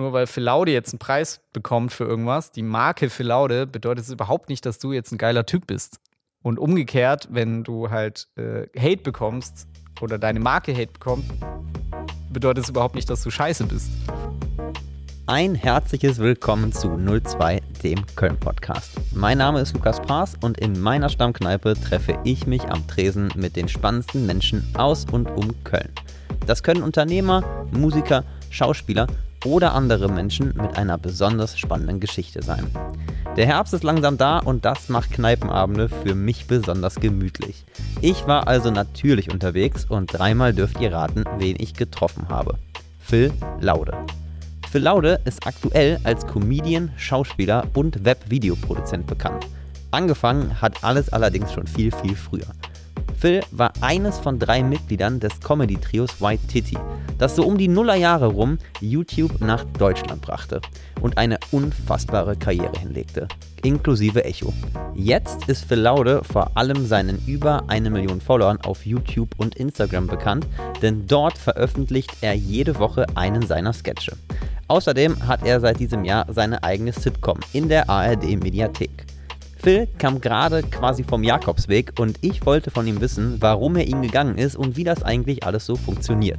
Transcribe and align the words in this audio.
nur 0.00 0.12
weil 0.14 0.26
Phil 0.26 0.44
Laude 0.44 0.72
jetzt 0.72 0.92
einen 0.92 0.98
Preis 0.98 1.42
bekommt 1.52 1.92
für 1.92 2.04
irgendwas, 2.04 2.50
die 2.50 2.62
Marke 2.62 3.10
Phil 3.10 3.26
Laude, 3.26 3.66
bedeutet 3.66 4.04
es 4.04 4.10
überhaupt 4.10 4.48
nicht, 4.48 4.64
dass 4.64 4.78
du 4.78 4.92
jetzt 4.92 5.12
ein 5.12 5.18
geiler 5.18 5.44
Typ 5.44 5.66
bist. 5.66 6.00
Und 6.42 6.58
umgekehrt, 6.58 7.28
wenn 7.30 7.64
du 7.64 7.90
halt 7.90 8.28
äh, 8.36 8.66
Hate 8.78 9.02
bekommst 9.02 9.68
oder 10.00 10.18
deine 10.18 10.40
Marke 10.40 10.72
Hate 10.72 10.92
bekommt, 10.92 11.26
bedeutet 12.30 12.64
es 12.64 12.70
überhaupt 12.70 12.94
nicht, 12.94 13.10
dass 13.10 13.22
du 13.22 13.30
scheiße 13.30 13.66
bist. 13.66 13.90
Ein 15.26 15.54
herzliches 15.54 16.18
Willkommen 16.18 16.72
zu 16.72 16.96
02, 16.96 17.60
dem 17.84 18.04
Köln-Podcast. 18.16 18.92
Mein 19.14 19.36
Name 19.36 19.60
ist 19.60 19.74
Lukas 19.74 20.00
Paas 20.00 20.34
und 20.40 20.58
in 20.58 20.80
meiner 20.80 21.10
Stammkneipe 21.10 21.74
treffe 21.74 22.18
ich 22.24 22.46
mich 22.46 22.64
am 22.70 22.86
Tresen 22.88 23.30
mit 23.36 23.54
den 23.54 23.68
spannendsten 23.68 24.24
Menschen 24.24 24.66
aus 24.78 25.04
und 25.12 25.30
um 25.30 25.62
Köln. 25.62 25.92
Das 26.46 26.62
können 26.62 26.82
Unternehmer, 26.82 27.44
Musiker, 27.70 28.24
Schauspieler 28.48 29.06
oder 29.44 29.74
andere 29.74 30.08
Menschen 30.08 30.54
mit 30.56 30.76
einer 30.76 30.98
besonders 30.98 31.58
spannenden 31.58 32.00
Geschichte 32.00 32.42
sein. 32.42 32.66
Der 33.36 33.46
Herbst 33.46 33.72
ist 33.72 33.84
langsam 33.84 34.18
da 34.18 34.38
und 34.38 34.64
das 34.64 34.88
macht 34.88 35.12
Kneipenabende 35.12 35.88
für 35.88 36.14
mich 36.14 36.46
besonders 36.46 36.96
gemütlich. 36.96 37.64
Ich 38.00 38.26
war 38.26 38.48
also 38.48 38.70
natürlich 38.70 39.30
unterwegs 39.30 39.84
und 39.84 40.06
dreimal 40.12 40.52
dürft 40.52 40.80
ihr 40.80 40.92
raten, 40.92 41.24
wen 41.38 41.56
ich 41.58 41.74
getroffen 41.74 42.28
habe. 42.28 42.58
Phil 42.98 43.32
Laude. 43.60 43.96
Phil 44.70 44.82
Laude 44.82 45.20
ist 45.24 45.46
aktuell 45.46 45.98
als 46.04 46.26
Comedian, 46.26 46.92
Schauspieler 46.96 47.66
und 47.74 48.04
Web-Videoproduzent 48.04 49.06
bekannt. 49.06 49.46
Angefangen 49.90 50.60
hat 50.60 50.84
alles 50.84 51.12
allerdings 51.12 51.52
schon 51.52 51.66
viel, 51.66 51.90
viel 51.90 52.14
früher. 52.14 52.46
Phil 53.18 53.40
war 53.50 53.72
eines 53.80 54.18
von 54.18 54.38
drei 54.38 54.62
Mitgliedern 54.62 55.20
des 55.20 55.40
Comedy-Trios 55.40 56.20
White 56.20 56.46
Titty, 56.46 56.78
das 57.18 57.36
so 57.36 57.44
um 57.44 57.58
die 57.58 57.68
Nullerjahre 57.68 58.26
rum 58.26 58.58
YouTube 58.80 59.40
nach 59.40 59.64
Deutschland 59.78 60.22
brachte 60.22 60.60
und 61.02 61.18
eine 61.18 61.38
unfassbare 61.50 62.36
Karriere 62.36 62.78
hinlegte, 62.78 63.28
inklusive 63.62 64.24
Echo. 64.24 64.52
Jetzt 64.94 65.48
ist 65.48 65.64
Phil 65.66 65.80
Laude 65.80 66.22
vor 66.24 66.56
allem 66.56 66.86
seinen 66.86 67.22
über 67.26 67.64
eine 67.68 67.90
Million 67.90 68.20
Followern 68.20 68.58
auf 68.62 68.86
YouTube 68.86 69.30
und 69.36 69.54
Instagram 69.56 70.06
bekannt, 70.06 70.46
denn 70.80 71.06
dort 71.06 71.36
veröffentlicht 71.36 72.10
er 72.20 72.34
jede 72.34 72.78
Woche 72.78 73.06
einen 73.14 73.46
seiner 73.46 73.72
Sketche. 73.72 74.16
Außerdem 74.68 75.26
hat 75.26 75.44
er 75.44 75.60
seit 75.60 75.80
diesem 75.80 76.04
Jahr 76.04 76.26
seine 76.32 76.62
eigene 76.62 76.92
Sitcom 76.92 77.40
in 77.52 77.68
der 77.68 77.90
ARD 77.90 78.40
Mediathek. 78.42 79.04
Phil 79.62 79.86
kam 79.98 80.22
gerade 80.22 80.62
quasi 80.62 81.04
vom 81.04 81.22
Jakobsweg 81.22 81.92
und 82.00 82.18
ich 82.22 82.46
wollte 82.46 82.70
von 82.70 82.86
ihm 82.86 83.02
wissen, 83.02 83.36
warum 83.40 83.76
er 83.76 83.86
ihn 83.86 84.00
gegangen 84.00 84.38
ist 84.38 84.56
und 84.56 84.76
wie 84.76 84.84
das 84.84 85.02
eigentlich 85.02 85.44
alles 85.44 85.66
so 85.66 85.76
funktioniert. 85.76 86.38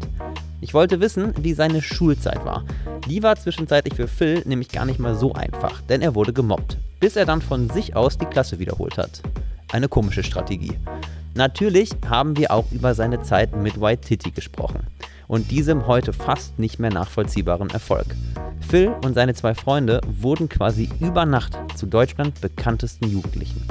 Ich 0.60 0.74
wollte 0.74 1.00
wissen, 1.00 1.34
wie 1.40 1.54
seine 1.54 1.84
Schulzeit 1.84 2.44
war. 2.46 2.66
Die 3.08 3.22
war 3.22 3.36
zwischenzeitlich 3.36 3.94
für 3.94 4.08
Phil 4.08 4.42
nämlich 4.46 4.70
gar 4.70 4.86
nicht 4.86 5.00
mal 5.00 5.14
so 5.14 5.34
einfach, 5.34 5.82
denn 5.82 6.02
er 6.02 6.16
wurde 6.16 6.34
gemobbt, 6.34 6.78
bis 7.00 7.16
er 7.16 7.26
dann 7.26 7.44
von 7.44 7.70
sich 7.70 7.96
aus 7.96 8.18
die 8.18 8.26
Klasse 8.26 8.58
wiederholt 8.58 8.98
hat. 8.98 9.22
Eine 9.72 9.88
komische 9.88 10.24
Strategie. 10.24 10.74
Natürlich 11.36 11.92
haben 12.10 12.36
wir 12.38 12.52
auch 12.52 12.66
über 12.72 12.96
seine 12.96 13.22
Zeit 13.22 13.56
mit 13.56 13.80
White 13.80 14.08
Titty 14.08 14.32
gesprochen 14.32 14.80
und 15.32 15.50
diesem 15.50 15.88
heute 15.88 16.12
fast 16.12 16.60
nicht 16.60 16.78
mehr 16.78 16.92
nachvollziehbaren 16.92 17.70
Erfolg. 17.70 18.06
Phil 18.68 18.94
und 19.06 19.14
seine 19.14 19.34
zwei 19.34 19.56
Freunde 19.56 20.02
wurden 20.20 20.50
quasi 20.50 20.90
über 21.00 21.26
Nacht 21.26 21.58
zu 21.78 21.86
Deutschland 21.86 22.42
bekanntesten 22.42 23.08
Jugendlichen. 23.08 23.66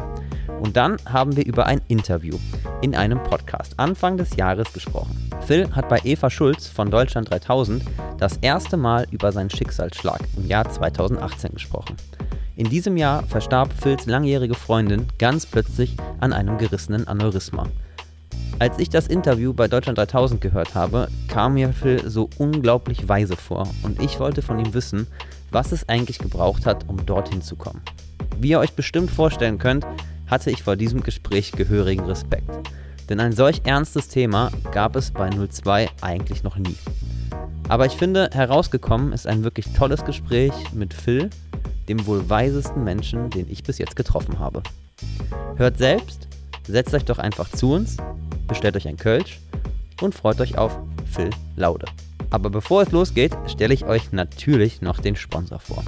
Und 0.63 0.79
dann 0.79 0.97
haben 1.05 1.37
wir 1.37 1.45
über 1.45 1.67
ein 1.67 1.83
Interview 1.89 2.39
in 2.81 2.95
einem 2.95 3.23
Podcast 3.23 3.79
Anfang 3.79 4.17
des 4.17 4.37
Jahres 4.37 4.73
gesprochen. 4.73 5.31
Phil 5.47 5.71
hat 5.73 5.91
bei 5.91 6.01
Eva 6.03 6.31
Schulz 6.31 6.67
von 6.67 6.91
Deutschland 6.91 7.31
3000 7.31 7.85
das 8.17 8.39
erste 8.39 8.79
Mal 8.79 9.07
über 9.11 9.31
seinen 9.31 9.51
Schicksalsschlag 9.51 10.21
im 10.39 10.47
Jahr 10.49 10.67
2018 10.67 11.53
gesprochen. 11.53 11.97
In 12.57 12.71
diesem 12.71 12.97
Jahr 12.97 13.23
verstarb 13.25 13.71
Phils 13.75 14.07
langjährige 14.07 14.55
Freundin 14.55 15.07
ganz 15.19 15.45
plötzlich 15.45 15.95
an 16.21 16.33
einem 16.33 16.57
gerissenen 16.57 17.07
Aneurysma. 17.07 17.67
Als 18.61 18.79
ich 18.79 18.91
das 18.91 19.07
Interview 19.07 19.55
bei 19.55 19.69
Deutschland 19.69 19.97
3000 19.97 20.39
gehört 20.39 20.75
habe, 20.75 21.09
kam 21.29 21.55
mir 21.55 21.73
Phil 21.73 22.07
so 22.11 22.29
unglaublich 22.37 23.09
weise 23.09 23.35
vor 23.35 23.67
und 23.83 24.03
ich 24.03 24.21
wollte 24.21 24.43
von 24.43 24.59
ihm 24.59 24.75
wissen, 24.75 25.07
was 25.51 25.73
es 25.73 25.89
eigentlich 25.89 26.19
gebraucht 26.19 26.67
hat, 26.67 26.87
um 26.87 27.07
dorthin 27.07 27.41
zu 27.41 27.57
kommen. 27.57 27.81
Wie 28.39 28.51
ihr 28.51 28.59
euch 28.59 28.75
bestimmt 28.75 29.11
vorstellen 29.11 29.57
könnt, 29.57 29.87
hatte 30.27 30.51
ich 30.51 30.63
vor 30.63 30.77
diesem 30.77 31.03
Gespräch 31.03 31.53
gehörigen 31.53 32.05
Respekt. 32.05 32.51
Denn 33.09 33.19
ein 33.19 33.33
solch 33.33 33.63
ernstes 33.65 34.09
Thema 34.09 34.51
gab 34.73 34.95
es 34.95 35.11
bei 35.11 35.31
02 35.31 35.89
eigentlich 36.03 36.43
noch 36.43 36.59
nie. 36.59 36.77
Aber 37.71 37.87
ich 37.87 37.93
finde, 37.93 38.29
herausgekommen 38.31 39.15
ist 39.15 39.27
ein 39.27 39.43
wirklich 39.43 39.73
tolles 39.73 40.05
Gespräch 40.05 40.53
mit 40.75 40.93
Phil, 40.93 41.31
dem 41.89 42.05
wohl 42.07 42.29
weisesten 42.29 42.85
Menschen, 42.85 43.31
den 43.31 43.51
ich 43.51 43.63
bis 43.63 43.79
jetzt 43.79 43.97
getroffen 43.97 44.39
habe. 44.39 44.63
Hört 45.57 45.79
selbst, 45.79 46.29
setzt 46.69 46.93
euch 46.93 47.07
doch 47.07 47.19
einfach 47.19 47.49
zu 47.49 47.73
uns 47.73 47.97
bestellt 48.51 48.77
euch 48.77 48.89
ein 48.89 48.97
Kölsch 48.99 49.41
und 50.03 50.15
freut 50.15 50.41
euch 50.41 50.59
auf 50.59 50.77
Phil 51.07 51.31
Laude. 51.57 51.87
Aber 52.31 52.51
bevor 52.51 52.83
es 52.83 52.91
losgeht, 52.91 53.33
stelle 53.47 53.73
ich 53.73 53.85
euch 53.85 54.13
natürlich 54.13 54.83
noch 54.83 54.99
den 54.99 55.17
Sponsor 55.17 55.59
vor. 55.59 55.83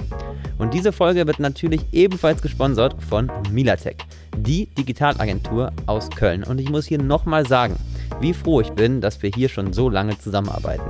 Und 0.57 0.73
diese 0.73 0.91
Folge 0.91 1.27
wird 1.27 1.39
natürlich 1.39 1.81
ebenfalls 1.91 2.41
gesponsert 2.41 2.95
von 3.01 3.29
Milatech, 3.51 3.97
die 4.37 4.67
Digitalagentur 4.77 5.71
aus 5.85 6.09
Köln. 6.09 6.43
Und 6.43 6.59
ich 6.59 6.69
muss 6.69 6.85
hier 6.85 7.01
nochmal 7.01 7.45
sagen, 7.45 7.75
wie 8.19 8.33
froh 8.33 8.61
ich 8.61 8.71
bin, 8.71 9.01
dass 9.01 9.21
wir 9.21 9.29
hier 9.29 9.49
schon 9.49 9.73
so 9.73 9.89
lange 9.89 10.17
zusammenarbeiten. 10.17 10.89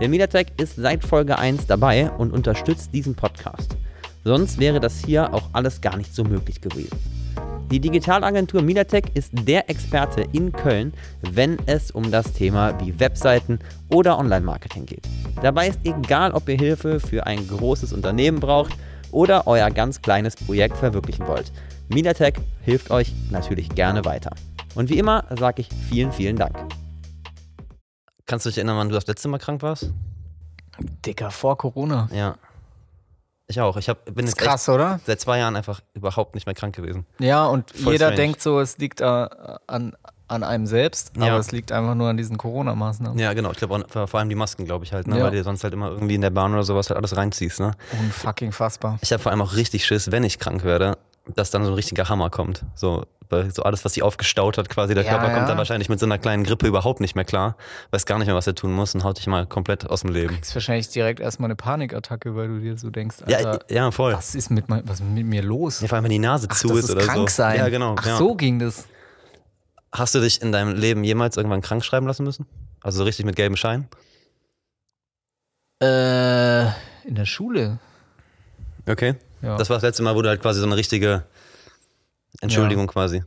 Der 0.00 0.08
Milatech 0.08 0.48
ist 0.56 0.76
seit 0.76 1.04
Folge 1.04 1.38
1 1.38 1.66
dabei 1.66 2.10
und 2.10 2.32
unterstützt 2.32 2.92
diesen 2.92 3.14
Podcast. 3.14 3.76
Sonst 4.24 4.58
wäre 4.58 4.80
das 4.80 5.04
hier 5.04 5.32
auch 5.32 5.50
alles 5.52 5.80
gar 5.80 5.96
nicht 5.96 6.14
so 6.14 6.24
möglich 6.24 6.60
gewesen. 6.60 7.21
Die 7.70 7.80
Digitalagentur 7.80 8.62
Milatech 8.62 9.04
ist 9.14 9.30
der 9.32 9.70
Experte 9.70 10.22
in 10.32 10.52
Köln, 10.52 10.92
wenn 11.22 11.58
es 11.66 11.90
um 11.90 12.10
das 12.10 12.32
Thema 12.32 12.78
wie 12.80 12.98
Webseiten 13.00 13.58
oder 13.88 14.18
Online-Marketing 14.18 14.86
geht. 14.86 15.08
Dabei 15.40 15.68
ist 15.68 15.80
egal, 15.84 16.32
ob 16.32 16.48
ihr 16.48 16.56
Hilfe 16.56 17.00
für 17.00 17.26
ein 17.26 17.46
großes 17.48 17.92
Unternehmen 17.92 18.40
braucht 18.40 18.72
oder 19.10 19.46
euer 19.46 19.70
ganz 19.70 20.02
kleines 20.02 20.36
Projekt 20.36 20.76
verwirklichen 20.76 21.26
wollt. 21.26 21.50
Milatech 21.88 22.34
hilft 22.62 22.90
euch 22.90 23.12
natürlich 23.30 23.68
gerne 23.70 24.04
weiter. 24.04 24.30
Und 24.74 24.90
wie 24.90 24.98
immer 24.98 25.24
sage 25.38 25.62
ich 25.62 25.68
vielen, 25.88 26.12
vielen 26.12 26.36
Dank. 26.36 26.56
Kannst 28.26 28.46
du 28.46 28.50
dich 28.50 28.58
erinnern, 28.58 28.76
wann 28.78 28.88
du 28.88 28.94
das 28.94 29.06
letzte 29.06 29.28
Mal 29.28 29.38
krank 29.38 29.62
warst? 29.62 29.92
Dicker, 31.04 31.30
vor 31.30 31.58
Corona. 31.58 32.08
Ja. 32.14 32.36
Ich 33.48 33.60
auch. 33.60 33.76
Ich 33.76 33.88
hab, 33.88 34.04
bin 34.14 34.26
ist 34.26 34.38
krass, 34.38 34.68
oder? 34.68 35.00
Seit 35.04 35.20
zwei 35.20 35.38
Jahren 35.38 35.56
einfach 35.56 35.80
überhaupt 35.94 36.34
nicht 36.34 36.46
mehr 36.46 36.54
krank 36.54 36.74
gewesen. 36.74 37.06
Ja, 37.18 37.46
und 37.46 37.70
Voll 37.70 37.92
jeder 37.92 38.06
strange. 38.06 38.16
denkt 38.16 38.42
so, 38.42 38.60
es 38.60 38.78
liegt 38.78 39.00
äh, 39.00 39.04
an, 39.04 39.94
an 40.28 40.42
einem 40.42 40.66
selbst, 40.66 41.12
ja. 41.16 41.28
aber 41.28 41.38
es 41.38 41.52
liegt 41.52 41.72
einfach 41.72 41.94
nur 41.94 42.08
an 42.08 42.16
diesen 42.16 42.38
Corona-Maßnahmen. 42.38 43.18
Ja, 43.18 43.32
genau. 43.34 43.50
Ich 43.50 43.58
glaube 43.58 43.84
vor 44.06 44.20
allem 44.20 44.28
die 44.28 44.34
Masken, 44.34 44.64
glaube 44.64 44.84
ich 44.84 44.92
halt, 44.92 45.06
ne? 45.06 45.18
Ja. 45.18 45.24
weil 45.24 45.32
du 45.32 45.44
sonst 45.44 45.64
halt 45.64 45.74
immer 45.74 45.90
irgendwie 45.90 46.14
in 46.14 46.22
der 46.22 46.30
Bahn 46.30 46.52
oder 46.52 46.62
sowas 46.62 46.88
halt 46.88 46.96
alles 46.96 47.16
reinziehst. 47.16 47.60
Ne? 47.60 47.72
Unfucking 48.00 48.52
fassbar. 48.52 48.98
Ich 49.02 49.12
habe 49.12 49.22
vor 49.22 49.30
allem 49.30 49.42
auch 49.42 49.54
richtig 49.54 49.84
Schiss, 49.84 50.10
wenn 50.10 50.24
ich 50.24 50.38
krank 50.38 50.64
werde, 50.64 50.96
dass 51.34 51.50
dann 51.50 51.64
so 51.64 51.70
ein 51.70 51.74
richtiger 51.74 52.08
Hammer 52.08 52.30
kommt. 52.30 52.64
So, 52.74 53.06
weil 53.28 53.50
so 53.50 53.62
alles, 53.62 53.84
was 53.84 53.94
sie 53.94 54.02
aufgestaut 54.02 54.58
hat, 54.58 54.68
quasi 54.68 54.94
der 54.94 55.04
ja, 55.04 55.10
Körper 55.10 55.28
ja. 55.28 55.34
kommt 55.34 55.48
dann 55.48 55.58
wahrscheinlich 55.58 55.88
mit 55.88 55.98
so 55.98 56.06
einer 56.06 56.18
kleinen 56.18 56.44
Grippe 56.44 56.66
überhaupt 56.66 57.00
nicht 57.00 57.14
mehr 57.14 57.24
klar, 57.24 57.56
weiß 57.90 58.06
gar 58.06 58.18
nicht 58.18 58.26
mehr, 58.26 58.36
was 58.36 58.46
er 58.46 58.54
tun 58.54 58.72
muss 58.72 58.94
und 58.94 59.04
haut 59.04 59.18
dich 59.18 59.26
mal 59.26 59.46
komplett 59.46 59.88
aus 59.88 60.02
dem 60.02 60.10
Leben. 60.10 60.28
Du 60.28 60.34
kriegst 60.34 60.54
wahrscheinlich 60.54 60.88
direkt 60.88 61.20
erstmal 61.20 61.48
eine 61.48 61.56
Panikattacke, 61.56 62.36
weil 62.36 62.48
du 62.48 62.60
dir 62.60 62.76
so 62.76 62.90
denkst, 62.90 63.22
Alter, 63.22 63.60
ja, 63.68 63.76
ja, 63.76 63.90
voll. 63.90 64.12
Was 64.12 64.34
ist 64.34 64.50
mit, 64.50 64.64
was 64.68 65.00
ist 65.00 65.06
mit 65.06 65.26
mir 65.26 65.42
los? 65.42 65.80
Ja, 65.80 65.88
vor 65.88 65.96
allem, 65.96 66.04
wenn 66.04 66.10
die 66.10 66.18
Nase 66.18 66.46
Ach, 66.50 66.56
zu 66.56 66.68
das 66.68 66.84
ist, 66.84 66.90
oder 66.90 67.02
krank 67.02 67.30
so. 67.30 67.36
Sein. 67.36 67.58
Ja, 67.58 67.68
genau. 67.68 67.96
Ach, 67.98 68.06
ja. 68.06 68.16
so 68.16 68.34
ging 68.34 68.58
das. 68.58 68.86
Hast 69.92 70.14
du 70.14 70.20
dich 70.20 70.42
in 70.42 70.52
deinem 70.52 70.74
Leben 70.74 71.04
jemals 71.04 71.36
irgendwann 71.36 71.62
krank 71.62 71.84
schreiben 71.84 72.06
lassen 72.06 72.24
müssen? 72.24 72.46
Also 72.82 72.98
so 72.98 73.04
richtig 73.04 73.24
mit 73.24 73.36
gelbem 73.36 73.56
Schein? 73.56 73.88
Äh, 75.82 76.66
in 77.06 77.14
der 77.14 77.26
Schule. 77.26 77.78
Okay. 78.86 79.16
Ja. 79.42 79.56
Das 79.56 79.68
war 79.68 79.76
das 79.76 79.82
letzte 79.82 80.02
Mal, 80.02 80.14
wo 80.14 80.22
du 80.22 80.28
halt 80.28 80.40
quasi 80.40 80.60
so 80.60 80.66
eine 80.66 80.76
richtige 80.76 81.24
Entschuldigung 82.40 82.86
ja. 82.86 82.92
quasi. 82.92 83.22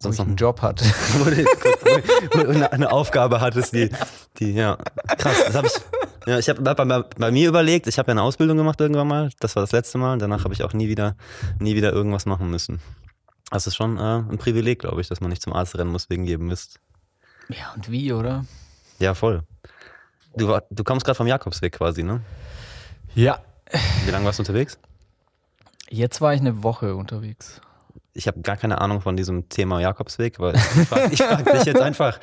Sonst 0.00 0.18
noch 0.18 0.26
einen 0.26 0.36
Job 0.36 0.60
hat. 0.62 0.82
wo 1.18 2.40
du 2.40 2.50
eine, 2.50 2.70
eine 2.70 2.92
Aufgabe 2.92 3.40
hattest, 3.40 3.72
die, 3.72 3.90
die, 4.38 4.52
ja. 4.52 4.76
Krass, 5.16 5.44
das 5.46 5.54
habe 5.54 5.66
ich. 5.68 5.72
Ja, 6.26 6.38
ich 6.38 6.48
habe 6.48 6.60
bei, 6.60 6.74
bei, 6.74 7.02
bei, 7.02 7.30
mir 7.30 7.48
überlegt, 7.48 7.86
ich 7.86 7.98
habe 7.98 8.08
ja 8.08 8.12
eine 8.12 8.22
Ausbildung 8.22 8.56
gemacht 8.56 8.80
irgendwann 8.80 9.06
mal. 9.06 9.30
Das 9.38 9.54
war 9.54 9.62
das 9.62 9.72
letzte 9.72 9.96
Mal. 9.96 10.18
Danach 10.18 10.44
habe 10.44 10.52
ich 10.52 10.64
auch 10.64 10.72
nie 10.72 10.88
wieder, 10.88 11.16
nie 11.60 11.76
wieder 11.76 11.92
irgendwas 11.92 12.26
machen 12.26 12.50
müssen. 12.50 12.80
Das 13.50 13.66
ist 13.66 13.76
schon 13.76 13.96
äh, 13.96 14.00
ein 14.00 14.38
Privileg, 14.38 14.80
glaube 14.80 15.00
ich, 15.00 15.08
dass 15.08 15.20
man 15.20 15.30
nicht 15.30 15.40
zum 15.40 15.52
Arzt 15.52 15.78
rennen 15.78 15.92
muss 15.92 16.10
wegen 16.10 16.24
jedem 16.24 16.48
Mist. 16.48 16.80
Ja, 17.48 17.72
und 17.76 17.90
wie, 17.90 18.12
oder? 18.12 18.44
Ja, 18.98 19.14
voll. 19.14 19.44
Du, 20.34 20.58
du 20.68 20.84
kommst 20.84 21.06
gerade 21.06 21.16
vom 21.16 21.28
Jakobsweg 21.28 21.72
quasi, 21.72 22.02
ne? 22.02 22.20
Ja. 23.14 23.38
Wie 24.04 24.10
lange 24.10 24.24
warst 24.24 24.40
du 24.40 24.42
unterwegs? 24.42 24.78
Jetzt 25.90 26.20
war 26.20 26.34
ich 26.34 26.40
eine 26.40 26.62
Woche 26.62 26.96
unterwegs. 26.96 27.60
ich 28.12 28.26
habe 28.26 28.40
gar 28.40 28.56
keine 28.56 28.80
Ahnung 28.80 29.00
von 29.00 29.16
diesem 29.16 29.48
Thema 29.48 29.80
Jakobsweg, 29.80 30.38
aber 30.38 30.54
ich 30.54 30.60
frage 30.60 31.16
frag 31.16 31.52
dich 31.52 31.64
jetzt 31.64 31.80
einfach, 31.80 32.18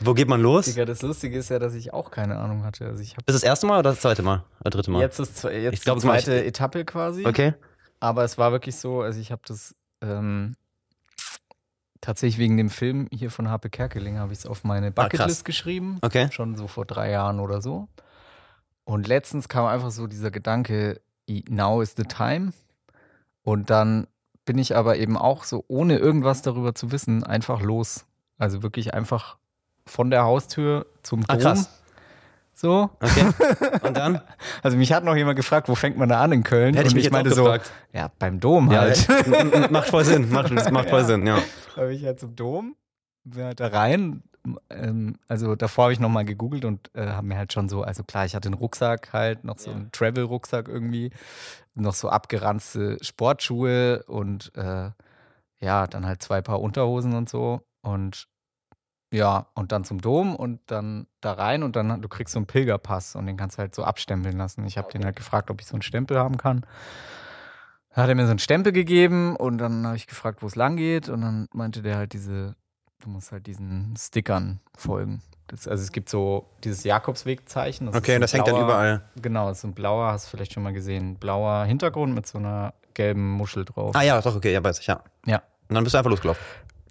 wo 0.00 0.14
geht 0.14 0.28
man 0.28 0.40
los? 0.40 0.64
Digga, 0.66 0.84
das 0.84 1.02
Lustige 1.02 1.38
ist 1.38 1.50
ja, 1.50 1.58
dass 1.58 1.74
ich 1.74 1.92
auch 1.92 2.10
keine 2.10 2.38
Ahnung 2.38 2.64
hatte. 2.64 2.86
Also 2.86 3.02
ich 3.02 3.12
Ist 3.16 3.24
das 3.34 3.42
erste 3.42 3.66
Mal 3.66 3.78
oder 3.80 3.90
das 3.90 4.00
zweite 4.00 4.22
Mal? 4.22 4.44
Oder 4.60 4.70
dritte 4.70 4.90
Mal? 4.90 5.00
jetzt, 5.00 5.20
ist, 5.20 5.44
jetzt 5.44 5.74
Ich 5.74 5.80
glaub, 5.82 5.96
die 5.98 6.02
das 6.02 6.04
mach 6.06 6.16
ich- 6.16 6.24
zweite 6.24 6.44
Etappe 6.44 6.84
quasi. 6.84 7.26
Okay. 7.26 7.54
Aber 8.00 8.24
es 8.24 8.36
war 8.38 8.52
wirklich 8.52 8.76
so, 8.76 9.02
also 9.02 9.20
ich 9.20 9.30
habe 9.32 9.42
das 9.46 9.74
ähm, 10.02 10.56
tatsächlich 12.00 12.38
wegen 12.38 12.56
dem 12.56 12.68
Film 12.70 13.08
hier 13.12 13.30
von 13.30 13.48
Harpe 13.48 13.70
Kerkeling 13.70 14.18
habe 14.18 14.32
ich 14.32 14.40
es 14.40 14.46
auf 14.46 14.64
meine 14.64 14.88
Ah. 14.88 14.90
Bucketlist 14.90 15.44
geschrieben. 15.44 15.98
Okay. 16.02 16.28
Schon 16.32 16.54
so 16.56 16.66
vor 16.66 16.84
drei 16.84 17.10
Jahren 17.10 17.38
oder 17.40 17.62
so. 17.62 17.88
Und 18.84 19.06
letztens 19.08 19.48
kam 19.48 19.66
einfach 19.66 19.90
so 19.90 20.06
dieser 20.06 20.30
Gedanke, 20.30 21.00
now 21.48 21.80
is 21.80 21.94
the 21.96 22.02
time. 22.02 22.52
Und 23.44 23.70
dann 23.70 24.06
bin 24.44 24.58
ich 24.58 24.74
aber 24.76 24.96
eben 24.96 25.16
auch 25.16 25.44
so, 25.44 25.64
ohne 25.68 25.96
irgendwas 25.98 26.42
darüber 26.42 26.74
zu 26.74 26.90
wissen, 26.92 27.22
einfach 27.24 27.62
los. 27.62 28.04
Also 28.38 28.62
wirklich 28.62 28.92
einfach 28.94 29.36
von 29.86 30.10
der 30.10 30.24
Haustür 30.24 30.86
zum 31.02 31.22
Ah, 31.28 31.34
Dom. 31.34 31.42
krass. 31.42 31.80
So. 32.52 32.90
Okay. 33.00 33.26
Und 33.82 33.96
dann? 33.96 34.20
Also 34.62 34.76
mich 34.76 34.92
hat 34.92 35.04
noch 35.04 35.16
jemand 35.16 35.36
gefragt, 35.36 35.68
wo 35.68 35.74
fängt 35.74 35.96
man 35.96 36.08
da 36.08 36.20
an 36.22 36.32
in 36.32 36.42
Köln? 36.44 36.74
Hätte 36.74 36.86
ich 36.88 36.92
Und 36.92 36.96
mich 36.96 37.06
ich 37.06 37.10
meinte 37.12 37.30
so, 37.34 37.44
gefragt. 37.44 37.70
ja, 37.92 38.10
beim 38.18 38.38
Dom 38.40 38.70
Ja, 38.70 38.80
halt. 38.82 39.70
macht 39.70 39.88
voll 39.90 40.04
Sinn. 40.04 40.30
Macht, 40.30 40.50
macht 40.72 40.88
voll 40.90 41.00
Ja. 41.00 41.04
Sinn, 41.06 41.26
ja. 41.26 41.38
Da 41.76 41.82
bin 41.82 41.90
ich 41.92 42.04
halt 42.04 42.20
zum 42.20 42.34
Dom, 42.36 42.76
bin 43.24 43.44
halt 43.44 43.60
da 43.60 43.66
rein. 43.68 44.22
Ähm, 44.70 45.16
also 45.28 45.54
davor 45.56 45.84
habe 45.84 45.92
ich 45.92 46.00
nochmal 46.00 46.24
gegoogelt 46.24 46.64
und 46.64 46.90
äh, 46.94 47.06
habe 47.08 47.26
mir 47.26 47.36
halt 47.36 47.52
schon 47.52 47.68
so, 47.68 47.82
also 47.82 48.02
klar, 48.04 48.24
ich 48.26 48.34
hatte 48.34 48.48
einen 48.48 48.54
Rucksack 48.58 49.12
halt, 49.12 49.44
noch 49.44 49.58
so 49.58 49.70
Ja. 49.70 49.76
einen 49.76 49.92
Travel-Rucksack 49.92 50.68
irgendwie, 50.68 51.10
noch 51.74 51.94
so 51.94 52.08
abgeranzte 52.08 52.98
Sportschuhe 53.00 54.02
und 54.06 54.52
äh, 54.56 54.90
ja, 55.60 55.86
dann 55.86 56.06
halt 56.06 56.22
zwei 56.22 56.42
Paar 56.42 56.60
Unterhosen 56.60 57.14
und 57.14 57.28
so. 57.28 57.62
Und 57.80 58.28
ja, 59.12 59.46
und 59.54 59.70
dann 59.72 59.84
zum 59.84 60.00
Dom 60.00 60.34
und 60.34 60.60
dann 60.66 61.06
da 61.20 61.32
rein 61.34 61.62
und 61.62 61.76
dann, 61.76 62.02
du 62.02 62.08
kriegst 62.08 62.32
so 62.32 62.38
einen 62.38 62.46
Pilgerpass 62.46 63.14
und 63.16 63.26
den 63.26 63.36
kannst 63.36 63.56
du 63.56 63.60
halt 63.60 63.74
so 63.74 63.84
abstempeln 63.84 64.36
lassen. 64.36 64.64
Ich 64.66 64.76
habe 64.76 64.90
den 64.92 65.04
halt 65.04 65.16
gefragt, 65.16 65.50
ob 65.50 65.60
ich 65.60 65.66
so 65.66 65.74
einen 65.74 65.82
Stempel 65.82 66.18
haben 66.18 66.36
kann. 66.36 66.66
Dann 67.90 68.02
hat 68.02 68.08
er 68.08 68.14
mir 68.16 68.24
so 68.26 68.30
einen 68.30 68.40
Stempel 68.40 68.72
gegeben 68.72 69.36
und 69.36 69.58
dann 69.58 69.86
habe 69.86 69.96
ich 69.96 70.08
gefragt, 70.08 70.42
wo 70.42 70.46
es 70.48 70.56
lang 70.56 70.76
geht 70.76 71.08
und 71.08 71.20
dann 71.20 71.48
meinte 71.52 71.80
der 71.80 71.96
halt 71.96 72.12
diese, 72.12 72.56
du 73.04 73.10
musst 73.10 73.32
halt 73.32 73.46
diesen 73.46 73.94
Stickern 73.98 74.60
folgen. 74.76 75.22
Das, 75.48 75.68
also 75.68 75.82
es 75.82 75.92
gibt 75.92 76.08
so 76.08 76.46
dieses 76.64 76.84
Jakobswegzeichen. 76.84 77.88
Okay, 77.88 78.14
ein 78.14 78.20
das 78.22 78.32
hängt 78.32 78.46
dann 78.48 78.54
blauer- 78.54 78.64
überall. 78.64 79.02
Genau, 79.20 79.48
das 79.48 79.58
ist 79.58 79.64
ein 79.64 79.74
blauer, 79.74 80.10
hast 80.12 80.26
du 80.26 80.30
vielleicht 80.36 80.52
schon 80.54 80.62
mal 80.62 80.72
gesehen, 80.72 81.16
blauer 81.16 81.64
Hintergrund 81.66 82.14
mit 82.14 82.26
so 82.26 82.38
einer 82.38 82.72
gelben 82.94 83.30
Muschel 83.32 83.64
drauf. 83.64 83.94
Ah 83.94 84.02
ja, 84.02 84.20
doch, 84.20 84.34
okay, 84.36 84.52
ja, 84.52 84.64
weiß 84.64 84.80
ich, 84.80 84.86
ja. 84.86 85.00
Ja, 85.26 85.42
Und 85.68 85.74
dann 85.74 85.84
bist 85.84 85.94
du 85.94 85.98
einfach 85.98 86.10
losgelaufen. 86.10 86.42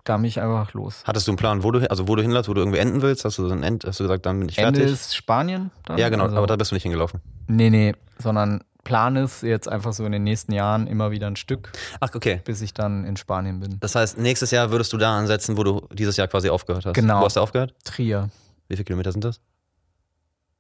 da 0.04 0.18
bin 0.18 0.26
ich 0.26 0.40
einfach 0.40 0.74
los. 0.74 1.04
Hattest 1.06 1.28
du 1.28 1.32
einen 1.32 1.38
Plan, 1.38 1.64
wo 1.64 1.72
du, 1.72 1.80
hin- 1.80 1.90
also 1.90 2.08
wo 2.08 2.16
du 2.16 2.22
hinlässt, 2.22 2.48
wo 2.48 2.54
du 2.54 2.62
irgendwie 2.62 2.78
enden 2.80 3.02
willst? 3.02 3.26
Hast 3.26 3.38
du, 3.40 3.48
so 3.48 3.54
ein 3.54 3.64
End, 3.64 3.86
hast 3.86 4.00
du 4.00 4.04
gesagt, 4.04 4.26
dann 4.28 4.40
bin 4.40 4.50
ich 4.50 4.58
Ende 4.60 4.80
fertig? 4.82 4.94
ist 4.94 5.16
Spanien. 5.16 5.72
Dann? 5.86 5.98
ja, 5.98 6.10
genau, 6.10 6.26
Also- 6.26 6.38
aber 6.38 6.46
da 6.48 6.56
bist 6.56 6.70
du 6.72 6.76
nicht 6.76 6.84
hingelaufen. 6.84 7.22
Nee, 7.48 7.70
nee, 7.72 7.94
sondern 8.20 8.64
Plan 8.84 9.16
ist 9.16 9.44
jetzt 9.44 9.70
einfach 9.70 9.94
so 9.94 10.06
in 10.06 10.12
den 10.12 10.24
nächsten 10.24 10.52
Jahren 10.52 10.88
immer 10.88 11.12
wieder 11.12 11.28
ein 11.28 11.36
Stück, 11.38 11.72
Ach, 12.02 12.10
okay. 12.14 12.42
bis 12.44 12.62
ich 12.62 12.74
dann 12.74 13.06
in 13.06 13.16
Spanien 13.16 13.60
bin. 13.60 13.78
Das 13.80 13.96
heißt, 13.96 14.18
nächstes 14.18 14.52
Jahr 14.52 14.72
würdest 14.72 14.92
du 14.92 14.98
da 14.98 15.18
ansetzen, 15.18 15.58
wo 15.58 15.64
du 15.64 15.88
dieses 15.94 16.18
Jahr 16.18 16.28
quasi 16.28 16.50
aufgehört 16.50 16.86
hast. 16.86 16.94
Genau. 16.94 17.22
Wo 17.22 17.26
hast 17.26 17.38
du 17.38 17.42
aufgehört? 17.42 17.74
Trier. 17.86 18.30
Wie 18.68 18.76
viele 18.76 18.86
Kilometer 18.86 19.12
sind 19.12 19.24
das? 19.24 19.40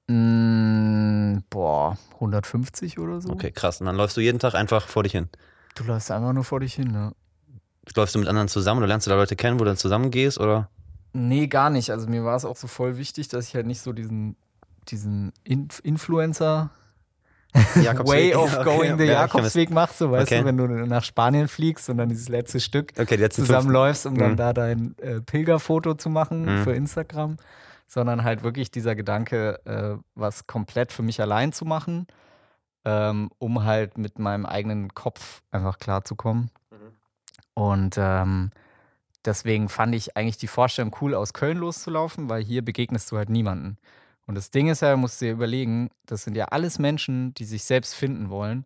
Mm, 0.07 1.39
boah, 1.49 1.97
150 2.15 2.99
oder 2.99 3.21
so. 3.21 3.29
Okay, 3.29 3.51
krass. 3.51 3.79
Und 3.81 3.87
dann 3.87 3.95
läufst 3.95 4.15
du 4.15 4.21
jeden 4.21 4.39
Tag 4.39 4.53
einfach 4.53 4.87
vor 4.87 5.03
dich 5.03 5.13
hin. 5.13 5.29
Du 5.75 5.83
läufst 5.83 6.11
einfach 6.11 6.33
nur 6.33 6.43
vor 6.43 6.59
dich 6.59 6.73
hin, 6.75 6.91
ne? 6.91 7.13
Läufst 7.95 8.15
du 8.15 8.19
mit 8.19 8.27
anderen 8.27 8.47
zusammen 8.47 8.79
oder 8.79 8.87
lernst 8.87 9.07
du 9.07 9.11
da 9.11 9.17
Leute 9.17 9.35
kennen, 9.35 9.59
wo 9.59 9.63
du 9.63 9.69
dann 9.69 9.77
zusammen 9.77 10.11
gehst? 10.11 10.39
Oder? 10.39 10.69
Nee, 11.11 11.47
gar 11.47 11.69
nicht. 11.69 11.91
Also 11.91 12.07
mir 12.07 12.23
war 12.23 12.35
es 12.35 12.45
auch 12.45 12.55
so 12.55 12.67
voll 12.67 12.97
wichtig, 12.97 13.27
dass 13.27 13.47
ich 13.47 13.55
halt 13.55 13.65
nicht 13.65 13.81
so 13.81 13.91
diesen, 13.91 14.35
diesen 14.87 15.33
Inf 15.43 15.81
Influencer 15.83 16.71
Way 17.75 18.33
of 18.35 18.63
going 18.63 18.97
the. 18.97 19.05
Jakobsweg 19.05 19.69
machst, 19.69 19.99
so 19.99 20.11
weißt 20.11 20.31
Okay. 20.31 20.39
du, 20.41 20.45
wenn 20.45 20.57
du 20.57 20.67
nach 20.67 21.03
Spanien 21.03 21.47
fliegst 21.47 21.89
und 21.89 21.97
dann 21.97 22.09
dieses 22.09 22.29
letzte 22.29 22.59
Stück 22.59 22.93
Okay, 22.97 23.29
zusammenläufst, 23.29 24.05
um 24.05 24.17
dann 24.17 24.31
Mhm. 24.33 24.37
da 24.37 24.53
dein 24.53 24.95
äh, 24.99 25.21
Pilgerfoto 25.21 25.93
zu 25.93 26.09
machen 26.09 26.59
Mhm. 26.59 26.63
für 26.63 26.73
Instagram, 26.73 27.37
sondern 27.87 28.23
halt 28.23 28.43
wirklich 28.43 28.71
dieser 28.71 28.95
Gedanke, 28.95 29.59
äh, 29.65 29.97
was 30.15 30.47
komplett 30.47 30.91
für 30.91 31.03
mich 31.03 31.21
allein 31.21 31.51
zu 31.53 31.65
machen, 31.65 32.07
ähm, 32.85 33.29
um 33.37 33.63
halt 33.63 33.97
mit 33.97 34.17
meinem 34.19 34.45
eigenen 34.45 34.93
Kopf 34.93 35.41
einfach 35.51 35.77
klarzukommen. 35.77 36.49
Mhm. 36.71 36.77
Und 37.53 37.95
ähm, 37.99 38.49
deswegen 39.25 39.69
fand 39.69 39.93
ich 39.93 40.17
eigentlich 40.17 40.37
die 40.37 40.47
Vorstellung 40.47 40.95
cool, 41.01 41.13
aus 41.13 41.33
Köln 41.33 41.57
loszulaufen, 41.59 42.29
weil 42.29 42.43
hier 42.43 42.63
begegnest 42.65 43.11
du 43.11 43.17
halt 43.17 43.29
niemanden. 43.29 43.77
Und 44.25 44.35
das 44.35 44.51
Ding 44.51 44.69
ist 44.69 44.81
ja, 44.81 44.95
musst 44.95 45.21
du 45.21 45.25
dir 45.25 45.31
überlegen, 45.33 45.89
das 46.05 46.23
sind 46.23 46.35
ja 46.35 46.45
alles 46.45 46.79
Menschen, 46.79 47.33
die 47.33 47.45
sich 47.45 47.63
selbst 47.63 47.93
finden 47.95 48.29
wollen. 48.29 48.65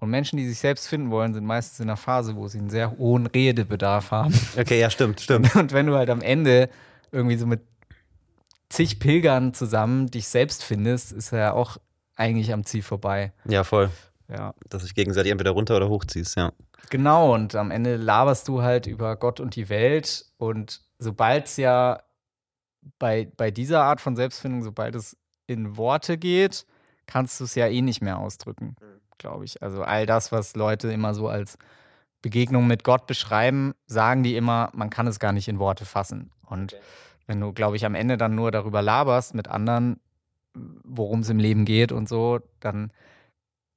Und 0.00 0.10
Menschen, 0.10 0.38
die 0.38 0.48
sich 0.48 0.58
selbst 0.58 0.88
finden 0.88 1.10
wollen, 1.10 1.34
sind 1.34 1.44
meistens 1.44 1.78
in 1.80 1.88
einer 1.88 1.96
Phase, 1.96 2.34
wo 2.34 2.48
sie 2.48 2.58
einen 2.58 2.70
sehr 2.70 2.96
hohen 2.96 3.26
Redebedarf 3.26 4.10
haben. 4.10 4.34
Okay, 4.58 4.80
ja, 4.80 4.90
stimmt, 4.90 5.20
stimmt. 5.20 5.54
Und 5.54 5.72
wenn 5.72 5.86
du 5.86 5.94
halt 5.94 6.10
am 6.10 6.22
Ende 6.22 6.70
irgendwie 7.12 7.36
so 7.36 7.46
mit 7.46 7.60
zig 8.68 8.98
Pilgern 8.98 9.52
zusammen 9.52 10.10
dich 10.10 10.28
selbst 10.28 10.64
findest, 10.64 11.12
ist 11.12 11.32
ja 11.32 11.52
auch 11.52 11.76
eigentlich 12.16 12.52
am 12.52 12.64
Ziel 12.64 12.82
vorbei. 12.82 13.32
Ja, 13.44 13.62
voll. 13.62 13.90
Ja. 14.28 14.54
Dass 14.68 14.82
sich 14.82 14.94
gegenseitig 14.94 15.32
entweder 15.32 15.50
runter 15.50 15.76
oder 15.76 15.88
hochziehst, 15.88 16.36
ja. 16.36 16.52
Genau, 16.88 17.34
und 17.34 17.54
am 17.54 17.70
Ende 17.70 17.96
laberst 17.96 18.48
du 18.48 18.62
halt 18.62 18.86
über 18.86 19.16
Gott 19.16 19.38
und 19.38 19.54
die 19.54 19.68
Welt. 19.68 20.24
Und 20.38 20.80
sobald 20.98 21.46
es 21.46 21.56
ja 21.56 22.00
bei, 22.98 23.30
bei 23.36 23.50
dieser 23.50 23.82
Art 23.82 24.00
von 24.00 24.16
Selbstfindung, 24.16 24.62
sobald 24.62 24.94
es 24.94 25.16
in 25.46 25.76
Worte 25.76 26.18
geht, 26.18 26.66
kannst 27.06 27.40
du 27.40 27.44
es 27.44 27.54
ja 27.54 27.66
eh 27.66 27.82
nicht 27.82 28.02
mehr 28.02 28.18
ausdrücken, 28.18 28.76
glaube 29.18 29.44
ich. 29.44 29.62
Also 29.62 29.82
all 29.82 30.06
das, 30.06 30.32
was 30.32 30.54
Leute 30.54 30.92
immer 30.92 31.14
so 31.14 31.28
als 31.28 31.58
Begegnung 32.22 32.66
mit 32.66 32.84
Gott 32.84 33.06
beschreiben, 33.06 33.74
sagen 33.86 34.22
die 34.22 34.36
immer, 34.36 34.70
man 34.74 34.90
kann 34.90 35.06
es 35.06 35.18
gar 35.18 35.32
nicht 35.32 35.48
in 35.48 35.58
Worte 35.58 35.84
fassen. 35.84 36.30
Und 36.46 36.76
wenn 37.26 37.40
du, 37.40 37.52
glaube 37.52 37.76
ich, 37.76 37.84
am 37.84 37.94
Ende 37.94 38.16
dann 38.16 38.34
nur 38.34 38.50
darüber 38.50 38.82
laberst 38.82 39.34
mit 39.34 39.48
anderen, 39.48 40.00
worum 40.54 41.20
es 41.20 41.28
im 41.28 41.38
Leben 41.38 41.64
geht 41.64 41.92
und 41.92 42.08
so, 42.08 42.40
dann 42.60 42.92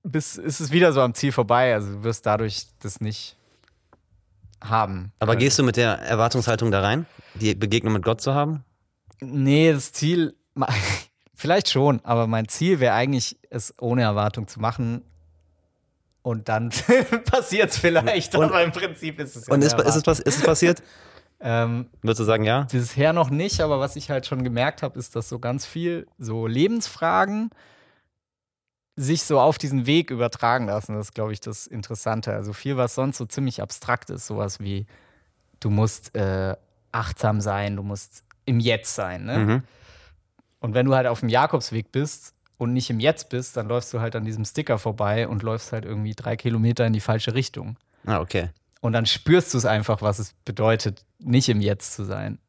bis, 0.03 0.37
ist 0.37 0.59
es 0.59 0.71
wieder 0.71 0.91
so 0.91 1.01
am 1.01 1.13
Ziel 1.13 1.31
vorbei. 1.31 1.73
Also 1.73 1.91
du 1.91 2.03
wirst 2.03 2.25
dadurch 2.25 2.67
das 2.79 2.99
nicht 2.99 3.37
haben. 4.61 5.11
Aber 5.19 5.35
gehst 5.35 5.59
du 5.59 5.63
mit 5.63 5.77
der 5.77 5.99
Erwartungshaltung 5.99 6.71
da 6.71 6.81
rein, 6.81 7.05
die 7.35 7.55
Begegnung 7.55 7.93
mit 7.93 8.03
Gott 8.03 8.21
zu 8.21 8.33
haben? 8.33 8.63
Nee, 9.31 9.71
das 9.73 9.91
Ziel, 9.93 10.35
vielleicht 11.35 11.69
schon, 11.69 11.99
aber 12.03 12.27
mein 12.27 12.47
Ziel 12.47 12.79
wäre 12.79 12.93
eigentlich, 12.95 13.37
es 13.49 13.73
ohne 13.79 14.01
Erwartung 14.03 14.47
zu 14.47 14.59
machen. 14.59 15.03
Und 16.21 16.47
dann 16.47 16.69
passiert 17.25 17.71
es 17.71 17.77
vielleicht, 17.77 18.33
Und- 18.35 18.45
aber 18.45 18.63
im 18.63 18.71
Prinzip 18.71 19.19
ist 19.19 19.35
es 19.35 19.47
ja 19.47 19.53
Und 19.53 19.61
ist, 19.61 19.77
ist, 19.79 20.07
es, 20.07 20.19
ist 20.19 20.37
es 20.37 20.43
passiert? 20.43 20.81
Ähm, 21.45 21.89
Würdest 22.01 22.21
du 22.21 22.23
sagen, 22.23 22.45
ja? 22.45 22.67
Bisher 22.71 23.11
noch 23.11 23.29
nicht, 23.29 23.59
aber 23.59 23.77
was 23.81 23.97
ich 23.97 24.09
halt 24.09 24.25
schon 24.25 24.45
gemerkt 24.45 24.81
habe, 24.81 24.97
ist, 24.97 25.13
dass 25.17 25.27
so 25.27 25.39
ganz 25.39 25.65
viel 25.65 26.07
so 26.17 26.47
Lebensfragen 26.47 27.49
sich 28.95 29.23
so 29.23 29.41
auf 29.41 29.57
diesen 29.57 29.85
Weg 29.85 30.09
übertragen 30.09 30.67
lassen. 30.67 30.93
Das 30.95 31.07
ist, 31.07 31.13
glaube 31.13 31.33
ich, 31.33 31.41
das 31.41 31.67
Interessante. 31.67 32.31
Also 32.33 32.53
viel, 32.53 32.77
was 32.77 32.95
sonst 32.95 33.17
so 33.17 33.25
ziemlich 33.25 33.61
abstrakt 33.61 34.09
ist, 34.09 34.25
sowas 34.25 34.61
wie, 34.61 34.85
du 35.59 35.69
musst 35.69 36.15
äh, 36.15 36.55
achtsam 36.93 37.41
sein, 37.41 37.75
du 37.75 37.83
musst 37.83 38.23
im 38.45 38.59
Jetzt 38.59 38.95
sein. 38.95 39.25
Ne? 39.25 39.37
Mhm. 39.37 39.63
Und 40.59 40.73
wenn 40.73 40.85
du 40.85 40.95
halt 40.95 41.07
auf 41.07 41.19
dem 41.19 41.29
Jakobsweg 41.29 41.91
bist 41.91 42.33
und 42.57 42.73
nicht 42.73 42.89
im 42.89 42.99
Jetzt 42.99 43.29
bist, 43.29 43.57
dann 43.57 43.67
läufst 43.67 43.93
du 43.93 43.99
halt 43.99 44.15
an 44.15 44.25
diesem 44.25 44.45
Sticker 44.45 44.77
vorbei 44.77 45.27
und 45.27 45.43
läufst 45.43 45.73
halt 45.73 45.85
irgendwie 45.85 46.13
drei 46.13 46.35
Kilometer 46.35 46.85
in 46.85 46.93
die 46.93 47.01
falsche 47.01 47.33
Richtung. 47.33 47.77
Ah, 48.05 48.19
okay. 48.19 48.49
Und 48.81 48.93
dann 48.93 49.05
spürst 49.05 49.53
du 49.53 49.57
es 49.57 49.65
einfach, 49.65 50.01
was 50.01 50.19
es 50.19 50.33
bedeutet, 50.45 51.05
nicht 51.19 51.49
im 51.49 51.61
Jetzt 51.61 51.93
zu 51.93 52.03
sein. 52.03 52.39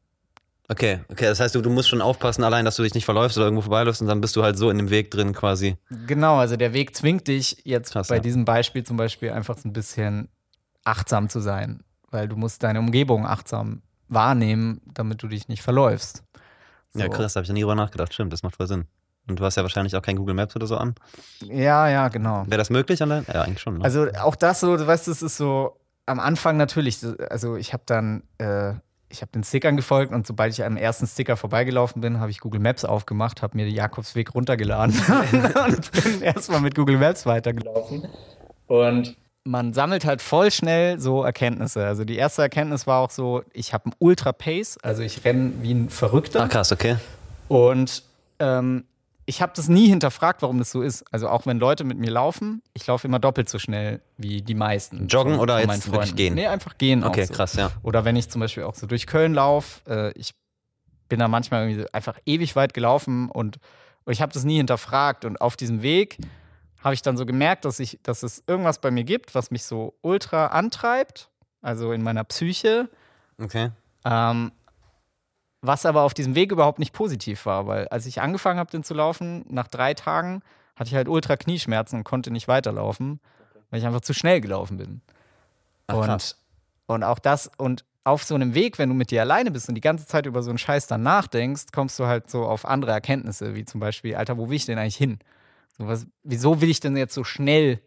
Okay, 0.67 0.99
okay. 1.09 1.25
Das 1.25 1.39
heißt, 1.39 1.53
du, 1.55 1.61
du 1.61 1.69
musst 1.69 1.89
schon 1.89 2.01
aufpassen, 2.01 2.43
allein, 2.43 2.65
dass 2.65 2.75
du 2.75 2.83
dich 2.83 2.93
nicht 2.93 3.05
verläufst 3.05 3.37
oder 3.37 3.45
irgendwo 3.45 3.61
vorbeiläufst 3.61 4.01
und 4.01 4.07
dann 4.07 4.19
bist 4.19 4.35
du 4.35 4.43
halt 4.43 4.57
so 4.57 4.69
in 4.69 4.77
dem 4.77 4.89
Weg 4.89 5.11
drin 5.11 5.33
quasi. 5.33 5.77
Genau, 6.07 6.37
also 6.37 6.57
der 6.57 6.73
Weg 6.73 6.95
zwingt 6.95 7.27
dich 7.27 7.61
jetzt 7.63 7.91
Krass, 7.91 8.07
bei 8.07 8.15
ja. 8.15 8.21
diesem 8.21 8.45
Beispiel 8.45 8.83
zum 8.83 8.97
Beispiel 8.97 9.31
einfach 9.31 9.57
so 9.57 9.69
ein 9.69 9.73
bisschen 9.73 10.29
achtsam 10.83 11.29
zu 11.29 11.39
sein, 11.39 11.83
weil 12.09 12.27
du 12.27 12.35
musst 12.35 12.63
deine 12.63 12.79
Umgebung 12.79 13.25
achtsam 13.27 13.81
wahrnehmen, 14.07 14.81
damit 14.85 15.21
du 15.23 15.27
dich 15.27 15.47
nicht 15.47 15.61
verläufst. 15.61 16.23
Ja, 16.93 17.05
So. 17.05 17.11
krass, 17.11 17.33
da 17.33 17.39
habe 17.39 17.43
ich 17.43 17.49
noch 17.49 17.53
nie 17.55 17.61
drüber 17.61 17.75
nachgedacht. 17.75 18.13
Stimmt, 18.13 18.31
das 18.33 18.43
macht 18.43 18.55
voll 18.55 18.67
Sinn. 18.67 18.85
Und 19.27 19.39
du 19.39 19.43
hast 19.43 19.55
ja 19.55 19.63
wahrscheinlich 19.63 19.95
auch 19.95 20.01
kein 20.03 20.15
Google 20.17 20.35
Maps 20.35 20.55
oder 20.55 20.67
so 20.67 20.77
an. 20.77 20.93
Ja, 21.41 21.89
ja, 21.89 22.07
genau. 22.09 22.43
Wäre 22.47 22.57
das 22.59 22.69
möglich 22.69 23.01
an? 23.01 23.09
Ja, 23.27 23.41
eigentlich 23.41 23.59
schon. 23.61 23.79
Ne? 23.79 23.83
Also 23.83 24.07
auch 24.21 24.35
das 24.35 24.59
so, 24.59 24.77
du 24.77 24.85
weißt, 24.85 25.07
es 25.07 25.21
ist 25.23 25.37
so 25.37 25.79
am 26.05 26.19
Anfang 26.19 26.57
natürlich, 26.57 26.99
also 27.31 27.55
ich 27.55 27.73
habe 27.73 27.81
dann, 27.87 28.21
äh, 28.37 28.73
ich 29.09 29.21
habe 29.21 29.31
den 29.31 29.43
Stickern 29.43 29.75
gefolgt 29.75 30.13
und 30.13 30.27
sobald 30.27 30.53
ich 30.53 30.63
am 30.63 30.77
ersten 30.77 31.07
Sticker 31.07 31.37
vorbeigelaufen 31.37 32.01
bin, 32.01 32.19
habe 32.19 32.29
ich 32.29 32.39
Google 32.39 32.59
Maps 32.61 32.85
aufgemacht, 32.85 33.41
habe 33.41 33.57
mir 33.57 33.65
den 33.65 33.73
Jakobsweg 33.73 34.35
runtergeladen 34.35 34.93
und 35.67 35.91
bin 35.91 36.21
erstmal 36.21 36.61
mit 36.61 36.75
Google 36.75 36.97
Maps 36.99 37.25
weitergelaufen. 37.25 38.07
Und 38.67 39.17
man 39.45 39.73
sammelt 39.73 40.05
halt 40.05 40.21
voll 40.21 40.51
schnell 40.51 40.99
so 40.99 41.23
Erkenntnisse. 41.23 41.85
Also 41.85 42.03
die 42.03 42.15
erste 42.15 42.41
Erkenntnis 42.41 42.87
war 42.87 42.99
auch 42.99 43.11
so, 43.11 43.43
ich 43.53 43.73
habe 43.73 43.85
einen 43.85 43.93
Ultra 43.99 44.33
Pace, 44.33 44.77
also 44.81 45.03
ich 45.03 45.23
renne 45.23 45.53
wie 45.61 45.73
ein 45.73 45.89
Verrückter. 45.89 46.41
Ach 46.43 46.49
krass, 46.49 46.71
okay. 46.71 46.97
Und 47.47 48.03
ähm, 48.39 48.85
ich 49.27 49.41
habe 49.41 49.53
das 49.55 49.67
nie 49.67 49.87
hinterfragt, 49.87 50.41
warum 50.41 50.57
das 50.57 50.71
so 50.71 50.81
ist. 50.81 51.03
Also 51.11 51.29
auch 51.29 51.45
wenn 51.45 51.59
Leute 51.59 51.83
mit 51.83 51.97
mir 51.97 52.11
laufen, 52.11 52.63
ich 52.73 52.85
laufe 52.87 53.07
immer 53.07 53.19
doppelt 53.19 53.47
so 53.47 53.59
schnell 53.59 54.01
wie 54.17 54.41
die 54.41 54.55
meisten. 54.55 55.07
Joggen 55.07 55.33
von- 55.33 55.41
oder 55.41 55.59
jetzt 55.61 55.91
wirklich 55.91 56.15
gehen? 56.15 56.33
Nee, 56.33 56.47
einfach 56.47 56.77
gehen. 56.77 57.03
Okay, 57.03 57.25
so. 57.25 57.33
krass, 57.33 57.55
ja. 57.55 57.71
Oder 57.83 58.03
wenn 58.03 58.15
ich 58.15 58.29
zum 58.29 58.41
Beispiel 58.41 58.63
auch 58.63 58.75
so 58.75 58.87
durch 58.87 59.05
Köln 59.05 59.35
laufe, 59.35 59.81
äh, 59.87 60.11
ich 60.19 60.33
bin 61.07 61.19
da 61.19 61.27
manchmal 61.27 61.63
irgendwie 61.63 61.81
so 61.83 61.87
einfach 61.91 62.17
ewig 62.25 62.55
weit 62.55 62.73
gelaufen 62.73 63.29
und, 63.29 63.59
und 64.05 64.13
ich 64.13 64.21
habe 64.21 64.33
das 64.33 64.43
nie 64.43 64.57
hinterfragt. 64.57 65.23
Und 65.23 65.39
auf 65.39 65.55
diesem 65.55 65.83
Weg 65.83 66.17
habe 66.85 66.93
ich 66.93 67.01
dann 67.01 67.17
so 67.17 67.25
gemerkt, 67.25 67.65
dass, 67.65 67.79
ich, 67.79 67.99
dass 68.03 68.21
es 68.21 68.43
irgendwas 68.45 68.79
bei 68.79 68.91
mir 68.91 69.03
gibt, 69.03 69.33
was 69.33 69.49
mich 69.49 69.63
so 69.63 69.95
ultra 70.01 70.47
antreibt, 70.47 71.31
also 71.63 71.91
in 71.91 72.03
meiner 72.03 72.23
Psyche, 72.23 72.89
Okay. 73.41 73.71
ähm, 74.05 74.51
was 75.61 75.87
aber 75.87 76.03
auf 76.03 76.13
diesem 76.13 76.35
Weg 76.35 76.51
überhaupt 76.51 76.77
nicht 76.77 76.93
positiv 76.93 77.47
war, 77.47 77.65
weil 77.65 77.87
als 77.87 78.05
ich 78.05 78.21
angefangen 78.21 78.59
habe, 78.59 78.69
den 78.69 78.83
zu 78.83 78.93
laufen, 78.93 79.43
nach 79.49 79.67
drei 79.67 79.95
Tagen 79.95 80.43
hatte 80.75 80.89
ich 80.89 80.95
halt 80.95 81.09
ultra 81.09 81.37
Knieschmerzen 81.37 81.97
und 81.97 82.03
konnte 82.03 82.29
nicht 82.29 82.47
weiterlaufen, 82.47 83.19
weil 83.71 83.79
ich 83.79 83.85
einfach 83.87 84.01
zu 84.01 84.13
schnell 84.13 84.39
gelaufen 84.39 84.77
bin. 84.77 85.01
Ach, 85.87 85.95
und, 85.95 86.05
krass. 86.05 86.37
und 86.85 87.03
auch 87.03 87.17
das, 87.17 87.49
und 87.57 87.83
auf 88.03 88.23
so 88.23 88.35
einem 88.35 88.53
Weg, 88.53 88.77
wenn 88.77 88.89
du 88.89 88.95
mit 88.95 89.09
dir 89.09 89.21
alleine 89.21 89.49
bist 89.49 89.67
und 89.69 89.73
die 89.73 89.81
ganze 89.81 90.05
Zeit 90.05 90.27
über 90.27 90.43
so 90.43 90.51
einen 90.51 90.59
Scheiß 90.59 90.85
dann 90.85 91.01
nachdenkst, 91.01 91.71
kommst 91.73 91.97
du 91.97 92.05
halt 92.05 92.29
so 92.29 92.45
auf 92.45 92.63
andere 92.63 92.91
Erkenntnisse, 92.91 93.55
wie 93.55 93.65
zum 93.65 93.79
Beispiel, 93.79 94.15
Alter, 94.15 94.37
wo 94.37 94.49
will 94.49 94.55
ich 94.57 94.67
denn 94.67 94.77
eigentlich 94.77 94.97
hin? 94.97 95.17
Was, 95.77 96.07
wieso 96.23 96.61
will 96.61 96.69
ich 96.69 96.79
denn 96.79 96.95
jetzt 96.95 97.13
so 97.13 97.23
schnell 97.23 97.81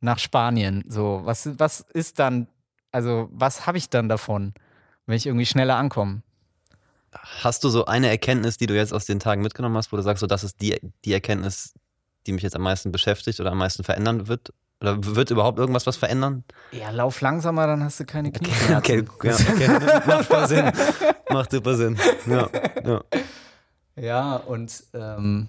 nach 0.00 0.18
Spanien? 0.18 0.84
So, 0.88 1.22
was, 1.24 1.48
was 1.58 1.80
ist 1.80 2.18
dann, 2.18 2.48
also 2.90 3.28
was 3.32 3.66
habe 3.66 3.78
ich 3.78 3.88
dann 3.88 4.08
davon, 4.08 4.54
wenn 5.06 5.16
ich 5.16 5.26
irgendwie 5.26 5.46
schneller 5.46 5.76
ankomme? 5.76 6.22
Hast 7.12 7.64
du 7.64 7.68
so 7.68 7.84
eine 7.84 8.08
Erkenntnis, 8.08 8.56
die 8.56 8.66
du 8.66 8.74
jetzt 8.74 8.92
aus 8.92 9.04
den 9.04 9.20
Tagen 9.20 9.42
mitgenommen 9.42 9.76
hast, 9.76 9.92
wo 9.92 9.96
du 9.96 10.02
sagst, 10.02 10.20
so 10.20 10.26
das 10.26 10.44
ist 10.44 10.60
die, 10.60 10.78
die 11.04 11.12
Erkenntnis, 11.12 11.74
die 12.26 12.32
mich 12.32 12.42
jetzt 12.42 12.56
am 12.56 12.62
meisten 12.62 12.90
beschäftigt 12.92 13.40
oder 13.40 13.52
am 13.52 13.58
meisten 13.58 13.84
verändern 13.84 14.28
wird? 14.28 14.52
Oder 14.80 14.96
wird 15.04 15.30
überhaupt 15.30 15.58
irgendwas 15.58 15.86
was 15.86 15.96
verändern? 15.96 16.42
Ja, 16.72 16.90
lauf 16.90 17.20
langsamer, 17.20 17.68
dann 17.68 17.84
hast 17.84 18.00
du 18.00 18.04
keine 18.04 18.32
Knieschmerzen. 18.32 18.76
Okay, 18.76 19.04
ja, 19.22 19.34
okay. 19.34 20.02
macht 20.06 20.24
voll 20.24 20.48
Sinn. 20.48 20.72
Macht 21.30 21.52
super 21.52 21.76
Sinn. 21.76 21.98
Ja, 22.26 22.48
ja. 22.84 23.00
Ja, 23.94 24.36
und 24.36 24.84
ähm, 24.94 25.48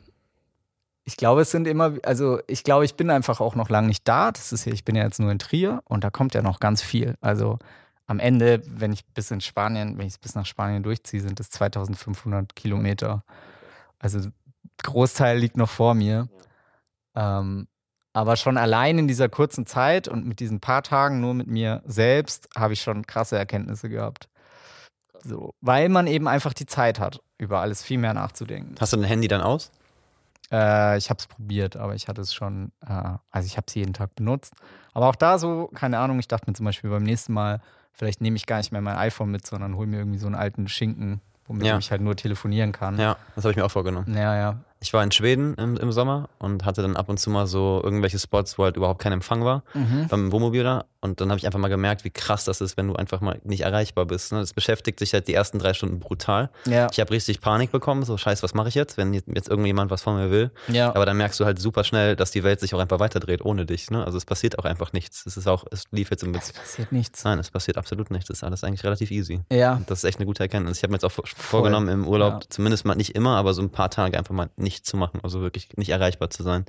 ich 1.06 1.18
glaube, 1.18 1.42
es 1.42 1.52
sind 1.52 1.68
immer, 1.68 1.94
also 2.04 2.40
ich 2.48 2.64
glaube, 2.64 2.86
ich 2.86 2.96
bin 2.96 3.10
einfach 3.10 3.42
auch 3.42 3.56
noch 3.56 3.70
lange 3.70 3.88
nicht 3.88 4.08
da. 4.08 4.32
Das 4.32 4.54
ist 4.54 4.66
ja, 4.66 4.74
ich 4.74 4.86
bin 4.86 4.96
ja 4.96 5.04
jetzt 5.04 5.20
nur 5.20 5.32
in 5.32 5.40
Trier 5.40 5.82
und 5.86 6.04
da 6.04 6.10
kommt 6.10 6.34
ja 6.34 6.42
noch 6.42 6.60
ganz 6.60 6.82
viel. 6.82 7.16
Also 7.20 7.60
am 8.06 8.20
Ende, 8.20 8.62
wenn 8.66 8.94
ich 8.94 9.06
bis 9.08 9.32
in 9.32 9.42
Spanien, 9.42 9.98
wenn 9.98 10.08
ich 10.08 10.14
es 10.14 10.18
bis 10.18 10.36
nach 10.36 10.46
Spanien 10.46 10.84
durchziehe, 10.84 11.22
sind 11.22 11.40
es 11.40 11.50
2500 11.50 12.56
Kilometer. 12.56 13.24
Also 14.00 14.30
Großteil 14.82 15.38
liegt 15.38 15.58
noch 15.58 15.70
vor 15.70 15.94
mir. 15.94 16.30
Ähm, 17.16 17.68
aber 18.14 18.36
schon 18.38 18.58
allein 18.58 19.00
in 19.00 19.08
dieser 19.08 19.28
kurzen 19.28 19.66
Zeit 19.66 20.08
und 20.08 20.26
mit 20.26 20.40
diesen 20.40 20.60
paar 20.60 20.84
Tagen 20.84 21.20
nur 21.20 21.34
mit 21.34 21.48
mir 21.48 21.82
selbst 21.86 22.48
habe 22.56 22.74
ich 22.74 22.82
schon 22.82 23.08
krasse 23.08 23.38
Erkenntnisse 23.38 23.90
gehabt. 23.90 24.30
So, 25.24 25.54
weil 25.62 25.90
man 25.90 26.06
eben 26.08 26.28
einfach 26.28 26.54
die 26.54 26.66
Zeit 26.66 27.00
hat, 27.00 27.22
über 27.38 27.60
alles 27.60 27.82
viel 27.82 27.98
mehr 27.98 28.14
nachzudenken. 28.14 28.76
Hast 28.80 28.94
du 28.94 28.98
dein 28.98 29.06
Handy 29.06 29.28
dann 29.28 29.42
aus? 29.42 29.72
Äh, 30.54 30.98
ich 31.00 31.10
habe 31.10 31.18
es 31.20 31.26
probiert, 31.28 31.76
aber 31.76 31.96
ich 31.96 32.08
hatte 32.08 32.22
es 32.22 32.34
schon, 32.34 32.72
äh, 32.88 32.94
also 33.32 33.46
ich 33.48 33.58
habe 33.58 33.66
es 33.68 33.74
jeden 33.74 33.94
Tag 33.94 34.14
benutzt. 34.16 34.54
Aber 34.94 35.08
auch 35.08 35.16
da 35.16 35.40
so, 35.40 35.68
keine 35.74 35.98
Ahnung, 35.98 36.20
ich 36.20 36.28
dachte 36.28 36.48
mir 36.50 36.54
zum 36.54 36.66
Beispiel 36.66 36.92
beim 36.92 37.04
nächsten 37.04 37.34
Mal, 37.34 37.60
vielleicht 37.92 38.22
nehme 38.22 38.36
ich 38.38 38.46
gar 38.46 38.58
nicht 38.58 38.72
mehr 38.72 38.82
mein 38.82 38.96
iPhone 38.96 39.32
mit, 39.32 39.48
sondern 39.48 39.76
hole 39.76 39.88
mir 39.88 39.98
irgendwie 39.98 40.20
so 40.20 40.28
einen 40.28 40.36
alten 40.36 40.68
Schinken, 40.68 41.22
womit 41.48 41.66
Ja. 41.66 41.78
ich 41.80 41.90
halt 41.90 42.02
nur 42.02 42.16
telefonieren 42.16 42.72
kann. 42.72 43.00
Ja, 43.00 43.18
das 43.36 43.44
habe 43.44 43.52
ich 43.52 43.58
mir 43.58 43.66
auch 43.66 43.72
vorgenommen. 43.72 44.16
Ja, 44.16 44.36
ja. 44.36 44.60
Ich 44.84 44.92
war 44.94 45.02
in 45.02 45.12
Schweden 45.14 45.54
im, 45.56 45.78
im 45.78 45.92
Sommer 45.94 46.28
und 46.40 46.66
hatte 46.66 46.82
dann 46.82 46.98
ab 46.98 47.08
und 47.08 47.18
zu 47.18 47.30
mal 47.30 47.48
so 47.48 47.80
irgendwelche 47.84 48.20
Spots, 48.20 48.58
wo 48.60 48.66
halt 48.66 48.76
überhaupt 48.76 49.02
kein 49.02 49.14
Empfang 49.14 49.46
war, 49.46 49.64
Mhm. 49.74 50.08
beim 50.10 50.32
Wohnmobil 50.34 50.62
da. 50.64 50.86
Und 51.00 51.20
dann 51.20 51.30
habe 51.32 51.38
ich 51.40 51.46
einfach 51.46 51.60
mal 51.60 51.68
gemerkt, 51.70 52.04
wie 52.06 52.10
krass 52.12 52.46
das 52.46 52.62
ist, 52.62 52.78
wenn 52.78 52.88
du 52.88 52.96
einfach 52.96 53.20
mal 53.20 53.40
nicht 53.44 53.62
erreichbar 53.62 54.06
bist. 54.06 54.32
Ne? 54.32 54.40
Das 54.40 54.54
beschäftigt 54.54 55.00
sich 55.00 55.14
halt 55.14 55.28
die 55.28 55.34
ersten 55.34 55.60
drei 55.60 55.74
Stunden 55.74 56.00
brutal. 56.00 56.50
Ja. 56.66 56.88
Ich 56.92 57.00
habe 57.02 57.12
richtig 57.12 57.42
Panik 57.42 57.72
bekommen, 57.72 58.04
so 58.04 58.18
scheiße, 58.18 58.42
was 58.44 58.54
mache 58.54 58.70
ich 58.70 58.76
jetzt, 58.76 58.96
wenn 58.98 59.14
jetzt 59.14 59.50
irgendjemand 59.50 59.90
was 59.92 60.02
von 60.02 60.16
mir 60.16 60.32
will. 60.32 60.52
ja. 60.68 60.94
Aber 60.96 61.06
dann 61.06 61.18
merkst 61.18 61.40
du 61.40 61.46
halt 61.46 61.60
super 61.60 61.84
schnell, 61.84 62.16
dass 62.16 62.32
die 62.32 62.44
Welt 62.44 62.60
sich 62.62 62.74
auch 62.74 62.80
einfach 62.80 63.00
weiterdreht 63.00 63.44
ohne 63.44 63.66
dich. 63.66 63.90
Ne? 63.92 64.04
Also 64.06 64.18
es 64.18 64.26
passiert 64.26 64.60
auch 64.60 64.66
einfach 64.66 64.94
nichts. 64.94 65.26
Es 65.26 65.36
ist 65.38 65.48
auch, 65.48 65.66
es 65.72 65.86
lief 65.92 66.10
jetzt 66.12 66.24
im 66.24 66.34
es 66.36 66.52
passiert 66.54 66.92
nichts. 66.92 67.24
Nein, 67.26 67.40
es 67.40 67.52
passiert 67.52 67.78
absolut 67.78 68.10
nichts. 68.12 68.30
Es 68.30 68.38
ist 68.38 68.44
alles 68.44 68.64
eigentlich 68.64 68.84
relativ 68.86 69.12
easy. 69.12 69.42
Ja. 69.52 69.74
Und 69.76 69.90
Das 69.92 70.00
ist 70.00 70.04
echt 70.06 70.20
eine 70.20 70.26
gute 70.26 70.44
Erkenntnis. 70.44 70.78
Ich 70.78 70.84
habe 70.84 70.92
mir 70.92 70.96
jetzt 70.96 71.06
auch 71.06 71.12
vor- 71.12 71.26
vorgenommen, 71.28 71.90
im 71.90 72.08
Urlaub 72.08 72.34
Ja. 72.34 72.40
zumindest 72.50 72.86
mal 72.86 72.96
nicht 72.96 73.14
immer, 73.16 73.36
aber 73.38 73.54
so 73.54 73.62
ein 73.62 73.70
paar 73.70 73.90
Tage 73.90 74.18
einfach 74.18 74.34
mal 74.34 74.50
nichts 74.74 74.90
zu 74.90 74.98
machen. 74.98 75.20
Also 75.24 75.42
wirklich 75.42 75.70
nicht 75.78 75.90
erreichbar 75.90 76.30
zu 76.30 76.44
sein. 76.44 76.66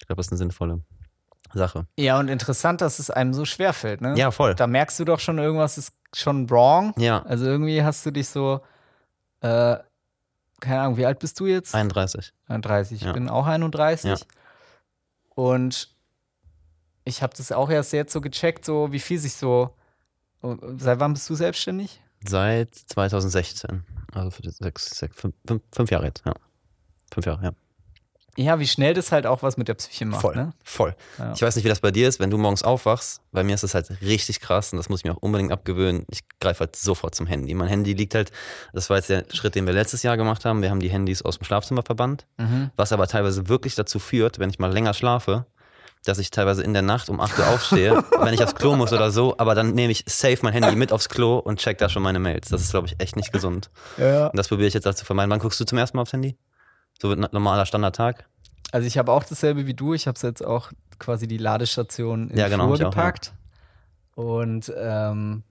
Ich 0.00 0.06
glaube, 0.06 0.18
das 0.18 0.26
ist 0.26 0.32
eine 0.32 0.38
sinnvolle 0.38 0.80
Sache. 1.54 1.86
Ja, 1.98 2.18
und 2.18 2.28
interessant, 2.28 2.80
dass 2.80 2.98
es 2.98 3.10
einem 3.10 3.32
so 3.34 3.44
schwer 3.44 3.72
fällt, 3.72 4.00
ne? 4.00 4.14
Ja, 4.16 4.30
voll. 4.30 4.54
Da 4.54 4.66
merkst 4.66 4.98
du 5.00 5.04
doch 5.04 5.18
schon, 5.20 5.38
irgendwas 5.38 5.78
ist 5.78 5.92
schon 6.14 6.48
wrong. 6.50 6.92
Ja, 6.98 7.22
Also 7.22 7.46
irgendwie 7.46 7.82
hast 7.82 8.04
du 8.06 8.10
dich 8.10 8.28
so, 8.28 8.60
äh, 9.40 9.76
keine 10.60 10.80
Ahnung, 10.82 10.96
wie 10.96 11.06
alt 11.06 11.18
bist 11.20 11.38
du 11.40 11.46
jetzt? 11.46 11.74
31. 11.74 12.32
31. 12.48 13.00
Ich 13.00 13.06
Ja. 13.06 13.12
bin 13.12 13.28
auch 13.28 13.46
31. 13.46 14.10
Ja. 14.10 14.16
Und 15.34 15.94
ich 17.04 17.22
habe 17.22 17.34
das 17.36 17.52
auch 17.52 17.70
erst 17.70 17.92
jetzt 17.92 18.12
so 18.12 18.20
gecheckt, 18.20 18.64
so 18.64 18.92
wie 18.92 18.98
viel 19.00 19.18
sich 19.18 19.34
so. 19.34 19.74
Seit 20.76 21.00
wann 21.00 21.14
bist 21.14 21.28
du 21.30 21.34
selbstständig? 21.34 22.00
Seit 22.26 22.74
2016. 22.74 23.84
Also 24.12 24.30
für 24.30 24.50
sechs, 24.50 24.90
sechs, 24.90 25.16
fünf, 25.16 25.34
fünf 25.72 25.90
Jahre 25.90 26.06
jetzt, 26.06 26.24
ja. 26.26 26.34
Fünf 27.12 27.26
Jahre, 27.26 27.44
ja. 27.44 27.50
Ja, 28.36 28.60
wie 28.60 28.68
schnell 28.68 28.94
das 28.94 29.10
halt 29.10 29.26
auch 29.26 29.42
was 29.42 29.56
mit 29.56 29.66
der 29.66 29.74
Psyche 29.74 30.04
macht. 30.06 30.20
Voll, 30.20 30.36
Ne? 30.36 30.52
voll. 30.62 30.94
Ja. 31.18 31.32
Ich 31.34 31.42
weiß 31.42 31.56
nicht, 31.56 31.64
wie 31.64 31.68
das 31.68 31.80
bei 31.80 31.90
dir 31.90 32.06
ist, 32.08 32.20
wenn 32.20 32.30
du 32.30 32.38
morgens 32.38 32.62
aufwachst. 32.62 33.20
Bei 33.32 33.42
mir 33.42 33.54
ist 33.56 33.64
das 33.64 33.74
halt 33.74 33.90
richtig 34.00 34.38
krass 34.38 34.72
und 34.72 34.76
das 34.76 34.88
muss 34.88 35.00
ich 35.00 35.04
mir 35.04 35.10
auch 35.12 35.16
unbedingt 35.22 35.50
abgewöhnen. 35.50 36.04
Ich 36.08 36.20
greife 36.38 36.60
halt 36.60 36.76
sofort 36.76 37.16
zum 37.16 37.26
Handy. 37.26 37.52
Mein 37.54 37.66
Handy 37.66 37.94
liegt 37.94 38.14
halt, 38.14 38.30
das 38.72 38.90
war 38.90 38.96
jetzt 38.98 39.10
der 39.10 39.24
Schritt, 39.32 39.56
den 39.56 39.66
wir 39.66 39.72
letztes 39.72 40.04
Jahr 40.04 40.16
gemacht 40.16 40.44
haben. 40.44 40.62
Wir 40.62 40.70
haben 40.70 40.78
die 40.78 40.88
Handys 40.90 41.22
aus 41.22 41.38
dem 41.38 41.44
Schlafzimmer 41.46 41.82
verbannt, 41.82 42.26
Mhm. 42.36 42.70
was 42.76 42.92
aber 42.92 43.08
teilweise 43.08 43.48
wirklich 43.48 43.74
dazu 43.74 43.98
führt, 43.98 44.38
wenn 44.38 44.50
ich 44.50 44.60
mal 44.60 44.72
länger 44.72 44.94
schlafe, 44.94 45.46
dass 46.04 46.18
ich 46.20 46.30
teilweise 46.30 46.62
in 46.62 46.74
der 46.74 46.82
Nacht 46.82 47.08
um 47.08 47.18
8 47.20 47.36
Uhr 47.40 47.48
aufstehe, 47.48 48.04
wenn 48.20 48.34
ich 48.34 48.42
aufs 48.44 48.54
Klo 48.54 48.76
muss 48.76 48.92
oder 48.92 49.10
so, 49.10 49.34
aber 49.38 49.56
dann 49.56 49.72
nehme 49.72 49.90
ich 49.90 50.04
safe 50.06 50.38
mein 50.42 50.52
Handy 50.52 50.76
mit 50.76 50.92
aufs 50.92 51.08
Klo 51.08 51.38
und 51.38 51.58
check 51.58 51.78
da 51.78 51.88
schon 51.88 52.04
meine 52.04 52.20
Mails. 52.20 52.50
Das 52.50 52.60
ist, 52.60 52.70
glaube 52.70 52.86
ich, 52.86 52.94
echt 53.00 53.16
nicht 53.16 53.32
gesund. 53.32 53.68
Ja. 53.96 54.28
Und 54.28 54.36
das 54.38 54.46
probiere 54.46 54.68
ich 54.68 54.74
jetzt 54.74 54.86
dazu 54.86 55.00
zu 55.00 55.06
vermeiden. 55.06 55.28
Wann 55.32 55.40
guckst 55.40 55.58
du 55.58 55.64
zum 55.64 55.76
ersten 55.76 55.96
Mal 55.96 56.02
aufs 56.02 56.12
Handy? 56.12 56.36
So 57.00 57.08
wird 57.08 57.20
ein 57.20 57.28
normaler 57.32 57.66
Standardtag? 57.66 58.26
Also 58.72 58.86
ich 58.86 58.98
habe 58.98 59.12
auch 59.12 59.24
dasselbe 59.24 59.66
wie 59.66 59.74
du. 59.74 59.94
Ich 59.94 60.06
habe 60.06 60.18
jetzt 60.22 60.44
auch 60.44 60.70
quasi 60.98 61.26
die 61.28 61.38
Ladestation 61.38 62.28
in 62.30 62.36
Ja, 62.36 62.48
genau, 62.48 62.64
Flur 62.66 62.74
ich 62.76 62.80
auch, 62.84 62.94
ja. 62.94 63.02
gepackt. 63.02 63.32
Und 64.14 64.72
ähm, 64.76 65.42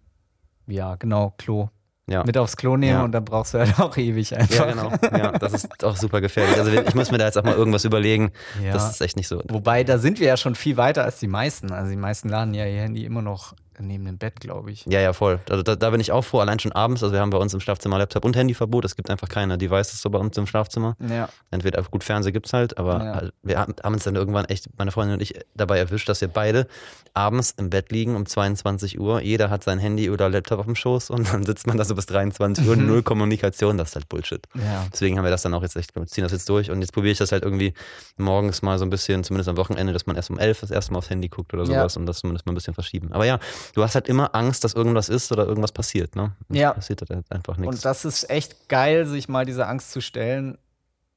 ja, 0.67 0.95
genau, 0.95 1.33
Klo. 1.37 1.69
Ja. 2.09 2.23
Mit 2.23 2.37
aufs 2.37 2.55
Klo 2.55 2.77
nehmen 2.77 2.99
Ja. 2.99 3.03
und 3.03 3.11
dann 3.11 3.25
brauchst 3.25 3.53
du 3.53 3.59
halt 3.59 3.77
auch 3.79 3.95
ewig 3.97 4.33
einfach. 4.35 4.67
Ja, 4.67 4.71
genau. 4.71 4.91
Ja, 5.17 5.31
das 5.33 5.53
ist 5.53 5.83
auch 5.83 5.95
super 5.97 6.21
gefährlich. 6.21 6.57
Also 6.57 6.71
ich 6.71 6.95
muss 6.95 7.11
mir 7.11 7.17
da 7.17 7.25
jetzt 7.25 7.37
auch 7.37 7.43
mal 7.43 7.55
irgendwas 7.55 7.83
überlegen. 7.83 8.31
Ja. 8.63 8.71
Das 8.73 8.89
ist 8.89 9.01
echt 9.01 9.17
nicht 9.17 9.27
so. 9.27 9.41
Wobei, 9.49 9.83
da 9.83 9.97
sind 9.97 10.19
wir 10.19 10.27
ja 10.27 10.37
schon 10.37 10.55
viel 10.55 10.77
weiter 10.77 11.03
als 11.03 11.19
die 11.19 11.27
meisten. 11.27 11.71
Also 11.73 11.89
die 11.89 11.97
meisten 11.97 12.29
laden 12.29 12.53
ja 12.53 12.65
ihr 12.65 12.81
Handy 12.81 13.03
immer 13.03 13.21
noch 13.21 13.55
neben 13.79 14.05
dem 14.05 14.17
Bett, 14.17 14.39
glaube 14.39 14.71
ich. 14.71 14.85
Ja, 14.87 14.99
ja, 14.99 15.13
voll. 15.13 15.39
Also 15.49 15.63
da, 15.63 15.75
da 15.75 15.89
bin 15.89 15.99
ich 15.99 16.11
auch 16.11 16.23
froh, 16.23 16.39
allein 16.39 16.59
schon 16.59 16.71
abends. 16.71 17.03
Also 17.03 17.13
wir 17.13 17.21
haben 17.21 17.29
bei 17.29 17.37
uns 17.37 17.53
im 17.53 17.59
Schlafzimmer 17.59 17.97
Laptop 17.97 18.25
und 18.25 18.35
Handyverbot. 18.35 18.85
Es 18.85 18.95
gibt 18.95 19.09
einfach 19.09 19.29
keine 19.29 19.57
Devices 19.57 20.01
so 20.01 20.09
bei 20.09 20.19
uns 20.19 20.37
im 20.37 20.47
Schlafzimmer. 20.47 20.95
Ja. 21.09 21.29
Entweder 21.51 21.81
gut 21.83 22.03
Fernsehen 22.03 22.33
gibt's 22.33 22.53
halt, 22.53 22.77
aber 22.77 23.03
Ja. 23.03 23.15
halt, 23.15 23.33
wir 23.43 23.59
haben 23.59 23.73
haben 23.83 23.93
uns 23.93 24.03
dann 24.03 24.15
irgendwann 24.15 24.45
echt, 24.45 24.67
meine 24.77 24.91
Freundin 24.91 25.15
und 25.15 25.21
ich, 25.21 25.33
dabei 25.55 25.77
erwischt, 25.79 26.09
dass 26.09 26.21
wir 26.21 26.27
beide 26.27 26.67
abends 27.13 27.51
im 27.57 27.69
Bett 27.69 27.91
liegen 27.91 28.15
um 28.15 28.25
22 28.25 28.99
Uhr. 28.99 29.21
Jeder 29.21 29.49
hat 29.49 29.63
sein 29.63 29.79
Handy 29.79 30.09
oder 30.09 30.29
Laptop 30.29 30.59
auf 30.59 30.65
dem 30.65 30.75
Schoß 30.75 31.09
und 31.09 31.31
dann 31.33 31.43
sitzt 31.43 31.65
man 31.67 31.77
da 31.77 31.83
so 31.85 31.95
bis 31.95 32.05
23 32.05 32.67
Uhr, 32.67 32.75
null 32.75 33.01
Kommunikation. 33.03 33.77
Das 33.77 33.89
ist 33.89 33.95
halt 33.95 34.09
Bullshit. 34.09 34.45
Ja. 34.55 34.85
Deswegen 34.91 35.17
haben 35.17 35.25
wir 35.25 35.31
das 35.31 35.41
dann 35.41 35.53
auch 35.53 35.61
jetzt 35.63 35.75
echt, 35.75 35.91
ziehen 36.07 36.23
das 36.23 36.31
jetzt 36.31 36.47
durch 36.49 36.69
und 36.71 36.81
jetzt 36.81 36.91
probiere 36.93 37.11
ich 37.13 37.17
das 37.17 37.31
halt 37.31 37.43
irgendwie 37.43 37.73
morgens 38.17 38.61
mal 38.61 38.77
so 38.79 38.85
ein 38.85 38.89
bisschen, 38.89 39.23
zumindest 39.23 39.49
am 39.49 39.57
Wochenende, 39.57 39.93
dass 39.93 40.05
man 40.05 40.15
erst 40.15 40.29
um 40.29 40.37
elf 40.39 40.59
das 40.61 40.71
erste 40.71 40.91
Mal 40.91 40.99
aufs 40.99 41.09
Handy 41.09 41.27
guckt 41.29 41.53
oder 41.53 41.63
Ja. 41.63 41.79
sowas 41.81 41.97
und 41.97 42.05
das 42.05 42.19
zumindest 42.19 42.45
mal 42.45 42.51
ein 42.53 42.55
bisschen 42.55 42.73
verschieben. 42.73 43.11
Aber 43.11 43.25
ja, 43.25 43.39
du 43.73 43.83
hast 43.83 43.95
halt 43.95 44.07
immer 44.07 44.33
Angst, 44.35 44.63
dass 44.63 44.73
irgendwas 44.73 45.09
ist 45.09 45.31
oder 45.31 45.45
irgendwas 45.45 45.71
passiert, 45.71 46.15
ne? 46.15 46.33
Und 46.49 46.55
Ja. 46.55 46.73
Passiert 46.73 47.01
halt 47.09 47.31
einfach 47.31 47.57
nichts. 47.57 47.75
Und 47.75 47.85
das 47.85 48.05
ist 48.05 48.29
echt 48.29 48.69
geil, 48.69 49.05
sich 49.05 49.27
mal 49.29 49.45
diese 49.45 49.67
Angst 49.67 49.91
zu 49.91 50.01
stellen, 50.01 50.57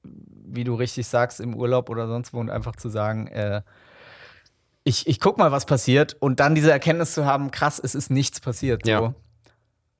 wie 0.02 0.64
du 0.64 0.74
richtig 0.74 1.06
sagst, 1.06 1.40
im 1.40 1.54
Urlaub 1.54 1.90
oder 1.90 2.06
sonst 2.08 2.32
wo 2.32 2.40
und 2.40 2.50
einfach 2.50 2.76
zu 2.76 2.88
sagen, 2.88 3.26
äh, 3.28 3.62
ich, 4.84 5.06
ich 5.06 5.20
guck 5.20 5.36
mal, 5.38 5.52
was 5.52 5.66
passiert 5.66 6.16
und 6.20 6.40
dann 6.40 6.54
diese 6.54 6.70
Erkenntnis 6.72 7.12
zu 7.12 7.26
haben, 7.26 7.50
krass, 7.50 7.78
es 7.82 7.94
ist 7.94 8.10
nichts 8.10 8.40
passiert. 8.40 8.84
So. 8.84 8.90
Ja. 8.90 9.14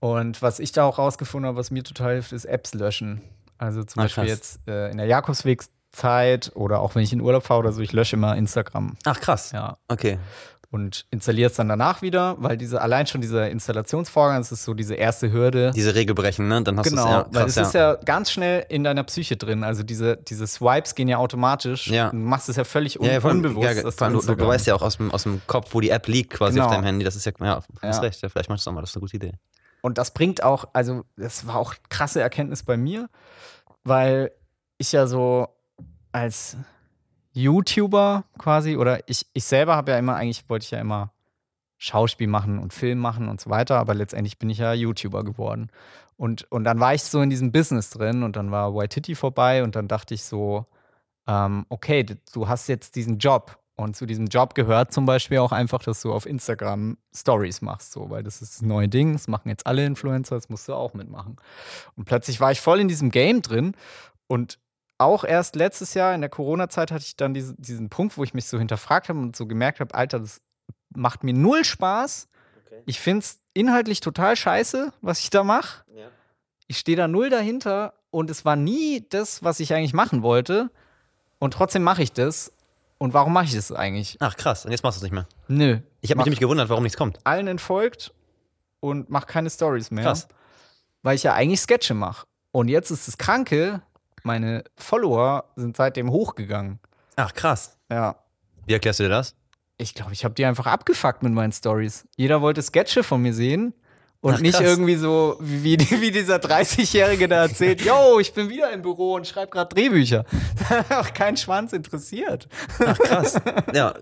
Und 0.00 0.40
was 0.40 0.58
ich 0.58 0.72
da 0.72 0.84
auch 0.84 0.98
rausgefunden 0.98 1.46
habe, 1.48 1.58
was 1.58 1.70
mir 1.70 1.82
total 1.84 2.14
hilft, 2.14 2.32
ist 2.32 2.46
Apps 2.46 2.72
löschen. 2.74 3.20
Also 3.58 3.84
zum 3.84 4.00
Ah, 4.00 4.04
Beispiel 4.04 4.24
krass. 4.24 4.32
jetzt 4.32 4.60
äh, 4.68 4.90
in 4.90 4.96
der 4.96 5.06
Jakobswegszeit 5.06 6.52
oder 6.54 6.80
auch 6.80 6.94
wenn 6.94 7.02
ich 7.02 7.12
in 7.12 7.20
Urlaub 7.20 7.44
fahre 7.44 7.60
oder 7.60 7.72
so, 7.72 7.82
ich 7.82 7.92
lösche 7.92 8.16
immer 8.16 8.34
Instagram. 8.36 8.96
Ach 9.04 9.20
krass. 9.20 9.52
Ja. 9.52 9.76
Okay. 9.88 10.18
Und 10.70 11.04
installierst 11.10 11.58
dann 11.58 11.68
danach 11.68 12.00
wieder, 12.00 12.36
weil 12.38 12.56
diese 12.56 12.80
allein 12.80 13.06
schon 13.06 13.20
dieser 13.20 13.50
Installationsvorgang, 13.50 14.38
das 14.38 14.52
ist 14.52 14.64
so 14.64 14.72
diese 14.72 14.94
erste 14.94 15.32
Hürde. 15.32 15.72
Diese 15.74 15.94
Regel 15.96 16.14
brechen, 16.14 16.46
ne? 16.46 16.62
Dann 16.62 16.78
hast 16.78 16.88
genau, 16.88 17.06
ja, 17.08 17.26
weil 17.32 17.44
krass, 17.44 17.54
das 17.54 17.68
ist 17.68 17.74
ja 17.74 17.96
ganz 17.96 18.30
schnell 18.30 18.64
in 18.68 18.84
deiner 18.84 19.02
Psyche 19.02 19.36
drin. 19.36 19.64
Also 19.64 19.82
diese, 19.82 20.16
diese 20.16 20.46
Swipes 20.46 20.94
gehen 20.94 21.08
ja 21.08 21.18
automatisch. 21.18 21.88
Ja. 21.88 22.10
Du 22.10 22.16
machst 22.16 22.48
es 22.48 22.54
ja 22.56 22.62
völlig 22.62 23.00
un 23.00 23.06
Ja, 23.06 23.14
ja, 23.14 23.18
allem, 23.18 23.38
unbewusst. 23.38 23.64
ja, 24.00 24.06
allem, 24.06 24.20
du, 24.20 24.34
du, 24.36 24.46
weißt 24.46 24.68
ja 24.68 24.74
auch 24.76 24.82
aus 24.82 24.98
dem, 24.98 25.10
aus 25.10 25.24
dem 25.24 25.40
Kopf, 25.48 25.74
wo 25.74 25.80
die 25.80 25.90
App 25.90 26.06
liegt, 26.06 26.34
quasi 26.34 26.54
Genau. 26.54 26.66
auf 26.66 26.72
deinem 26.72 26.84
Handy. 26.84 27.04
Das 27.04 27.16
ist 27.16 27.24
ja, 27.24 27.32
ja, 27.40 27.56
hast 27.82 27.96
Ja. 27.96 28.00
recht. 28.02 28.22
Ja, 28.22 28.28
vielleicht 28.28 28.48
machst 28.48 28.64
du 28.64 28.70
es 28.70 28.72
auch 28.72 28.74
mal, 28.74 28.80
das 28.82 28.90
ist 28.90 28.96
eine 28.96 29.00
gute 29.00 29.16
Idee. 29.16 29.32
Und 29.82 29.98
das 29.98 30.12
bringt 30.12 30.42
auch, 30.44 30.66
also 30.72 31.02
das 31.16 31.46
war 31.48 31.56
auch 31.56 31.74
krasse 31.88 32.20
Erkenntnis 32.20 32.62
bei 32.62 32.76
mir, 32.76 33.08
weil 33.82 34.30
ich 34.78 34.92
ja 34.92 35.06
so 35.08 35.48
als 36.12 36.56
YouTuber 37.32 38.24
quasi, 38.38 38.76
oder 38.76 39.08
ich, 39.08 39.26
ich 39.32 39.44
selber 39.44 39.76
habe 39.76 39.92
ja 39.92 39.98
immer, 39.98 40.16
eigentlich 40.16 40.48
wollte 40.48 40.64
ich 40.64 40.70
ja 40.70 40.80
immer 40.80 41.12
Schauspiel 41.78 42.28
machen 42.28 42.58
und 42.58 42.74
Film 42.74 42.98
machen 42.98 43.28
und 43.28 43.40
so 43.40 43.48
weiter, 43.50 43.78
aber 43.78 43.94
letztendlich 43.94 44.38
bin 44.38 44.50
ich 44.50 44.58
ja 44.58 44.72
YouTuber 44.72 45.24
geworden. 45.24 45.70
Und, 46.16 46.50
und 46.52 46.64
dann 46.64 46.78
war 46.80 46.92
ich 46.92 47.02
so 47.02 47.22
in 47.22 47.30
diesem 47.30 47.52
Business 47.52 47.88
drin 47.90 48.22
und 48.22 48.36
dann 48.36 48.50
war 48.50 48.74
Waititi 48.74 49.14
vorbei 49.14 49.62
und 49.62 49.76
dann 49.76 49.88
dachte 49.88 50.12
ich 50.12 50.22
so, 50.24 50.66
ähm, 51.26 51.64
okay, 51.70 52.04
du 52.32 52.48
hast 52.48 52.68
jetzt 52.68 52.96
diesen 52.96 53.18
Job. 53.18 53.56
Und 53.76 53.96
zu 53.96 54.04
diesem 54.04 54.26
Job 54.26 54.54
gehört 54.54 54.92
zum 54.92 55.06
Beispiel 55.06 55.38
auch 55.38 55.52
einfach, 55.52 55.82
dass 55.82 56.02
du 56.02 56.12
auf 56.12 56.26
Instagram 56.26 56.98
Stories 57.16 57.62
machst, 57.62 57.92
so, 57.92 58.10
weil 58.10 58.22
das 58.22 58.42
ist 58.42 58.56
das 58.56 58.62
neue 58.62 58.90
Ding, 58.90 59.14
das 59.14 59.26
machen 59.26 59.48
jetzt 59.48 59.66
alle 59.66 59.86
Influencer, 59.86 60.34
das 60.34 60.50
musst 60.50 60.68
du 60.68 60.74
auch 60.74 60.92
mitmachen. 60.92 61.36
Und 61.96 62.04
plötzlich 62.04 62.40
war 62.40 62.52
ich 62.52 62.60
voll 62.60 62.80
in 62.80 62.88
diesem 62.88 63.10
Game 63.10 63.40
drin 63.40 63.74
und 64.26 64.58
auch 65.00 65.24
erst 65.24 65.56
letztes 65.56 65.94
Jahr 65.94 66.14
in 66.14 66.20
der 66.20 66.30
Corona-Zeit 66.30 66.92
hatte 66.92 67.04
ich 67.04 67.16
dann 67.16 67.34
diese, 67.34 67.54
diesen 67.56 67.88
Punkt, 67.88 68.18
wo 68.18 68.24
ich 68.24 68.34
mich 68.34 68.46
so 68.46 68.58
hinterfragt 68.58 69.08
habe 69.08 69.18
und 69.18 69.34
so 69.34 69.46
gemerkt 69.46 69.80
habe, 69.80 69.94
Alter, 69.94 70.20
das 70.20 70.40
macht 70.94 71.24
mir 71.24 71.32
null 71.32 71.64
Spaß. 71.64 72.28
Ich 72.86 73.00
finde 73.00 73.20
es 73.20 73.40
inhaltlich 73.54 74.00
total 74.00 74.36
scheiße, 74.36 74.92
was 75.00 75.20
ich 75.20 75.30
da 75.30 75.44
mache. 75.44 75.84
Ich 76.66 76.78
stehe 76.78 76.96
da 76.96 77.08
null 77.08 77.30
dahinter 77.30 77.94
und 78.10 78.30
es 78.30 78.44
war 78.44 78.56
nie 78.56 79.04
das, 79.08 79.42
was 79.42 79.58
ich 79.58 79.74
eigentlich 79.74 79.94
machen 79.94 80.22
wollte. 80.22 80.70
Und 81.38 81.54
trotzdem 81.54 81.82
mache 81.82 82.02
ich 82.02 82.12
das. 82.12 82.52
Und 82.98 83.14
warum 83.14 83.32
mache 83.32 83.46
ich 83.46 83.54
das 83.54 83.72
eigentlich? 83.72 84.18
Ach, 84.20 84.36
krass. 84.36 84.66
Und 84.66 84.72
jetzt 84.72 84.84
machst 84.84 84.98
du 84.98 85.00
es 85.00 85.02
nicht 85.02 85.12
mehr. 85.12 85.26
Nö. 85.48 85.78
Ich 86.02 86.10
habe 86.10 86.18
mich 86.18 86.26
nämlich 86.26 86.40
gewundert, 86.40 86.68
warum 86.68 86.82
nichts 86.82 86.98
kommt. 86.98 87.18
allen 87.24 87.48
entfolgt 87.48 88.12
und 88.80 89.08
mache 89.08 89.26
keine 89.26 89.48
Stories 89.48 89.90
mehr. 89.90 90.04
Krass. 90.04 90.28
Weil 91.02 91.16
ich 91.16 91.22
ja 91.22 91.32
eigentlich 91.32 91.60
Sketche 91.60 91.94
mache. 91.94 92.26
Und 92.52 92.68
jetzt 92.68 92.90
ist 92.90 93.08
das 93.08 93.16
Kranke, 93.16 93.82
meine 94.22 94.64
Follower 94.76 95.44
sind 95.56 95.76
seitdem 95.76 96.10
hochgegangen. 96.10 96.78
Ach, 97.16 97.32
krass. 97.34 97.78
Ja. 97.90 98.16
Wie 98.66 98.72
erklärst 98.72 99.00
du 99.00 99.04
dir 99.04 99.10
das? 99.10 99.36
Ich 99.78 99.94
glaube, 99.94 100.12
ich 100.12 100.24
habe 100.24 100.34
die 100.34 100.44
einfach 100.44 100.66
abgefuckt 100.66 101.22
mit 101.22 101.32
meinen 101.32 101.52
Stories. 101.52 102.06
Jeder 102.16 102.42
wollte 102.42 102.62
Sketche 102.62 103.02
von 103.02 103.22
mir 103.22 103.32
sehen. 103.32 103.74
Und 104.22 104.34
Ach, 104.34 104.40
nicht 104.40 104.54
krass. 104.58 104.66
irgendwie 104.66 104.96
so, 104.96 105.38
wie, 105.40 105.78
wie, 105.78 106.10
dieser 106.12 106.36
30-Jährige 106.36 107.26
da 107.26 107.42
erzählt, 107.42 107.80
yo, 107.84 108.18
ich 108.20 108.34
bin 108.34 108.50
wieder 108.50 108.70
im 108.70 108.82
Büro 108.82 109.14
und 109.14 109.26
schreibe 109.26 109.50
gerade 109.50 109.74
Drehbücher. 109.74 110.24
Auch 110.90 111.12
kein 111.14 111.38
Schwanz 111.38 111.72
interessiert. 111.72 112.46
Ach, 112.84 112.98
krass. 112.98 113.40
ja. 113.72 113.94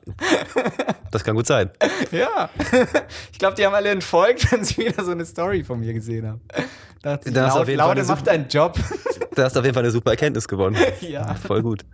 Das 1.13 1.23
kann 1.23 1.37
gut 1.37 1.47
sein. 1.47 1.71
Ja. 2.11 2.51
Ich 3.33 3.39
glaube, 3.39 3.55
die 3.55 3.65
haben 3.65 3.75
alle 3.75 3.91
entfolgt, 3.91 4.51
wenn 4.51 4.65
sie 4.65 4.79
wieder 4.79 5.05
so 5.05 5.13
eine 5.13 5.25
Story 5.25 5.63
von 5.63 5.79
mir 5.79 5.93
gesehen 5.95 6.27
haben. 6.27 6.41
Ich, 7.25 7.33
Da 7.33 7.55
laut, 7.55 7.69
Laude 7.69 8.03
macht 8.05 8.27
deinen 8.27 8.49
Job. 8.49 8.77
Da 9.37 9.45
hast 9.45 9.55
du 9.55 9.61
auf 9.61 9.65
jeden 9.65 9.75
Fall 9.75 9.85
eine 9.85 9.93
super 9.93 10.11
Erkenntnis 10.11 10.49
gewonnen. 10.49 10.77
ja. 11.01 11.35
Voll 11.37 11.63
gut. 11.63 11.85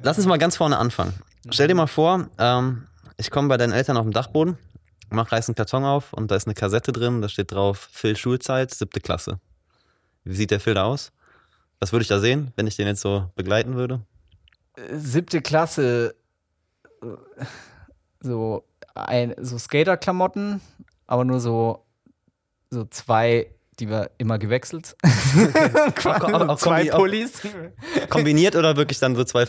Lass 0.00 0.16
uns 0.16 0.28
mal 0.28 0.38
ganz 0.38 0.56
vorne 0.56 0.78
anfangen. 0.78 1.12
Stell 1.50 1.66
dir 1.66 1.74
mal 1.74 1.88
vor, 1.88 2.28
ähm, 2.38 2.86
ich 3.16 3.32
komme 3.32 3.48
bei 3.48 3.56
deinen 3.56 3.72
Eltern 3.72 3.96
auf 3.96 4.04
dem 4.04 4.12
Dachboden, 4.12 4.56
mach 5.10 5.30
reiß 5.32 5.48
einen 5.48 5.54
Karton 5.56 5.84
auf 5.84 6.12
und 6.12 6.30
da 6.30 6.36
ist 6.36 6.46
eine 6.46 6.54
Kassette 6.54 6.92
drin, 6.92 7.20
da 7.22 7.28
steht 7.28 7.52
drauf 7.52 7.88
Phil 7.92 8.16
Schulzeit, 8.16 8.72
siebte 8.74 9.00
Klasse. 9.00 9.40
Wie 10.24 10.34
sieht 10.34 10.50
der 10.50 10.60
Phil 10.60 10.74
da 10.74 10.84
aus? 10.84 11.12
Was 11.80 11.92
würde 11.92 12.02
ich 12.02 12.08
da 12.08 12.18
sehen, 12.18 12.52
wenn 12.56 12.66
ich 12.66 12.76
den 12.76 12.86
jetzt 12.86 13.00
so 13.00 13.30
begleiten 13.36 13.74
würde? 13.76 14.02
Siebte 14.92 15.40
Klasse. 15.42 16.14
So, 18.20 18.64
ein, 18.94 19.34
so 19.38 19.58
Skater-Klamotten, 19.58 20.60
aber 21.06 21.24
nur 21.24 21.38
so, 21.40 21.86
so 22.70 22.84
zwei, 22.86 23.54
die 23.78 23.88
wir 23.88 24.10
immer 24.18 24.38
gewechselt. 24.38 24.96
Aber 26.04 26.48
so 26.48 26.54
zwei 26.56 26.92
auch- 26.92 26.98
Pullis. 26.98 27.40
Kombiniert 28.10 28.56
oder 28.56 28.76
wirklich 28.76 28.98
dann 28.98 29.14
so 29.14 29.22
zwei 29.22 29.46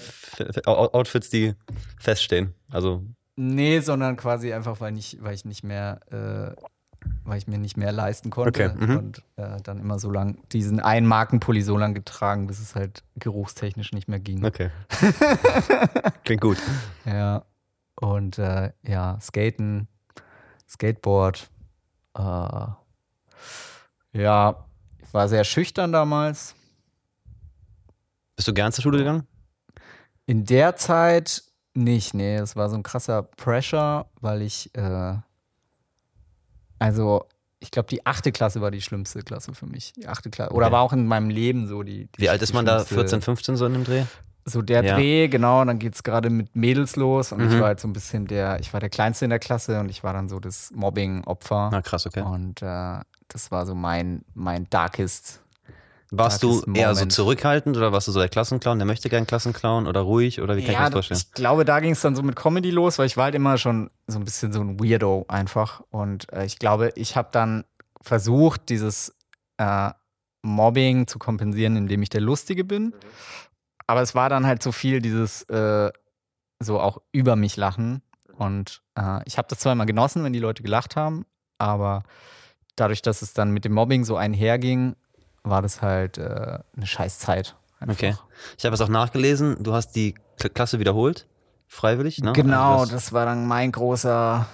Outfits, 0.66 1.30
die 1.32 1.56
feststehen? 2.00 2.54
Also, 2.70 3.04
Nee, 3.42 3.80
sondern 3.80 4.18
quasi 4.18 4.52
einfach, 4.52 4.82
weil, 4.82 4.92
nicht, 4.92 5.24
weil 5.24 5.34
ich 5.34 5.46
nicht 5.46 5.64
mehr, 5.64 6.02
äh, 6.12 6.62
weil 7.24 7.38
ich 7.38 7.48
mir 7.48 7.58
nicht 7.58 7.78
mehr 7.78 7.94
leisten 7.94 8.32
konnte. 8.32 8.72
Okay, 8.72 8.86
mhm. 8.86 8.98
Und 8.98 9.24
äh, 9.38 9.62
dann 9.64 9.80
immer 9.80 9.98
so 9.98 10.12
lang 10.12 10.40
diesen 10.50 10.82
einen 10.82 11.08
Markenpulli 11.08 11.62
so 11.62 11.78
lang 11.78 11.94
getragen, 11.94 12.48
bis 12.48 12.60
es 12.60 12.76
halt 12.76 13.02
geruchstechnisch 13.16 13.94
nicht 13.94 14.10
mehr 14.10 14.20
ging. 14.20 14.44
okay. 14.44 14.72
Klingt 16.26 16.42
gut. 16.42 16.58
Ja. 17.06 17.46
Und 17.96 18.40
äh, 18.40 18.74
ja, 18.86 19.18
Skaten, 19.22 19.88
Skateboard. 20.68 21.50
Äh, 22.18 22.68
ja, 24.12 24.66
ich 25.02 25.14
war 25.14 25.30
sehr 25.30 25.46
schüchtern 25.46 25.94
damals. 25.94 26.56
Bist 28.36 28.50
du 28.50 28.54
gern 28.54 28.74
zur 28.74 28.82
Schule 28.82 28.98
gegangen? 28.98 29.26
In 30.26 30.44
der 30.44 30.76
Zeit 30.76 31.49
nicht, 31.74 32.14
nee, 32.14 32.36
es 32.36 32.56
war 32.56 32.70
so 32.70 32.76
ein 32.76 32.84
krasser 32.84 33.24
Pressure, 33.24 34.08
weil 34.22 34.42
ich, 34.42 34.74
äh, 34.76 35.16
also, 36.80 37.26
ich 37.60 37.72
glaube, 37.72 37.90
die 37.90 38.06
achte 38.06 38.32
Klasse 38.32 38.62
war 38.62 38.72
die 38.72 38.82
schlimmste 38.82 39.22
Klasse 39.22 39.54
für 39.54 39.66
mich. 39.66 39.92
Die 39.94 40.08
achte 40.08 40.30
Klasse. 40.30 40.54
Oder 40.54 40.68
Okay. 40.68 40.74
war 40.76 40.82
auch 40.82 40.94
in 40.94 41.06
meinem 41.08 41.30
Leben 41.30 41.68
so 41.68 41.84
die. 41.84 42.08
die 42.08 42.22
Wie 42.22 42.30
alt 42.30 42.42
ist 42.42 42.54
man 42.54 42.66
da? 42.66 42.78
schlimmste- 42.80 42.94
14, 42.96 43.22
15 43.22 43.56
so 43.58 43.66
in 43.66 43.74
dem 43.74 43.84
Dreh? 43.84 44.06
So 44.46 44.62
der 44.62 44.84
Ja. 44.84 44.96
Dreh, 44.96 45.28
genau, 45.28 45.62
und 45.62 45.68
dann 45.68 45.78
geht 45.80 45.94
es 45.94 46.02
gerade 46.04 46.30
mit 46.30 46.56
Mädels 46.56 46.96
los 46.96 47.32
und 47.34 47.42
ich 47.42 47.52
Mhm. 47.54 47.60
war 47.60 47.68
halt 47.68 47.80
so 47.82 47.88
ein 47.88 47.94
bisschen 47.94 48.26
der, 48.26 48.60
ich 48.62 48.72
war 48.74 48.80
der 48.80 48.90
Kleinste 48.90 49.26
in 49.26 49.30
der 49.30 49.40
Klasse 49.40 49.80
und 49.80 49.90
ich 49.90 50.04
war 50.04 50.14
dann 50.14 50.30
so 50.30 50.40
das 50.40 50.72
Mobbing-Opfer. 50.74 51.70
Na 51.72 51.82
krass, 51.82 52.08
okay. 52.08 52.22
Und 52.22 52.62
äh, 52.62 53.00
das 53.28 53.52
war 53.52 53.66
so 53.66 53.76
mein, 53.76 54.24
mein 54.34 54.68
darkest. 54.70 55.42
Warst 56.12 56.42
du 56.42 56.64
eher 56.74 56.96
so 56.96 57.06
zurückhaltend 57.06 57.78
oder 57.78 57.92
warst 57.92 58.08
du 58.08 58.12
so 58.12 58.20
der 58.20 58.30
Klassenclown, 58.30 58.80
der 58.80 58.88
möchte 58.88 59.10
gern 59.10 59.28
Klassenclown 59.28 59.86
oder 59.86 60.02
ruhig 60.02 60.42
oder 60.42 60.58
wie 60.58 60.64
kann 60.64 60.72
ich 60.72 60.80
mir 60.80 60.86
das 60.86 60.94
vorstellen? 60.94 61.20
ich 61.24 61.32
glaube, 61.34 61.66
da 61.66 61.80
ging 61.80 61.92
es 61.92 62.02
dann 62.02 62.16
so 62.16 62.24
mit 62.24 62.36
Comedy 62.36 62.72
los, 62.72 62.98
weil 62.98 63.06
ich 63.06 63.16
war 63.16 63.26
halt 63.26 63.36
immer 63.36 63.58
schon 63.58 63.92
so 64.08 64.18
ein 64.18 64.26
bisschen 64.26 64.52
so 64.52 64.62
ein 64.62 64.80
Weirdo 64.80 65.26
einfach. 65.28 65.82
Und 65.92 66.32
äh, 66.34 66.46
ich 66.46 66.58
glaube, 66.58 66.92
ich 66.96 67.16
habe 67.16 67.30
dann 67.32 67.64
versucht, 68.02 68.70
dieses 68.70 69.16
äh, 69.58 69.92
Mobbing 70.42 71.06
zu 71.06 71.20
kompensieren, 71.20 71.76
indem 71.76 72.02
ich 72.02 72.10
der 72.10 72.22
Lustige 72.22 72.64
bin. 72.64 72.94
Aber 73.86 74.02
es 74.02 74.16
war 74.16 74.30
dann 74.30 74.48
halt 74.48 74.64
so 74.64 74.72
viel 74.72 75.02
dieses 75.02 75.44
äh, 75.44 75.92
so 76.60 76.80
auch 76.80 77.02
über 77.12 77.36
mich 77.36 77.56
lachen. 77.58 78.02
Und 78.38 78.82
äh, 78.98 79.22
ich 79.26 79.38
habe 79.38 79.48
das 79.48 79.60
zwar 79.60 79.74
immer 79.74 79.86
genossen, 79.86 80.24
wenn 80.24 80.34
die 80.34 80.40
Leute 80.40 80.64
gelacht 80.64 80.96
haben, 80.96 81.26
aber 81.58 82.04
dadurch, 82.76 83.02
dass 83.02 83.22
es 83.22 83.34
dann 83.34 83.52
mit 83.52 83.66
dem 83.66 83.74
Mobbing 83.74 84.06
so 84.06 84.16
einherging, 84.16 84.96
war 85.44 85.62
das 85.62 85.82
halt 85.82 86.18
äh, 86.18 86.60
eine 86.76 86.86
scheiß 86.86 87.20
Zeit. 87.20 87.56
einfach. 87.80 87.94
Okay. 87.96 88.16
Ich 88.58 88.66
habe 88.66 88.74
es 88.76 88.82
auch 88.82 88.90
nachgelesen, 88.90 89.58
du 89.64 89.74
hast 89.74 89.92
die 89.96 90.16
Klasse 90.54 90.80
wiederholt, 90.80 91.28
freiwillig, 91.68 92.20
ne? 92.20 92.34
Genau, 92.34 92.80
Also 92.82 92.92
das 92.94 93.12
war 93.14 93.26
dann 93.26 93.46
mein 93.48 93.72
großer 93.72 94.46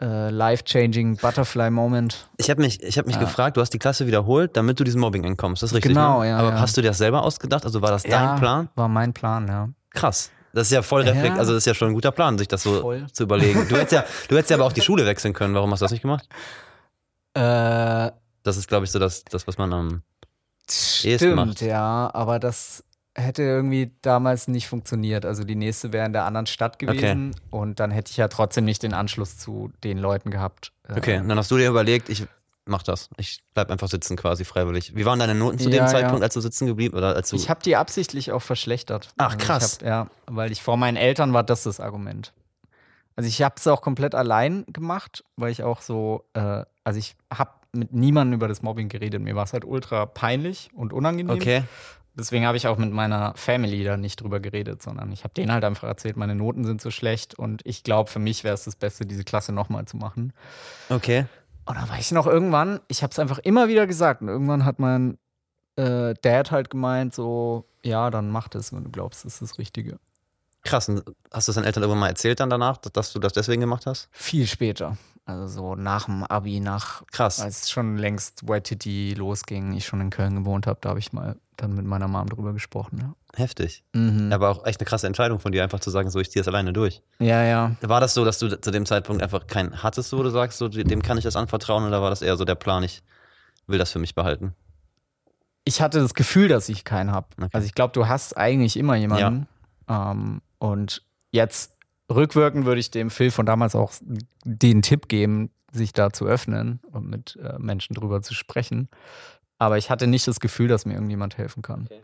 äh, 0.00 0.30
life-changing 0.30 1.16
Butterfly-Moment. 1.18 2.28
ich 2.38 2.50
habe 2.50 2.60
mich, 2.62 2.82
ich 2.82 2.98
hab 2.98 3.06
mich 3.06 3.14
Ja. 3.16 3.20
gefragt, 3.22 3.56
du 3.56 3.60
hast 3.60 3.70
die 3.70 3.78
Klasse 3.78 4.06
wiederholt, 4.06 4.56
damit 4.56 4.80
du 4.80 4.84
diesem 4.84 5.00
Mobbing 5.02 5.22
entkommst, 5.24 5.62
das 5.62 5.70
ist 5.70 5.76
richtig, 5.76 5.90
Genau, 5.92 6.20
ne? 6.22 6.30
ja, 6.30 6.38
Aber 6.38 6.50
ja. 6.50 6.60
hast 6.60 6.76
du 6.76 6.82
dir 6.82 6.88
das 6.88 6.98
selber 6.98 7.22
ausgedacht? 7.22 7.64
Also 7.64 7.80
war 7.80 7.90
das 7.90 8.02
dein 8.02 8.38
Plan? 8.40 8.68
War 8.74 8.88
mein 8.88 9.12
Plan, 9.12 9.46
ja. 9.48 9.68
Krass. 9.90 10.30
Das 10.52 10.68
ist 10.68 10.72
ja 10.72 10.82
voll 10.82 11.02
reflekt, 11.02 11.34
Ja. 11.34 11.40
also 11.40 11.52
das 11.52 11.62
ist 11.62 11.66
ja 11.66 11.74
schon 11.74 11.88
ein 11.88 11.94
guter 11.94 12.12
Plan, 12.12 12.38
sich 12.38 12.48
das 12.48 12.62
so 12.62 12.80
Voll. 12.80 13.06
zu 13.12 13.22
überlegen. 13.24 13.66
Du 13.68 13.76
hättest 13.76 13.92
ja, 13.92 14.04
du 14.28 14.36
hättest 14.36 14.50
ja 14.50 14.56
aber 14.56 14.66
auch 14.66 14.72
die 14.72 14.82
Schule 14.82 15.04
wechseln 15.06 15.32
können. 15.32 15.54
Warum 15.54 15.70
hast 15.72 15.80
du 15.80 15.84
das 15.84 15.92
nicht 15.92 16.02
gemacht? 16.02 16.28
Äh, 17.34 18.10
Das 18.42 18.56
ist, 18.56 18.68
glaube 18.68 18.84
ich, 18.84 18.90
so 18.90 18.98
das, 18.98 19.24
das, 19.24 19.46
was 19.46 19.58
man 19.58 19.72
am 19.72 20.02
stimmt, 20.70 21.60
ja, 21.60 22.10
aber 22.12 22.38
das 22.38 22.84
hätte 23.16 23.42
irgendwie 23.42 23.92
damals 24.02 24.48
nicht 24.48 24.66
funktioniert. 24.68 25.24
Also 25.24 25.44
die 25.44 25.54
nächste 25.54 25.92
wäre 25.92 26.06
in 26.06 26.12
der 26.12 26.24
anderen 26.24 26.46
Stadt 26.46 26.78
gewesen 26.78 27.34
und 27.50 27.78
dann 27.80 27.90
hätte 27.90 28.10
ich 28.10 28.16
ja 28.16 28.28
trotzdem 28.28 28.64
nicht 28.64 28.82
den 28.82 28.92
Anschluss 28.92 29.38
zu 29.38 29.70
den 29.84 29.98
Leuten 29.98 30.30
gehabt. 30.30 30.72
Äh, 30.88 30.94
Okay, 30.98 31.22
dann 31.26 31.38
hast 31.38 31.50
du 31.50 31.56
dir 31.56 31.68
überlegt, 31.68 32.08
ich 32.08 32.26
mach 32.66 32.82
das. 32.82 33.08
Ich 33.16 33.44
bleib 33.54 33.70
einfach 33.70 33.88
sitzen 33.88 34.16
quasi 34.16 34.44
freiwillig. 34.44 34.96
Wie 34.96 35.04
waren 35.04 35.18
deine 35.18 35.34
Noten 35.34 35.58
zu 35.58 35.68
Ja, 35.70 35.84
dem 35.84 35.88
Zeitpunkt, 35.88 36.20
ja. 36.20 36.24
als 36.24 36.34
du 36.34 36.40
sitzen 36.40 36.66
geblieben 36.66 36.96
oder 36.96 37.14
als 37.14 37.30
du 37.30 37.36
Ich 37.36 37.50
habe 37.50 37.62
die 37.62 37.76
absichtlich 37.76 38.32
auch 38.32 38.42
verschlechtert. 38.42 39.10
Ach, 39.16 39.34
Also 39.34 39.38
krass. 39.38 39.78
Hab, 39.80 39.86
ja, 39.86 40.06
weil 40.26 40.50
ich 40.50 40.62
vor 40.62 40.76
meinen 40.76 40.96
Eltern 40.96 41.32
war 41.32 41.44
das 41.44 41.62
das 41.64 41.78
Argument. 41.78 42.32
Also 43.16 43.28
ich 43.28 43.42
habe 43.42 43.54
es 43.58 43.66
auch 43.68 43.80
komplett 43.80 44.16
allein 44.16 44.64
gemacht, 44.66 45.22
weil 45.36 45.52
ich 45.52 45.62
auch 45.62 45.82
so, 45.82 46.24
äh, 46.32 46.64
also 46.82 46.98
ich 46.98 47.14
habe 47.32 47.50
mit 47.74 47.92
niemandem 47.92 48.34
über 48.34 48.48
das 48.48 48.62
Mobbing 48.62 48.88
geredet. 48.88 49.22
Mir 49.22 49.34
war 49.34 49.44
es 49.44 49.52
halt 49.52 49.64
ultra 49.64 50.06
peinlich 50.06 50.70
und 50.74 50.92
unangenehm. 50.92 51.34
Okay. 51.34 51.64
deswegen 52.14 52.46
habe 52.46 52.56
ich 52.56 52.66
auch 52.66 52.78
mit 52.78 52.92
meiner 52.92 53.34
Family 53.36 53.84
da 53.84 53.96
nicht 53.96 54.20
drüber 54.20 54.40
geredet, 54.40 54.82
sondern 54.82 55.12
ich 55.12 55.24
habe 55.24 55.34
denen 55.34 55.52
halt 55.52 55.64
einfach 55.64 55.88
erzählt, 55.88 56.16
meine 56.16 56.34
Noten 56.34 56.64
sind 56.64 56.80
so 56.80 56.90
schlecht 56.90 57.34
und 57.34 57.62
ich 57.64 57.82
glaube, 57.82 58.10
für 58.10 58.18
mich 58.18 58.44
wäre 58.44 58.54
es 58.54 58.64
das 58.64 58.76
Beste, 58.76 59.06
diese 59.06 59.24
Klasse 59.24 59.52
nochmal 59.52 59.84
zu 59.86 59.96
machen. 59.96 60.32
Okay. 60.88 61.26
Und 61.66 61.76
dann 61.76 61.88
war 61.88 61.98
ich 61.98 62.12
noch 62.12 62.26
irgendwann, 62.26 62.80
ich 62.88 63.02
habe 63.02 63.10
es 63.10 63.18
einfach 63.18 63.38
immer 63.38 63.68
wieder 63.68 63.86
gesagt 63.86 64.22
und 64.22 64.28
irgendwann 64.28 64.64
hat 64.64 64.78
mein 64.78 65.18
äh, 65.76 66.14
Dad 66.20 66.50
halt 66.50 66.70
gemeint, 66.70 67.14
so, 67.14 67.64
ja, 67.82 68.10
dann 68.10 68.30
mach 68.30 68.48
das, 68.48 68.72
wenn 68.72 68.84
du 68.84 68.90
glaubst, 68.90 69.24
das 69.24 69.34
ist 69.34 69.42
das 69.42 69.58
Richtige. 69.58 69.98
Krass. 70.62 70.88
Und 70.88 71.04
hast 71.30 71.48
du 71.48 71.52
es 71.52 71.56
deinen 71.56 71.64
Eltern 71.64 71.82
irgendwann 71.82 72.00
mal 72.00 72.08
erzählt 72.08 72.40
dann 72.40 72.50
danach, 72.50 72.78
dass 72.78 73.12
du 73.12 73.18
das 73.18 73.32
deswegen 73.32 73.60
gemacht 73.60 73.86
hast? 73.86 74.08
Viel 74.12 74.46
später. 74.46 74.96
Also 75.26 75.46
so 75.46 75.74
nach 75.74 76.04
dem 76.04 76.22
Abi, 76.24 76.60
nach 76.60 77.02
Krass. 77.10 77.40
als 77.40 77.70
schon 77.70 77.96
längst 77.96 78.46
White 78.46 78.64
Titty 78.64 79.14
losging, 79.14 79.72
ich 79.72 79.86
schon 79.86 80.00
in 80.02 80.10
Köln 80.10 80.36
gewohnt 80.36 80.66
habe, 80.66 80.78
da 80.82 80.90
habe 80.90 80.98
ich 80.98 81.12
mal 81.14 81.36
dann 81.56 81.74
mit 81.74 81.86
meiner 81.86 82.08
Mom 82.08 82.28
drüber 82.28 82.52
gesprochen. 82.52 82.98
Ja. 83.00 83.14
Heftig. 83.34 83.84
Mhm. 83.94 84.32
Aber 84.32 84.50
auch 84.50 84.66
echt 84.66 84.80
eine 84.80 84.86
krasse 84.86 85.06
Entscheidung 85.06 85.38
von 85.38 85.52
dir, 85.52 85.62
einfach 85.62 85.80
zu 85.80 85.90
sagen, 85.90 86.10
so, 86.10 86.20
ich 86.20 86.30
ziehe 86.30 86.42
das 86.42 86.48
alleine 86.48 86.72
durch. 86.72 87.02
ja, 87.20 87.42
ja. 87.42 87.74
War 87.80 88.00
das 88.00 88.12
so, 88.12 88.24
dass 88.24 88.38
du 88.38 88.60
zu 88.60 88.70
dem 88.70 88.86
Zeitpunkt 88.86 89.22
einfach 89.22 89.46
keinen 89.46 89.82
hattest, 89.82 90.12
wo 90.12 90.22
du 90.22 90.30
sagst, 90.30 90.58
so, 90.58 90.68
dem 90.68 91.02
kann 91.02 91.16
ich 91.16 91.24
das 91.24 91.36
anvertrauen, 91.36 91.86
oder 91.86 92.02
war 92.02 92.10
das 92.10 92.22
eher 92.22 92.36
so 92.36 92.44
der 92.44 92.54
Plan, 92.56 92.82
ich 92.82 93.02
will 93.66 93.78
das 93.78 93.92
für 93.92 93.98
mich 93.98 94.14
behalten? 94.14 94.54
Ich 95.64 95.80
hatte 95.80 96.00
das 96.00 96.14
Gefühl, 96.14 96.48
dass 96.48 96.68
ich 96.68 96.84
keinen 96.84 97.12
habe. 97.12 97.28
Okay. 97.38 97.48
Also 97.52 97.66
ich 97.66 97.74
glaube, 97.74 97.92
du 97.92 98.06
hast 98.06 98.36
eigentlich 98.36 98.76
immer 98.76 98.96
jemanden. 98.96 99.48
Ähm, 99.88 100.42
und 100.58 101.02
jetzt 101.30 101.73
rückwirkend 102.10 102.66
würde 102.66 102.80
ich 102.80 102.90
dem 102.90 103.10
Phil 103.10 103.30
von 103.30 103.46
damals 103.46 103.74
auch 103.74 103.92
den 104.44 104.82
Tipp 104.82 105.08
geben, 105.08 105.50
sich 105.72 105.92
da 105.92 106.10
zu 106.12 106.26
öffnen 106.26 106.80
und 106.92 107.08
mit 107.08 107.36
äh, 107.42 107.58
Menschen 107.58 107.94
drüber 107.94 108.22
zu 108.22 108.34
sprechen. 108.34 108.88
Aber 109.58 109.78
ich 109.78 109.90
hatte 109.90 110.06
nicht 110.06 110.26
das 110.26 110.40
Gefühl, 110.40 110.68
dass 110.68 110.84
mir 110.84 110.94
irgendjemand 110.94 111.38
helfen 111.38 111.62
kann. 111.62 111.84
Okay. 111.84 112.02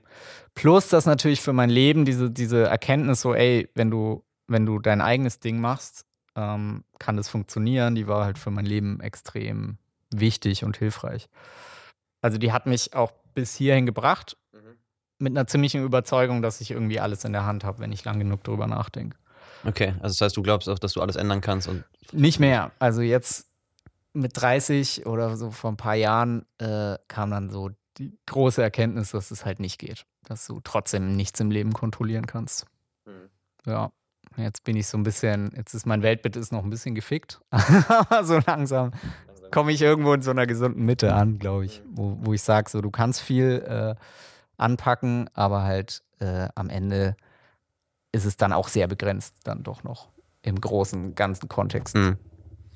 Plus, 0.54 0.88
dass 0.88 1.06
natürlich 1.06 1.40
für 1.40 1.52
mein 1.52 1.70
Leben 1.70 2.04
diese, 2.04 2.30
diese 2.30 2.64
Erkenntnis 2.64 3.20
so, 3.20 3.34
ey, 3.34 3.68
wenn 3.74 3.90
du, 3.90 4.24
wenn 4.46 4.66
du 4.66 4.78
dein 4.78 5.00
eigenes 5.00 5.40
Ding 5.40 5.60
machst, 5.60 6.06
ähm, 6.36 6.84
kann 6.98 7.16
das 7.16 7.28
funktionieren, 7.28 7.94
die 7.94 8.06
war 8.06 8.24
halt 8.24 8.38
für 8.38 8.50
mein 8.50 8.66
Leben 8.66 9.00
extrem 9.00 9.78
wichtig 10.12 10.64
und 10.64 10.76
hilfreich. 10.76 11.28
Also 12.22 12.38
die 12.38 12.52
hat 12.52 12.66
mich 12.66 12.94
auch 12.94 13.12
bis 13.34 13.54
hierhin 13.54 13.86
gebracht, 13.86 14.36
mit 15.20 15.36
einer 15.36 15.46
ziemlichen 15.46 15.84
Überzeugung, 15.84 16.42
dass 16.42 16.60
ich 16.60 16.70
irgendwie 16.70 16.98
alles 16.98 17.24
in 17.24 17.32
der 17.32 17.44
Hand 17.44 17.62
habe, 17.62 17.80
wenn 17.80 17.92
ich 17.92 18.04
lang 18.04 18.18
genug 18.18 18.42
drüber 18.42 18.66
nachdenke. 18.66 19.16
Okay, 19.64 19.94
also 20.01 20.14
das 20.14 20.20
heißt, 20.20 20.37
du 20.37 20.42
glaubst 20.42 20.68
auch, 20.68 20.79
dass 20.79 20.92
du 20.92 21.01
alles 21.01 21.16
ändern 21.16 21.40
kannst 21.40 21.68
und 21.68 21.85
Nicht 22.12 22.40
mehr. 22.40 22.73
Also 22.79 23.03
jetzt 23.03 23.46
mit 24.12 24.33
30 24.35 25.07
oder 25.07 25.37
so 25.37 25.51
vor 25.51 25.70
ein 25.70 25.77
paar 25.77 25.94
Jahren 25.94 26.46
äh, 26.59 26.96
kam 27.09 27.31
dann 27.31 27.49
so 27.49 27.70
die 27.99 28.16
große 28.27 28.62
Erkenntnis, 28.62 29.11
dass 29.11 29.31
es 29.31 29.44
halt 29.44 29.61
nicht 29.61 29.79
geht. 29.79 30.05
Dass 30.25 30.46
du 30.46 30.61
trotzdem 30.62 31.16
nichts 31.16 31.38
im 31.40 31.51
Leben 31.51 31.73
kontrollieren 31.73 32.27
kannst. 32.27 32.66
Ja. 33.66 33.92
Jetzt 34.37 34.64
bin 34.64 34.77
ich 34.77 34.87
so 34.87 34.96
ein 34.96 35.03
bisschen, 35.03 35.53
jetzt 35.57 35.75
ist 35.75 35.87
mein 35.87 36.03
Weltbild 36.03 36.37
ist 36.37 36.53
noch 36.53 36.62
ein 36.62 36.70
bisschen 36.70 36.94
gefickt. 36.94 37.40
Aber 37.51 38.25
so 38.25 38.40
langsam 38.46 38.92
komme 39.51 39.73
ich 39.73 39.83
irgendwo 39.83 40.12
in 40.12 40.23
so 40.23 40.31
einer 40.31 40.46
gesunden 40.46 40.85
Mitte 40.85 41.12
an, 41.14 41.38
glaube 41.38 41.64
ich. 41.64 41.83
Wo, 41.90 42.16
wo 42.20 42.33
ich 42.33 42.42
sage, 42.42 42.70
so 42.70 42.81
du 42.81 42.90
kannst 42.90 43.20
viel 43.20 43.64
äh, 43.66 43.94
anpacken, 44.57 45.29
aber 45.35 45.62
halt 45.62 46.03
äh, 46.20 46.49
am 46.55 46.68
Ende 46.68 47.16
ist 48.12 48.25
es 48.25 48.37
dann 48.37 48.53
auch 48.53 48.68
sehr 48.68 48.87
begrenzt, 48.88 49.35
dann 49.44 49.62
doch 49.62 49.83
noch 49.85 50.09
im 50.42 50.61
großen, 50.61 51.14
ganzen 51.14 51.49
Kontext. 51.49 51.94
Mhm. 51.94 52.16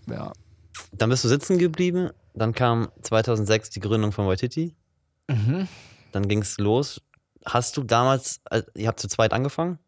Ja. 0.08 0.32
Dann 0.92 1.10
bist 1.10 1.24
du 1.24 1.28
sitzen 1.28 1.58
geblieben. 1.58 2.10
Dann 2.34 2.52
kam 2.52 2.88
2006 3.02 3.70
die 3.70 3.80
Gründung 3.80 4.12
von 4.12 4.26
Waititi. 4.26 4.74
Mhm. 5.28 5.66
Dann 6.12 6.28
ging 6.28 6.42
es 6.42 6.58
los. 6.58 7.00
Hast 7.46 7.76
du 7.76 7.82
damals, 7.84 8.40
äh, 8.50 8.62
ihr 8.74 8.88
habt 8.88 9.00
zu 9.00 9.08
zweit 9.08 9.32
angefangen? 9.32 9.78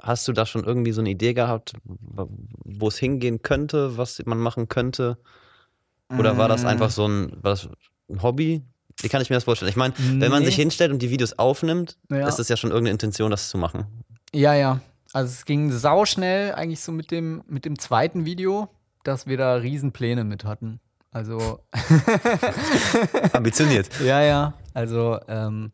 Hast 0.00 0.26
du 0.26 0.32
da 0.32 0.46
schon 0.46 0.64
irgendwie 0.64 0.92
so 0.92 1.00
eine 1.00 1.10
Idee 1.10 1.32
gehabt, 1.32 1.74
wo 1.84 2.88
es 2.88 2.98
hingehen 2.98 3.42
könnte, 3.42 3.96
was 3.96 4.20
man 4.24 4.38
machen 4.38 4.68
könnte? 4.68 5.18
Oder 6.18 6.36
war 6.38 6.48
das 6.48 6.64
Mm. 6.64 6.66
einfach 6.66 6.90
so 6.90 7.06
ein, 7.06 7.30
war 7.42 7.52
das 7.52 7.68
ein 8.10 8.22
Hobby? 8.22 8.62
Wie 9.00 9.08
kann 9.08 9.22
ich 9.22 9.30
mir 9.30 9.36
das 9.36 9.44
vorstellen? 9.44 9.70
Ich 9.70 9.76
meine, 9.76 9.94
wenn 9.96 10.30
man 10.30 10.40
Nee. 10.40 10.46
sich 10.46 10.56
hinstellt 10.56 10.90
und 10.92 11.00
die 11.00 11.10
Videos 11.10 11.38
aufnimmt, 11.38 11.98
Ja. 12.10 12.26
ist 12.28 12.38
es 12.40 12.48
ja 12.48 12.56
schon 12.56 12.70
irgendeine 12.70 12.92
Intention, 12.92 13.30
das 13.30 13.48
zu 13.48 13.56
machen. 13.58 13.86
Ja, 14.34 14.54
ja. 14.54 14.80
Also 15.12 15.30
es 15.30 15.44
ging 15.44 15.70
sauschnell 15.70 16.54
eigentlich 16.54 16.80
so 16.80 16.92
mit 16.92 17.10
dem, 17.10 17.42
mit 17.46 17.64
dem 17.64 17.78
zweiten 17.78 18.24
Video, 18.24 18.68
dass 19.04 19.26
wir 19.26 19.36
da 19.36 19.54
Riesenpläne 19.56 20.24
mit 20.24 20.44
hatten. 20.44 20.80
Also, 21.10 21.58
Ambitioniert. 23.32 23.88
ja, 24.00 24.22
ja. 24.22 24.54
Also, 24.74 25.18
ähm, 25.28 25.70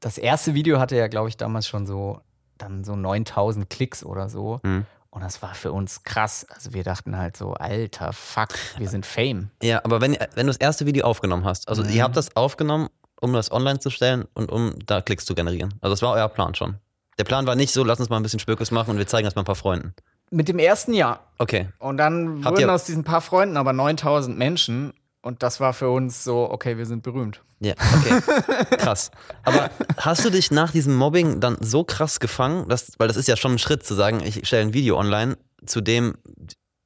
das 0.00 0.18
erste 0.18 0.54
Video 0.54 0.78
hatte 0.78 0.96
ja, 0.96 1.08
glaube 1.08 1.28
ich, 1.28 1.36
damals 1.36 1.66
schon 1.66 1.86
so, 1.86 2.20
dann 2.58 2.84
so 2.84 2.94
9000 2.96 3.68
Klicks 3.70 4.04
oder 4.04 4.28
so. 4.28 4.60
Mhm. 4.62 4.86
Und 5.10 5.22
das 5.22 5.42
war 5.42 5.54
für 5.54 5.72
uns 5.72 6.04
krass. 6.04 6.46
Also 6.48 6.72
wir 6.72 6.84
dachten 6.84 7.18
halt 7.18 7.36
so, 7.36 7.52
alter 7.54 8.12
Fuck, 8.12 8.50
wir 8.78 8.88
sind 8.88 9.04
Fame. 9.04 9.50
Ja, 9.62 9.84
aber 9.84 10.00
wenn, 10.00 10.12
wenn 10.34 10.46
du 10.46 10.52
das 10.52 10.56
erste 10.56 10.86
Video 10.86 11.04
aufgenommen 11.04 11.44
hast, 11.44 11.68
also 11.68 11.82
Mhm. 11.82 11.90
ihr 11.90 12.02
habt 12.02 12.16
das 12.16 12.34
aufgenommen, 12.34 12.88
um 13.20 13.32
das 13.34 13.52
online 13.52 13.78
zu 13.78 13.90
stellen 13.90 14.24
und 14.34 14.50
um 14.50 14.74
da 14.86 15.02
Klicks 15.02 15.24
zu 15.26 15.34
generieren. 15.34 15.74
Also 15.82 15.92
das 15.92 16.02
war 16.02 16.12
euer 16.14 16.28
Plan 16.28 16.54
schon. 16.54 16.76
Der 17.18 17.24
Plan 17.24 17.46
war 17.46 17.54
nicht 17.54 17.72
so, 17.72 17.84
lass 17.84 18.00
uns 18.00 18.08
mal 18.08 18.16
ein 18.16 18.22
bisschen 18.22 18.40
Spökes 18.40 18.70
machen 18.70 18.90
und 18.90 18.98
wir 18.98 19.06
zeigen 19.06 19.24
das 19.26 19.34
mal 19.34 19.42
ein 19.42 19.46
paar 19.46 19.54
Freunden. 19.54 19.94
Mit 20.30 20.48
dem 20.48 20.58
ersten 20.58 20.94
Jahr. 20.94 21.20
Okay. 21.38 21.68
Und 21.78 21.98
dann 21.98 22.42
Habt 22.44 22.56
wurden 22.58 22.70
aus 22.70 22.84
diesen 22.84 23.04
paar 23.04 23.20
Freunden 23.20 23.56
aber 23.56 23.72
9000 23.72 24.36
Menschen. 24.38 24.94
Und 25.20 25.42
das 25.44 25.60
war 25.60 25.72
für 25.72 25.88
uns 25.90 26.24
so, 26.24 26.50
okay, 26.50 26.78
wir 26.78 26.86
sind 26.86 27.02
berühmt. 27.02 27.42
Ja, 27.60 27.74
okay. 27.96 28.76
krass. 28.78 29.10
Aber 29.44 29.70
hast 29.98 30.24
du 30.24 30.30
dich 30.30 30.50
nach 30.50 30.72
diesem 30.72 30.96
Mobbing 30.96 31.38
dann 31.38 31.58
so 31.60 31.84
krass 31.84 32.18
gefangen, 32.18 32.68
dass, 32.68 32.92
weil 32.98 33.06
das 33.08 33.16
ist 33.16 33.28
ja 33.28 33.36
schon 33.36 33.52
ein 33.52 33.58
Schritt 33.58 33.84
zu 33.86 33.94
sagen, 33.94 34.20
ich 34.24 34.44
stelle 34.46 34.62
ein 34.62 34.74
Video 34.74 34.98
online, 34.98 35.36
zu 35.64 35.80
dem 35.80 36.14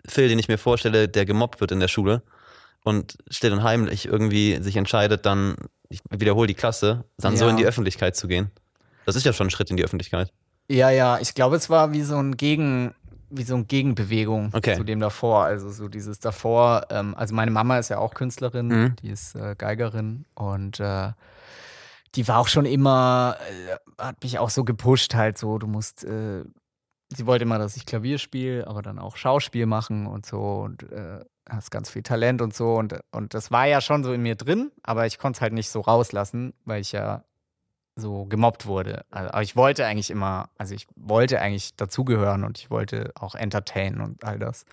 Phil, 0.07 0.29
den 0.29 0.39
ich 0.39 0.49
mir 0.49 0.59
vorstelle, 0.59 1.09
der 1.09 1.25
gemobbt 1.25 1.61
wird 1.61 1.73
in 1.73 1.81
der 1.81 1.89
Schule 1.89 2.23
und 2.85 3.17
still 3.31 3.53
und 3.55 3.62
heimlich 3.62 4.07
irgendwie 4.07 4.61
sich 4.62 4.77
entscheidet, 4.77 5.25
dann, 5.25 5.57
ich 5.89 6.01
wiederhole 6.11 6.47
die 6.47 6.55
Klasse, 6.55 7.05
dann 7.17 7.37
so 7.39 7.47
Ja. 7.47 7.53
in 7.53 7.57
die 7.57 7.65
Öffentlichkeit 7.65 8.17
zu 8.17 8.29
gehen. 8.29 8.51
Das 9.07 9.16
ist 9.16 9.25
ja 9.25 9.33
schon 9.33 9.47
ein 9.47 9.51
Schritt 9.51 9.71
in 9.71 9.77
die 9.79 9.85
Öffentlichkeit. 9.85 10.31
Ja, 10.69 10.90
ja, 10.90 11.19
ich 11.21 11.35
glaube, 11.35 11.57
es 11.57 11.71
war 11.71 11.92
wie 11.92 12.03
so 12.03 12.16
ein 12.16 12.37
Gegen, 12.37 12.95
wie 13.31 13.45
so 13.45 13.55
eine 13.55 13.64
Gegenbewegung 13.64 14.51
Okay. 14.53 14.77
zu 14.77 14.85
dem 14.85 15.01
davor. 15.01 15.45
Also 15.45 15.71
so 15.71 15.88
dieses 15.88 16.19
davor, 16.21 16.87
ähm, 16.90 17.14
also 17.16 17.35
meine 17.35 17.51
Mama 17.53 17.79
ist 17.79 17.88
ja 17.88 17.99
auch 17.99 18.14
Künstlerin, 18.14 18.66
Mhm. 18.69 18.97
die 19.03 19.09
ist 19.11 19.35
äh, 19.37 19.55
Geigerin 19.57 20.27
und 20.35 20.81
äh, 20.81 21.12
die 22.14 22.27
war 22.29 22.38
auch 22.38 22.49
schon 22.49 22.66
immer, 22.66 23.37
äh, 23.69 24.03
hat 24.03 24.23
mich 24.23 24.38
auch 24.38 24.51
so 24.51 24.64
gepusht, 24.64 25.14
halt 25.14 25.38
so, 25.38 25.59
du 25.59 25.66
musst, 25.66 26.03
äh, 26.05 26.42
sie 27.14 27.27
wollte 27.27 27.45
immer, 27.45 27.59
dass 27.59 27.77
ich 27.77 27.87
Klavier 27.87 28.19
spiele, 28.19 28.66
aber 28.66 28.83
dann 28.83 28.99
auch 28.99 29.16
Schauspiel 29.16 29.66
machen 29.66 30.07
und 30.07 30.27
so 30.27 30.62
und 30.62 30.83
äh, 30.90 31.21
hast 31.49 31.71
ganz 31.71 31.90
viel 31.90 32.03
Talent 32.03 32.42
und 32.42 32.55
so 32.55 32.75
und, 32.75 32.99
und 33.12 33.35
das 33.35 33.53
war 33.53 33.66
ja 33.66 33.81
schon 33.81 34.03
so 34.03 34.12
in 34.12 34.23
mir 34.23 34.35
drin, 34.35 34.73
aber 34.83 35.07
ich 35.07 35.19
konnte 35.19 35.37
es 35.37 35.40
halt 35.42 35.53
nicht 35.53 35.69
so 35.71 35.81
rauslassen, 35.81 36.55
weil 36.64 36.81
ich 36.81 36.90
ja 36.90 37.23
so 37.97 38.27
gemobbt 38.27 38.67
wurde. 38.67 39.05
Also, 39.11 39.31
aber 39.33 39.43
ich 39.43 39.57
wollte 39.57 39.87
eigentlich 39.87 40.11
immer, 40.11 40.51
also 40.59 40.75
ich 40.75 40.87
wollte 40.97 41.41
eigentlich 41.41 41.77
dazugehören 41.77 42.45
und 42.45 42.59
ich 42.59 42.71
wollte 42.71 43.13
auch 43.19 43.35
entertainen 43.35 44.01
und 44.01 44.23
all 44.25 44.39
das. 44.39 44.67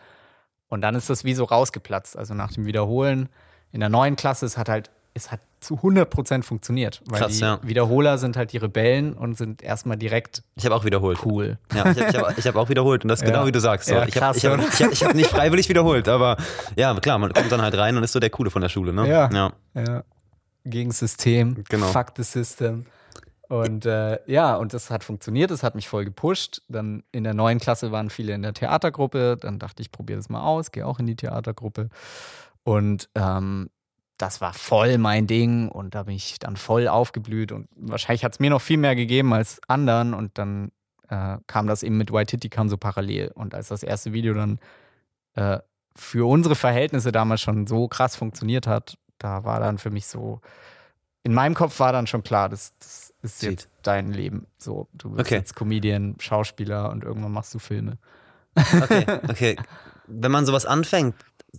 Und 0.68 0.82
dann 0.82 0.96
ist 0.96 1.10
das 1.10 1.24
wie 1.24 1.34
so 1.34 1.46
rausgeplatzt. 1.46 2.18
Also 2.18 2.34
nach 2.34 2.52
dem 2.52 2.66
Wiederholen 2.66 3.30
in 3.72 3.80
der 3.80 3.90
neuen 3.90 4.16
Klasse, 4.16 4.46
es 4.46 4.58
hat 4.58 4.68
halt, 4.70 4.92
es 5.14 5.32
hat 5.32 5.40
zu 5.62 5.76
100% 5.76 6.44
funktioniert. 6.44 7.02
Weil 7.06 7.22
Krass, 7.22 7.34
die 7.38 7.40
ja. 7.42 7.60
Wiederholer 7.62 8.18
sind 8.18 8.36
halt 8.36 8.52
die 8.52 8.58
Rebellen 8.58 9.14
und 9.14 9.38
sind 9.38 9.62
erstmal 9.62 9.96
direkt 9.96 10.44
Ich 10.56 10.66
habe 10.66 10.76
auch 10.76 10.84
wiederholt. 10.84 11.20
cool. 11.26 11.58
Ja, 11.74 11.92
ich 11.92 12.02
habe 12.18 12.28
hab, 12.28 12.38
hab 12.38 12.56
auch 12.56 12.70
wiederholt 12.70 13.04
und 13.04 13.08
das 13.08 13.22
ist 13.22 13.28
Ja. 13.28 13.32
genau 13.34 13.48
wie 13.48 13.52
du 13.54 13.62
sagst. 13.62 13.88
So. 13.88 13.94
Ja, 13.96 14.06
ich 14.06 14.16
habe 14.16 14.34
krass, 14.34 14.38
ich 14.38 14.46
hab, 14.46 14.60
hab, 14.60 14.92
ich 14.92 15.04
hab 15.04 15.14
nicht 15.14 15.30
freiwillig 15.30 15.70
wiederholt, 15.70 16.10
aber 16.10 16.36
ja, 16.76 16.94
klar, 17.00 17.20
man 17.20 17.32
kommt 17.32 17.52
dann 17.52 17.62
halt 17.62 17.78
rein 17.78 17.96
und 17.96 18.04
ist 18.04 18.12
so 18.12 18.20
der 18.20 18.32
Coole 18.32 18.50
von 18.50 18.62
der 18.62 18.70
Schule, 18.70 18.92
ne? 18.92 19.08
Ja. 19.08 19.30
ja. 19.32 19.54
Ja. 19.76 20.04
Gegen 20.66 20.92
System. 20.92 21.64
Genau. 21.70 21.88
Fuck 21.88 22.14
the 22.18 22.24
system. 22.24 22.86
Und 23.54 23.86
äh, 23.86 24.18
ja, 24.26 24.56
und 24.56 24.74
das 24.74 24.90
hat 24.90 25.04
funktioniert, 25.04 25.52
das 25.52 25.62
hat 25.62 25.76
mich 25.76 25.88
voll 25.88 26.06
gepusht. 26.06 26.64
Dann 26.70 27.04
in 27.12 27.24
der 27.24 27.36
neuen 27.36 27.60
Klasse 27.60 27.92
waren 27.92 28.10
viele 28.10 28.34
in 28.34 28.42
der 28.42 28.56
Theatergruppe. 28.56 29.38
Dann 29.40 29.60
dachte 29.60 29.84
ich, 29.84 29.92
probiere 29.92 30.18
das 30.18 30.28
mal 30.28 30.42
aus, 30.42 30.72
gehe 30.72 30.88
auch 30.88 30.98
in 30.98 31.06
die 31.06 31.16
Theatergruppe. 31.16 31.90
Und 32.64 33.10
ähm, 33.14 33.70
das 34.18 34.42
war 34.42 34.54
voll 34.54 34.98
mein 34.98 35.28
Ding 35.28 35.70
und 35.70 35.94
da 35.94 36.02
bin 36.02 36.16
ich 36.16 36.40
dann 36.40 36.58
voll 36.58 36.88
aufgeblüht. 36.88 37.52
Und 37.52 37.68
wahrscheinlich 37.76 38.26
hat 38.26 38.32
es 38.32 38.40
mir 38.40 38.50
noch 38.50 38.62
viel 38.62 38.78
mehr 38.78 38.96
gegeben 38.96 39.32
als 39.36 39.62
anderen. 39.68 40.16
Und 40.16 40.40
dann 40.40 40.72
äh, 41.10 41.38
kam 41.46 41.68
das 41.68 41.84
eben 41.84 41.98
mit 41.98 42.12
White 42.12 42.32
Titty 42.32 42.50
kam 42.50 42.70
so 42.70 42.78
parallel. 42.78 43.34
Und 43.36 43.54
als 43.54 43.68
das 43.68 43.84
erste 43.84 44.14
Video 44.14 44.34
dann 44.34 44.58
äh, 45.36 45.60
für 45.96 46.28
unsere 46.28 46.56
Verhältnisse 46.56 47.12
damals 47.12 47.42
schon 47.42 47.68
so 47.68 47.88
krass 47.88 48.16
funktioniert 48.16 48.66
hat, 48.66 48.98
da 49.20 49.44
war 49.44 49.60
dann 49.60 49.78
für 49.78 49.92
mich 49.92 50.08
so, 50.08 50.42
in 51.22 51.36
meinem 51.36 51.54
Kopf 51.54 51.80
war 51.80 51.94
dann 51.94 52.08
schon 52.08 52.24
klar, 52.24 52.50
das, 52.50 52.76
das 52.80 53.13
ist 53.24 53.40
Sieht. 53.40 53.50
jetzt 53.52 53.70
dein 53.82 54.12
Leben. 54.14 54.46
So, 54.58 54.88
du 54.94 55.10
bist 55.10 55.22
Okay. 55.28 55.36
jetzt 55.36 55.56
Comedian, 55.56 56.16
Schauspieler 56.20 56.92
und 56.92 57.04
irgendwann 57.04 57.32
machst 57.32 57.54
du 57.54 57.60
Filme. 57.60 57.98
Okay, 58.56 59.06
okay. 59.30 59.56
Wenn 60.08 60.32
man 60.32 60.46
sowas 60.46 60.66
anfängt, 60.66 61.16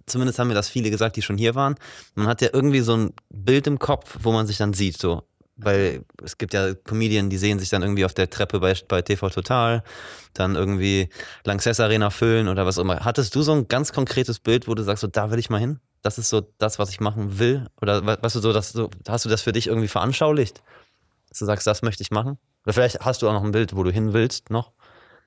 zumindest 0.07 0.39
haben 0.39 0.49
mir 0.49 0.55
das 0.55 0.69
viele 0.69 0.91
gesagt, 0.91 1.17
die 1.17 1.23
schon 1.23 1.39
hier 1.39 1.55
waren, 1.55 1.75
man 2.15 2.27
hat 2.27 2.41
ja 2.43 2.49
irgendwie 2.53 2.81
so 2.81 2.97
ein 2.97 3.13
Bild 3.31 3.67
im 3.67 3.79
Kopf, 3.79 4.19
wo 4.23 4.33
man 4.33 4.47
sich 4.47 4.59
dann 4.59 4.73
sieht, 4.75 4.99
so. 4.99 5.23
weil 5.57 6.05
es 6.23 6.37
gibt 6.39 6.53
ja 6.53 6.75
Comedien, 6.75 7.31
die 7.31 7.39
sehen 7.39 7.59
sich 7.59 7.71
dann 7.71 7.83
irgendwie 7.83 8.05
auf 8.05 8.13
der 8.15 8.29
Treppe 8.29 8.61
bei, 8.61 8.75
bei 8.89 9.03
TV 9.03 9.31
Total, 9.31 9.83
dann 10.35 10.57
irgendwie 10.57 11.09
Lanxess 11.45 11.81
Arena 11.81 12.11
füllen 12.11 12.49
oder 12.49 12.67
was 12.67 12.77
auch 12.79 12.83
immer. 12.83 13.05
Hattest 13.05 13.35
du 13.35 13.43
so 13.43 13.53
ein 13.53 13.69
ganz 13.69 13.93
konkretes 13.93 14.39
Bild, 14.41 14.69
wo 14.69 14.75
du 14.75 14.83
sagst, 14.83 15.01
so 15.01 15.07
da 15.07 15.31
will 15.31 15.39
ich 15.39 15.49
mal 15.51 15.61
hin? 15.61 15.79
Das 16.03 16.19
ist 16.19 16.29
so 16.29 16.43
das, 16.59 16.79
was 16.79 16.91
ich 16.91 17.01
machen 17.01 17.39
will? 17.39 17.67
Oder 17.81 18.05
weißt 18.05 18.37
du 18.37 18.41
so, 18.41 18.53
dass 18.53 18.73
so, 18.73 18.91
hast 19.09 19.25
du 19.25 19.31
das 19.31 19.41
für 19.43 19.53
dich 19.53 19.69
irgendwie 19.69 19.89
veranschaulicht? 19.89 20.63
Dass 21.35 21.41
du 21.41 21.47
sagst, 21.47 21.67
das 21.67 21.83
möchte 21.83 22.01
ich 22.01 22.13
machen? 22.13 22.39
Oder 22.65 22.75
vielleicht 22.75 23.01
hast 23.01 23.21
du 23.21 23.29
auch 23.29 23.33
noch 23.33 23.43
ein 23.43 23.51
Bild, 23.51 23.75
wo 23.75 23.83
du 23.83 23.91
hin 23.91 24.13
willst 24.13 24.51
noch? 24.51 24.71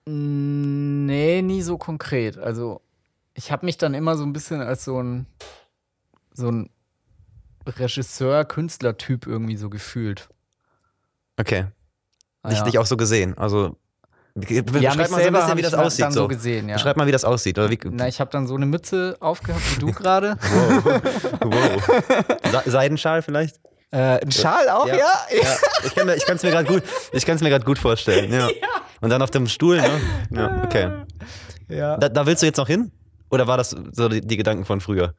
Nee, 0.05 1.41
nie 1.41 1.61
so 1.61 1.77
konkret. 1.77 2.37
Also 2.37 2.79
ich 3.33 3.51
habe 3.51 3.65
mich 3.65 3.77
dann 3.77 3.93
immer 3.93 4.15
so 4.15 4.23
ein 4.23 4.31
bisschen 4.31 4.61
als 4.61 4.85
so 4.85 5.03
ein 5.03 5.25
so 6.33 6.47
ein 6.49 6.69
Regisseur-Künstler-Typ 7.67 9.27
irgendwie 9.27 9.57
so 9.57 9.69
gefühlt. 9.69 10.29
Okay. 11.35 11.65
Ah, 12.41 12.49
Nicht, 12.49 12.59
ja. 12.59 12.63
nicht 12.65 12.79
auch 12.79 12.85
so 12.85 12.95
gesehen. 12.95 13.37
Also 13.37 13.75
ja, 14.35 14.61
beschreib 14.61 14.71
mich 14.71 15.01
mal 15.01 15.07
so 15.07 15.27
ein 15.27 15.33
bisschen, 15.33 15.57
wie 15.57 15.61
das 15.63 15.73
aussieht. 15.73 16.05
dann 16.05 16.11
So. 16.13 16.21
so 16.21 16.27
gesehen, 16.29 16.69
ja. 16.69 16.75
Beschreib 16.75 16.95
mal, 16.95 17.07
wie 17.07 17.11
das 17.11 17.25
aussieht. 17.25 17.57
Oder 17.59 17.69
wie, 17.69 17.79
Na, 17.91 18.07
ich 18.07 18.21
habe 18.21 18.29
dann 18.31 18.47
so 18.47 18.55
eine 18.55 18.65
Mütze 18.67 19.17
aufgehabt 19.19 19.75
wie 19.75 19.79
du 19.81 19.91
gerade. 19.91 20.37
wow. 20.39 20.85
wow. 21.43 22.61
Se- 22.63 22.71
Seidenschal 22.71 23.21
vielleicht? 23.23 23.59
Äh, 23.91 24.21
ein 24.21 24.31
Schal 24.31 24.69
auch, 24.69 24.87
ja? 24.87 24.95
Ja. 24.95 25.05
Ja, 25.95 26.13
ich 26.13 26.25
kann 26.25 26.35
es 26.37 26.43
mir 26.43 26.51
gerade 26.51 26.67
gut, 26.67 26.83
ich 27.11 27.25
kann's 27.25 27.41
mir 27.41 27.49
grad 27.49 27.65
gut 27.65 27.79
vorstellen. 27.79 28.31
Ja. 28.33 28.49
Und 29.01 29.09
dann 29.11 29.21
auf 29.21 29.29
dem 29.31 29.47
Stuhl, 29.47 29.77
ne? 29.79 30.01
Ja, 30.31 30.63
okay. 30.63 30.91
Ja. 31.69 31.97
Da, 31.97 32.09
da 32.09 32.25
willst 32.25 32.41
du 32.41 32.47
jetzt 32.47 32.57
noch 32.57 32.67
hin? 32.67 32.91
Oder 33.29 33.45
war 33.47 33.57
das 33.57 33.75
so 33.91 34.09
die, 34.09 34.21
die 34.21 34.37
Gedanken 34.37 34.65
von 34.65 34.81
früher? 34.81 35.13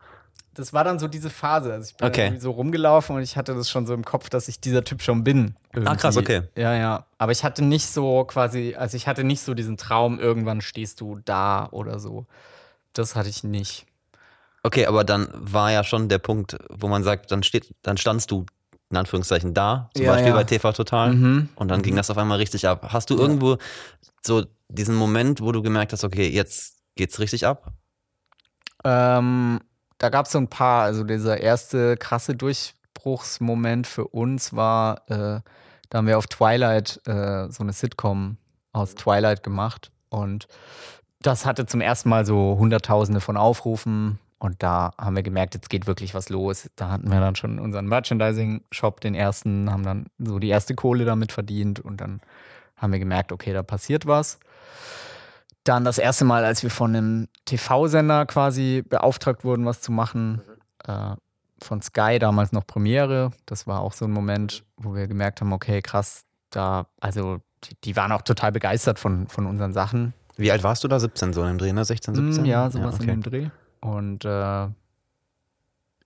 Das 0.54 0.72
war 0.72 0.82
dann 0.82 0.98
so 0.98 1.06
diese 1.06 1.30
Phase. 1.30 1.72
Also 1.72 1.86
ich 1.90 1.96
bin 1.96 2.08
Okay. 2.08 2.24
irgendwie 2.26 2.40
so 2.40 2.50
rumgelaufen 2.50 3.14
und 3.14 3.22
ich 3.22 3.36
hatte 3.36 3.54
das 3.54 3.70
schon 3.70 3.86
so 3.86 3.94
im 3.94 4.04
Kopf, 4.04 4.28
dass 4.30 4.48
ich 4.48 4.60
dieser 4.60 4.82
Typ 4.82 5.02
schon 5.02 5.22
bin. 5.22 5.54
Ah, 5.84 5.94
krass, 5.94 6.16
irgendwie. 6.16 6.38
okay. 6.38 6.48
Ja, 6.60 6.74
ja. 6.74 7.06
Aber 7.18 7.30
ich 7.30 7.44
hatte 7.44 7.64
nicht 7.64 7.86
so 7.86 8.24
quasi, 8.24 8.74
also 8.76 8.96
ich 8.96 9.06
hatte 9.06 9.22
nicht 9.22 9.42
so 9.42 9.54
diesen 9.54 9.76
Traum, 9.76 10.18
irgendwann 10.18 10.60
stehst 10.60 11.00
du 11.00 11.20
da 11.24 11.68
oder 11.70 12.00
so. 12.00 12.26
Das 12.94 13.14
hatte 13.14 13.28
ich 13.28 13.44
nicht. 13.44 13.86
Okay, 14.64 14.86
aber 14.86 15.04
dann 15.04 15.28
war 15.32 15.70
ja 15.70 15.84
schon 15.84 16.08
der 16.08 16.18
Punkt, 16.18 16.56
wo 16.70 16.88
man 16.88 17.04
sagt, 17.04 17.30
dann 17.30 17.44
steht, 17.44 17.72
dann 17.82 17.96
standst 17.96 18.32
du 18.32 18.44
in 18.90 18.96
Anführungszeichen 18.96 19.52
da, 19.54 19.90
zum 19.94 20.04
Ja, 20.04 20.12
Beispiel 20.12 20.30
ja. 20.30 20.34
bei 20.34 20.44
TV 20.44 20.72
Total. 20.72 21.14
Mhm. 21.14 21.48
Und 21.56 21.68
dann 21.68 21.82
ging 21.82 21.94
das 21.96 22.10
auf 22.10 22.18
einmal 22.18 22.38
richtig 22.38 22.66
ab. 22.66 22.88
Hast 22.92 23.10
du 23.10 23.14
Ja. 23.14 23.20
irgendwo 23.20 23.58
so 24.22 24.44
diesen 24.68 24.94
Moment, 24.94 25.40
wo 25.40 25.52
du 25.52 25.62
gemerkt 25.62 25.92
hast, 25.92 26.04
okay, 26.04 26.28
jetzt 26.28 26.76
geht's 26.96 27.18
richtig 27.18 27.46
ab? 27.46 27.72
Ähm, 28.84 29.60
da 29.98 30.08
gab 30.08 30.26
es 30.26 30.32
so 30.32 30.38
ein 30.38 30.48
paar, 30.48 30.84
also 30.84 31.04
dieser 31.04 31.40
erste 31.40 31.96
krasse 31.96 32.34
Durchbruchsmoment 32.36 33.86
für 33.86 34.06
uns 34.08 34.54
war, 34.54 35.02
äh, 35.10 35.40
da 35.90 35.98
haben 35.98 36.06
wir 36.06 36.18
auf 36.18 36.26
Twilight 36.26 37.00
äh, 37.06 37.50
so 37.50 37.62
eine 37.62 37.72
Sitcom 37.72 38.36
aus 38.72 38.94
Twilight 38.94 39.42
gemacht 39.42 39.90
und 40.10 40.46
das 41.20 41.44
hatte 41.46 41.66
zum 41.66 41.80
ersten 41.80 42.08
Mal 42.10 42.24
so 42.24 42.56
Hunderttausende 42.58 43.20
von 43.20 43.36
Aufrufen 43.36 44.18
und 44.38 44.62
da 44.62 44.92
haben 44.98 45.16
wir 45.16 45.22
gemerkt, 45.22 45.54
jetzt 45.54 45.68
geht 45.68 45.86
wirklich 45.86 46.14
was 46.14 46.28
los. 46.28 46.70
Da 46.76 46.90
hatten 46.90 47.10
wir 47.10 47.20
dann 47.20 47.34
schon 47.34 47.58
unseren 47.58 47.86
Merchandising-Shop, 47.86 49.00
den 49.00 49.14
ersten, 49.14 49.70
haben 49.70 49.82
dann 49.82 50.06
so 50.18 50.38
die 50.38 50.48
erste 50.48 50.74
Kohle 50.74 51.04
damit 51.04 51.32
verdient 51.32 51.80
und 51.80 52.00
dann 52.00 52.20
haben 52.76 52.92
wir 52.92 53.00
gemerkt, 53.00 53.32
okay, 53.32 53.52
da 53.52 53.62
passiert 53.62 54.06
was. 54.06 54.38
Dann 55.64 55.84
das 55.84 55.98
erste 55.98 56.24
Mal, 56.24 56.44
als 56.44 56.62
wir 56.62 56.70
von 56.70 56.94
einem 56.94 57.28
TV-Sender 57.44 58.26
quasi 58.26 58.84
beauftragt 58.88 59.44
wurden, 59.44 59.66
was 59.66 59.80
zu 59.80 59.90
machen, 59.92 60.40
äh, 60.86 61.16
von 61.60 61.82
Sky, 61.82 62.18
damals 62.20 62.52
noch 62.52 62.66
Premiere. 62.66 63.32
Das 63.44 63.66
war 63.66 63.80
auch 63.80 63.92
so 63.92 64.04
ein 64.04 64.12
Moment, 64.12 64.64
wo 64.76 64.94
wir 64.94 65.08
gemerkt 65.08 65.40
haben, 65.40 65.52
okay, 65.52 65.82
krass, 65.82 66.22
da, 66.50 66.86
also 67.00 67.38
die, 67.64 67.74
die 67.84 67.96
waren 67.96 68.12
auch 68.12 68.22
total 68.22 68.52
begeistert 68.52 69.00
von, 69.00 69.26
von 69.26 69.46
unseren 69.46 69.72
Sachen. 69.72 70.14
Wie 70.36 70.52
alt 70.52 70.62
warst 70.62 70.84
du 70.84 70.88
da? 70.88 71.00
17 71.00 71.32
so 71.32 71.42
in 71.42 71.48
dem 71.48 71.58
Dreh, 71.58 71.72
ne? 71.72 71.84
16, 71.84 72.14
17? 72.14 72.42
Mm, 72.44 72.46
Ja, 72.46 72.70
sowas 72.70 72.94
in 72.94 73.02
okay. 73.02 73.10
dem 73.10 73.22
Dreh. 73.22 73.48
Und 73.80 74.24
äh, 74.24 74.68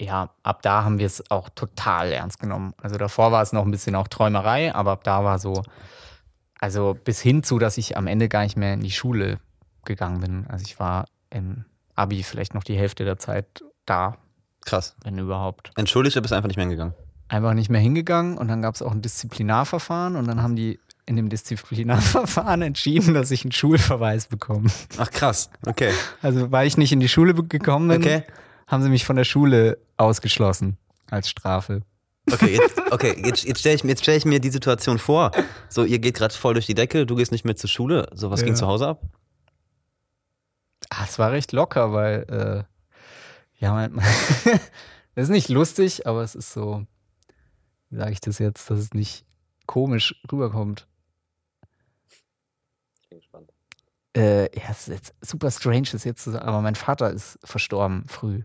ja, 0.01 0.31
ab 0.43 0.63
da 0.63 0.85
haben 0.85 0.99
wir 0.99 1.07
es 1.07 1.31
auch 1.31 1.49
total 1.51 2.13
ernst 2.13 2.41
genommen. 2.41 2.75
Also 2.83 2.97
davor 2.97 3.33
war 3.33 3.43
es 3.43 3.53
noch 3.53 3.65
ein 3.65 3.71
bisschen 3.71 3.95
auch 3.95 4.09
Träumerei, 4.09 4.75
aber 4.75 4.93
ab 4.93 5.05
da 5.05 5.25
war 5.25 5.39
so, 5.39 5.63
also 6.59 6.97
bis 7.05 7.21
hin 7.21 7.43
zu, 7.43 7.59
dass 7.59 7.79
ich 7.79 7.97
am 7.97 8.07
Ende 8.07 8.29
gar 8.29 8.43
nicht 8.43 8.57
mehr 8.57 8.75
in 8.75 8.81
die 8.81 8.91
Schule 8.91 9.39
gegangen 9.85 10.21
bin. 10.21 10.47
Also 10.49 10.65
ich 10.67 10.79
war 10.81 11.07
im 11.31 11.65
Abi 11.95 12.23
vielleicht 12.23 12.55
noch 12.55 12.65
die 12.65 12.77
Hälfte 12.77 13.05
der 13.05 13.19
Zeit 13.19 13.65
da, 13.87 14.17
Krass. 14.65 14.97
wenn 15.05 15.19
überhaupt. 15.19 15.71
Entschuldigt, 15.77 16.17
du 16.17 16.23
bist 16.23 16.33
einfach 16.33 16.49
nicht 16.49 16.57
mehr 16.57 16.65
hingegangen. 16.65 16.95
Einfach 17.29 17.55
nicht 17.55 17.71
mehr 17.71 17.81
hingegangen 17.81 18.37
und 18.37 18.49
dann 18.49 18.61
gab 18.61 18.75
es 18.75 18.83
auch 18.83 18.93
ein 18.93 19.03
Disziplinarverfahren 19.03 20.17
und 20.17 20.27
dann 20.27 20.43
haben 20.43 20.57
die 20.57 20.79
in 21.07 21.17
dem 21.17 21.29
Disziplinarverfahren 21.29 22.63
entschieden, 22.71 23.15
dass 23.15 23.31
ich 23.31 23.45
einen 23.45 23.53
Schulverweis 23.53 24.27
bekomme. 24.27 24.71
Ach 24.99 25.11
krass, 25.11 25.51
okay. 25.67 25.93
Also 26.23 26.51
weil 26.53 26.67
ich 26.67 26.77
nicht 26.77 26.93
in 26.93 27.01
die 27.01 27.09
Schule 27.09 27.35
gekommen 27.35 27.89
bin, 27.89 28.01
Okay. 28.03 28.25
haben 28.67 28.83
sie 28.83 28.89
mich 28.89 29.05
von 29.05 29.17
der 29.17 29.25
Schule 29.25 29.79
ausgeschlossen 29.97 30.77
als 31.11 31.29
Strafe. 31.29 31.83
Okay, 32.33 32.55
jetzt, 32.57 32.81
okay, 32.93 33.21
jetzt, 33.25 33.43
jetzt 33.45 33.59
stelle 33.61 33.75
ich, 33.75 33.83
jetzt 33.83 34.03
stell 34.03 34.17
ich 34.17 34.25
mir 34.25 34.39
die 34.39 34.51
Situation 34.51 34.99
vor. 35.01 35.33
So, 35.69 35.83
ihr 35.85 35.99
geht 35.99 36.15
gerade 36.15 36.33
voll 36.33 36.55
durch 36.55 36.67
die 36.67 36.75
Decke, 36.75 37.05
du 37.05 37.17
gehst 37.17 37.33
nicht 37.33 37.45
mehr 37.45 37.57
zur 37.57 37.69
Schule. 37.69 38.09
So, 38.15 38.31
was 38.31 38.41
Ja. 38.41 38.47
ging 38.47 38.55
zu 38.55 38.67
Hause 38.69 38.87
ab? 38.87 39.03
Ah, 40.89 41.05
es 41.05 41.19
war 41.19 41.33
recht 41.33 41.53
locker, 41.53 41.93
weil 41.93 42.67
äh, 43.59 43.65
ja, 43.65 43.73
mein, 43.73 43.95
das 45.15 45.25
ist 45.25 45.31
nicht 45.31 45.49
lustig, 45.49 46.07
aber 46.07 46.23
es 46.23 46.35
ist 46.37 46.53
so, 46.53 46.85
wie 47.91 47.97
sage 47.97 48.13
ich 48.13 48.21
das 48.21 48.39
jetzt, 48.39 48.71
dass 48.71 48.79
es 48.79 48.95
nicht 48.95 49.25
komisch 49.67 50.15
rüberkommt. 50.31 50.87
Äh, 54.17 54.45
ja, 54.57 54.65
es 54.71 54.89
ist 54.89 54.95
jetzt 54.95 55.15
super 55.21 55.51
strange, 55.51 55.89
das 55.93 56.05
jetzt 56.05 56.23
zu 56.23 56.33
sagen, 56.33 56.45
aber 56.45 56.61
mein 56.61 56.75
Vater 56.75 57.11
ist 57.11 57.39
verstorben 57.45 58.05
früh. 58.09 58.43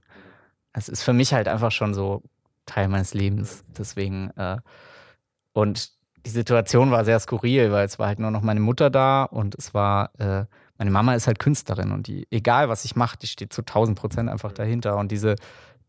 Es 0.74 0.88
ist 0.90 1.04
für 1.04 1.14
mich 1.14 1.34
halt 1.34 1.48
einfach 1.48 1.72
schon 1.72 1.94
so 1.94 2.24
Teil 2.66 2.88
meines 2.88 3.14
Lebens. 3.14 3.64
Deswegen, 3.78 4.30
äh, 4.38 4.58
und 5.54 5.92
die 6.26 6.30
Situation 6.30 6.92
war 6.92 7.06
sehr 7.06 7.20
skurril, 7.20 7.72
weil 7.72 7.86
es 7.86 8.00
war 8.00 8.08
halt 8.08 8.20
nur 8.20 8.32
noch 8.32 8.42
meine 8.42 8.60
Mutter 8.60 8.90
da 8.90 9.24
und 9.24 9.56
es 9.56 9.74
war, 9.74 10.12
äh, 10.20 10.46
meine 10.78 10.92
Mama 10.92 11.16
ist 11.16 11.26
halt 11.26 11.40
Künstlerin 11.40 11.92
und 11.92 12.08
die, 12.08 12.28
egal 12.30 12.70
was 12.70 12.86
ich 12.86 12.96
mache, 12.96 13.18
die 13.18 13.28
steht 13.28 13.54
zu 13.54 13.62
1000 13.62 13.98
Prozent 13.98 14.30
einfach 14.30 14.52
dahinter. 14.52 14.98
Und 14.98 15.12
diese, 15.12 15.36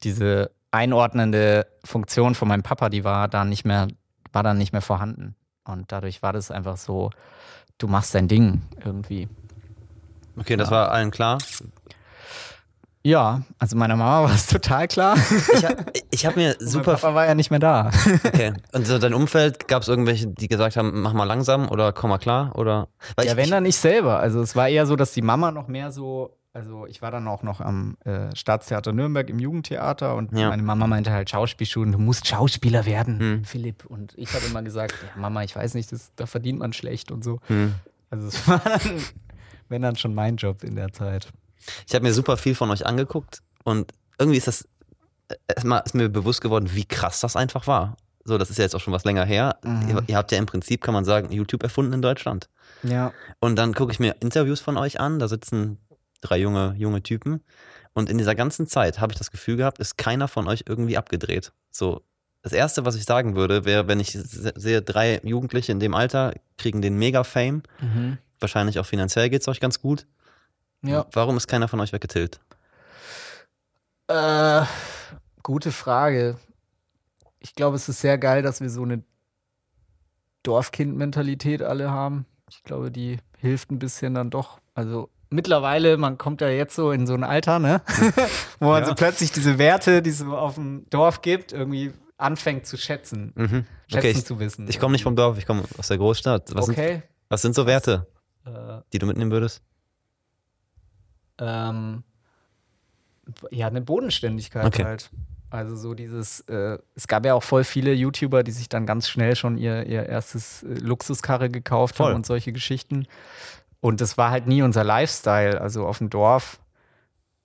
diese 0.03 0.51
einordnende 0.71 1.67
Funktion 1.85 2.35
von 2.35 2.49
meinem 2.49 2.62
Papa, 2.62 2.88
die 2.88 3.05
war 3.05 3.29
da 3.29 3.45
nicht 3.45 3.64
mehr, 3.64 3.88
war 4.33 4.43
dann 4.43 4.59
nicht 4.59 4.73
mehr 4.73 4.83
vorhanden. 4.83 5.35
Und 5.64 5.93
dadurch 5.93 6.23
war 6.23 6.33
das 6.33 6.51
einfach 6.51 6.77
so, 6.77 7.11
du 7.79 7.88
machst 7.88 8.14
dein 8.14 8.29
Ding 8.29 8.62
irgendwie. 8.85 9.29
Okay, 10.38 10.57
das 10.57 10.68
Ja. 10.70 10.77
war 10.77 10.90
allen 10.92 11.11
klar. 11.11 11.38
Ja, 13.05 13.42
also 13.59 13.77
meiner 13.77 13.96
Mama 13.96 14.24
war 14.29 14.35
es 14.35 14.48
total 14.48 14.88
klar. 14.88 15.16
Ich, 15.55 15.64
ha- 15.64 15.77
ich 16.11 16.27
habe 16.27 16.38
mir 16.38 16.57
Mein 16.61 16.68
super. 16.68 16.94
Papa 16.94 17.14
war 17.14 17.27
ja 17.27 17.35
nicht 17.35 17.51
mehr 17.51 17.61
da. 17.61 17.90
Okay. 18.24 18.53
Und 18.72 18.87
so 18.87 18.98
dein 18.98 19.14
Umfeld, 19.14 19.68
gab 19.68 19.83
es 19.83 19.88
irgendwelche, 19.88 20.27
die 20.27 20.48
gesagt 20.48 20.77
haben, 20.77 21.01
mach 21.01 21.12
mal 21.14 21.24
langsam 21.24 21.68
oder 21.70 21.92
komm 21.92 22.11
mal 22.11 22.18
klar? 22.18 22.57
Oder? 22.57 22.88
Weil 23.16 23.27
ja, 23.27 23.33
ich, 23.33 23.37
wenn 23.38 23.51
dann 23.51 23.62
nicht 23.62 23.77
selber. 23.79 24.18
Also 24.18 24.42
es 24.42 24.57
war 24.57 24.68
eher 24.68 24.85
so, 24.85 24.96
dass 24.96 25.12
die 25.12 25.22
Mama 25.22 25.53
noch 25.53 25.68
mehr 25.68 25.90
so, 25.92 26.37
also 26.53 26.87
ich 26.87 27.01
war 27.01 27.11
dann 27.12 27.29
auch 27.29 27.42
noch 27.44 27.61
am 27.61 27.96
äh, 28.05 28.35
Staatstheater 28.35 28.92
Nürnberg 28.92 29.31
im 29.31 29.38
Jugendtheater 29.38 30.16
und 30.16 30.37
Ja. 30.37 30.48
meine 30.48 30.62
Mama 30.64 30.87
meinte 30.88 31.12
halt 31.12 31.31
Schauspielschulen, 31.31 31.92
du 31.92 31.98
musst 31.98 32.27
Schauspieler 32.27 32.85
werden, 32.85 33.20
Hm. 33.20 33.44
Philipp. 33.44 33.87
Und 33.87 34.12
ich 34.18 34.35
habe 34.35 34.44
immer 34.44 34.62
gesagt, 34.62 34.92
ja, 35.03 35.20
Mama, 35.20 35.44
ich 35.44 35.55
weiß 35.55 35.74
nicht, 35.74 35.92
das, 35.92 36.11
da 36.16 36.27
verdient 36.27 36.59
man 36.59 36.72
schlecht 36.72 37.11
und 37.12 37.22
so. 37.24 37.38
Hm. 37.46 37.74
Also 38.11 38.27
es 38.27 38.48
war 38.48 38.59
dann, 38.64 38.81
wenn 39.68 39.83
dann 39.83 39.96
schon 39.96 40.14
mein 40.14 40.37
Job 40.37 40.64
in 40.64 40.74
der 40.76 40.92
Zeit. 40.92 41.28
Ich 41.87 41.94
habe 41.94 42.04
mir 42.07 42.12
super 42.14 42.37
viel 42.37 42.54
von 42.54 42.70
euch 42.70 42.87
angeguckt 42.87 43.42
und 43.64 43.92
irgendwie 44.18 44.38
ist 44.38 44.46
das 44.46 44.68
äh, 45.28 45.35
erstmal 45.48 45.83
ist 45.85 45.94
mir 45.94 46.09
bewusst 46.09 46.40
geworden, 46.40 46.70
wie 46.72 46.85
krass 46.85 47.20
das 47.20 47.37
einfach 47.37 47.66
war. 47.66 47.96
So, 48.24 48.37
das 48.38 48.50
ist 48.50 48.59
ja 48.59 48.64
jetzt 48.64 48.74
auch 48.74 48.81
schon 48.81 48.92
was 48.92 49.04
länger 49.04 49.24
her. 49.24 49.57
Mhm. 49.62 49.88
Ihr, 49.88 50.02
ihr 50.09 50.16
habt 50.16 50.33
ja 50.33 50.38
im 50.38 50.46
Prinzip, 50.46 50.83
kann 50.83 50.94
man 50.94 51.04
sagen, 51.04 51.33
YouTube 51.33 51.62
erfunden 51.62 51.92
in 51.94 52.02
Deutschland. 52.02 52.48
Ja. 52.83 53.12
Und 53.40 53.57
dann 53.57 53.74
gucke 53.74 53.90
ich 53.92 54.00
mir 54.00 54.16
Interviews 54.20 54.61
von 54.61 54.76
euch 54.76 55.00
an, 55.00 55.18
da 55.18 55.28
sitzen 55.28 55.78
drei 56.20 56.38
junge, 56.38 56.74
junge 56.76 57.02
Typen. 57.02 57.42
Und 57.94 58.11
in 58.11 58.18
dieser 58.18 58.35
ganzen 58.35 58.66
Zeit 58.66 59.00
habe 59.00 59.12
ich 59.12 59.18
das 59.18 59.31
Gefühl 59.31 59.57
gehabt, 59.57 59.78
ist 59.78 59.96
keiner 59.96 60.28
von 60.28 60.46
euch 60.46 60.64
irgendwie 60.68 60.96
abgedreht. 60.98 61.52
So, 61.70 62.02
das 62.42 62.52
Erste, 62.52 62.85
was 62.85 62.96
ich 62.96 63.04
sagen 63.04 63.35
würde, 63.35 63.64
wäre, 63.64 63.88
wenn 63.88 63.98
ich 63.98 64.12
se- 64.12 64.52
sehe, 64.57 64.83
drei 64.83 65.20
Jugendliche 65.24 65.72
in 65.72 65.81
dem 65.81 65.94
Alter 65.94 66.35
kriegen 66.59 66.83
den 66.83 66.96
Mega-Fame. 66.98 67.62
Mhm. 67.81 68.18
Wahrscheinlich 68.40 68.79
auch 68.79 68.87
finanziell 68.87 69.29
geht 69.31 69.42
es 69.42 69.48
euch 69.48 69.61
ganz 69.61 69.81
gut. 69.81 70.07
Ja. 70.83 71.07
Warum 71.12 71.37
ist 71.37 71.48
keiner 71.48 71.68
von 71.68 71.81
euch 71.81 71.92
weggetillt? 71.92 72.40
Äh, 74.09 74.62
gute 75.42 75.72
Frage. 75.72 76.37
Ich 77.40 77.55
glaube, 77.55 77.77
es 77.77 77.88
ist 77.88 78.01
sehr 78.01 78.18
geil, 78.18 78.42
dass 78.42 78.61
wir 78.61 78.70
so 78.70 78.83
eine 78.83 79.03
Dorfkind-Mentalität 80.42 81.62
alle 81.62 81.90
haben. 81.90 82.27
Ich 82.51 82.62
glaube, 82.62 82.90
die 82.90 83.18
hilft 83.38 83.70
ein 83.70 83.79
bisschen 83.79 84.14
dann 84.14 84.31
doch. 84.31 84.59
Also 84.74 85.11
mittlerweile, 85.31 85.96
man 85.96 86.16
kommt 86.16 86.40
ja 86.40 86.48
jetzt 86.48 86.74
so 86.74 86.90
in 86.90 87.07
so 87.07 87.14
ein 87.14 87.24
Alter, 87.24 87.59
ne? 87.59 87.83
Wo 88.61 88.66
man 88.66 88.83
Ja. 88.83 88.88
so 88.88 88.94
plötzlich 88.94 89.33
diese 89.33 89.59
Werte, 89.59 90.01
die 90.03 90.11
es 90.11 90.18
so 90.18 90.37
auf 90.37 90.55
dem 90.55 90.87
Dorf 90.90 91.22
gibt, 91.22 91.53
irgendwie 91.53 91.92
anfängt 92.16 92.66
zu 92.66 92.77
schätzen. 92.77 93.33
Mhm. 93.37 93.66
Schätzen 93.88 93.98
Okay, 93.98 94.11
ich, 94.11 94.24
zu 94.24 94.40
wissen. 94.40 94.68
ich 94.68 94.81
komme 94.81 94.92
nicht 94.92 95.03
vom 95.05 95.16
Dorf, 95.16 95.38
ich 95.38 95.46
komme 95.46 95.64
aus 95.77 95.88
der 95.88 95.98
Großstadt. 95.98 96.55
Was, 96.55 96.66
sind, 96.66 96.79
okay. 96.79 97.03
was 97.29 97.42
sind 97.42 97.55
so 97.55 97.66
Werte, 97.66 98.07
Äh, 98.49 98.83
die 98.93 98.99
du 98.99 99.07
mitnehmen 99.07 99.31
würdest? 99.31 99.63
ähm, 101.39 102.03
ja, 103.51 103.67
eine 103.67 103.81
Bodenständigkeit 103.81 104.67
Okay. 104.67 104.85
halt. 104.85 105.11
Also 105.51 105.77
so 105.77 105.95
dieses, 105.95 106.41
äh, 106.41 106.79
es 106.95 107.09
gab 107.09 107.25
ja 107.25 107.35
auch 107.35 107.43
voll 107.43 107.65
viele 107.65 107.93
YouTuber, 107.95 108.43
die 108.43 108.51
sich 108.51 108.69
dann 108.69 108.85
ganz 108.85 109.09
schnell 109.09 109.35
schon 109.35 109.57
ihr, 109.57 109.87
ihr 109.87 110.05
erstes 110.05 110.63
äh, 110.63 110.75
Luxuskarre 110.75 111.49
gekauft 111.49 111.97
Voll. 111.97 112.09
haben 112.09 112.17
und 112.17 112.27
solche 112.27 112.53
Geschichten. 112.53 113.07
Und 113.81 114.01
das 114.01 114.19
war 114.19 114.31
halt 114.31 114.47
nie 114.47 114.63
unser 114.63 114.85
Lifestyle. 114.85 115.61
Also 115.61 115.87
auf 115.87 115.99
dem 115.99 116.11
Dorf, 116.11 116.61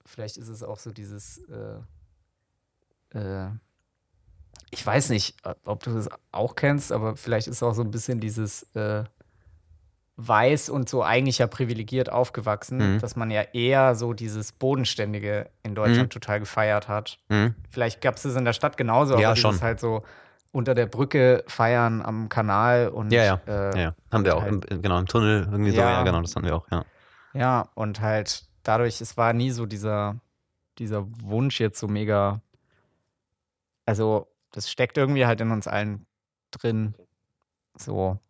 vielleicht 0.04 0.36
ist 0.36 0.48
es 0.48 0.62
auch 0.62 0.78
so 0.78 0.90
dieses, 0.90 1.38
äh, 3.12 3.18
äh, 3.18 3.50
ich 4.70 4.84
weiß 4.84 5.08
nicht, 5.10 5.36
ob 5.64 5.82
du 5.82 5.94
das 5.94 6.08
auch 6.32 6.56
kennst, 6.56 6.92
aber 6.92 7.16
vielleicht 7.16 7.46
ist 7.46 7.62
auch 7.62 7.74
so 7.74 7.82
ein 7.82 7.90
bisschen 7.90 8.20
dieses 8.20 8.64
äh, 8.74 9.04
weiß 10.16 10.68
und 10.70 10.88
so 10.88 11.02
eigentlich 11.02 11.38
ja 11.38 11.46
privilegiert 11.48 12.10
aufgewachsen, 12.10 12.94
Mhm. 12.94 12.98
dass 13.00 13.16
man 13.16 13.30
ja 13.32 13.42
eher 13.52 13.94
so 13.96 14.12
dieses 14.12 14.52
Bodenständige 14.52 15.50
in 15.64 15.74
Deutschland 15.74 16.04
Mhm. 16.04 16.10
total 16.10 16.38
gefeiert 16.40 16.86
hat. 16.88 17.18
Mhm. 17.28 17.54
Vielleicht 17.68 18.00
gab 18.00 18.14
es 18.16 18.24
es 18.24 18.36
in 18.36 18.44
der 18.44 18.52
Stadt 18.52 18.76
genauso, 18.76 19.18
Ja, 19.18 19.28
aber 19.28 19.34
dieses 19.34 19.56
schon. 19.56 19.60
halt 19.60 19.80
so 19.80 20.04
unter 20.52 20.76
der 20.76 20.86
Brücke 20.86 21.42
feiern 21.48 22.00
am 22.00 22.28
Kanal 22.28 22.88
und 22.88 23.12
Ja, 23.12 23.24
ja. 23.24 23.40
Äh, 23.48 23.76
Ja, 23.76 23.82
ja. 23.82 23.94
Haben 24.12 24.24
wir 24.24 24.36
auch, 24.36 24.46
im, 24.46 24.60
genau, 24.60 24.98
im 25.00 25.06
Tunnel 25.06 25.48
irgendwie 25.50 25.72
so, 25.72 25.78
Ja. 25.78 25.90
ja, 25.90 26.02
genau, 26.04 26.20
das 26.20 26.36
hatten 26.36 26.46
wir 26.46 26.54
auch, 26.54 26.70
ja. 26.70 26.84
Ja, 27.32 27.68
und 27.74 28.00
halt 28.00 28.44
dadurch, 28.62 29.00
es 29.00 29.16
war 29.16 29.32
nie 29.32 29.50
so 29.50 29.66
dieser, 29.66 30.20
dieser 30.78 31.04
Wunsch 31.22 31.58
jetzt 31.58 31.80
so 31.80 31.88
mega, 31.88 32.40
also 33.84 34.28
das 34.52 34.70
steckt 34.70 34.96
irgendwie 34.96 35.26
halt 35.26 35.40
in 35.40 35.50
uns 35.50 35.66
allen 35.66 36.06
drin. 36.52 36.94
So. 37.76 38.20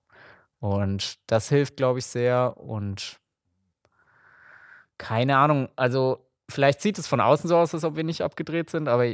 Und 0.64 1.18
das 1.26 1.50
hilft, 1.50 1.76
glaube 1.76 1.98
ich, 1.98 2.06
sehr. 2.06 2.56
Und 2.56 3.20
keine 4.96 5.36
Ahnung, 5.36 5.68
also 5.76 6.26
vielleicht 6.48 6.80
sieht 6.80 6.98
es 6.98 7.06
von 7.06 7.20
außen 7.20 7.48
so 7.48 7.58
aus, 7.58 7.74
als 7.74 7.84
ob 7.84 7.96
wir 7.96 8.02
nicht 8.04 8.22
abgedreht 8.22 8.70
sind, 8.70 8.88
aber 8.88 9.04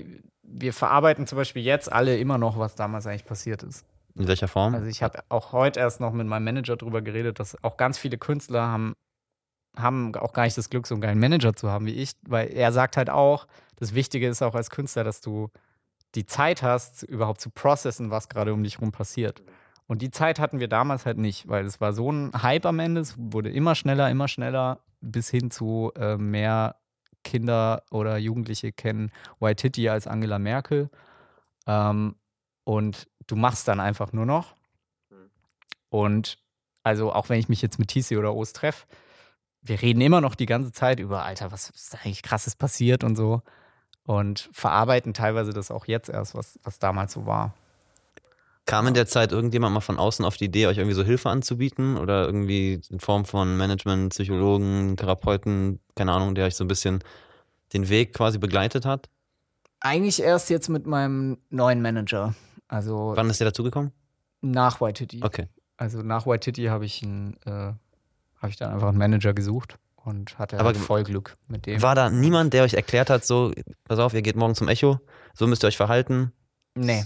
wir 0.45 0.73
verarbeiten 0.73 1.27
zum 1.27 1.35
Beispiel 1.35 1.65
jetzt 1.65 1.93
alle 1.93 2.17
immer 2.19 2.39
noch, 2.39 2.57
was 2.57 2.77
damals 2.77 3.09
eigentlich 3.09 3.25
passiert 3.25 3.65
ist. 3.65 3.85
In 4.15 4.29
welcher 4.29 4.47
Form? 4.47 4.77
Also 4.77 4.87
ich 4.87 5.03
habe 5.03 5.25
auch 5.29 5.51
heute 5.51 5.81
erst 5.81 5.99
noch 5.99 6.13
mit 6.13 6.29
meinem 6.29 6.45
Manager 6.45 6.77
drüber 6.77 7.03
geredet, 7.03 7.41
dass 7.41 7.61
auch 7.65 7.77
ganz 7.77 7.99
viele 7.99 8.17
Künstler 8.17 8.63
haben, 8.63 8.95
haben 9.77 10.15
auch 10.15 10.33
gar 10.33 10.45
nicht 10.45 10.57
das 10.57 10.71
Glück, 10.71 10.87
so 10.87 10.95
einen 10.95 11.03
geilen 11.03 11.19
Manager 11.19 11.57
zu 11.57 11.69
haben 11.69 11.85
wie 11.87 11.95
ich, 11.95 12.13
weil 12.29 12.47
er 12.53 12.71
sagt 12.71 12.97
halt 12.97 13.11
auch, 13.11 13.49
das 13.75 13.93
Wichtige 13.97 14.29
ist 14.29 14.41
auch 14.41 14.55
als 14.55 14.71
Künstler, 14.71 15.03
dass 15.03 15.21
du 15.21 15.51
die 16.15 16.27
Zeit 16.27 16.63
hast, 16.63 17.03
überhaupt 17.03 17.41
zu 17.41 17.51
processen, 17.51 18.13
was 18.13 18.29
gerade 18.29 18.55
um 18.55 18.63
dich 18.63 18.81
rum 18.81 18.93
passiert. 18.93 19.43
Und 19.91 20.03
die 20.03 20.13
Zeit 20.13 20.39
hatten 20.39 20.61
wir 20.61 20.69
damals 20.69 21.05
halt 21.05 21.19
nicht, 21.19 21.49
weil 21.49 21.67
es 21.67 21.81
war 21.81 21.93
so 21.93 22.13
ein 22.13 22.31
Hype 22.33 22.65
am 22.65 22.79
Ende, 22.79 23.01
es 23.01 23.17
wurde 23.19 23.51
immer 23.51 23.75
schneller, 23.75 24.09
immer 24.09 24.29
schneller, 24.29 24.79
bis 25.01 25.29
hin 25.31 25.51
zu 25.51 25.91
äh, 25.97 26.17
mehr 26.17 26.77
Kinder 27.25 27.83
oder 27.91 28.17
Jugendliche 28.17 28.71
kennen 28.71 29.11
Waititi 29.41 29.89
als 29.89 30.07
Angela 30.07 30.39
Merkel. 30.39 30.91
Ähm, 31.67 32.15
und 32.63 33.09
du 33.27 33.35
machst 33.35 33.67
dann 33.67 33.81
einfach 33.81 34.13
nur 34.13 34.27
noch. 34.27 34.55
Und 35.89 36.39
also 36.85 37.13
auch 37.13 37.29
wenn 37.29 37.41
ich 37.41 37.49
mich 37.49 37.61
jetzt 37.61 37.81
mit 37.81 37.89
TC 37.89 38.17
oder 38.17 38.33
Ost 38.33 38.55
treffe, 38.55 38.87
wir 39.61 39.83
reden 39.83 40.03
immer 40.03 40.21
noch 40.21 40.37
die 40.37 40.47
ganze 40.47 40.71
Zeit 40.71 41.01
über, 41.01 41.25
Alter, 41.25 41.51
was 41.51 41.69
ist 41.69 41.97
eigentlich 41.97 42.23
krasses 42.23 42.55
passiert 42.55 43.03
und 43.03 43.17
so. 43.17 43.43
Und 44.05 44.51
verarbeiten 44.53 45.15
teilweise 45.15 45.53
das 45.53 45.73
auch 45.73 45.87
jetzt 45.87 46.09
erst, 46.09 46.37
was, 46.37 46.61
was 46.63 46.79
damals 46.79 47.13
so 47.13 47.27
war. 47.27 47.55
Kam 48.71 48.87
in 48.87 48.95
der 48.95 49.07
Zeit 49.07 49.33
irgendjemand 49.33 49.75
mal 49.75 49.81
von 49.81 49.99
außen 49.99 50.25
auf 50.25 50.37
die 50.37 50.45
Idee, 50.47 50.67
euch 50.67 50.79
irgendwie 50.79 50.95
so 50.95 51.03
Hilfe 51.03 51.29
anzubieten 51.29 51.97
oder 51.97 52.25
irgendwie 52.25 52.81
in 52.89 53.01
Form 53.01 53.25
von 53.25 53.57
Management, 53.57 54.13
Psychologen, 54.13 54.97
Therapeuten, 54.97 55.81
keine 55.97 56.13
Ahnung, 56.13 56.35
der 56.35 56.47
euch 56.47 56.55
so 56.55 56.65
ein 56.65 56.69
bisschen 56.69 57.03
den 57.73 57.89
Weg 57.89 58.15
quasi 58.15 58.39
begleitet 58.39 58.85
hat? 58.87 59.09
Eigentlich 59.81 60.23
erst 60.23 60.51
jetzt 60.51 60.69
mit 60.69 60.87
meinem 60.87 61.39
neuen 61.49 61.83
Manager. 61.83 62.35
Also 62.69 63.13
Wann 63.17 63.29
ist 63.31 63.41
der 63.41 63.49
dazugekommen? 63.49 63.93
nach 64.43 64.81
Waititi. 64.81 65.21
Okay. 65.23 65.49
Also 65.77 66.03
nach 66.03 66.27
Waititi 66.27 66.65
habe 66.67 66.85
ich, 66.85 67.03
einen, 67.03 67.37
äh, 67.45 67.73
hab 68.41 68.51
ich 68.51 68.57
dann 68.57 68.73
einfach 68.73 68.89
einen 68.89 68.99
Manager 68.99 69.33
gesucht 69.33 69.79
und 69.97 70.39
hatte 70.39 70.59
Aber 70.59 70.69
halt 70.69 70.77
voll 70.77 71.05
Glück 71.05 71.37
mit 71.49 71.67
dem. 71.67 71.81
War 71.83 71.95
da 71.95 72.11
niemand, 72.11 72.53
der 72.53 72.65
euch 72.65 72.75
erklärt 72.75 73.11
hat, 73.11 73.25
so, 73.25 73.53
pass 73.85 73.99
auf, 73.99 74.15
ihr 74.15 74.23
geht 74.23 74.37
morgen 74.37 74.55
zum 74.55 74.69
Echo, 74.69 75.01
so 75.35 75.47
müsst 75.47 75.65
ihr 75.65 75.69
euch 75.69 75.77
verhalten? 75.77 76.33
Nee. 76.75 77.05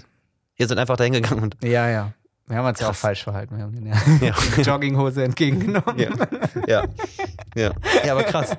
Ihr 0.57 0.67
seid 0.69 0.79
einfach 0.79 0.97
dahin 0.97 1.12
gegangen 1.14 1.43
und. 1.43 1.57
Ja, 1.62 1.88
ja. 1.88 2.12
Wir 2.47 2.57
haben 2.59 2.67
uns 2.67 2.79
ja 2.79 2.90
auch 2.90 2.95
falsch 2.95 3.25
verhalten. 3.25 3.57
Wir 3.57 3.64
haben 3.64 3.73
den 3.75 3.87
ja 3.87 3.95
Ja. 4.21 4.35
die 4.57 4.61
Jogginghose 4.61 5.25
entgegengenommen. 5.25 5.99
Ja. 5.99 6.11
Ja. 6.67 6.85
Ja. 7.55 7.73
ja, 8.05 8.12
aber 8.12 8.25
krass. 8.25 8.57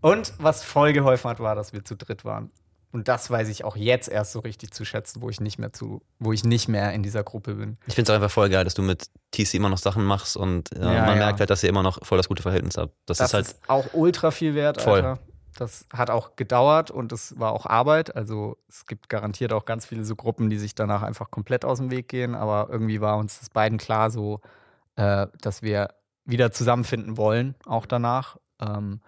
Und 0.00 0.32
was 0.38 0.62
voll 0.62 0.92
geholfen 0.92 1.28
hat, 1.30 1.40
war, 1.40 1.54
dass 1.56 1.72
wir 1.72 1.84
zu 1.84 1.96
dritt 1.96 2.24
waren. 2.24 2.50
Und 2.92 3.08
das 3.08 3.28
weiß 3.28 3.48
ich 3.48 3.64
auch 3.64 3.76
jetzt 3.76 4.08
erst 4.08 4.32
so 4.32 4.38
richtig 4.38 4.70
zu 4.72 4.84
schätzen, 4.84 5.20
wo 5.20 5.28
ich 5.28 5.40
nicht 5.40 5.58
mehr 5.58 5.72
zu, 5.72 6.00
wo 6.18 6.32
ich 6.32 6.44
nicht 6.44 6.68
mehr 6.68 6.92
in 6.92 7.02
dieser 7.02 7.24
Gruppe 7.24 7.54
bin. 7.54 7.76
Ich 7.86 7.94
finde 7.94 8.10
es 8.10 8.10
auch 8.10 8.22
einfach 8.22 8.32
voll 8.32 8.48
geil, 8.48 8.64
dass 8.64 8.74
du 8.74 8.82
mit 8.82 9.10
TC 9.32 9.54
immer 9.54 9.68
noch 9.68 9.78
Sachen 9.78 10.04
machst 10.04 10.36
und 10.36 10.72
äh, 10.72 10.78
Ja, 10.80 11.04
man 11.06 11.18
merkt 11.18 11.40
halt, 11.40 11.50
dass 11.50 11.62
ihr 11.62 11.68
immer 11.68 11.82
noch 11.82 11.98
voll 12.06 12.16
das 12.18 12.28
gute 12.28 12.42
Verhältnis 12.42 12.76
habt. 12.78 12.94
Das, 13.04 13.18
Das 13.18 13.28
ist 13.30 13.34
halt. 13.34 13.46
ist 13.46 13.58
auch 13.66 13.84
ultra 13.92 14.30
viel 14.30 14.54
wert, 14.54 14.80
Voll. 14.80 15.00
Alter. 15.04 15.18
Das 15.56 15.86
hat 15.92 16.10
auch 16.10 16.36
gedauert 16.36 16.90
und 16.90 17.12
es 17.12 17.38
war 17.38 17.52
auch 17.52 17.66
Arbeit. 17.66 18.14
Also 18.14 18.58
es 18.68 18.86
gibt 18.86 19.08
garantiert 19.08 19.52
auch 19.52 19.64
ganz 19.64 19.86
viele 19.86 20.04
so 20.04 20.14
Gruppen, 20.14 20.50
die 20.50 20.58
sich 20.58 20.74
danach 20.74 21.02
einfach 21.02 21.30
komplett 21.30 21.64
aus 21.64 21.78
dem 21.78 21.90
Weg 21.90 22.08
gehen. 22.08 22.34
Aber 22.34 22.68
irgendwie 22.70 23.00
war 23.00 23.16
uns 23.16 23.40
das 23.40 23.50
beiden 23.50 23.78
klar 23.78 24.10
so, 24.10 24.40
äh, 24.96 25.26
dass 25.40 25.62
wir 25.62 25.94
wieder 26.26 26.52
zusammenfinden 26.52 27.16
wollen, 27.16 27.54
auch 27.64 27.86
danach. 27.86 28.36
Ähm, 28.60 29.00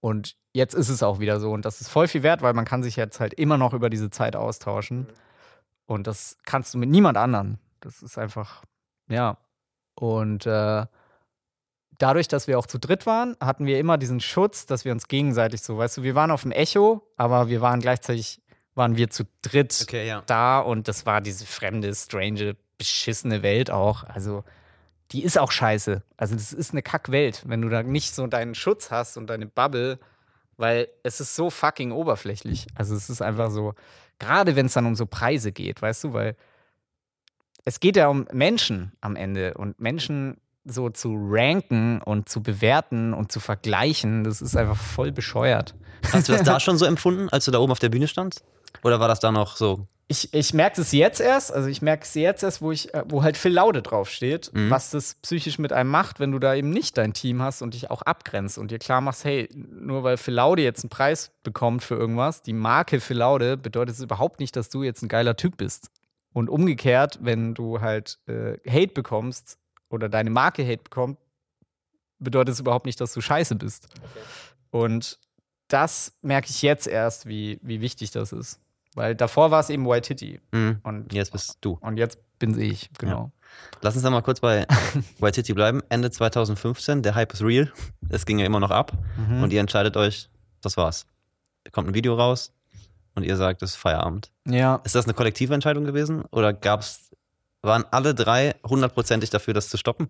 und 0.00 0.36
jetzt 0.52 0.74
ist 0.74 0.88
es 0.88 1.02
auch 1.02 1.20
wieder 1.20 1.38
so. 1.38 1.52
Und 1.52 1.64
das 1.64 1.80
ist 1.80 1.88
voll 1.88 2.08
viel 2.08 2.22
wert, 2.22 2.42
weil 2.42 2.54
man 2.54 2.64
kann 2.64 2.82
sich 2.82 2.96
jetzt 2.96 3.20
halt 3.20 3.34
immer 3.34 3.56
noch 3.56 3.72
über 3.72 3.90
diese 3.90 4.10
Zeit 4.10 4.34
austauschen. 4.34 5.06
Und 5.86 6.06
das 6.06 6.38
kannst 6.44 6.74
du 6.74 6.78
mit 6.78 6.88
niemand 6.88 7.16
anderen. 7.16 7.58
Das 7.80 8.02
ist 8.02 8.18
einfach, 8.18 8.64
ja. 9.08 9.38
Und 9.94 10.46
äh, 10.46 10.86
dadurch, 12.00 12.28
dass 12.28 12.46
wir 12.46 12.58
auch 12.58 12.66
zu 12.66 12.78
dritt 12.78 13.06
waren, 13.06 13.36
hatten 13.40 13.66
wir 13.66 13.78
immer 13.78 13.98
diesen 13.98 14.20
Schutz, 14.20 14.66
dass 14.66 14.84
wir 14.84 14.92
uns 14.92 15.06
gegenseitig 15.06 15.62
so, 15.62 15.78
weißt 15.78 15.98
du, 15.98 16.02
wir 16.02 16.14
waren 16.14 16.30
auf 16.30 16.42
dem 16.42 16.52
Echo, 16.52 17.06
aber 17.16 17.48
wir 17.48 17.60
waren 17.60 17.80
gleichzeitig, 17.80 18.40
waren 18.74 18.96
wir 18.96 19.10
zu 19.10 19.24
dritt 19.42 19.78
Okay, 19.82 20.06
ja. 20.06 20.22
da 20.26 20.60
und 20.60 20.88
das 20.88 21.06
war 21.06 21.20
diese 21.20 21.46
fremde, 21.46 21.94
strange, 21.94 22.56
beschissene 22.78 23.42
Welt 23.42 23.70
auch. 23.70 24.04
Also, 24.04 24.44
die 25.12 25.22
ist 25.22 25.38
auch 25.38 25.50
scheiße. 25.50 26.02
Also, 26.16 26.34
das 26.34 26.52
ist 26.52 26.72
eine 26.72 26.82
Kackwelt, 26.82 27.42
wenn 27.46 27.60
du 27.60 27.68
da 27.68 27.82
nicht 27.82 28.14
so 28.14 28.26
deinen 28.26 28.54
Schutz 28.54 28.90
hast 28.90 29.16
und 29.16 29.28
deine 29.28 29.46
Bubble, 29.46 29.98
weil 30.56 30.88
es 31.02 31.20
ist 31.20 31.36
so 31.36 31.50
fucking 31.50 31.92
oberflächlich. 31.92 32.66
Also, 32.74 32.94
es 32.94 33.10
ist 33.10 33.20
einfach 33.20 33.50
so, 33.50 33.74
gerade 34.18 34.56
wenn 34.56 34.66
es 34.66 34.72
dann 34.72 34.86
um 34.86 34.94
so 34.94 35.04
Preise 35.06 35.52
geht, 35.52 35.82
weißt 35.82 36.04
du, 36.04 36.12
weil 36.14 36.36
es 37.64 37.80
geht 37.80 37.96
ja 37.96 38.08
um 38.08 38.26
Menschen 38.32 38.92
am 39.02 39.16
Ende 39.16 39.54
und 39.54 39.78
Menschen 39.80 40.38
so 40.64 40.90
zu 40.90 41.14
ranken 41.18 42.00
und 42.02 42.28
zu 42.28 42.42
bewerten 42.42 43.14
und 43.14 43.32
zu 43.32 43.40
vergleichen, 43.40 44.24
das 44.24 44.40
ist 44.42 44.56
einfach 44.56 44.76
voll 44.76 45.12
bescheuert. 45.12 45.74
Hast 46.12 46.28
du 46.28 46.32
das 46.32 46.42
da 46.42 46.60
schon 46.60 46.76
so 46.78 46.84
empfunden, 46.84 47.28
als 47.30 47.44
du 47.44 47.50
da 47.50 47.58
oben 47.58 47.72
auf 47.72 47.78
der 47.78 47.88
Bühne 47.88 48.08
standst? 48.08 48.44
Oder 48.82 49.00
war 49.00 49.08
das 49.08 49.20
da 49.20 49.32
noch 49.32 49.56
so? 49.56 49.86
Ich, 50.08 50.34
ich 50.34 50.54
merke 50.54 50.80
es 50.80 50.90
jetzt 50.90 51.20
erst, 51.20 51.52
also 51.52 51.68
ich 51.68 51.82
merke 51.82 52.02
es 52.02 52.14
jetzt 52.14 52.42
erst, 52.42 52.60
wo 52.62 52.72
ich, 52.72 52.92
äh, 52.94 53.04
wo 53.08 53.22
halt 53.22 53.36
Phil 53.36 53.52
Laude 53.52 53.80
draufsteht, 53.80 54.50
Mhm. 54.52 54.68
was 54.68 54.90
das 54.90 55.14
psychisch 55.22 55.58
mit 55.60 55.72
einem 55.72 55.88
macht, 55.90 56.18
wenn 56.18 56.32
du 56.32 56.40
da 56.40 56.54
eben 56.54 56.70
nicht 56.70 56.98
dein 56.98 57.12
Team 57.12 57.40
hast 57.42 57.62
und 57.62 57.74
dich 57.74 57.90
auch 57.92 58.02
abgrenzt 58.02 58.58
und 58.58 58.72
dir 58.72 58.80
klar 58.80 59.00
machst, 59.00 59.24
hey, 59.24 59.48
nur 59.54 60.02
weil 60.02 60.16
Phil 60.16 60.34
Laude 60.34 60.62
jetzt 60.62 60.82
einen 60.82 60.90
Preis 60.90 61.30
bekommt 61.44 61.84
für 61.84 61.94
irgendwas, 61.94 62.42
die 62.42 62.52
Marke 62.52 62.98
Phil 63.00 63.18
Laude 63.18 63.56
bedeutet 63.56 63.94
es 63.94 64.00
überhaupt 64.02 64.40
nicht, 64.40 64.56
dass 64.56 64.68
du 64.68 64.82
jetzt 64.82 65.02
ein 65.02 65.08
geiler 65.08 65.36
Typ 65.36 65.56
bist. 65.56 65.90
Und 66.32 66.48
umgekehrt, 66.50 67.18
wenn 67.22 67.54
du 67.54 67.80
halt 67.80 68.18
äh, 68.26 68.56
Hate 68.68 68.92
bekommst 68.94 69.58
oder 69.90 70.08
deine 70.08 70.30
Marke 70.30 70.64
Hate 70.64 70.82
bekommt, 70.82 71.18
bedeutet 72.18 72.54
es 72.54 72.60
überhaupt 72.60 72.86
nicht, 72.86 73.00
dass 73.00 73.12
du 73.12 73.20
scheiße 73.20 73.54
bist. 73.56 73.88
Und 74.70 75.18
das 75.68 76.12
merke 76.22 76.48
ich 76.50 76.62
jetzt 76.62 76.86
erst, 76.86 77.26
wie, 77.26 77.58
wie 77.62 77.80
wichtig 77.80 78.10
das 78.10 78.32
ist. 78.32 78.60
Weil 78.94 79.14
davor 79.14 79.50
war 79.50 79.60
es 79.60 79.70
eben 79.70 79.86
White 79.86 80.08
Titty. 80.08 80.40
Mhm. 80.52 80.80
Und 80.82 81.12
Jetzt 81.12 81.32
bist 81.32 81.58
du. 81.60 81.78
und 81.80 81.96
jetzt 81.96 82.18
bin 82.38 82.58
ich, 82.58 82.90
genau. 82.98 83.30
Lass 83.82 83.94
uns 83.94 84.02
da 84.02 84.10
mal 84.10 84.22
kurz 84.22 84.40
bei 84.40 84.66
White 85.18 85.34
City 85.36 85.54
bleiben. 85.54 85.80
Ende 85.88 86.10
2015, 86.10 87.02
der 87.02 87.14
Hype 87.14 87.32
ist 87.32 87.42
real. 87.42 87.72
Es 88.08 88.26
ging 88.26 88.38
ja 88.38 88.46
immer 88.46 88.60
noch 88.60 88.70
ab. 88.70 88.92
Mhm. 89.16 89.42
Und 89.42 89.52
ihr 89.52 89.60
entscheidet 89.60 89.96
euch, 89.96 90.28
das 90.60 90.76
war's. 90.76 91.06
Da 91.64 91.70
kommt 91.70 91.88
ein 91.88 91.94
Video 91.94 92.14
raus 92.14 92.52
und 93.14 93.22
ihr 93.24 93.36
sagt, 93.36 93.62
es 93.62 93.70
ist 93.72 93.76
Feierabend. 93.76 94.30
ja, 94.46 94.76
Ist 94.84 94.94
das 94.94 95.04
eine 95.04 95.14
kollektive 95.14 95.54
Entscheidung 95.54 95.84
gewesen? 95.84 96.22
Oder 96.30 96.52
gab's, 96.52 97.09
waren 97.62 97.84
alle 97.90 98.14
drei 98.14 98.54
hundertprozentig 98.66 99.30
dafür, 99.30 99.54
das 99.54 99.68
zu 99.68 99.76
stoppen? 99.76 100.08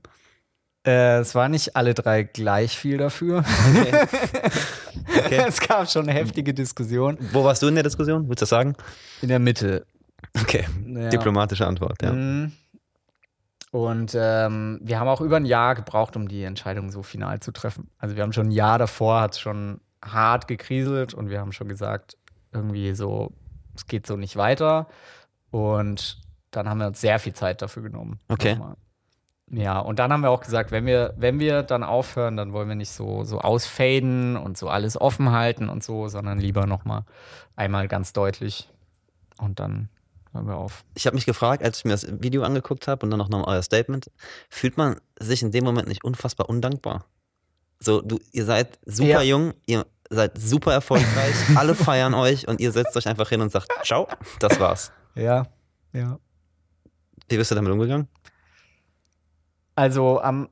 äh, 0.87 1.19
es 1.19 1.35
war 1.35 1.49
nicht 1.49 1.77
alle 1.77 1.93
drei 1.95 2.23
gleich 2.23 2.77
viel 2.79 2.97
dafür. 2.97 3.45
Okay. 5.09 5.43
es 5.49 5.61
gab 5.61 5.91
schon 5.91 6.09
eine 6.09 6.19
heftige 6.19 6.55
Diskussion. 6.55 7.19
Wo 7.33 7.45
warst 7.45 7.63
du 7.63 7.67
in 7.69 7.75
der 7.75 7.85
Diskussion? 7.85 8.29
Willst 8.29 8.41
du 8.41 8.45
das 8.45 8.49
sagen? 8.49 8.75
In 9.21 9.29
der 9.29 9.39
Mitte. 9.39 9.85
Okay, 10.41 10.67
Ja. 10.87 11.09
diplomatische 11.11 11.67
Antwort, 11.67 12.01
ja. 12.03 12.13
Mhm. 12.13 12.53
Und 13.73 14.17
ähm, 14.19 14.81
wir 14.83 14.99
haben 14.99 15.09
auch 15.09 15.21
über 15.21 15.37
ein 15.37 15.45
Jahr 15.45 15.75
gebraucht, 15.75 16.17
um 16.17 16.27
die 16.29 16.43
Entscheidung 16.43 16.91
so 16.91 17.03
final 17.03 17.41
zu 17.41 17.53
treffen. 17.53 17.89
Also 17.99 18.17
wir 18.17 18.23
haben 18.23 18.33
schon 18.33 18.49
ein 18.49 18.53
Jahr 18.53 18.79
davor, 18.79 19.21
hat 19.21 19.35
es 19.35 19.41
schon 19.41 19.81
hart 20.05 20.49
gekriselt 20.49 21.15
und 21.15 21.31
wir 21.31 21.41
haben 21.41 21.53
schon 21.53 21.69
gesagt, 21.69 22.17
irgendwie 22.53 22.95
so, 22.95 23.33
es 23.77 23.87
geht 23.87 24.07
so 24.07 24.17
nicht 24.17 24.37
weiter. 24.37 24.89
Und 25.51 26.21
dann 26.51 26.69
haben 26.69 26.79
wir 26.79 26.87
uns 26.89 27.01
sehr 27.01 27.19
viel 27.19 27.33
Zeit 27.33 27.63
dafür 27.63 27.83
genommen. 27.83 28.19
Okay. 28.29 28.55
Nochmal. 28.55 28.77
Ja, 29.53 29.81
und 29.81 29.99
dann 29.99 30.13
haben 30.13 30.23
wir 30.23 30.31
auch 30.31 30.43
gesagt, 30.43 30.71
wenn 30.71 30.87
wir, 30.87 31.13
wenn 31.17 31.41
wir 31.41 31.65
dann 31.65 31.83
aufhören, 31.83 32.37
dann 32.37 32.53
wollen 32.53 32.69
wir 32.69 32.77
nicht 32.77 32.91
so, 32.93 33.25
so 33.25 33.41
ausfaden 33.41 34.37
und 34.37 34.57
so 34.57 34.69
alles 34.69 35.01
offen 35.01 35.33
halten 35.33 35.69
und 35.69 35.83
so, 35.83 36.07
sondern 36.07 36.39
lieber 36.39 36.67
nochmal 36.67 37.03
einmal 37.57 37.89
ganz 37.89 38.13
deutlich 38.13 38.69
und 39.39 39.59
dann 39.59 39.89
hören 40.33 40.47
wir 40.47 40.55
auf. 40.57 40.85
Ich 40.95 41.07
habe 41.07 41.17
mich 41.17 41.27
gefragt, 41.27 41.65
als 41.65 41.79
ich 41.79 41.85
mir 41.85 41.91
das 41.91 42.07
Video 42.23 42.45
angeguckt 42.45 42.87
habe 42.87 43.05
und 43.05 43.11
dann 43.11 43.21
auch 43.21 43.29
noch 43.29 43.45
euer 43.49 43.63
Statement, 43.63 44.09
fühlt 44.51 44.77
man 44.77 45.01
sich 45.19 45.43
in 45.43 45.51
dem 45.51 45.65
Moment 45.65 45.89
nicht 45.89 46.05
unfassbar 46.05 46.49
undankbar? 46.49 47.05
So, 47.81 48.03
du, 48.03 48.21
ihr 48.31 48.45
seid 48.45 48.79
super 48.87 49.09
Ja. 49.09 49.23
jung, 49.23 49.55
ihr 49.67 49.85
seid 50.11 50.39
super 50.39 50.73
erfolgreich, 50.73 51.35
alle 51.57 51.75
feiern 51.75 52.15
euch 52.15 52.47
und 52.47 52.61
ihr 52.61 52.71
setzt 52.71 52.97
euch 52.97 53.09
einfach 53.09 53.31
hin 53.31 53.41
und 53.41 53.51
sagt, 53.51 53.69
ciao, 53.85 54.07
das 54.39 54.61
war's. 54.61 54.93
Ja, 55.17 55.47
ja. 55.93 56.21
Wie 57.31 57.37
bist 57.37 57.51
du 57.51 57.55
damit 57.55 57.73
umgegangen? 57.73 58.09
Also 59.77 60.21
am 60.21 60.49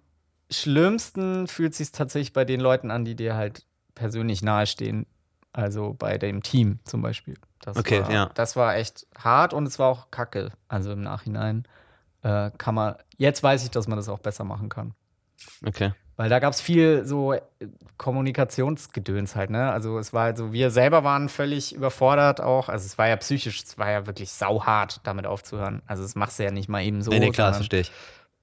schlimmsten 0.50 1.46
fühlt 1.46 1.74
sich 1.74 1.92
tatsächlich 1.92 2.32
bei 2.32 2.44
den 2.44 2.60
Leuten 2.60 2.90
an, 2.90 3.04
die 3.04 3.14
dir 3.14 3.34
halt 3.34 3.66
persönlich 3.94 4.42
nahestehen. 4.42 5.06
Also 5.52 5.94
bei 5.98 6.18
dem 6.18 6.42
Team 6.42 6.78
zum 6.84 7.02
Beispiel. 7.02 7.36
Das 7.60 7.76
Okay, 7.76 8.00
war, 8.00 8.10
ja. 8.12 8.30
Das 8.34 8.54
war 8.54 8.76
echt 8.76 9.06
hart 9.18 9.52
und 9.52 9.66
es 9.66 9.78
war 9.78 9.88
auch 9.88 10.10
kacke. 10.10 10.52
Also 10.68 10.92
im 10.92 11.02
Nachhinein 11.02 11.64
äh, 12.22 12.50
kann 12.56 12.74
man, 12.74 12.94
jetzt 13.16 13.42
weiß 13.42 13.64
ich, 13.64 13.70
dass 13.70 13.88
man 13.88 13.96
das 13.98 14.08
auch 14.08 14.20
besser 14.20 14.44
machen 14.44 14.68
kann. 14.68 14.94
Okay. 15.66 15.92
Weil 16.18 16.28
da 16.28 16.40
gab 16.40 16.52
es 16.52 16.60
viel 16.60 17.06
so 17.06 17.32
äh, 17.32 17.40
Kommunikationsgedöns 17.96 19.36
halt, 19.36 19.50
ne? 19.50 19.70
Also 19.70 19.98
es 19.98 20.12
war 20.12 20.24
halt 20.24 20.36
so, 20.36 20.52
wir 20.52 20.70
selber 20.70 21.04
waren 21.04 21.28
völlig 21.28 21.74
überfordert 21.74 22.40
auch. 22.40 22.68
Also 22.68 22.86
es 22.86 22.98
war 22.98 23.08
ja 23.08 23.16
psychisch, 23.16 23.62
es 23.62 23.78
war 23.78 23.90
ja 23.90 24.06
wirklich 24.06 24.30
sauhart, 24.32 25.00
damit 25.04 25.26
aufzuhören. 25.26 25.80
Also 25.86 26.02
das 26.02 26.14
machst 26.16 26.38
du 26.38 26.44
ja 26.44 26.50
nicht 26.50 26.68
mal 26.68 26.82
eben 26.82 27.02
so. 27.02 27.10
nee, 27.10 27.20
nee, 27.20 27.30
klar, 27.30 27.48
das 27.48 27.58
verstehe 27.58 27.80
ich. 27.80 27.92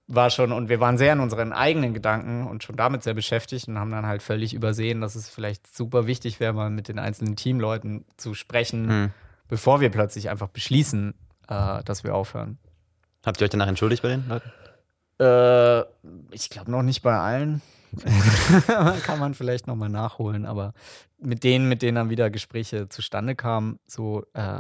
war 0.08 0.30
schon, 0.30 0.52
und 0.52 0.70
wir 0.70 0.80
waren 0.80 0.98
sehr 0.98 1.14
in 1.14 1.20
unseren 1.20 1.52
eigenen 1.54 1.94
Gedanken 1.94 2.48
und 2.48 2.64
schon 2.64 2.76
damit 2.78 3.04
sehr 3.04 3.14
beschäftigt 3.14 3.68
und 3.68 3.78
haben 3.78 3.92
dann 3.92 4.06
halt 4.06 4.24
völlig 4.24 4.54
übersehen, 4.54 5.02
dass 5.02 5.16
es 5.16 5.30
vielleicht 5.30 5.68
super 5.68 6.08
wichtig 6.08 6.40
wäre, 6.40 6.54
mal 6.54 6.70
mit 6.70 6.88
den 6.88 6.98
einzelnen 6.98 7.36
Teamleuten 7.36 8.06
zu 8.18 8.34
sprechen, 8.36 8.90
Hm. 8.90 9.12
bevor 9.48 9.82
wir 9.82 9.90
plötzlich 9.92 10.30
einfach 10.30 10.48
beschließen, 10.48 11.14
äh, 11.50 11.84
dass 11.84 12.04
wir 12.04 12.16
aufhören. 12.16 12.58
Habt 13.26 13.42
ihr 13.42 13.46
euch 13.46 13.50
danach 13.50 13.68
entschuldigt 13.68 14.02
bei 14.04 14.10
den 14.10 14.28
Leuten? 14.30 14.50
Äh, 15.20 15.82
ich 16.32 16.50
glaube 16.50 16.72
noch 16.72 16.84
nicht 16.84 17.02
bei 17.02 17.18
allen. 17.18 17.62
Kann 19.04 19.20
man 19.20 19.34
vielleicht 19.34 19.68
nochmal 19.68 19.90
nachholen, 19.90 20.46
aber 20.46 20.74
mit 21.18 21.44
denen, 21.44 21.70
mit 21.70 21.82
denen 21.82 21.96
dann 21.96 22.10
wieder 22.10 22.30
Gespräche 22.30 22.90
zustande 22.90 23.36
kamen, 23.36 23.80
so 23.88 24.26
äh, 24.34 24.60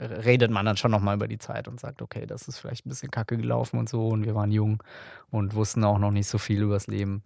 redet 0.00 0.50
man 0.50 0.64
dann 0.64 0.76
schon 0.76 0.92
nochmal 0.92 1.16
über 1.16 1.26
die 1.26 1.38
Zeit 1.38 1.66
und 1.66 1.80
sagt, 1.80 2.02
okay, 2.02 2.26
das 2.26 2.46
ist 2.46 2.58
vielleicht 2.58 2.86
ein 2.86 2.90
bisschen 2.90 3.10
kacke 3.10 3.36
gelaufen 3.36 3.78
und 3.78 3.88
so 3.88 4.08
und 4.08 4.24
wir 4.24 4.34
waren 4.34 4.52
jung 4.52 4.82
und 5.30 5.54
wussten 5.54 5.82
auch 5.82 5.98
noch 5.98 6.12
nicht 6.12 6.28
so 6.28 6.38
viel 6.38 6.62
übers 6.62 6.86
Leben. 6.86 7.24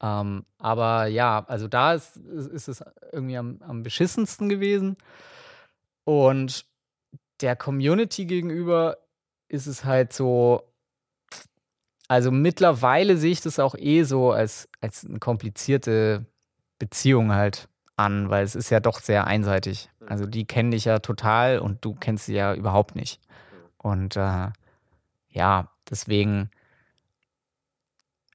Ähm, 0.00 0.44
aber 0.58 1.06
ja, 1.06 1.44
also 1.48 1.66
da 1.66 1.94
ist, 1.94 2.16
ist, 2.16 2.68
es 2.68 2.84
irgendwie 3.12 3.36
am, 3.36 3.58
am 3.60 3.82
beschissensten 3.82 4.48
gewesen. 4.48 4.96
Und 6.04 6.66
der 7.40 7.56
Community 7.56 8.26
gegenüber 8.26 8.98
ist 9.48 9.66
es 9.66 9.84
halt 9.84 10.12
so, 10.12 10.62
also 12.08 12.30
mittlerweile 12.30 13.16
sehe 13.16 13.32
ich 13.32 13.40
das 13.40 13.58
auch 13.58 13.74
eh 13.76 14.02
so 14.02 14.32
als, 14.32 14.68
als 14.80 15.04
eine 15.04 15.18
komplizierte 15.18 16.26
Beziehung 16.78 17.32
halt 17.32 17.68
an, 17.96 18.28
weil 18.30 18.44
es 18.44 18.54
ist 18.54 18.70
ja 18.70 18.80
doch 18.80 19.00
sehr 19.00 19.26
einseitig. 19.26 19.88
Also 20.06 20.26
die 20.26 20.46
kennen 20.46 20.72
dich 20.72 20.84
ja 20.84 20.98
total 20.98 21.58
und 21.58 21.84
du 21.84 21.94
kennst 21.94 22.26
sie 22.26 22.34
ja 22.34 22.54
überhaupt 22.54 22.94
nicht. 22.96 23.20
Und 23.78 24.16
äh, 24.16 24.48
ja, 25.30 25.68
deswegen, 25.88 26.50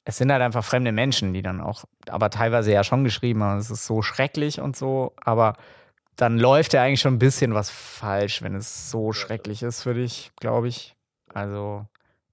es 0.06 0.18
sind 0.18 0.32
halt 0.32 0.42
einfach 0.42 0.64
fremde 0.64 0.92
Menschen, 0.92 1.34
die 1.34 1.42
dann 1.42 1.62
auch, 1.62 1.84
aber 2.08 2.30
teilweise 2.30 2.72
ja 2.72 2.84
schon 2.84 3.04
geschrieben 3.04 3.44
haben, 3.44 3.60
es 3.60 3.70
ist 3.70 3.86
so 3.86 4.02
schrecklich 4.02 4.62
und 4.62 4.76
so, 4.76 5.14
aber 5.18 5.54
dann 6.16 6.38
läuft 6.38 6.74
ja 6.74 6.84
eigentlich 6.84 7.02
schon 7.02 7.16
ein 7.16 7.20
bisschen 7.20 7.54
was 7.54 7.70
falsch, 7.70 8.42
wenn 8.42 8.56
es 8.56 8.90
so 8.90 9.14
schrecklich 9.14 9.64
ist 9.64 9.84
für 9.84 9.94
dich, 9.94 10.32
glaube 10.40 10.68
ich. 10.68 10.96
Also, 11.34 11.86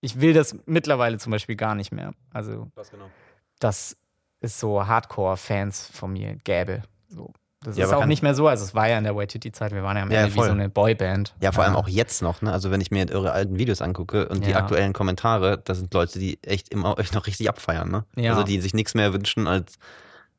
ich 0.07 0.21
will 0.21 0.33
das 0.33 0.57
mittlerweile 0.67 1.19
zum 1.19 1.33
Beispiel 1.33 1.57
gar 1.57 1.75
nicht 1.75 1.93
mehr. 1.93 2.13
Also, 2.33 2.69
Was 2.77 2.91
genau? 2.91 3.11
dass 3.59 3.97
es 4.41 4.59
so 4.61 4.87
Hardcore-Fans 4.87 5.91
von 5.93 6.13
mir 6.13 6.37
gäbe. 6.45 6.83
So. 7.09 7.33
Das 7.63 7.77
Ja, 7.77 7.87
ist 7.87 7.93
auch 7.93 8.07
nicht 8.07 8.23
mehr 8.23 8.35
so. 8.35 8.47
Also, 8.47 8.65
es 8.65 8.75
war 8.75 8.89
ja 8.89 8.97
in 8.99 9.05
der 9.05 9.17
Waititi-Zeit, 9.17 9.73
wir 9.73 9.83
waren 9.83 9.97
ja 9.97 10.05
am 10.05 10.11
Ja, 10.13 10.21
Ende 10.21 10.33
wie 10.33 10.37
voll. 10.37 10.47
so 10.47 10.53
eine 10.53 10.69
Boyband. 10.69 11.35
Ja, 11.41 11.51
vor 11.51 11.65
allem 11.65 11.75
Äh, 11.75 11.79
auch 11.79 11.89
jetzt 11.89 12.23
noch, 12.23 12.41
ne? 12.41 12.53
Also 12.53 12.71
wenn 12.71 12.81
ich 12.81 12.93
mir 12.93 13.05
eure 13.11 13.33
alten 13.33 13.59
Videos 13.59 13.83
angucke 13.83 14.29
und 14.29 14.47
die 14.47 14.51
Ja. 14.51 14.59
aktuellen 14.59 14.93
Kommentare, 14.93 15.59
da 15.65 15.75
sind 15.75 15.93
Leute, 15.93 16.19
die 16.21 16.39
echt 16.45 16.69
immer 16.69 16.97
euch 16.99 17.13
noch 17.13 17.27
richtig 17.27 17.49
abfeiern, 17.49 17.91
ne? 17.91 18.05
Ja. 18.15 18.33
Also 18.33 18.45
die 18.45 18.61
sich 18.61 18.75
nichts 18.75 18.95
mehr 18.95 19.13
wünschen 19.13 19.49
als 19.49 19.79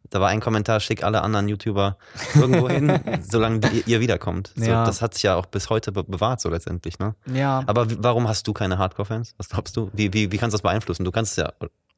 da 0.10 0.22
war 0.22 0.30
ein 0.30 0.40
Kommentar, 0.40 0.80
schick 0.80 1.04
alle 1.04 1.22
anderen 1.22 1.48
YouTuber 1.48 1.98
irgendwo 2.36 2.70
hin, 2.70 3.00
solange 3.30 3.60
die, 3.60 3.84
ihr 3.86 4.00
wiederkommt. 4.00 4.52
So, 4.56 4.66
Ja. 4.66 4.86
Das 4.86 5.02
hat 5.02 5.14
sich 5.14 5.24
ja 5.24 5.36
auch 5.36 5.46
bis 5.46 5.70
heute 5.70 5.92
be 5.92 6.04
bewahrt, 6.04 6.42
so 6.42 6.50
letztendlich, 6.50 7.00
ne? 7.00 7.16
Ja, 7.26 7.64
Aber 7.68 7.88
warum 8.04 8.28
hast 8.28 8.48
du 8.48 8.54
keine 8.54 8.78
Hardcore-Fans? 8.78 9.34
Was 9.38 9.50
glaubst 9.50 9.76
du? 9.78 9.90
Wie, 9.94 10.14
wie, 10.14 10.32
wie 10.32 10.38
kannst 10.38 10.54
du 10.54 10.58
das 10.58 10.64
beeinflussen? 10.64 11.04
Du 11.04 11.12
kannst 11.12 11.32
es 11.32 11.38
ja 11.38 11.54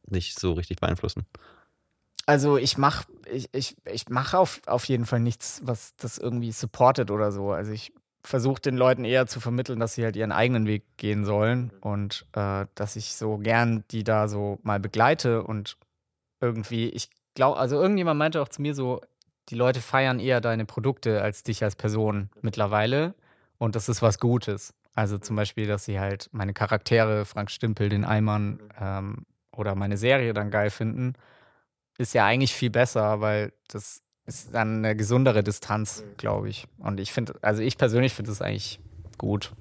nicht 0.07 0.39
so 0.39 0.53
richtig 0.53 0.80
beeinflussen. 0.80 1.26
also 2.26 2.57
ich 2.57 2.78
mache 2.78 3.05
ich, 3.32 3.49
ich, 3.53 3.76
ich 3.86 4.10
mach 4.10 4.34
auf, 4.34 4.62
auf 4.66 4.86
jeden 4.86 5.05
Fall 5.05 5.20
nichts, 5.20 5.62
was 5.64 5.95
das 5.97 6.18
irgendwie 6.18 6.51
supportet 6.51 7.12
oder 7.12 7.32
so. 7.32 7.51
Also 7.51 7.72
ich 7.72 7.93
versuche 8.24 8.62
den 8.62 8.76
Leuten 8.76 9.05
eher 9.05 9.28
zu 9.28 9.39
vermitteln, 9.39 9.80
dass 9.80 9.93
sie 9.93 10.03
halt 10.03 10.16
ihren 10.16 10.32
eigenen 10.32 10.66
Weg 10.68 10.84
gehen 10.97 11.26
sollen 11.26 11.72
und 11.82 12.26
äh, 12.34 12.66
dass 12.76 12.95
ich 12.95 13.14
so 13.16 13.38
gern 13.38 13.84
die 13.91 14.03
da 14.03 14.28
so 14.28 14.60
mal 14.64 14.80
begleite 14.80 15.43
und 15.43 15.78
irgendwie, 16.41 16.89
ich 16.89 17.10
glaube, 17.34 17.57
also 17.57 17.82
irgendjemand 17.82 18.17
meinte 18.17 18.41
auch 18.41 18.49
zu 18.49 18.61
mir 18.61 18.73
so, 18.73 19.01
die 19.49 19.55
Leute 19.55 19.82
feiern 19.82 20.19
eher 20.19 20.41
deine 20.41 20.65
Produkte 20.65 21.21
als 21.21 21.43
dich 21.43 21.63
als 21.63 21.75
Person 21.75 22.30
mittlerweile 22.41 23.15
und 23.57 23.75
das 23.75 23.89
ist 23.89 24.01
was 24.01 24.19
Gutes. 24.19 24.73
Also 24.93 25.17
zum 25.17 25.36
Beispiel, 25.36 25.67
dass 25.67 25.86
sie 25.86 25.99
halt 25.99 26.30
meine 26.32 26.53
Charaktere, 26.53 27.25
Frank 27.25 27.51
Stimpel, 27.51 27.89
den 27.89 28.05
Eimann 28.05 28.59
ähm, 28.80 29.25
oder 29.55 29.75
meine 29.75 29.97
Serie 29.97 30.34
dann 30.34 30.51
geil 30.51 30.69
finden, 30.69 31.13
ist 31.97 32.13
ja 32.13 32.25
eigentlich 32.25 32.53
viel 32.53 32.69
besser, 32.69 33.21
weil 33.21 33.53
das 33.67 34.01
ist 34.25 34.53
dann 34.53 34.77
eine 34.77 34.95
gesundere 34.95 35.43
Distanz, 35.43 36.03
glaube 36.17 36.49
ich. 36.49 36.67
Und 36.77 36.99
ich 36.99 37.11
finde, 37.11 37.34
also 37.41 37.61
ich 37.61 37.77
persönlich 37.77 38.13
finde 38.13 38.32
das 38.32 38.41
eigentlich 38.41 38.80
gut. 39.17 39.53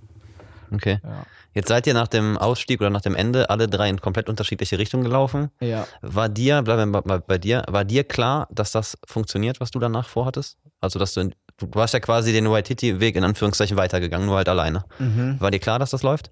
Okay. 0.73 1.01
Ja. 1.03 1.25
Jetzt 1.55 1.69
seid 1.69 1.87
ihr 1.87 1.95
nach 1.95 2.09
dem 2.09 2.37
Ausstieg 2.37 2.81
oder 2.81 2.91
nach 2.91 3.01
dem 3.01 3.15
Ende 3.15 3.51
alle 3.51 3.69
drei 3.69 3.89
in 3.89 4.01
komplett 4.01 4.29
unterschiedliche 4.29 4.79
Richtungen 4.79 5.03
gelaufen. 5.03 5.51
Ja. 5.61 5.87
War 6.03 6.29
dir, 6.29 6.63
bleiben 6.63 6.93
wir 6.93 7.03
mal 7.05 7.21
bei 7.21 7.39
dir, 7.39 7.65
war 7.69 7.85
dir 7.85 8.05
klar, 8.05 8.49
dass 8.51 8.73
das 8.73 8.99
funktioniert, 9.07 9.61
was 9.61 9.71
du 9.71 9.79
danach 9.79 10.09
vorhattest? 10.09 10.59
Also, 10.81 10.99
dass 10.99 11.15
du, 11.15 11.21
in, 11.21 11.35
du, 11.57 11.69
hast 11.81 11.95
ja 11.95 12.01
quasi 12.01 12.33
den 12.33 12.49
Waititi-Weg 12.49 13.17
in 13.17 13.25
Anführungszeichen 13.25 13.77
weitergegangen, 13.77 14.27
nur 14.27 14.37
halt 14.37 14.49
alleine. 14.49 14.85
Mhm. 14.99 15.37
War 15.41 15.51
dir 15.51 15.59
klar, 15.59 15.79
dass 15.79 15.91
das 15.91 16.03
läuft? 16.03 16.31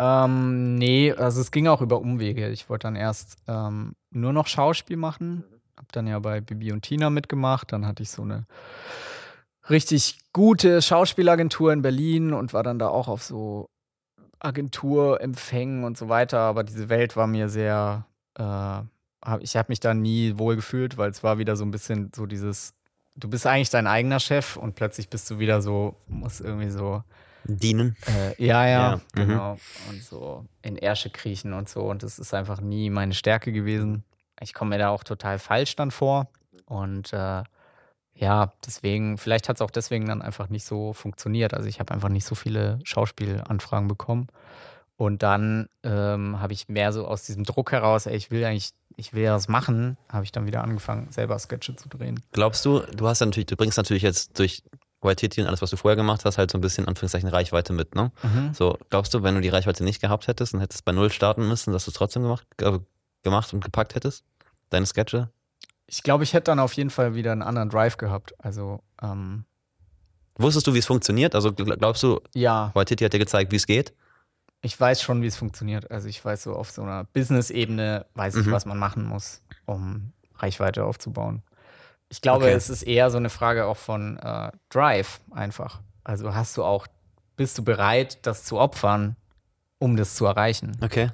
Ähm, 0.00 0.76
nee, 0.76 1.12
also 1.12 1.40
es 1.40 1.50
ging 1.50 1.66
auch 1.66 1.80
über 1.80 2.00
Umwege. 2.00 2.48
Ich 2.50 2.68
wollte 2.68 2.86
dann 2.86 2.96
erst 2.96 3.38
ähm, 3.48 3.94
nur 4.10 4.32
noch 4.32 4.46
Schauspiel 4.46 4.96
machen. 4.96 5.44
Hab 5.76 5.90
dann 5.92 6.06
ja 6.06 6.18
bei 6.18 6.40
Bibi 6.40 6.72
und 6.72 6.82
Tina 6.82 7.10
mitgemacht. 7.10 7.72
Dann 7.72 7.86
hatte 7.86 8.02
ich 8.02 8.10
so 8.10 8.22
eine 8.22 8.46
richtig 9.70 10.18
gute 10.32 10.82
Schauspielagentur 10.82 11.72
in 11.72 11.82
Berlin 11.82 12.32
und 12.32 12.52
war 12.52 12.62
dann 12.62 12.78
da 12.78 12.88
auch 12.88 13.08
auf 13.08 13.22
so 13.22 13.68
Agenturempfängen 14.40 15.84
und 15.84 15.96
so 15.96 16.08
weiter. 16.08 16.38
Aber 16.40 16.64
diese 16.64 16.88
Welt 16.88 17.16
war 17.16 17.26
mir 17.26 17.48
sehr, 17.48 18.06
äh, 18.36 18.42
hab, 18.42 19.40
ich 19.40 19.56
habe 19.56 19.66
mich 19.70 19.80
da 19.80 19.94
nie 19.94 20.38
wohl 20.38 20.56
gefühlt, 20.56 20.96
weil 20.96 21.10
es 21.10 21.22
war 21.22 21.38
wieder 21.38 21.56
so 21.56 21.64
ein 21.64 21.70
bisschen 21.70 22.10
so 22.14 22.26
dieses, 22.26 22.74
du 23.16 23.28
bist 23.28 23.46
eigentlich 23.46 23.70
dein 23.70 23.86
eigener 23.86 24.20
Chef 24.20 24.56
und 24.56 24.74
plötzlich 24.74 25.08
bist 25.08 25.30
du 25.30 25.38
wieder 25.38 25.60
so, 25.60 25.96
musst 26.06 26.40
irgendwie 26.40 26.70
so 26.70 27.02
Dienen. 27.44 27.96
äh, 28.06 28.44
ja, 28.44 28.66
ja, 28.66 28.90
Ja, 28.90 28.96
mhm. 28.96 29.00
genau. 29.14 29.58
Und 29.88 30.02
so 30.02 30.44
in 30.62 30.76
Ärsche 30.76 31.10
kriechen 31.10 31.52
und 31.52 31.68
so. 31.68 31.82
Und 31.82 32.02
das 32.02 32.18
ist 32.18 32.34
einfach 32.34 32.60
nie 32.60 32.90
meine 32.90 33.14
Stärke 33.14 33.52
gewesen. 33.52 34.04
Ich 34.40 34.54
komme 34.54 34.70
mir 34.70 34.78
da 34.78 34.90
auch 34.90 35.02
total 35.02 35.38
falsch 35.38 35.74
dann 35.76 35.90
vor. 35.90 36.28
Und 36.66 37.12
äh, 37.12 37.42
ja, 38.18 38.52
deswegen, 38.66 39.16
vielleicht 39.16 39.48
hat 39.48 39.56
es 39.56 39.62
auch 39.62 39.70
deswegen 39.70 40.06
dann 40.06 40.22
einfach 40.22 40.48
nicht 40.48 40.64
so 40.64 40.92
funktioniert. 40.92 41.54
Also 41.54 41.68
ich 41.68 41.78
habe 41.78 41.94
einfach 41.94 42.08
nicht 42.08 42.24
so 42.24 42.34
viele 42.34 42.80
Schauspielanfragen 42.82 43.86
bekommen. 43.86 44.26
Und 44.96 45.22
dann 45.22 45.68
ähm, 45.84 46.40
habe 46.40 46.52
ich 46.52 46.68
mehr 46.68 46.92
so 46.92 47.06
aus 47.06 47.22
diesem 47.22 47.44
Druck 47.44 47.70
heraus, 47.70 48.06
ey, 48.06 48.16
ich 48.16 48.32
will 48.32 48.44
eigentlich, 48.44 48.72
ich 48.96 49.12
will 49.14 49.22
ja 49.22 49.34
was 49.34 49.46
machen, 49.46 49.96
habe 50.08 50.24
ich 50.24 50.32
dann 50.32 50.46
wieder 50.46 50.64
angefangen, 50.64 51.12
selber 51.12 51.38
Sketche 51.38 51.76
zu 51.76 51.88
drehen. 51.88 52.20
Glaubst 52.32 52.64
du, 52.64 52.80
du 52.80 53.06
hast 53.06 53.20
ja 53.20 53.26
natürlich, 53.26 53.46
du 53.46 53.56
bringst 53.56 53.78
natürlich 53.78 54.02
jetzt 54.02 54.36
durch 54.40 54.64
Waititi 55.00 55.40
und 55.40 55.46
alles, 55.46 55.62
was 55.62 55.70
du 55.70 55.76
vorher 55.76 55.94
gemacht 55.94 56.24
hast, 56.24 56.38
halt 56.38 56.50
so 56.50 56.58
ein 56.58 56.60
bisschen 56.60 56.88
Anführungszeichen 56.88 57.28
Reichweite 57.28 57.72
mit, 57.72 57.94
ne? 57.94 58.10
Mhm. 58.24 58.52
So, 58.52 58.76
glaubst 58.90 59.14
du, 59.14 59.22
wenn 59.22 59.36
du 59.36 59.40
die 59.40 59.48
Reichweite 59.48 59.84
nicht 59.84 60.00
gehabt 60.00 60.26
hättest 60.26 60.54
und 60.54 60.60
hättest 60.60 60.84
bei 60.84 60.90
Null 60.90 61.12
starten 61.12 61.46
müssen, 61.46 61.72
dass 61.72 61.84
du 61.84 61.92
es 61.92 61.96
trotzdem 61.96 62.24
gemacht, 62.24 62.44
äh, 62.60 62.80
gemacht 63.22 63.54
und 63.54 63.62
gepackt 63.62 63.94
hättest? 63.94 64.24
Deine 64.70 64.86
Sketche? 64.86 65.30
Ich 65.90 66.02
glaube, 66.02 66.22
ich 66.22 66.34
hätte 66.34 66.44
dann 66.44 66.60
auf 66.60 66.74
jeden 66.74 66.90
Fall 66.90 67.14
wieder 67.14 67.32
einen 67.32 67.42
anderen 67.42 67.70
Drive 67.70 67.96
gehabt. 67.96 68.34
Also, 68.38 68.82
ähm, 69.02 69.44
Wusstest 70.36 70.66
du, 70.68 70.74
wie 70.74 70.78
es 70.78 70.86
funktioniert? 70.86 71.34
Also 71.34 71.48
gl- 71.48 71.76
glaubst 71.76 72.02
du, 72.04 72.20
ja, 72.34 72.70
Waititi 72.74 73.02
hat 73.04 73.12
dir 73.12 73.18
gezeigt, 73.18 73.50
wie 73.50 73.56
es 73.56 73.66
geht? 73.66 73.92
ich 74.60 74.78
weiß 74.78 75.00
schon, 75.02 75.22
wie 75.22 75.26
es 75.26 75.36
funktioniert. 75.36 75.90
Also, 75.90 76.08
ich 76.08 76.22
weiß 76.24 76.42
so 76.42 76.52
auf 76.54 76.70
so 76.70 76.82
einer 76.82 77.04
Business-Ebene, 77.04 78.06
weiß 78.14 78.34
ich, 78.36 78.46
Mhm. 78.46 78.50
was 78.52 78.66
man 78.66 78.76
machen 78.76 79.04
muss, 79.04 79.40
um 79.66 80.12
Reichweite 80.36 80.84
aufzubauen. 80.84 81.42
Ich 82.08 82.20
glaube, 82.22 82.46
Okay. 82.46 82.54
es 82.54 82.68
ist 82.68 82.82
eher 82.82 83.10
so 83.10 83.18
eine 83.18 83.30
Frage 83.30 83.66
auch 83.66 83.76
von 83.76 84.16
äh, 84.18 84.50
Drive 84.68 85.20
einfach. 85.30 85.80
Also, 86.04 86.34
hast 86.34 86.56
du 86.56 86.64
auch, 86.64 86.86
bist 87.36 87.56
du 87.58 87.62
bereit, 87.64 88.18
das 88.26 88.44
zu 88.44 88.58
opfern, 88.58 89.14
um 89.78 89.96
das 89.96 90.16
zu 90.16 90.26
erreichen? 90.26 90.76
Okay. 90.82 91.10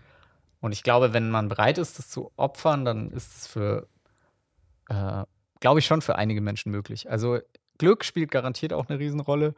Und 0.60 0.72
ich 0.72 0.82
glaube, 0.82 1.12
wenn 1.12 1.30
man 1.30 1.48
bereit 1.50 1.76
ist, 1.78 1.98
das 1.98 2.08
zu 2.08 2.32
opfern, 2.36 2.84
dann 2.86 3.10
ist 3.10 3.36
es 3.36 3.46
für, 3.46 3.86
äh, 4.88 5.24
glaube 5.60 5.80
ich, 5.80 5.86
schon 5.86 6.02
für 6.02 6.16
einige 6.16 6.40
Menschen 6.40 6.70
möglich. 6.70 7.10
Also 7.10 7.38
Glück 7.78 8.04
spielt 8.04 8.30
garantiert 8.30 8.72
auch 8.72 8.88
eine 8.88 8.98
Riesenrolle, 8.98 9.54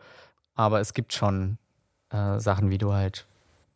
aber 0.55 0.81
es 0.81 0.95
gibt 0.95 1.12
schon 1.12 1.59
äh, 2.11 2.39
Sachen, 2.39 2.70
wie 2.70 2.79
du 2.79 2.93
halt 2.93 3.27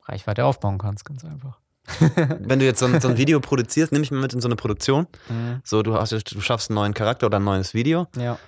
Reichweite 0.05 0.45
aufbauen 0.45 0.79
kannst, 0.79 1.05
ganz 1.05 1.25
einfach. 1.25 1.59
Wenn 2.41 2.59
du 2.59 2.65
jetzt 2.65 2.79
so 2.79 2.87
ein, 2.87 3.01
so 3.01 3.09
ein 3.09 3.17
Video 3.17 3.41
produzierst, 3.41 3.93
nimm 3.93 4.03
ich 4.03 4.11
mal 4.11 4.21
mit 4.21 4.33
in 4.33 4.41
so 4.41 4.49
eine 4.49 4.57
Produktion. 4.57 5.07
So, 5.65 5.83
du, 5.83 5.95
hast, 5.95 6.13
du 6.13 6.41
schaffst 6.41 6.71
einen 6.71 6.77
neuen 6.77 6.95
Charakter 6.95 7.27
oder 7.27 7.39
ein 7.39 7.45
neues 7.45 7.75
Video. 7.75 8.07
Ja. 8.17 8.39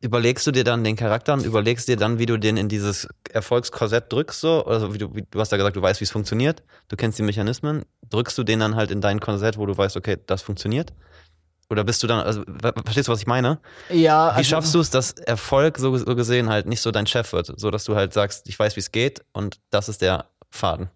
Überlegst 0.00 0.46
du 0.46 0.52
dir 0.52 0.62
dann 0.62 0.84
den 0.84 0.94
Charakter 0.94 1.34
und 1.34 1.44
überlegst 1.44 1.88
dir 1.88 1.96
dann, 1.96 2.20
wie 2.20 2.26
du 2.26 2.38
den 2.38 2.56
in 2.56 2.68
dieses 2.68 3.08
Erfolgskorsett 3.32 4.12
drückst, 4.12 4.40
so? 4.40 4.64
Also, 4.64 4.94
wie 4.94 4.98
du, 4.98 5.12
wie, 5.12 5.24
du 5.28 5.40
hast 5.40 5.50
ja 5.50 5.58
gesagt, 5.58 5.74
du 5.74 5.82
weißt, 5.82 6.00
wie 6.00 6.04
es 6.04 6.12
funktioniert. 6.12 6.62
Du 6.86 6.94
kennst 6.94 7.18
die 7.18 7.24
Mechanismen. 7.24 7.82
Drückst 8.08 8.38
du 8.38 8.44
den 8.44 8.60
dann 8.60 8.76
halt 8.76 8.92
in 8.92 9.00
dein 9.00 9.18
Korsett, 9.18 9.58
wo 9.58 9.66
du 9.66 9.76
weißt, 9.76 9.96
okay, 9.96 10.18
das 10.26 10.42
funktioniert? 10.42 10.92
Oder 11.70 11.84
bist 11.84 12.02
du 12.02 12.06
dann, 12.06 12.20
also, 12.20 12.42
ver- 12.60 12.72
verstehst 12.82 13.08
du, 13.08 13.12
was 13.12 13.20
ich 13.20 13.26
meine? 13.26 13.58
Ja, 13.90 14.34
Wie 14.38 14.44
schaffst 14.44 14.74
du 14.74 14.80
es, 14.80 14.90
dass 14.90 15.12
Erfolg 15.12 15.78
so, 15.78 15.96
so 15.96 16.16
gesehen 16.16 16.48
halt 16.48 16.66
nicht 16.66 16.80
so 16.80 16.90
dein 16.90 17.06
Chef 17.06 17.32
wird, 17.32 17.52
so 17.60 17.70
dass 17.70 17.84
du 17.84 17.94
halt 17.94 18.12
sagst, 18.14 18.48
ich 18.48 18.58
weiß, 18.58 18.76
wie 18.76 18.80
es 18.80 18.90
geht 18.90 19.22
und 19.32 19.60
das 19.70 19.88
ist 19.88 20.00
der 20.00 20.26
Faden. 20.50 20.88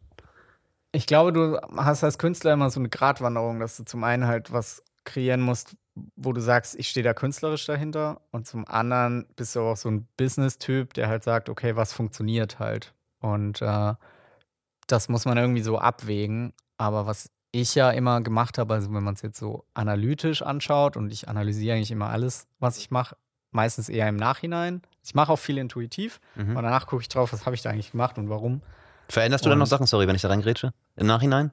Ich 0.93 1.07
glaube, 1.07 1.33
du 1.33 1.59
hast 1.77 2.05
als 2.05 2.19
Künstler 2.19 2.53
immer 2.53 2.71
so 2.71 2.81
eine 2.81 2.89
Gratwanderung, 2.89 3.61
dass 3.61 3.77
du 3.77 3.85
zum 3.85 4.03
einen 4.05 4.27
halt 4.27 4.53
was 4.53 4.83
kreieren 5.05 5.41
musst, 5.41 5.75
wo 6.17 6.33
du 6.33 6.41
sagst, 6.41 6.75
ich 6.79 6.89
stehe 6.89 7.05
da 7.05 7.13
künstlerisch 7.13 7.67
dahinter 7.67 8.21
und 8.31 8.47
zum 8.47 8.67
anderen 8.67 9.27
bist 9.37 9.55
du 9.57 9.61
auch 9.61 9.77
so 9.77 9.91
ein 9.91 10.07
Business-Typ, 10.17 10.95
der 10.95 11.09
halt 11.09 11.23
sagt, 11.25 11.49
okay, 11.51 11.77
was 11.77 11.93
funktioniert 11.93 12.59
halt. 12.59 12.95
Und 13.21 13.61
äh, 13.63 13.95
das 14.87 15.09
muss 15.09 15.25
man 15.27 15.37
irgendwie 15.39 15.63
so 15.63 15.79
abwägen. 15.79 16.53
Aber 16.79 17.07
was 17.07 17.31
ich 17.53 17.75
ja 17.75 17.91
immer 17.91 18.21
gemacht 18.23 18.59
habe, 18.59 18.75
also 18.75 18.93
wenn 18.93 19.03
man 19.05 19.15
es 19.15 19.23
jetzt 19.23 19.39
so 19.39 19.65
analytisch 19.75 20.43
anschaut 20.43 20.97
und 20.97 21.13
ich 21.13 21.29
analysiere 21.29 21.77
eigentlich 21.77 21.91
immer 21.91 22.09
alles, 22.09 22.47
was 22.59 22.79
ich 22.79 22.91
mache, 22.91 23.17
meistens 23.51 23.89
eher 23.91 24.09
im 24.09 24.17
Nachhinein. 24.17 24.81
Ich 25.05 25.15
mache 25.15 25.31
auch 25.33 25.39
viel 25.39 25.59
intuitiv 25.59 26.21
Mhm. 26.35 26.57
und 26.57 26.63
danach 26.63 26.87
gucke 26.87 27.03
ich 27.03 27.09
drauf, 27.09 27.33
was 27.33 27.45
habe 27.45 27.55
ich 27.55 27.63
da 27.63 27.71
eigentlich 27.71 27.93
gemacht 27.93 28.17
und 28.19 28.31
warum. 28.31 28.63
Veränderst 29.09 29.45
du 29.45 29.51
dann 29.51 29.59
noch 29.59 29.65
Und- 29.67 29.69
Sachen, 29.71 29.87
sorry, 29.87 30.07
wenn 30.09 30.17
ich 30.17 30.23
da 30.23 30.29
reingrätsche, 30.29 30.73
im 30.97 31.07
Nachhinein? 31.07 31.53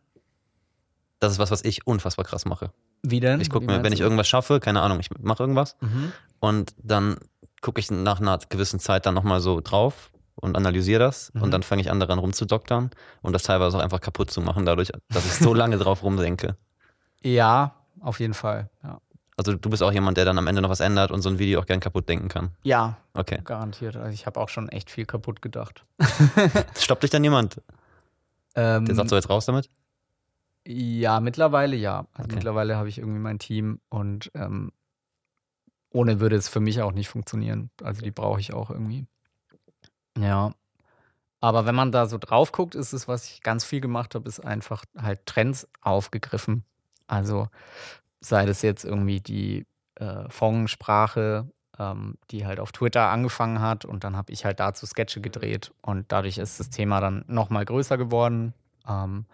Das 1.20 1.34
ist 1.34 1.40
was, 1.40 1.52
was 1.52 1.64
ich 1.66 1.86
unfassbar 1.86 2.24
krass 2.26 2.46
mache. 2.46 2.72
Wie 3.04 3.20
denn? 3.20 3.42
Ich 3.42 3.50
gucke 3.50 3.66
mir, 3.66 3.84
wenn 3.84 3.92
ich 3.92 4.00
irgendwas 4.00 4.28
schaffe, 4.30 4.60
keine 4.62 4.82
Ahnung, 4.82 5.00
ich 5.02 5.10
mache 5.20 5.44
irgendwas 5.44 5.76
Mhm. 5.82 6.14
und 6.40 6.74
dann 6.82 7.18
gucke 7.62 7.80
ich 7.82 7.92
nach 7.92 8.22
einer 8.22 8.38
gewissen 8.48 8.80
Zeit 8.80 9.06
dann 9.06 9.14
nochmal 9.16 9.42
so 9.42 9.60
drauf 9.60 10.12
und 10.40 10.56
analysiere 10.56 11.00
das 11.00 11.32
Mhm. 11.34 11.42
und 11.44 11.52
dann 11.52 11.64
fange 11.64 11.82
ich 11.82 11.92
an 11.92 12.00
daran 12.00 12.20
rumzudoktern 12.20 12.90
und 13.22 13.34
das 13.34 13.44
teilweise 13.44 13.78
auch 13.78 13.82
einfach 13.82 14.02
kaputt 14.02 14.32
zu 14.32 14.42
machen, 14.42 14.66
dadurch, 14.66 14.92
dass 15.10 15.26
ich 15.26 15.34
so 15.34 15.54
lange 15.54 15.78
drauf 15.78 16.04
rumdenke. 16.04 16.56
Ja, 17.22 17.76
auf 18.02 18.20
jeden 18.20 18.34
Fall. 18.34 18.70
Ja, 18.84 19.00
Also 19.38 19.54
du 19.56 19.70
bist 19.70 19.84
auch 19.84 19.92
jemand, 19.92 20.18
der 20.18 20.26
dann 20.26 20.38
am 20.38 20.48
Ende 20.48 20.62
noch 20.62 20.70
was 20.70 20.80
ändert 20.80 21.12
und 21.12 21.22
so 21.22 21.30
ein 21.30 21.38
Video 21.40 21.60
auch 21.60 21.66
gern 21.66 21.80
kaputt 21.80 22.08
denken 22.10 22.28
kann. 22.30 22.52
ja 22.64 22.98
Okay. 23.14 23.42
garantiert. 23.44 23.98
Also 23.98 24.14
ich 24.14 24.26
habe 24.26 24.40
auch 24.40 24.48
schon 24.50 24.70
echt 24.70 24.90
viel 24.90 25.06
kaputt 25.06 25.42
gedacht. 25.42 25.86
Stoppt 26.78 27.04
dich 27.04 27.10
dann 27.10 27.24
jemand? 27.24 27.62
Ähm, 28.56 28.86
Der 28.86 28.96
sagt 28.96 29.10
so 29.10 29.16
jetzt 29.18 29.30
raus 29.30 29.46
damit? 29.46 29.70
ja, 30.66 31.20
mittlerweile 31.20 31.76
ja. 31.76 32.06
Also 32.14 32.26
Okay. 32.26 32.36
mittlerweile 32.36 32.78
habe 32.78 32.88
ich 32.90 32.98
irgendwie 33.00 33.20
mein 33.20 33.40
Team 33.40 33.82
und 33.90 34.32
ähm, 34.36 34.72
ohne 35.92 36.20
würde 36.20 36.36
es 36.36 36.48
für 36.48 36.60
mich 36.60 36.82
auch 36.82 36.92
nicht 36.92 37.10
funktionieren. 37.10 37.72
Also 37.82 38.02
die 38.02 38.12
brauche 38.12 38.40
ich 38.40 38.54
auch 38.54 38.70
irgendwie. 38.70 39.08
Ja. 40.20 40.52
Aber 41.42 41.66
wenn 41.66 41.76
man 41.76 41.92
da 41.92 42.06
so 42.06 42.18
drauf 42.18 42.52
guckt, 42.52 42.76
ist 42.76 42.92
es, 42.94 43.08
was 43.08 43.30
ich 43.30 43.42
ganz 43.42 43.64
viel 43.64 43.80
gemacht 43.80 44.14
habe, 44.16 44.28
ist 44.28 44.42
einfach 44.42 44.84
halt 44.98 45.26
Trends 45.26 45.68
aufgegriffen. 45.82 46.66
Also 47.08 47.48
sei 48.20 48.46
das 48.46 48.62
jetzt 48.62 48.84
irgendwie 48.84 49.22
die 49.22 49.66
äh, 49.96 50.30
Fong-Sprache, 50.30 51.50
ähm, 51.78 52.16
die 52.32 52.46
halt 52.46 52.60
auf 52.60 52.74
Twitter 52.74 53.10
angefangen 53.10 53.62
hat 53.62 53.86
und 53.86 54.04
dann 54.04 54.18
habe 54.18 54.34
ich 54.34 54.44
halt 54.44 54.60
dazu 54.60 54.86
Sketche 54.86 55.22
gedreht 55.22 55.72
und 55.82 56.12
dadurch 56.12 56.38
ist 56.38 56.60
das 56.60 56.70
Thema 56.70 57.00
dann 57.00 57.24
nochmal 57.28 57.64
größer 57.64 57.98
geworden. 57.98 58.54
Ähm, 58.88 59.26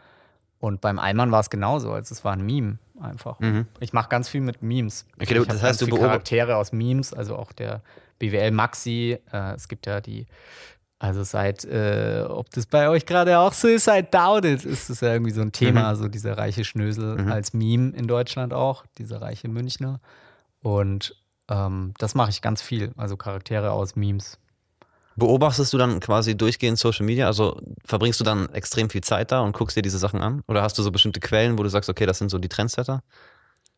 und 0.59 0.81
beim 0.81 0.99
Allmann 0.99 1.31
war 1.31 1.41
es 1.41 1.49
genauso, 1.49 1.91
also 1.91 2.13
es 2.13 2.23
war 2.23 2.33
ein 2.33 2.45
Meme 2.45 2.77
einfach. 3.01 3.39
Mhm. 3.39 3.65
Ich 3.79 3.93
mache 3.93 4.09
ganz 4.09 4.29
viel 4.29 4.41
mit 4.41 4.61
Memes. 4.61 5.05
Okay, 5.19 5.39
ich 5.39 5.47
das 5.47 5.61
heißt, 5.63 5.81
du 5.81 5.86
viel 5.86 5.95
beobacht- 5.95 6.09
Charaktere 6.11 6.55
aus 6.57 6.71
Memes, 6.71 7.13
also 7.13 7.36
auch 7.36 7.51
der 7.51 7.81
BWL 8.20 8.51
Maxi. 8.51 9.18
Äh, 9.32 9.53
es 9.55 9.68
gibt 9.68 9.86
ja 9.86 10.01
die, 10.01 10.26
also 10.99 11.24
seit, 11.24 11.66
äh, 11.66 12.24
ob 12.28 12.49
das 12.51 12.66
bei 12.66 12.89
euch 12.89 13.05
gerade 13.05 13.38
auch 13.39 13.53
so 13.53 13.68
ist, 13.68 13.86
seit 13.86 14.13
Doubted 14.13 14.63
ist 14.66 14.89
es 14.89 15.01
ja 15.01 15.13
irgendwie 15.13 15.32
so 15.32 15.41
ein 15.41 15.51
Thema, 15.51 15.95
so 15.95 16.07
dieser 16.07 16.38
reiche 16.38 16.63
Schnösel 16.63 17.18
Mhm. 17.18 17.32
als 17.32 17.53
Meme 17.53 17.91
in 17.95 18.07
Deutschland 18.07 18.53
auch, 18.53 18.86
dieser 18.97 19.22
reiche 19.22 19.47
Münchner. 19.49 19.99
Und 20.61 21.16
ähm, 21.49 21.93
das 21.99 22.16
mache 22.16 22.30
ich 22.32 22.41
ganz 22.41 22.61
viel, 22.61 22.91
also 22.97 23.18
Charaktere 23.18 23.72
aus 23.72 23.95
Memes. 23.95 24.39
Beobachtest 25.18 25.72
du 25.72 25.78
dann 25.78 25.99
quasi 26.01 26.36
durchgehend 26.36 26.78
Social 26.78 27.05
Media? 27.05 27.28
Also 27.28 27.61
verbringst 27.86 28.20
du 28.20 28.24
dann 28.26 28.49
extrem 28.49 28.89
viel 28.89 29.01
Zeit 29.01 29.32
da 29.32 29.39
und 29.41 29.55
guckst 29.55 29.78
dir 29.78 29.82
diese 29.82 29.97
Sachen 29.97 30.22
an? 30.22 30.41
Oder 30.47 30.61
hast 30.61 30.78
du 30.78 30.84
so 30.84 30.91
bestimmte 30.91 31.22
Quellen, 31.22 31.57
wo 31.57 31.63
du 31.63 31.70
sagst, 31.70 31.89
okay, 31.89 32.05
das 32.05 32.18
sind 32.18 32.30
so 32.30 32.38
die 32.38 32.49
Trendsetter? 32.49 33.01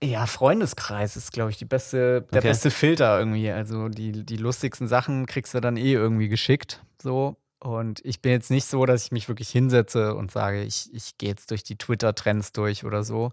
Ja, 0.04 0.28
Freundeskreis 0.28 1.16
ist, 1.18 1.32
glaube 1.32 1.50
ich, 1.50 1.58
die 1.58 1.66
beste, 1.66 2.22
der 2.22 2.40
Okay. 2.40 2.50
beste 2.50 2.70
Filter 2.70 3.18
irgendwie. 3.18 3.50
Also 3.50 3.90
die, 3.90 4.26
die 4.26 4.38
lustigsten 4.38 4.88
Sachen 4.88 5.26
kriegst 5.26 5.54
du 5.54 5.60
dann 5.60 5.76
eh 5.78 5.94
irgendwie 5.94 6.28
geschickt. 6.30 6.84
So. 7.02 7.38
Und 7.60 8.06
ich 8.06 8.22
bin 8.22 8.32
jetzt 8.34 8.52
nicht 8.52 8.66
so, 8.66 8.86
dass 8.86 9.06
ich 9.06 9.12
mich 9.12 9.28
wirklich 9.28 9.50
hinsetze 9.50 10.14
und 10.14 10.30
sage, 10.32 10.62
ich, 10.62 10.94
ich 10.94 11.18
gehe 11.18 11.30
jetzt 11.30 11.50
durch 11.50 11.64
die 11.64 11.78
Twitter-Trends 11.78 12.52
durch 12.52 12.86
oder 12.86 13.04
so. 13.04 13.32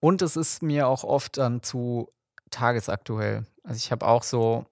Und 0.00 0.22
es 0.22 0.36
ist 0.36 0.62
mir 0.62 0.88
auch 0.88 1.04
oft 1.04 1.36
dann 1.36 1.62
zu 1.62 2.08
tagesaktuell. 2.50 3.44
Also 3.62 3.76
ich 3.76 3.92
habe 3.92 4.06
auch 4.06 4.22
so 4.22 4.64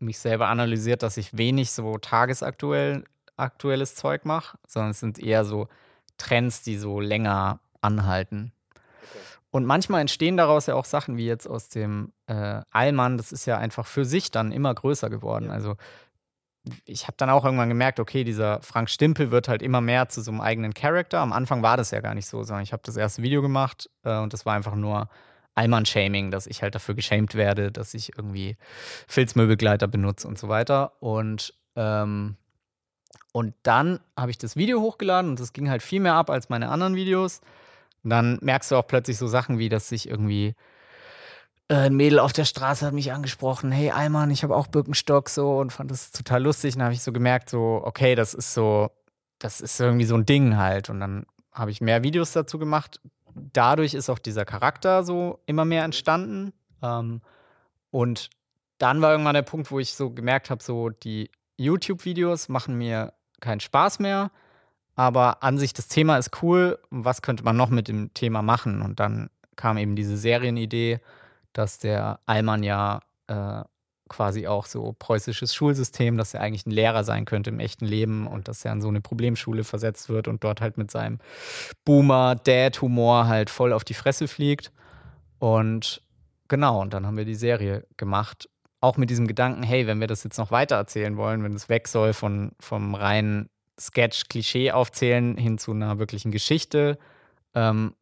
mich 0.00 0.18
selber 0.18 0.48
analysiert, 0.48 1.04
dass 1.04 1.16
ich 1.16 1.36
wenig 1.36 1.70
so 1.70 1.98
tagesaktuell 1.98 3.04
aktuelles 3.36 3.94
Zeug 3.94 4.24
mache, 4.24 4.58
sondern 4.66 4.90
es 4.90 5.00
sind 5.00 5.18
eher 5.18 5.44
so 5.44 5.68
Trends, 6.18 6.62
die 6.62 6.76
so 6.76 6.98
länger 7.00 7.60
anhalten. 7.80 8.52
Und 9.50 9.66
manchmal 9.66 10.00
entstehen 10.00 10.36
daraus 10.36 10.66
ja 10.66 10.74
auch 10.74 10.84
Sachen 10.84 11.16
wie 11.16 11.26
jetzt 11.26 11.48
aus 11.48 11.68
dem 11.68 12.12
äh, 12.26 12.60
Allmann, 12.70 13.16
das 13.16 13.32
ist 13.32 13.46
ja 13.46 13.58
einfach 13.58 13.86
für 13.86 14.04
sich 14.04 14.30
dann 14.30 14.52
immer 14.52 14.72
größer 14.72 15.10
geworden. 15.10 15.50
Also 15.50 15.76
ich 16.84 17.04
habe 17.04 17.14
dann 17.16 17.30
auch 17.30 17.44
irgendwann 17.44 17.68
gemerkt, 17.68 18.00
okay, 18.00 18.22
dieser 18.22 18.60
Frank 18.62 18.90
Stimpel 18.90 19.30
wird 19.30 19.48
halt 19.48 19.62
immer 19.62 19.80
mehr 19.80 20.08
zu 20.08 20.20
so 20.20 20.30
einem 20.30 20.40
eigenen 20.40 20.74
Charakter. 20.74 21.20
Am 21.20 21.32
Anfang 21.32 21.62
war 21.62 21.76
das 21.76 21.90
ja 21.90 22.00
gar 22.00 22.14
nicht 22.14 22.26
so, 22.26 22.42
sondern 22.42 22.62
ich 22.62 22.72
habe 22.72 22.82
das 22.84 22.96
erste 22.96 23.22
Video 23.22 23.42
gemacht 23.42 23.90
äh, 24.04 24.18
und 24.18 24.32
das 24.32 24.46
war 24.46 24.54
einfach 24.54 24.74
nur 24.74 25.08
Allmann-Shaming, 25.54 26.30
dass 26.30 26.46
ich 26.46 26.62
halt 26.62 26.74
dafür 26.74 26.94
geschämt 26.94 27.34
werde, 27.34 27.72
dass 27.72 27.94
ich 27.94 28.16
irgendwie 28.16 28.56
Filzmöbelgleiter 29.08 29.88
benutze 29.88 30.28
und 30.28 30.38
so 30.38 30.48
weiter. 30.48 30.92
Und, 31.00 31.54
ähm, 31.76 32.36
und 33.32 33.54
dann 33.62 34.00
habe 34.16 34.30
ich 34.30 34.38
das 34.38 34.56
Video 34.56 34.80
hochgeladen 34.80 35.30
und 35.30 35.40
das 35.40 35.52
ging 35.52 35.68
halt 35.70 35.82
viel 35.82 36.00
mehr 36.00 36.14
ab 36.14 36.30
als 36.30 36.50
meine 36.50 36.68
anderen 36.68 36.94
Videos. 36.94 37.40
Und 38.02 38.10
dann 38.10 38.38
merkst 38.42 38.70
du 38.70 38.76
auch 38.76 38.86
plötzlich 38.86 39.18
so 39.18 39.26
Sachen 39.26 39.58
wie, 39.58 39.68
dass 39.68 39.88
sich 39.88 40.08
irgendwie 40.08 40.54
äh, 41.68 41.86
ein 41.86 41.94
Mädel 41.94 42.18
auf 42.18 42.32
der 42.32 42.44
Straße 42.44 42.84
hat 42.84 42.94
mich 42.94 43.12
angesprochen, 43.12 43.70
hey 43.70 43.90
Alman, 43.90 44.30
ich 44.30 44.42
habe 44.42 44.56
auch 44.56 44.66
Birkenstock 44.66 45.28
so 45.28 45.58
und 45.58 45.72
fand 45.72 45.90
das 45.90 46.10
total 46.10 46.42
lustig. 46.42 46.74
Und 46.74 46.80
dann 46.80 46.86
habe 46.86 46.94
ich 46.94 47.02
so 47.02 47.12
gemerkt, 47.12 47.48
so, 47.48 47.80
okay, 47.84 48.14
das 48.14 48.34
ist 48.34 48.54
so, 48.54 48.90
das 49.38 49.60
ist 49.60 49.78
irgendwie 49.80 50.04
so 50.04 50.16
ein 50.16 50.26
Ding 50.26 50.56
halt. 50.56 50.90
Und 50.90 51.00
dann 51.00 51.26
habe 51.52 51.70
ich 51.70 51.80
mehr 51.80 52.02
Videos 52.02 52.32
dazu 52.32 52.58
gemacht. 52.58 53.00
Dadurch 53.34 53.94
ist 53.94 54.10
auch 54.10 54.18
dieser 54.18 54.44
Charakter 54.44 55.04
so 55.04 55.38
immer 55.46 55.64
mehr 55.64 55.84
entstanden. 55.84 56.52
Ähm, 56.82 57.20
und 57.90 58.30
dann 58.78 59.00
war 59.00 59.12
irgendwann 59.12 59.34
der 59.34 59.42
Punkt, 59.42 59.70
wo 59.70 59.78
ich 59.78 59.94
so 59.94 60.10
gemerkt 60.10 60.50
habe, 60.50 60.62
so 60.62 60.88
die 60.88 61.30
YouTube-Videos 61.56 62.48
machen 62.48 62.76
mir 62.78 63.12
keinen 63.40 63.60
Spaß 63.60 63.98
mehr. 63.98 64.30
Aber 65.00 65.42
an 65.42 65.56
sich 65.56 65.72
das 65.72 65.88
Thema 65.88 66.18
ist 66.18 66.42
cool. 66.42 66.78
Was 66.90 67.22
könnte 67.22 67.42
man 67.42 67.56
noch 67.56 67.70
mit 67.70 67.88
dem 67.88 68.12
Thema 68.12 68.42
machen? 68.42 68.82
Und 68.82 69.00
dann 69.00 69.30
kam 69.56 69.78
eben 69.78 69.96
diese 69.96 70.18
Serienidee, 70.18 71.00
dass 71.54 71.78
der 71.78 72.20
Allmann 72.26 72.62
ja 72.62 73.00
äh, 73.26 73.62
quasi 74.10 74.46
auch 74.46 74.66
so 74.66 74.94
preußisches 74.98 75.54
Schulsystem, 75.54 76.18
dass 76.18 76.34
er 76.34 76.42
eigentlich 76.42 76.66
ein 76.66 76.70
Lehrer 76.70 77.02
sein 77.02 77.24
könnte 77.24 77.48
im 77.48 77.60
echten 77.60 77.86
Leben 77.86 78.26
und 78.26 78.46
dass 78.46 78.62
er 78.62 78.72
an 78.72 78.82
so 78.82 78.88
eine 78.88 79.00
Problemschule 79.00 79.64
versetzt 79.64 80.10
wird 80.10 80.28
und 80.28 80.44
dort 80.44 80.60
halt 80.60 80.76
mit 80.76 80.90
seinem 80.90 81.18
Boomer-Dad-Humor 81.86 83.26
halt 83.26 83.48
voll 83.48 83.72
auf 83.72 83.84
die 83.84 83.94
Fresse 83.94 84.28
fliegt. 84.28 84.70
Und 85.38 86.02
genau, 86.48 86.82
und 86.82 86.92
dann 86.92 87.06
haben 87.06 87.16
wir 87.16 87.24
die 87.24 87.34
Serie 87.34 87.86
gemacht. 87.96 88.50
Auch 88.82 88.98
mit 88.98 89.08
diesem 89.08 89.26
Gedanken, 89.26 89.62
hey, 89.62 89.86
wenn 89.86 89.98
wir 89.98 90.08
das 90.08 90.24
jetzt 90.24 90.36
noch 90.36 90.50
weiter 90.50 90.76
erzählen 90.76 91.16
wollen, 91.16 91.42
wenn 91.42 91.54
es 91.54 91.70
weg 91.70 91.88
soll 91.88 92.12
von, 92.12 92.52
vom 92.60 92.94
reinen 92.94 93.48
Sketch-Klischee 93.80 94.72
aufzählen 94.72 95.36
hin 95.36 95.58
zu 95.58 95.72
einer 95.72 95.98
wirklichen 95.98 96.30
Geschichte, 96.30 96.98
ähm, 97.54 97.94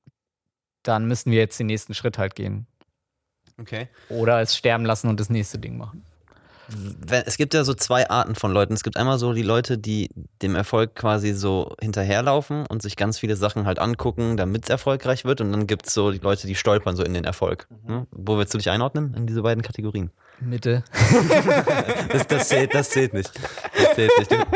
dann 0.82 1.06
müssen 1.06 1.30
wir 1.30 1.38
jetzt 1.38 1.58
den 1.58 1.66
nächsten 1.66 1.94
Schritt 1.94 2.18
halt 2.18 2.34
gehen. 2.34 2.66
Okay. 3.60 3.88
Oder 4.08 4.40
es 4.40 4.56
sterben 4.56 4.84
lassen 4.84 5.08
und 5.08 5.20
das 5.20 5.30
nächste 5.30 5.58
Ding 5.58 5.76
machen. 5.76 6.04
Es 7.10 7.36
gibt 7.38 7.54
ja 7.54 7.64
so 7.64 7.72
zwei 7.74 8.10
Arten 8.10 8.34
von 8.34 8.52
Leuten. 8.52 8.74
Es 8.74 8.82
gibt 8.82 8.96
einmal 8.96 9.18
so 9.18 9.32
die 9.32 9.42
Leute, 9.42 9.78
die 9.78 10.10
dem 10.42 10.54
Erfolg 10.54 10.94
quasi 10.94 11.32
so 11.32 11.74
hinterherlaufen 11.80 12.66
und 12.66 12.82
sich 12.82 12.96
ganz 12.96 13.18
viele 13.18 13.36
Sachen 13.36 13.64
halt 13.64 13.78
angucken, 13.78 14.36
damit 14.36 14.64
es 14.64 14.70
erfolgreich 14.70 15.24
wird. 15.24 15.40
Und 15.40 15.50
dann 15.52 15.66
gibt 15.66 15.86
es 15.86 15.94
so 15.94 16.10
die 16.10 16.18
Leute, 16.18 16.46
die 16.46 16.54
stolpern 16.54 16.94
so 16.96 17.02
in 17.02 17.14
den 17.14 17.24
Erfolg. 17.24 17.66
Mhm. 17.86 18.06
Wo 18.10 18.36
willst 18.36 18.52
du 18.52 18.58
dich 18.58 18.68
einordnen 18.70 19.14
in 19.14 19.26
diese 19.26 19.42
beiden 19.42 19.62
Kategorien? 19.62 20.10
Mitte. 20.40 20.84
das, 22.12 22.26
das, 22.26 22.48
zählt, 22.48 22.74
das 22.74 22.90
zählt 22.90 23.12
nicht. 23.14 23.30
Das 23.74 23.94
zählt 23.94 24.12
nicht. 24.18 24.30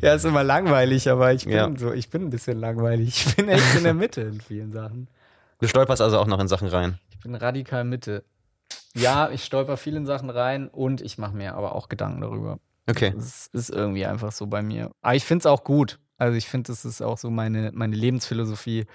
Ja, 0.00 0.14
ist 0.14 0.24
immer 0.24 0.44
langweilig, 0.44 1.08
aber 1.10 1.32
ich 1.32 1.44
bin 1.44 1.54
Ja. 1.54 1.70
so, 1.76 1.92
ich 1.92 2.08
bin 2.10 2.22
ein 2.22 2.30
bisschen 2.30 2.58
langweilig. 2.58 3.26
Ich 3.26 3.36
bin 3.36 3.48
echt 3.48 3.76
in 3.76 3.84
der 3.84 3.94
Mitte 3.94 4.22
in 4.22 4.40
vielen 4.40 4.72
Sachen. 4.72 5.08
Du 5.60 5.66
stolperst 5.68 6.00
also 6.00 6.18
auch 6.18 6.26
noch 6.26 6.40
in 6.40 6.48
Sachen 6.48 6.68
rein. 6.68 6.98
Ich 7.10 7.20
bin 7.20 7.34
radikal 7.34 7.84
Mitte. 7.84 8.24
Ja, 8.96 9.30
ich 9.30 9.44
stolper 9.44 9.76
viel 9.76 9.96
in 9.96 10.06
Sachen 10.06 10.30
rein 10.30 10.68
und 10.68 11.00
ich 11.00 11.18
mache 11.18 11.36
mir 11.36 11.54
aber 11.54 11.74
auch 11.74 11.88
Gedanken 11.88 12.20
darüber. 12.20 12.58
Okay. 12.88 13.14
Es 13.16 13.46
ist 13.52 13.70
irgendwie 13.70 14.04
einfach 14.04 14.32
so 14.32 14.46
bei 14.46 14.62
mir. 14.62 14.90
Aber 15.02 15.14
ich 15.14 15.24
finde 15.24 15.42
es 15.42 15.46
auch 15.46 15.62
gut. 15.62 15.98
Also 16.18 16.36
ich 16.36 16.48
finde, 16.48 16.68
das 16.68 16.84
ist 16.84 17.00
auch 17.00 17.18
so 17.18 17.30
meine, 17.30 17.70
meine 17.72 17.96
Lebensphilosophie. 17.96 18.86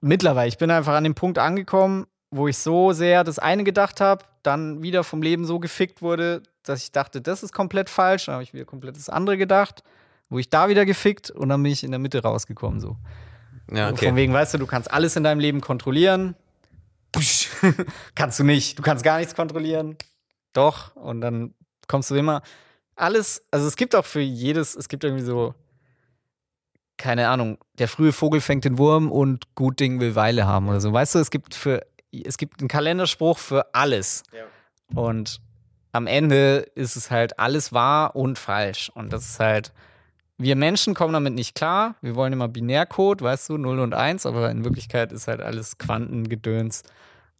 Mittlerweile, 0.00 0.48
ich 0.48 0.58
bin 0.58 0.70
einfach 0.70 0.94
an 0.94 1.04
dem 1.04 1.14
Punkt 1.14 1.38
angekommen, 1.38 2.06
wo 2.30 2.48
ich 2.48 2.58
so 2.58 2.92
sehr 2.92 3.24
das 3.24 3.38
eine 3.38 3.64
gedacht 3.64 4.00
habe, 4.00 4.24
dann 4.42 4.82
wieder 4.82 5.04
vom 5.04 5.22
Leben 5.22 5.44
so 5.44 5.58
gefickt 5.60 6.02
wurde, 6.02 6.42
dass 6.64 6.82
ich 6.82 6.92
dachte, 6.92 7.20
das 7.20 7.42
ist 7.42 7.52
komplett 7.52 7.88
falsch. 7.88 8.26
Dann 8.26 8.34
habe 8.34 8.42
ich 8.42 8.52
wieder 8.52 8.64
komplett 8.64 8.96
das 8.96 9.08
andere 9.08 9.38
gedacht, 9.38 9.82
wo 10.28 10.38
ich 10.38 10.50
da 10.50 10.68
wieder 10.68 10.84
gefickt 10.84 11.30
und 11.30 11.48
dann 11.48 11.62
bin 11.62 11.72
ich 11.72 11.84
in 11.84 11.90
der 11.90 12.00
Mitte 12.00 12.22
rausgekommen. 12.22 12.80
So. 12.80 12.96
Ja, 13.72 13.86
Von 13.86 13.94
okay. 13.94 14.16
wegen, 14.16 14.32
weißt 14.32 14.54
du, 14.54 14.58
du 14.58 14.66
kannst 14.66 14.92
alles 14.92 15.16
in 15.16 15.24
deinem 15.24 15.40
Leben 15.40 15.60
kontrollieren. 15.60 16.34
Pusch. 17.14 17.48
kannst 18.14 18.38
du 18.38 18.44
nicht. 18.44 18.78
Du 18.78 18.82
kannst 18.82 19.04
gar 19.04 19.18
nichts 19.18 19.34
kontrollieren. 19.34 19.96
Doch. 20.52 20.94
Und 20.96 21.20
dann 21.20 21.54
kommst 21.86 22.10
du 22.10 22.14
immer. 22.14 22.42
Alles, 22.96 23.46
also 23.50 23.66
es 23.66 23.76
gibt 23.76 23.94
auch 23.94 24.04
für 24.04 24.20
jedes, 24.20 24.76
es 24.76 24.88
gibt 24.88 25.04
irgendwie 25.04 25.24
so, 25.24 25.54
keine 26.96 27.28
Ahnung, 27.28 27.58
der 27.78 27.88
frühe 27.88 28.12
Vogel 28.12 28.40
fängt 28.40 28.64
den 28.64 28.78
Wurm 28.78 29.10
und 29.10 29.54
gut 29.54 29.80
Ding 29.80 30.00
will 30.00 30.14
Weile 30.14 30.46
haben 30.46 30.68
oder 30.68 30.80
so. 30.80 30.92
Weißt 30.92 31.14
du, 31.14 31.18
es 31.18 31.30
gibt 31.30 31.54
für, 31.54 31.84
es 32.12 32.38
gibt 32.38 32.60
einen 32.60 32.68
Kalenderspruch 32.68 33.38
für 33.38 33.74
alles. 33.74 34.22
Und 34.94 35.40
am 35.92 36.06
Ende 36.06 36.66
ist 36.74 36.96
es 36.96 37.10
halt 37.10 37.38
alles 37.38 37.72
wahr 37.72 38.14
und 38.14 38.38
falsch. 38.38 38.90
Und 38.94 39.12
das 39.12 39.28
ist 39.28 39.40
halt, 39.40 39.72
wir 40.38 40.56
Menschen 40.56 40.94
kommen 40.94 41.12
damit 41.12 41.34
nicht 41.34 41.54
klar. 41.54 41.94
Wir 42.02 42.14
wollen 42.16 42.32
immer 42.32 42.48
Binärcode, 42.48 43.22
weißt 43.22 43.48
du, 43.50 43.58
0 43.58 43.78
und 43.80 43.94
1, 43.94 44.26
aber 44.26 44.50
in 44.50 44.64
Wirklichkeit 44.64 45.12
ist 45.12 45.28
halt 45.28 45.40
alles 45.40 45.78
Quantengedöns 45.78 46.82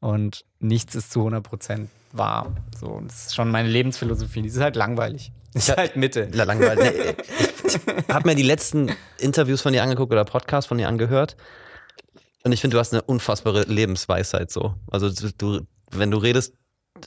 und 0.01 0.45
nichts 0.61 0.95
ist 0.95 1.11
zu 1.13 1.27
100% 1.27 1.87
wahr. 2.13 2.53
So, 2.79 2.87
und 2.87 3.11
das 3.11 3.27
ist 3.27 3.35
schon 3.35 3.51
meine 3.51 3.69
Lebensphilosophie. 3.69 4.43
Die 4.43 4.49
ist 4.49 4.61
halt 4.61 4.77
langweilig. 4.77 5.33
Ist 5.55 5.69
Ja. 5.69 5.77
halt 5.77 5.97
Mitte. 5.97 6.29
La- 6.33 6.45
Langweilig. 6.45 6.93
Nee, 6.95 7.15
ich 7.67 7.75
ich 7.77 8.09
habe 8.15 8.29
mir 8.29 8.35
die 8.35 8.43
letzten 8.43 8.91
Interviews 9.19 9.63
von 9.63 9.73
dir 9.73 9.83
angeguckt 9.83 10.13
oder 10.13 10.25
Podcasts 10.25 10.69
von 10.69 10.79
dir 10.79 10.89
angehört. 10.89 11.37
Und 12.45 12.53
ich 12.53 12.61
finde, 12.61 12.75
du 12.75 12.81
hast 12.81 12.93
eine 12.93 13.03
unfassbare 13.03 13.63
Lebensweisheit 13.63 14.51
so. 14.51 14.75
Also 14.91 15.11
du, 15.39 15.61
wenn 15.91 16.11
du 16.11 16.19
redest, 16.19 16.55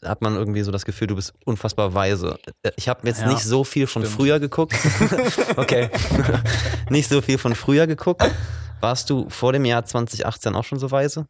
hat 0.04 0.22
man 0.22 0.36
irgendwie 0.36 0.62
so 0.64 0.72
das 0.72 0.86
Gefühl, 0.86 1.08
du 1.08 1.16
bist 1.16 1.34
unfassbar 1.45 1.93
weise. 1.93 2.38
Ich 2.76 2.88
habe 2.89 3.08
jetzt 3.08 3.22
Ja, 3.22 3.28
nicht 3.28 3.43
so 3.43 3.64
viel 3.64 3.88
von 3.88 4.04
stimmt. 4.04 4.16
früher 4.16 4.39
geguckt. 4.39 4.76
okay. 5.58 5.89
nicht 6.89 7.10
so 7.10 7.22
viel 7.22 7.38
von 7.38 7.56
früher 7.56 7.88
geguckt. 7.88 8.24
Warst 8.82 9.10
du 9.10 9.28
vor 9.30 9.54
dem 9.54 9.66
Jahr 9.66 9.86
2018 9.86 10.56
auch 10.56 10.64
schon 10.64 10.80
so 10.80 10.91
weise? 10.91 11.28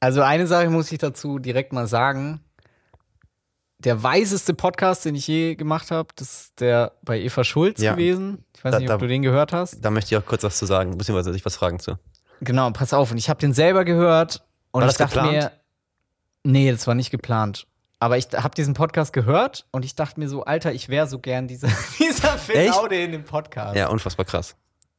Also 0.00 0.22
eine 0.22 0.46
Sache 0.46 0.70
muss 0.70 0.90
ich 0.92 0.98
dazu 0.98 1.38
direkt 1.38 1.72
mal 1.72 1.86
sagen. 1.86 2.40
Der 3.80 4.02
weiseste 4.02 4.54
Podcast, 4.54 5.04
den 5.04 5.14
ich 5.14 5.26
je 5.28 5.54
gemacht 5.54 5.90
habe, 5.92 6.08
das 6.16 6.40
ist 6.42 6.60
der 6.60 6.92
bei 7.02 7.20
Eva 7.20 7.44
Schulz 7.44 7.80
Ja. 7.80 7.92
gewesen. 7.92 8.44
Ich 8.56 8.64
weiß 8.64 8.72
Da- 8.72 8.78
nicht, 8.80 8.90
ob 8.90 8.98
da- 8.98 9.04
du 9.04 9.08
den 9.08 9.22
gehört 9.22 9.52
hast. 9.52 9.84
Da 9.84 9.90
möchte 9.90 10.14
ich 10.14 10.20
auch 10.20 10.26
kurz 10.26 10.42
was 10.42 10.58
zu 10.58 10.66
sagen, 10.66 10.98
beziehungsweise 10.98 11.30
dich 11.32 11.44
was 11.44 11.54
fragen 11.56 11.78
zu. 11.78 11.96
Genau, 12.40 12.70
pass 12.72 12.92
auf. 12.92 13.12
Und 13.12 13.18
ich 13.18 13.28
habe 13.30 13.38
den 13.38 13.52
selber 13.52 13.84
gehört 13.84 14.44
und 14.72 14.80
War 14.82 14.88
ich 14.88 14.96
das 14.96 15.10
dachte 15.12 15.20
geplant? 15.26 15.52
mir, 16.44 16.52
nee, 16.52 16.70
das 16.72 16.86
war 16.88 16.94
nicht 16.96 17.10
geplant. 17.10 17.66
Aber 18.00 18.16
ich 18.16 18.28
habe 18.32 18.54
diesen 18.54 18.74
Podcast 18.74 19.12
gehört 19.12 19.66
und 19.72 19.84
ich 19.84 19.96
dachte 19.96 20.20
mir 20.20 20.28
so, 20.28 20.44
Alter, 20.44 20.72
ich 20.72 20.88
wäre 20.88 21.06
so 21.08 21.18
gern 21.18 21.48
dieser, 21.48 21.68
dieser 21.98 22.38
Phil 22.38 22.68
Laude 22.68 22.96
in 22.96 23.12
dem 23.12 23.24
Podcast. 23.24 23.76
Ja, 23.76 23.88
unfassbar 23.88 24.24
krass. 24.24 24.56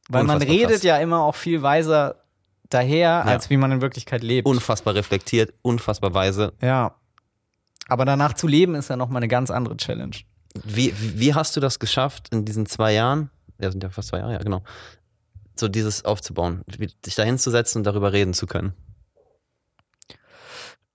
Weil 0.08 0.24
man 0.24 0.36
unfassbar 0.36 0.54
redet 0.54 0.70
krass. 0.70 0.82
ja 0.82 0.98
immer 0.98 1.22
auch 1.22 1.34
viel 1.34 1.62
weiser 1.62 2.16
daher, 2.68 3.24
als 3.24 3.50
wie 3.50 3.56
man 3.56 3.72
in 3.72 3.80
Wirklichkeit 3.80 4.22
lebt. 4.22 4.46
Unfassbar 4.46 4.94
reflektiert, 4.94 5.54
unfassbar 5.62 6.14
weise. 6.14 6.52
ja. 6.60 6.94
Aber 7.88 8.04
danach 8.04 8.34
zu 8.34 8.46
leben 8.46 8.76
ist 8.76 8.88
ja 8.88 8.94
nochmal 8.94 9.18
eine 9.18 9.26
ganz 9.26 9.50
andere 9.50 9.76
Challenge. 9.76 10.14
Wie, 10.62 10.94
wie 10.96 11.34
hast 11.34 11.56
du 11.56 11.60
das 11.60 11.80
geschafft 11.80 12.28
in 12.30 12.44
diesen 12.44 12.66
zwei 12.66 12.92
Jahren? 12.92 13.30
Ja, 13.58 13.68
sind 13.72 13.82
ja 13.82 13.90
fast 13.90 14.10
zwei 14.10 14.18
Jahre, 14.18 14.34
ja, 14.34 14.38
genau. 14.38 14.62
So 15.58 15.66
dieses 15.66 16.04
aufzubauen, 16.04 16.62
dich 16.68 17.16
da 17.16 17.24
hinzusetzen 17.24 17.80
und 17.80 17.84
darüber 17.84 18.12
reden 18.12 18.32
zu 18.32 18.46
können. 18.46 18.74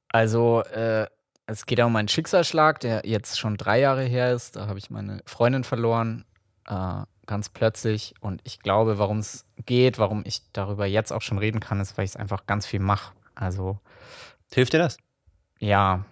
Also, 0.08 0.64
äh, 0.64 1.08
es 1.48 1.66
geht 1.66 1.80
ja 1.80 1.86
um 1.86 1.96
einen 1.96 2.08
Schicksalsschlag, 2.08 2.80
der 2.80 3.02
jetzt 3.06 3.40
schon 3.40 3.58
drei 3.58 3.80
Jahre 3.80 4.04
her 4.04 4.34
ist. 4.34 4.56
Da 4.56 4.68
habe 4.68 4.80
ich 4.80 4.90
meine 4.90 5.22
Freundin 5.26 5.64
verloren, 5.64 6.26
äh, 6.68 7.04
ganz 7.28 7.50
plötzlich. 7.50 8.14
Und 8.20 8.42
ich 8.44 8.60
glaube, 8.60 8.98
warum 8.98 9.20
es 9.20 9.46
geht, 9.66 10.00
warum 10.00 10.24
ich 10.26 10.42
darüber 10.54 10.86
jetzt 10.86 11.12
auch 11.12 11.22
schon 11.22 11.38
reden 11.38 11.60
kann, 11.60 11.80
ist, 11.80 11.98
weil 11.98 12.06
ich 12.06 12.12
es 12.12 12.16
einfach 12.18 12.46
ganz 12.48 12.66
viel 12.66 12.80
mache. 12.80 13.14
Also, 13.36 13.80
Hilft 14.54 14.74
dir 14.74 14.80
das? 14.80 14.98
ja, 15.60 16.04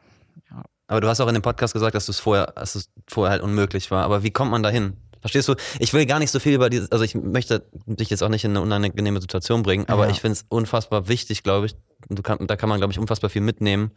Aber 0.88 1.02
du 1.02 1.08
hast 1.08 1.20
auch 1.22 1.28
in 1.28 1.34
dem 1.34 1.42
Podcast 1.44 1.74
gesagt, 1.74 1.96
dass 1.96 2.10
es 2.10 2.20
vorher, 2.20 2.48
dass 2.48 2.76
es 2.76 2.90
vorher 3.08 3.32
halt 3.32 3.42
unmöglich 3.42 3.90
war. 3.92 4.04
Aber 4.04 4.24
wie 4.24 4.32
kommt 4.32 4.52
man 4.52 4.64
dahin? 4.64 4.98
Verstehst 5.22 5.48
du? 5.48 5.56
Ich 5.80 5.94
will 5.94 6.06
gar 6.06 6.20
nicht 6.20 6.32
so 6.32 6.40
viel 6.40 6.54
über 6.54 6.70
dieses, 6.70 6.92
also 6.92 7.06
ich 7.06 7.16
möchte 7.16 7.66
dich 7.86 8.10
jetzt 8.10 8.22
auch 8.24 8.30
nicht 8.30 8.44
in 8.44 8.52
eine 8.52 8.62
unangenehme 8.62 9.22
Situation 9.22 9.64
bringen, 9.64 9.88
aber 9.88 10.06
Ja. 10.06 10.12
ich 10.12 10.20
finde 10.20 10.34
es 10.34 10.46
unfassbar 10.50 11.08
wichtig, 11.08 11.44
glaube 11.44 11.68
ich. 11.68 11.76
Kann, 12.24 12.46
da 12.46 12.58
kann 12.58 12.68
man, 12.68 12.80
glaube 12.80 12.92
ich, 12.92 13.00
unfassbar 13.00 13.30
viel 13.30 13.42
mitnehmen, 13.42 13.92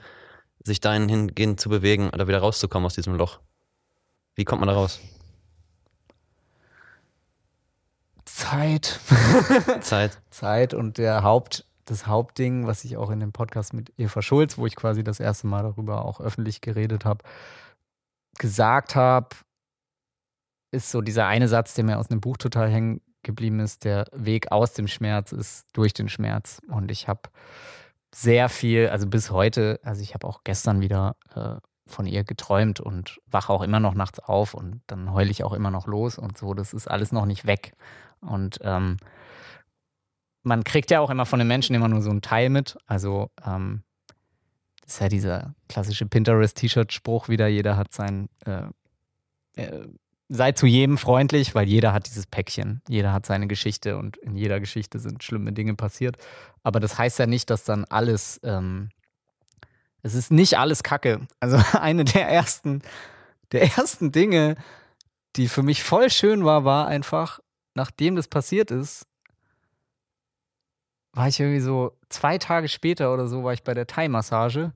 sich 0.65 0.81
dahin 0.81 1.09
hingehen 1.09 1.59
zu 1.59 1.69
bewegen 1.69 2.11
oder 2.11 2.29
wieder 2.29 2.39
rauszukommen 2.39 2.87
aus 2.87 2.95
diesem 2.95 3.15
Loch. 3.15 3.41
Wie 4.35 4.45
kommt 4.45 4.61
man 4.61 4.69
da 4.69 4.75
raus? 4.75 5.01
Zeit. 8.25 9.01
Zeit. 9.81 10.21
Zeit 10.31 10.75
und 10.75 10.99
der 10.99 11.23
Haupt, 11.23 11.65
das 11.87 12.07
Hauptding, 12.07 12.67
was 12.67 12.85
ich 12.85 12.97
auch 12.97 13.11
in 13.11 13.21
dem 13.21 13.33
Podcast 13.33 13.73
mit 13.73 13.93
Eva 13.97 14.21
Schulz, 14.21 14.59
wo 14.59 14.67
ich 14.67 14.77
quasi 14.77 15.03
das 15.03 15.21
erste 15.21 15.47
Mal 15.47 15.63
darüber 15.63 16.05
auch 16.05 16.21
öffentlich 16.21 16.61
geredet 16.61 17.05
habe, 17.05 17.25
gesagt 18.39 18.95
habe, 18.95 19.29
ist 20.71 20.91
so 20.91 21.01
dieser 21.01 21.27
eine 21.27 21.49
Satz, 21.49 21.75
der 21.75 21.85
mir 21.85 21.99
aus 21.99 22.11
einem 22.11 22.21
Buch 22.21 22.37
total 22.37 22.69
hängen 22.69 23.01
geblieben 23.23 23.61
ist, 23.61 23.85
der 23.85 24.07
Weg 24.13 24.53
aus 24.53 24.75
dem 24.75 24.89
Schmerz 24.89 25.33
ist 25.33 25.67
durch 25.73 25.95
den 25.95 26.09
Schmerz. 26.09 26.61
Und 26.69 26.91
ich 26.91 27.09
habe 27.09 27.23
sehr 28.17 28.49
viel, 28.49 28.89
also 28.89 29.07
bis 29.07 29.31
heute, 29.31 29.79
also 29.83 30.01
ich 30.01 30.15
habe 30.15 30.27
auch 30.27 30.41
gestern 30.43 30.81
wieder 30.81 31.17
äh, 31.35 31.57
von 31.87 32.07
ihr 32.07 32.25
geträumt 32.25 32.81
und 32.81 33.21
wache 33.27 33.53
auch 33.53 33.61
immer 33.61 33.79
noch 33.79 33.93
nachts 33.93 34.21
auf 34.21 34.55
und 34.55 34.81
dann 34.87 35.13
heule 35.13 35.31
ich 35.31 35.45
auch 35.45 35.53
immer 35.53 35.71
noch 35.71 35.87
los 35.87 36.17
und 36.17 36.39
so. 36.39 36.55
Das 36.55 36.73
ist 36.73 36.89
alles 36.89 37.13
noch 37.13 37.27
nicht 37.27 37.47
weg. 37.47 37.75
Und 38.21 38.59
ähm, 38.63 38.97
man 40.43 40.65
kriegt 40.65 40.91
ja 40.91 41.01
auch 41.01 41.11
immer 41.11 41.27
von 41.27 41.41
den 41.41 41.47
Menschen 41.47 41.77
immer 41.77 41.89
nur 41.89 42.01
so 42.01 42.09
einen 42.09 42.23
Teil 42.23 42.49
mit. 42.49 42.79
Also 42.87 43.31
ähm, 43.45 43.83
ist 44.87 44.99
ja 44.99 45.09
dieser 45.09 45.55
klassische 45.69 46.07
Pinterest-T-Shirt-Spruch 46.07 47.29
wieder, 47.29 47.49
jeder 47.49 47.77
hat 47.77 47.93
sein, 47.93 48.31
äh, 48.47 48.63
äh, 49.57 49.89
sei 50.29 50.53
zu 50.53 50.67
jedem 50.67 50.99
freundlich, 50.99 51.55
weil 51.55 51.69
jeder 51.69 51.93
hat 51.93 52.07
dieses 52.07 52.27
Päckchen, 52.27 52.83
jeder 52.89 53.13
hat 53.13 53.27
seine 53.27 53.47
Geschichte 53.47 53.97
und 53.97 54.17
in 54.19 54.37
jeder 54.37 54.61
Geschichte 54.61 54.99
sind 54.99 55.23
schlimme 55.23 55.53
Dinge 55.53 55.75
passiert. 55.75 56.17
Aber 56.63 56.81
das 56.81 56.99
heißt 56.99 57.19
ja 57.19 57.27
nicht, 57.27 57.51
dass 57.51 57.65
dann 57.65 57.85
alles, 57.85 58.41
ähm, 58.43 58.91
es 60.03 60.15
ist 60.15 60.33
nicht 60.33 60.59
alles 60.59 60.83
Kacke. 60.83 61.27
Also 61.41 61.59
eine 61.79 62.05
der 62.05 62.29
ersten, 62.29 62.83
der 63.53 63.63
ersten 63.63 64.11
Dinge, 64.11 64.57
die 65.37 65.49
für 65.49 65.63
mich 65.63 65.85
voll 65.85 66.11
schön 66.11 66.45
war, 66.45 66.65
war 66.65 66.89
einfach, 66.89 67.41
nachdem 67.75 68.17
das 68.17 68.27
passiert 68.27 68.71
ist, 68.71 69.07
war 71.13 71.29
ich 71.29 71.41
irgendwie 71.41 71.61
so 71.61 71.97
zwei 72.09 72.37
Tage 72.37 72.69
später 72.69 73.15
oder 73.15 73.27
so, 73.27 73.45
war 73.45 73.53
ich 73.53 73.63
bei 73.63 73.75
der 73.75 73.87
Thai-Massage. 73.87 74.73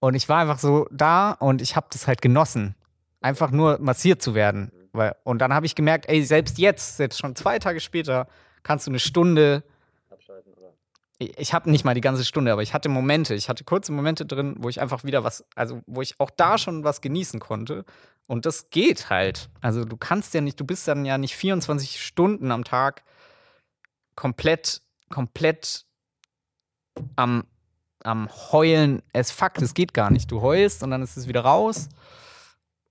Und 0.00 0.14
ich 0.14 0.28
war 0.28 0.40
einfach 0.40 0.58
so 0.58 0.86
da 0.90 1.32
und 1.32 1.62
ich 1.62 1.76
habe 1.76 1.86
das 1.90 2.06
halt 2.06 2.22
genossen, 2.22 2.74
einfach 3.20 3.50
nur 3.50 3.78
massiert 3.80 4.22
zu 4.22 4.34
werden. 4.34 4.72
Weil, 4.92 5.14
und 5.24 5.38
dann 5.38 5.54
habe 5.54 5.66
ich 5.66 5.74
gemerkt, 5.74 6.08
ey, 6.08 6.22
selbst 6.24 6.58
jetzt, 6.58 6.96
selbst 6.96 7.18
schon 7.18 7.36
zwei 7.36 7.58
Tage 7.58 7.80
später, 7.80 8.26
kannst 8.62 8.86
du 8.86 8.90
eine 8.90 8.98
Stunde. 8.98 9.62
Ich, 11.18 11.38
ich 11.38 11.54
habe 11.54 11.70
nicht 11.70 11.84
mal 11.84 11.94
die 11.94 12.00
ganze 12.00 12.24
Stunde, 12.24 12.52
aber 12.52 12.62
ich 12.62 12.74
hatte 12.74 12.88
Momente, 12.88 13.34
ich 13.34 13.48
hatte 13.48 13.64
kurze 13.64 13.92
Momente 13.92 14.26
drin, 14.26 14.56
wo 14.58 14.68
ich 14.68 14.80
einfach 14.80 15.04
wieder 15.04 15.22
was, 15.22 15.44
also 15.54 15.82
wo 15.86 16.02
ich 16.02 16.18
auch 16.18 16.30
da 16.30 16.58
schon 16.58 16.82
was 16.82 17.00
genießen 17.00 17.40
konnte. 17.40 17.84
Und 18.26 18.46
das 18.46 18.70
geht 18.70 19.10
halt. 19.10 19.50
Also 19.60 19.84
du 19.84 19.96
kannst 19.96 20.34
ja 20.34 20.40
nicht, 20.40 20.58
du 20.58 20.64
bist 20.64 20.88
dann 20.88 21.04
ja 21.04 21.18
nicht 21.18 21.36
24 21.36 22.02
Stunden 22.02 22.50
am 22.50 22.64
Tag 22.64 23.04
komplett, 24.16 24.82
komplett 25.08 25.84
am, 27.16 27.44
am 28.02 28.28
Heulen 28.52 29.02
es 29.12 29.30
fuck, 29.30 29.54
das 29.54 29.74
geht 29.74 29.94
gar 29.94 30.10
nicht. 30.10 30.30
Du 30.30 30.40
heulst 30.40 30.82
und 30.82 30.90
dann 30.90 31.02
ist 31.02 31.16
es 31.16 31.28
wieder 31.28 31.42
raus. 31.42 31.88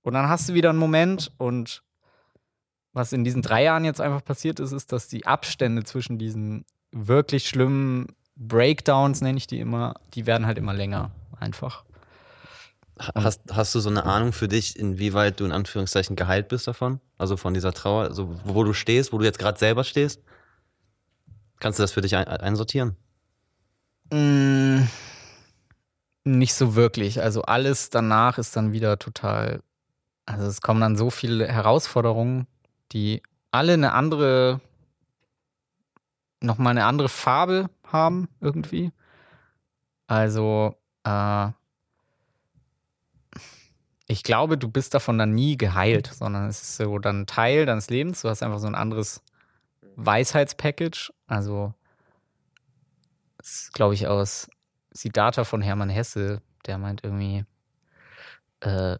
Und 0.02 0.14
dann 0.14 0.28
hast 0.28 0.48
du 0.48 0.54
wieder 0.54 0.70
einen 0.70 0.78
Moment. 0.78 1.32
Und 1.38 1.82
was 2.92 3.12
in 3.12 3.24
diesen 3.24 3.42
drei 3.42 3.64
Jahren 3.64 3.84
jetzt 3.84 4.00
einfach 4.00 4.24
passiert 4.24 4.60
ist, 4.60 4.72
ist, 4.72 4.92
dass 4.92 5.08
die 5.08 5.26
Abstände 5.26 5.84
zwischen 5.84 6.18
diesen 6.18 6.64
wirklich 6.92 7.48
schlimmen 7.48 8.08
Breakdowns, 8.36 9.20
nenne 9.20 9.38
ich 9.38 9.46
die 9.46 9.60
immer, 9.60 9.94
die 10.14 10.26
werden 10.26 10.46
halt 10.46 10.58
immer 10.58 10.72
länger. 10.72 11.10
Einfach. 11.38 11.84
Hast, 13.14 13.42
hast 13.50 13.74
du 13.74 13.80
so 13.80 13.88
eine 13.88 14.04
Ahnung 14.04 14.32
für 14.32 14.48
dich, 14.48 14.78
inwieweit 14.78 15.40
du 15.40 15.46
in 15.46 15.52
Anführungszeichen 15.52 16.16
geheilt 16.16 16.48
bist 16.48 16.66
davon? 16.66 17.00
Also 17.16 17.36
von 17.36 17.54
dieser 17.54 17.72
Trauer, 17.72 18.04
also 18.04 18.38
wo 18.44 18.62
du 18.64 18.74
stehst, 18.74 19.12
wo 19.12 19.18
du 19.18 19.24
jetzt 19.24 19.38
gerade 19.38 19.58
selber 19.58 19.84
stehst? 19.84 20.22
Kannst 21.60 21.78
du 21.78 21.82
das 21.82 21.92
für 21.92 22.00
dich 22.00 22.16
ein, 22.16 22.26
einsortieren? 22.26 22.96
Mm, 24.12 24.82
nicht 26.24 26.54
so 26.54 26.74
wirklich. 26.74 27.22
Also 27.22 27.42
alles 27.42 27.90
danach 27.90 28.38
ist 28.38 28.56
dann 28.56 28.72
wieder 28.72 28.98
total. 28.98 29.62
Also 30.30 30.46
es 30.46 30.60
kommen 30.60 30.80
dann 30.80 30.96
so 30.96 31.10
viele 31.10 31.48
Herausforderungen, 31.48 32.46
die 32.92 33.20
alle 33.50 33.72
eine 33.72 33.94
andere, 33.94 34.60
nochmal 36.40 36.70
eine 36.70 36.84
andere 36.84 37.08
Farbe 37.08 37.68
haben 37.84 38.28
irgendwie. 38.40 38.92
Also 40.06 40.76
äh, 41.02 41.48
ich 44.06 44.22
glaube, 44.22 44.56
du 44.56 44.68
bist 44.70 44.94
davon 44.94 45.18
dann 45.18 45.34
nie 45.34 45.56
geheilt, 45.56 46.06
sondern 46.06 46.48
es 46.48 46.62
ist 46.62 46.76
so 46.76 47.00
dann 47.00 47.26
Teil 47.26 47.66
deines 47.66 47.90
Lebens. 47.90 48.22
Du 48.22 48.28
hast 48.28 48.44
einfach 48.44 48.60
so 48.60 48.68
ein 48.68 48.76
anderes 48.76 49.24
Weisheitspackage. 49.96 51.12
Also, 51.26 51.74
glaube 53.72 53.94
ich, 53.94 54.06
aus 54.06 54.48
Siddhartha 54.92 55.42
von 55.42 55.60
Hermann 55.60 55.90
Hesse, 55.90 56.40
der 56.66 56.78
meint 56.78 57.02
irgendwie, 57.02 57.44
äh, 58.60 58.96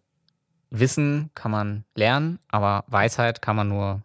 Wissen 0.71 1.31
kann 1.35 1.51
man 1.51 1.85
lernen, 1.95 2.39
aber 2.49 2.85
Weisheit 2.87 3.43
kann 3.43 3.57
man 3.57 3.69
nur 3.69 4.03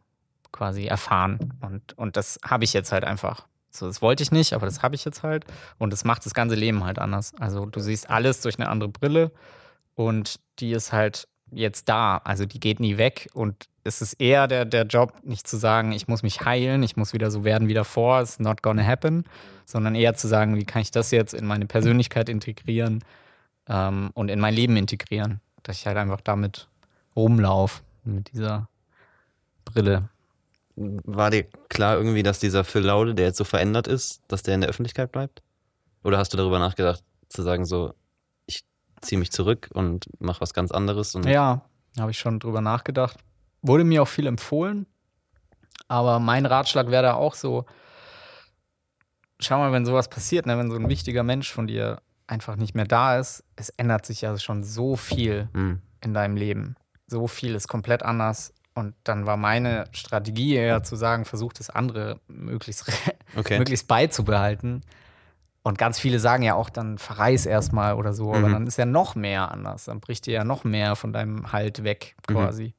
quasi 0.52 0.86
erfahren. 0.86 1.54
Und, 1.62 1.98
und 1.98 2.18
das 2.18 2.40
habe 2.44 2.64
ich 2.64 2.74
jetzt 2.74 2.92
halt 2.92 3.04
einfach. 3.04 3.48
So, 3.70 3.88
das 3.88 4.02
wollte 4.02 4.24
ich 4.24 4.32
nicht, 4.32 4.54
aber 4.54 4.66
das 4.66 4.82
habe 4.82 4.96
ich 4.96 5.06
jetzt 5.06 5.22
halt. 5.22 5.46
Und 5.78 5.92
das 5.92 6.06
macht 6.06 6.26
das 6.26 6.34
ganze 6.34 6.56
Leben 6.56 6.84
halt 6.84 6.98
anders. 6.98 7.34
Also 7.40 7.66
du 7.66 7.80
siehst 7.80 8.10
alles 8.10 8.42
durch 8.42 8.58
eine 8.58 8.70
andere 8.70 8.90
Brille 8.90 9.32
und 9.96 10.40
die 10.60 10.72
ist 10.72 10.94
halt 10.94 11.28
jetzt 11.52 11.90
da. 11.90 12.18
Also 12.18 12.46
die 12.46 12.60
geht 12.60 12.80
nie 12.80 12.98
weg 12.98 13.30
und 13.34 13.68
es 13.84 14.02
ist 14.02 14.14
eher 14.14 14.48
der, 14.48 14.66
der 14.66 14.86
Job, 14.86 15.14
nicht 15.24 15.48
zu 15.48 15.58
sagen, 15.58 15.92
ich 15.92 16.08
muss 16.08 16.24
mich 16.24 16.44
heilen, 16.44 16.82
ich 16.84 16.98
muss 16.98 17.14
wieder 17.14 17.30
so 17.30 17.44
werden 17.44 17.68
wie 17.68 17.74
davor, 17.74 18.22
it's 18.22 18.40
not 18.40 18.64
gonna 18.64 18.84
happen, 18.84 19.26
sondern 19.66 19.94
eher 19.94 20.16
zu 20.16 20.28
sagen, 20.28 20.56
wie 20.56 20.66
kann 20.66 20.82
ich 20.82 20.92
das 20.92 21.12
jetzt 21.12 21.34
in 21.34 21.46
meine 21.46 21.68
Persönlichkeit 21.68 22.28
integrieren 22.30 23.04
ähm, 23.70 24.10
und 24.14 24.30
in 24.30 24.40
mein 24.40 24.56
Leben 24.56 24.76
integrieren, 24.76 25.40
dass 25.66 25.78
ich 25.78 25.88
halt 25.88 25.98
einfach 25.98 26.22
damit 26.22 26.68
rumlaufe, 27.16 27.82
mit 28.04 28.32
dieser 28.32 28.70
Brille. 29.66 30.10
War 30.76 31.32
dir 31.32 31.46
klar 31.70 31.98
irgendwie, 31.98 32.24
dass 32.24 32.40
dieser 32.40 32.64
Phil 32.64 32.84
Laude, 32.84 33.16
der 33.16 33.28
jetzt 33.28 33.38
so 33.38 33.44
verändert 33.44 33.88
ist, 33.88 34.22
dass 34.28 34.44
der 34.44 34.56
in 34.56 34.62
der 34.62 34.70
Öffentlichkeit 34.70 35.12
bleibt? 35.12 35.42
Oder 36.04 36.18
hast 36.18 36.34
du 36.34 36.38
darüber 36.38 36.60
nachgedacht, 36.60 37.04
zu 37.30 37.42
sagen 37.42 37.66
so, 37.66 37.94
ziehe 39.02 39.20
mich 39.20 39.32
zurück 39.32 39.70
und 39.74 40.10
mache 40.20 40.42
was 40.42 40.54
ganz 40.54 40.72
anderes. 40.72 41.18
ja, 41.26 41.62
habe 41.98 42.12
ich 42.12 42.20
schon 42.20 42.40
drüber 42.40 42.62
nachgedacht. 42.62 43.18
Wurde 43.62 43.84
mir 43.84 44.02
auch 44.02 44.08
viel 44.08 44.28
empfohlen. 44.28 44.86
Aber 45.88 46.20
mein 46.20 46.46
Ratschlag 46.46 46.90
wäre 46.90 47.04
da 47.04 47.14
auch 47.14 47.36
so: 47.36 47.66
Schau 49.40 49.58
mal, 49.60 49.72
wenn 49.72 49.86
sowas 49.86 50.10
passiert, 50.10 50.46
ne, 50.46 50.58
wenn 50.58 50.70
so 50.70 50.78
ein 50.78 50.90
wichtiger 50.90 51.24
Mensch 51.24 51.52
von 51.52 51.68
dir 51.68 52.02
einfach 52.28 52.56
nicht 52.56 52.76
mehr 52.76 52.86
da 52.86 53.18
ist, 53.20 53.44
es 53.56 53.70
ändert 53.70 54.06
sich 54.06 54.22
ja 54.22 54.38
schon 54.38 54.64
so 54.64 54.96
viel 54.96 55.50
mhm. 55.54 55.82
in 56.02 56.14
deinem 56.14 56.36
Leben. 56.36 56.76
So 57.08 57.28
viel 57.28 57.56
ist 57.56 57.68
komplett 57.68 58.04
anders. 58.04 58.54
Und 58.74 58.94
dann 59.04 59.26
war 59.26 59.38
meine 59.38 59.86
Strategie 59.92 60.56
eher 60.56 60.84
zu 60.84 60.96
sagen, 60.96 61.24
versuch 61.24 61.54
das 61.54 61.70
andere 61.70 62.20
möglichst, 62.28 62.92
okay. 63.38 63.58
möglichst 63.58 63.88
beizubehalten. 63.88 64.82
Und 65.64 65.78
ganz 65.78 65.98
viele 65.98 66.20
sagen 66.20 66.44
ja 66.44 66.56
auch, 66.56 66.70
dann 66.70 66.98
verreis 66.98 67.46
erstmal 67.46 67.96
oder 67.96 68.14
so, 68.14 68.30
mhm. 68.30 68.36
aber 68.36 68.50
dann 68.50 68.68
ist 68.68 68.78
ja 68.78 68.86
noch 68.86 69.16
mehr 69.16 69.52
anders. 69.52 69.86
Dann 69.86 70.00
bricht 70.00 70.26
dir 70.26 70.34
ja 70.34 70.44
noch 70.44 70.64
mehr 70.64 70.96
von 70.96 71.14
deinem 71.14 71.52
Halt 71.52 71.84
weg, 71.84 72.16
mhm. 72.30 72.34
quasi. 72.34 72.66
Mhm. 72.66 72.74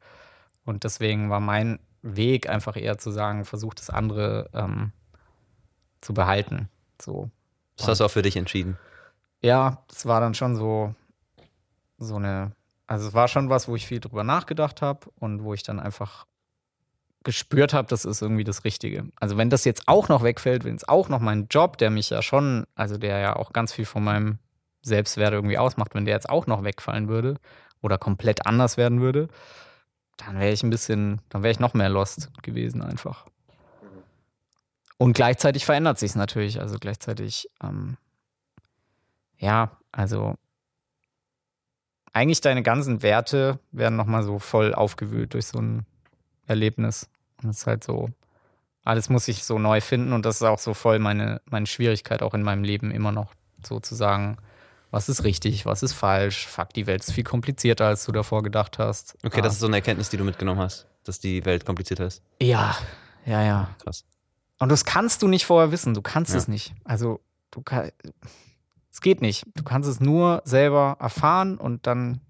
Und 0.66 0.84
deswegen 0.84 1.30
war 1.30 1.40
mein 1.40 1.78
Weg 2.03 2.49
einfach 2.49 2.76
eher 2.76 2.99
zu 2.99 3.11
sagen, 3.11 3.44
versuch 3.44 3.74
das 3.74 3.90
andere 3.90 4.51
ähm, 4.53 4.92
zu 6.01 6.14
behalten. 6.14 6.68
So. 7.01 7.30
Das 7.76 7.88
hast 7.88 8.01
du 8.01 8.05
auch 8.05 8.11
für 8.11 8.22
dich 8.22 8.36
entschieden. 8.36 8.78
Ja, 9.47 9.78
das 9.86 10.07
war 10.07 10.20
dann 10.20 10.34
schon 10.34 10.57
so, 10.57 10.92
so 11.99 12.16
eine, 12.16 12.51
also 12.88 13.07
es 13.07 13.14
war 13.14 13.28
schon 13.28 13.49
was, 13.49 13.68
wo 13.68 13.76
ich 13.76 13.86
viel 13.86 14.01
drüber 14.01 14.24
nachgedacht 14.24 14.82
habe 14.82 15.09
und 15.20 15.44
wo 15.44 15.55
ich 15.55 15.62
dann 15.62 15.78
einfach 15.78 16.26
gespürt 17.22 17.72
habe, 17.72 17.86
das 17.86 18.05
ist 18.05 18.22
irgendwie 18.22 18.42
das 18.42 18.64
Richtige. 18.64 19.07
Also 19.20 19.36
wenn 19.36 19.49
das 19.49 19.64
jetzt 19.64 19.86
auch 19.86 20.09
noch 20.09 20.24
wegfällt, 20.24 20.64
wenn 20.64 20.74
es 20.74 20.88
auch 20.88 21.09
noch 21.09 21.20
mein 21.20 21.47
Job, 21.49 21.78
der 21.78 21.90
mich 21.90 22.11
ja 22.11 22.22
schon, 22.22 22.66
also 22.74 22.99
der 22.99 23.18
ja 23.20 23.36
auch 23.36 23.53
ganz 23.53 23.72
viel 23.72 23.84
von 23.84 24.03
meinem 24.03 24.40
Selbstwert 24.82 25.32
irgendwie 25.32 25.59
ausmacht, 25.59 25.94
wenn 25.94 26.07
der 26.07 26.14
jetzt 26.14 26.28
auch 26.28 26.49
noch 26.49 26.64
wegfallen 26.64 27.07
würde 27.07 27.36
oder 27.82 27.99
komplett 27.99 28.47
anders 28.47 28.76
werden 28.76 29.01
würde, 29.01 29.28
dann 30.16 30.40
wäre 30.40 30.51
ich 30.51 30.64
ein 30.64 30.70
bisschen, 30.70 31.20
dann 31.28 31.44
wäre 31.44 31.53
ich 31.53 31.61
noch 31.61 31.72
mehr 31.72 31.88
lost 31.88 32.30
gewesen 32.42 32.82
einfach. 32.82 33.26
Und 34.99 35.12
gleichzeitig 35.12 35.64
verändert 35.64 36.01
sich 36.01 36.11
es 36.11 36.16
natürlich. 36.16 36.61
Also 36.61 36.78
gleichzeitig, 36.80 37.49
ähm, 37.62 37.97
ja, 39.39 39.76
also 39.93 40.37
eigentlich 42.12 42.41
deine 42.41 42.62
ganzen 42.62 43.03
Werte 43.03 43.59
werden 43.72 43.97
nochmal 43.97 44.22
so 44.22 44.39
voll 44.39 44.74
aufgewühlt 44.74 45.34
durch 45.34 45.47
so 45.47 45.59
ein 45.59 45.84
Erlebnis. 46.47 47.09
Und 47.43 47.51
es 47.51 47.59
ist 47.59 47.66
halt 47.66 47.84
so, 47.84 48.09
alles 48.84 49.11
muss 49.11 49.28
ich 49.28 49.45
so 49.45 49.59
neu 49.59 49.82
finden 49.82 50.12
und 50.12 50.24
das 50.24 50.37
ist 50.37 50.43
auch 50.43 50.59
so 50.59 50.72
voll 50.72 50.99
meine, 50.99 51.43
meine 51.51 51.66
Schwierigkeit 51.66 52.22
auch 52.22 52.32
in 52.32 52.43
meinem 52.43 52.64
Leben 52.64 52.91
immer 52.91 53.12
noch 53.12 53.34
so 53.62 53.80
zu 53.80 53.95
sagen, 53.95 54.39
was 54.91 55.11
ist 55.11 55.24
richtig, 55.24 55.66
was 55.66 55.82
ist 55.82 55.93
falsch. 55.93 56.47
Fuck, 56.47 56.72
die 56.72 56.87
Welt 56.87 57.03
ist 57.03 57.12
viel 57.12 57.24
komplizierter, 57.24 57.87
als 57.87 58.07
du 58.07 58.12
davor 58.12 58.43
gedacht 58.43 58.78
hast. 58.78 59.16
Okay, 59.22 59.41
ah. 59.41 59.43
das 59.43 59.55
ist 59.55 59.61
so 59.61 59.66
eine 59.66 59.76
Erkenntnis, 59.76 60.09
die 60.09 60.16
du 60.16 60.24
mitgenommen 60.24 60.61
hast, 60.61 60.87
dass 61.05 61.18
die 61.18 61.45
Welt 61.45 61.66
komplizierter 61.66 62.07
ist. 62.07 62.22
Ja, 62.41 62.76
ja, 63.26 63.43
ja. 63.43 63.68
Krass. 63.82 64.05
Und 64.59 64.70
das 64.70 64.87
kannst 64.87 65.22
du 65.22 65.28
nicht 65.28 65.45
vorher 65.45 65.70
wissen, 65.70 65.93
du 65.93 66.01
kannst 66.01 66.32
ja. 66.32 66.39
es 66.39 66.49
nicht. 66.49 66.72
Also, 66.84 67.20
du 67.51 67.61
kannst, 67.61 67.93
es 68.97 69.03
geht 69.03 69.20
nicht. 69.20 69.44
Du 69.55 69.62
kannst 69.62 69.90
es 69.90 70.01
nur 70.01 70.40
selber 70.47 70.97
erfahren 70.99 71.59
und 71.59 71.86
dann 71.86 72.22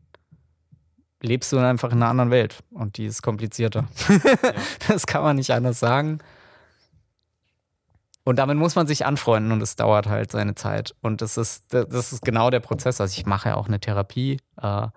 lebst 1.22 1.52
du 1.52 1.58
einfach 1.58 1.92
in 1.92 1.98
einer 1.98 2.10
anderen 2.10 2.32
Welt 2.32 2.58
und 2.72 2.96
die 2.96 3.06
ist 3.06 3.22
komplizierter. 3.22 3.86
Ja. 4.08 4.18
das 4.88 5.06
kann 5.06 5.22
man 5.22 5.36
nicht 5.36 5.52
anders 5.52 5.78
sagen. 5.78 6.18
Und 8.24 8.40
damit 8.40 8.56
muss 8.58 8.74
man 8.74 8.88
sich 8.88 9.06
anfreunden 9.06 9.52
und 9.52 9.62
es 9.62 9.76
dauert 9.76 10.08
halt 10.08 10.32
seine 10.32 10.56
Zeit. 10.56 10.92
Und 11.02 11.22
das 11.22 11.36
ist, 11.36 11.72
das 11.72 12.12
ist 12.12 12.24
genau 12.24 12.50
der 12.50 12.58
Prozess. 12.58 13.00
Also 13.00 13.16
ich 13.16 13.26
mache 13.26 13.50
ja 13.50 13.54
auch 13.54 13.68
eine 13.68 13.78
Therapie 13.78 14.40
äh, 14.60 14.88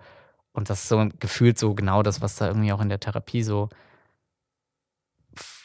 und 0.52 0.70
das 0.70 0.82
ist 0.82 0.88
so 0.88 1.08
gefühlt 1.20 1.56
so 1.56 1.76
genau 1.76 2.02
das, 2.02 2.20
was 2.20 2.34
da 2.34 2.48
irgendwie 2.48 2.72
auch 2.72 2.80
in 2.80 2.88
der 2.88 2.98
Therapie 2.98 3.44
so, 3.44 3.68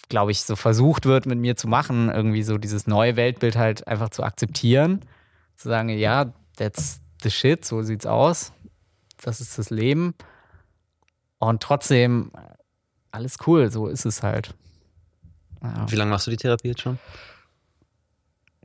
glaube 0.07 0.29
ich, 0.29 0.43
so 0.43 0.55
versucht 0.55 1.07
wird 1.07 1.25
mit 1.25 1.39
mir 1.39 1.55
zu 1.55 1.67
machen, 1.67 2.09
irgendwie 2.09 2.43
so 2.43 2.59
dieses 2.59 2.85
neue 2.85 3.15
Weltbild 3.15 3.55
halt 3.55 3.87
einfach 3.87 4.09
zu 4.09 4.21
akzeptieren. 4.21 5.01
Zu 5.55 5.69
sagen, 5.69 5.89
ja, 5.89 6.33
that's 6.57 7.01
the 7.23 7.31
shit, 7.31 7.65
so 7.65 7.81
sieht's 7.81 8.05
aus. 8.05 8.51
Das 9.21 9.41
ist 9.41 9.57
das 9.57 9.69
Leben. 9.69 10.13
Und 11.39 11.63
trotzdem, 11.63 12.31
alles 13.11 13.37
cool, 13.47 13.71
so 13.71 13.87
ist 13.87 14.05
es 14.05 14.23
halt. 14.23 14.53
Ja. 15.61 15.89
Wie 15.89 15.95
lange 15.95 16.11
machst 16.11 16.27
du 16.27 16.31
die 16.31 16.37
Therapie 16.37 16.69
jetzt 16.69 16.81
schon? 16.81 16.99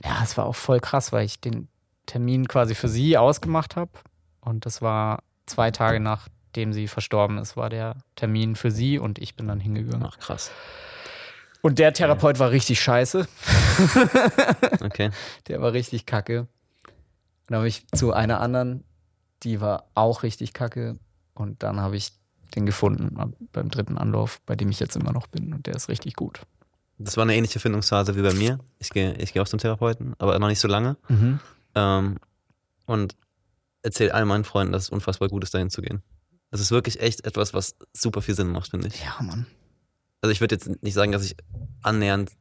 Ja, 0.05 0.21
es 0.23 0.37
war 0.37 0.47
auch 0.47 0.55
voll 0.55 0.81
krass, 0.81 1.13
weil 1.13 1.25
ich 1.25 1.41
den 1.41 1.69
Termin 2.07 2.49
quasi 2.49 2.75
für 2.75 2.89
sie 2.89 3.17
ausgemacht 3.17 3.77
habe. 3.77 3.93
Und 4.41 4.67
das 4.67 4.83
war 4.83 5.23
zwei 5.47 5.71
Tage 5.71 6.01
nachdem 6.01 6.73
sie 6.73 6.89
verstorben 6.89 7.39
ist, 7.39 7.57
war 7.57 7.71
der 7.71 7.97
Termin 8.17 8.57
für 8.57 8.71
sie 8.71 8.99
und 8.99 9.19
ich 9.19 9.37
bin 9.37 9.47
dann 9.49 9.61
hingegangen. 9.61 10.07
Ach, 10.07 10.19
krass. 10.19 10.51
Und 11.63 11.79
der 11.79 11.93
Therapeut 11.93 12.39
war 12.39 12.51
richtig 12.51 12.81
scheiße. 12.81 13.29
okay. 14.83 15.11
Der 15.49 15.61
war 15.61 15.75
richtig 15.75 16.07
kacke. 16.07 16.49
Dann 17.51 17.59
habe 17.59 17.69
ich 17.69 17.87
zu 17.89 18.15
einer 18.15 18.41
anderen 18.41 18.85
die 19.43 19.61
war 19.61 19.87
auch 19.95 20.23
richtig 20.23 20.53
kacke. 20.53 20.99
Und 21.35 21.63
dann 21.63 21.81
habe 21.81 21.97
ich 21.97 22.13
den 22.55 22.67
gefunden 22.67 23.17
beim 23.53 23.69
dritten 23.69 23.97
Anlauf, 23.97 24.41
bei 24.45 24.57
dem 24.57 24.71
ich 24.71 24.81
jetzt 24.81 24.97
immer 24.97 25.13
noch 25.13 25.27
bin. 25.27 25.55
Und 25.55 25.67
der 25.67 25.75
ist 25.75 25.89
richtig 25.89 26.15
gut. 26.15 26.41
Das 26.99 27.17
war 27.17 27.23
eine 27.23 27.35
ähnliche 27.35 27.61
Findungsphase 27.61 28.17
wie 28.17 28.23
bei 28.23 28.35
mir. 28.35 28.59
Ich 28.79 28.91
gehe 28.91 29.15
ich 29.15 29.33
geh 29.33 29.41
auch 29.41 29.49
zum 29.49 29.59
Therapeuten, 29.59 30.15
aber 30.19 30.39
noch 30.39 30.49
nicht 30.49 30.61
so 30.61 30.69
lange. 30.69 30.97
Mhm. 31.09 31.41
Ähm, 31.75 32.17
und 32.85 33.17
erzähle 33.83 34.13
all 34.13 34.27
meinen 34.27 34.45
Freunden, 34.45 34.73
dass 34.73 34.85
es 34.85 34.91
unfassbar 34.91 35.29
gut 35.29 35.45
ist, 35.45 35.55
dahin 35.55 35.71
zu 35.71 35.81
gehen. 35.81 36.03
Das 36.51 36.61
ist 36.61 36.73
wirklich 36.73 37.01
echt 37.01 37.25
etwas, 37.25 37.55
was 37.55 37.77
super 37.95 38.21
viel 38.21 38.35
Sinn 38.35 38.49
macht, 38.49 38.73
finde 38.73 38.89
ich. 38.89 39.03
Ja, 39.03 39.17
Mann. 39.23 39.47
Also 40.21 40.33
ich 40.33 40.41
würde 40.41 40.57
jetzt 40.57 40.83
nicht 40.83 40.95
sagen, 40.95 41.13
dass 41.13 41.25
ich 41.25 41.37
annähernd 41.83 42.33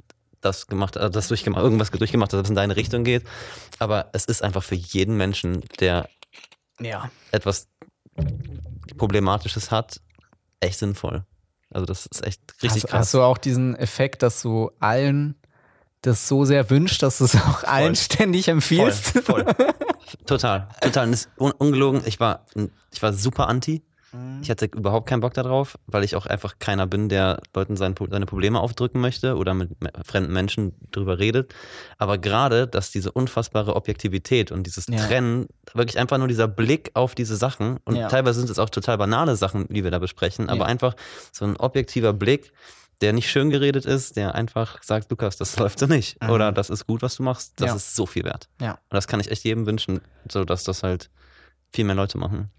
das 0.41 0.67
gemacht, 0.67 0.97
also 0.97 1.09
das 1.09 1.27
durchgemacht, 1.27 1.61
irgendwas 1.63 1.91
durchgemacht 1.91 2.33
habe, 2.33 2.43
was 2.43 2.49
in 2.49 2.55
deine 2.55 2.75
Richtung 2.75 3.03
geht. 3.03 3.23
Aber 3.79 4.09
es 4.13 4.25
ist 4.25 4.43
einfach 4.43 4.63
für 4.63 4.75
jeden 4.75 5.17
Menschen, 5.17 5.61
der 5.79 6.09
Ja. 6.79 7.09
etwas 7.31 7.67
Problematisches 8.97 9.71
hat, 9.71 10.01
echt 10.59 10.79
sinnvoll. 10.79 11.23
Also 11.71 11.85
das 11.85 12.05
ist 12.07 12.25
echt 12.25 12.41
richtig 12.63 12.83
hast, 12.83 12.89
krass. 12.89 12.99
hast 12.99 13.13
du 13.13 13.21
auch 13.21 13.37
diesen 13.37 13.75
Effekt, 13.75 14.23
dass 14.23 14.41
du 14.41 14.71
allen 14.79 15.35
das 16.01 16.27
so 16.27 16.45
sehr 16.45 16.69
wünscht, 16.69 17.03
dass 17.03 17.17
du 17.19 17.25
es 17.25 17.35
auch 17.35 17.63
allen 17.63 17.95
ständig 17.95 18.47
empfiehlst? 18.47 19.09
Voll, 19.09 19.43
voll. 19.43 19.45
total, 20.25 20.67
total. 20.81 21.07
Und 21.07 21.13
das 21.13 21.21
ist 21.25 21.29
un 21.37 21.51
ungelogen. 21.51 22.01
Ich 22.05 22.19
war, 22.19 22.45
ich 22.91 23.01
war 23.01 23.13
super 23.13 23.47
anti. 23.47 23.83
Ich 24.41 24.49
hatte 24.49 24.65
überhaupt 24.65 25.07
keinen 25.07 25.19
Bock 25.19 25.33
darauf, 25.33 25.77
weil 25.85 26.03
ich 26.03 26.15
auch 26.15 26.25
einfach 26.25 26.57
keiner 26.59 26.87
bin, 26.87 27.09
der 27.09 27.41
Leuten 27.53 27.77
sein, 27.77 27.93
seine 28.09 28.25
Probleme 28.25 28.59
aufdrücken 28.59 28.99
möchte 29.01 29.35
oder 29.35 29.53
mit 29.53 29.69
fremden 30.05 30.33
Menschen 30.33 30.73
drüber 30.91 31.19
redet. 31.19 31.53
Aber 31.97 32.17
gerade, 32.17 32.67
dass 32.67 32.89
diese 32.91 33.11
unfassbare 33.11 33.75
Objektivität 33.75 34.51
und 34.51 34.63
dieses 34.63 34.87
Ja. 34.87 34.97
Trennen, 35.05 35.47
wirklich 35.73 35.99
einfach 35.99 36.17
nur 36.17 36.27
dieser 36.27 36.47
Blick 36.47 36.91
auf 36.95 37.13
diese 37.13 37.35
Sachen 37.35 37.77
und 37.85 37.95
Ja. 37.95 38.07
teilweise 38.07 38.39
sind 38.39 38.49
es 38.49 38.57
auch 38.59 38.69
total 38.69 38.97
banale 38.97 39.35
Sachen, 39.35 39.67
die 39.67 39.83
wir 39.83 39.91
da 39.91 39.99
besprechen, 39.99 40.49
aber 40.49 40.61
Ja. 40.61 40.65
einfach 40.65 40.95
so 41.31 41.45
ein 41.45 41.55
objektiver 41.57 42.13
Blick, 42.13 42.51
der 43.01 43.13
nicht 43.13 43.29
schön 43.29 43.49
geredet 43.49 43.85
ist, 43.85 44.15
der 44.17 44.35
einfach 44.35 44.81
sagt, 44.83 45.09
Lukas, 45.11 45.37
das 45.37 45.55
läuft 45.59 45.79
so 45.79 45.85
nicht. 45.85 46.21
Mhm. 46.23 46.29
Oder 46.31 46.51
das 46.51 46.69
ist 46.69 46.87
gut, 46.87 47.01
was 47.01 47.15
du 47.15 47.23
machst. 47.23 47.53
Das 47.61 47.67
Ja. 47.69 47.75
ist 47.75 47.95
so 47.95 48.05
viel 48.05 48.23
wert. 48.23 48.49
Ja. 48.59 48.71
Und 48.71 48.79
das 48.89 49.07
kann 49.07 49.19
ich 49.19 49.29
echt 49.29 49.43
jedem 49.43 49.65
wünschen, 49.65 50.01
so 50.29 50.43
dass 50.45 50.63
das 50.63 50.81
halt 50.83 51.09
viel 51.71 51.85
mehr 51.85 51.95
Leute 51.95 52.17
machen. 52.17 52.49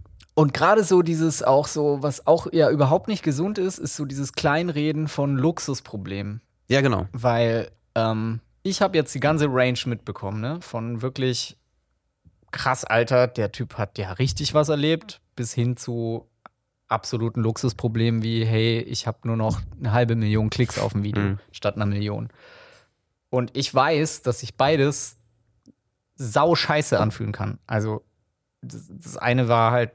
Und 0.40 0.54
gerade 0.54 0.84
so 0.84 1.02
dieses 1.02 1.42
auch 1.42 1.66
so, 1.66 1.98
was 2.00 2.26
auch 2.26 2.46
ja 2.50 2.70
überhaupt 2.70 3.08
nicht 3.08 3.22
gesund 3.22 3.58
ist, 3.58 3.78
ist 3.78 3.94
so 3.94 4.06
dieses 4.06 4.32
Kleinreden 4.32 5.06
von 5.06 5.36
Luxusproblemen. 5.36 6.40
Ja, 6.66 6.80
genau. 6.80 7.06
Weil 7.12 7.70
ähm, 7.94 8.40
ich 8.62 8.80
habe 8.80 8.96
jetzt 8.96 9.14
die 9.14 9.20
ganze 9.20 9.48
Range 9.50 9.78
mitbekommen, 9.84 10.40
ne? 10.40 10.58
Von 10.62 11.02
wirklich 11.02 11.58
krass 12.52 12.84
Alter, 12.84 13.26
der 13.26 13.52
Typ 13.52 13.76
hat 13.76 13.98
ja 13.98 14.12
richtig 14.12 14.54
was 14.54 14.70
erlebt, 14.70 15.20
bis 15.36 15.52
hin 15.52 15.76
zu 15.76 16.26
absoluten 16.88 17.42
Luxusproblemen 17.42 18.22
wie, 18.22 18.42
hey, 18.42 18.80
ich 18.80 19.06
habe 19.06 19.18
nur 19.24 19.36
noch 19.36 19.60
eine 19.78 19.92
halbe 19.92 20.16
Million 20.16 20.48
Klicks 20.48 20.78
auf 20.78 20.92
dem 20.92 21.02
Video 21.02 21.22
Mhm. 21.22 21.38
statt 21.52 21.76
einer 21.76 21.84
Million. 21.84 22.28
Und 23.28 23.54
ich 23.54 23.74
weiß, 23.74 24.22
dass 24.22 24.40
sich 24.40 24.56
beides 24.56 25.18
sau 26.16 26.54
scheiße 26.54 26.98
anfühlen 26.98 27.32
kann. 27.32 27.58
Also 27.66 28.06
das, 28.62 28.86
das 28.88 29.18
eine 29.18 29.48
war 29.48 29.70
halt 29.72 29.92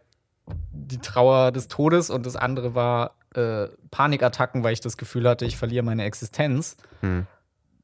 die 0.71 0.99
Trauer 0.99 1.51
des 1.51 1.67
Todes 1.67 2.09
und 2.09 2.25
das 2.25 2.35
andere 2.35 2.75
war 2.75 3.15
äh, 3.33 3.67
Panikattacken, 3.91 4.63
weil 4.63 4.73
ich 4.73 4.81
das 4.81 4.97
Gefühl 4.97 5.27
hatte, 5.27 5.45
ich 5.45 5.57
verliere 5.57 5.83
meine 5.83 6.03
Existenz. 6.03 6.77
Hm. 7.01 7.27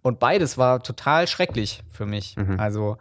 Und 0.01 0.19
beides 0.19 0.57
war 0.57 0.81
total 0.81 1.27
schrecklich 1.27 1.83
für 1.91 2.05
mich. 2.05 2.35
Mhm. 2.35 2.59
Also, 2.59 2.97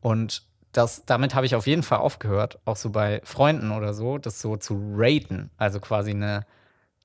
und 0.00 0.42
das, 0.72 1.04
damit 1.04 1.34
habe 1.34 1.46
ich 1.46 1.54
auf 1.54 1.66
jeden 1.66 1.82
Fall 1.82 1.98
aufgehört, 1.98 2.58
auch 2.64 2.76
so 2.76 2.90
bei 2.90 3.20
Freunden 3.24 3.70
oder 3.70 3.94
so, 3.94 4.18
das 4.18 4.40
so 4.40 4.56
zu 4.56 4.94
raten. 4.96 5.50
Also 5.56 5.78
quasi 5.80 6.10
eine, 6.10 6.44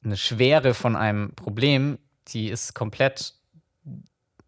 eine 0.03 0.17
Schwere 0.17 0.73
von 0.73 0.95
einem 0.95 1.33
Problem, 1.35 1.99
die 2.29 2.49
ist 2.49 2.73
komplett 2.73 3.35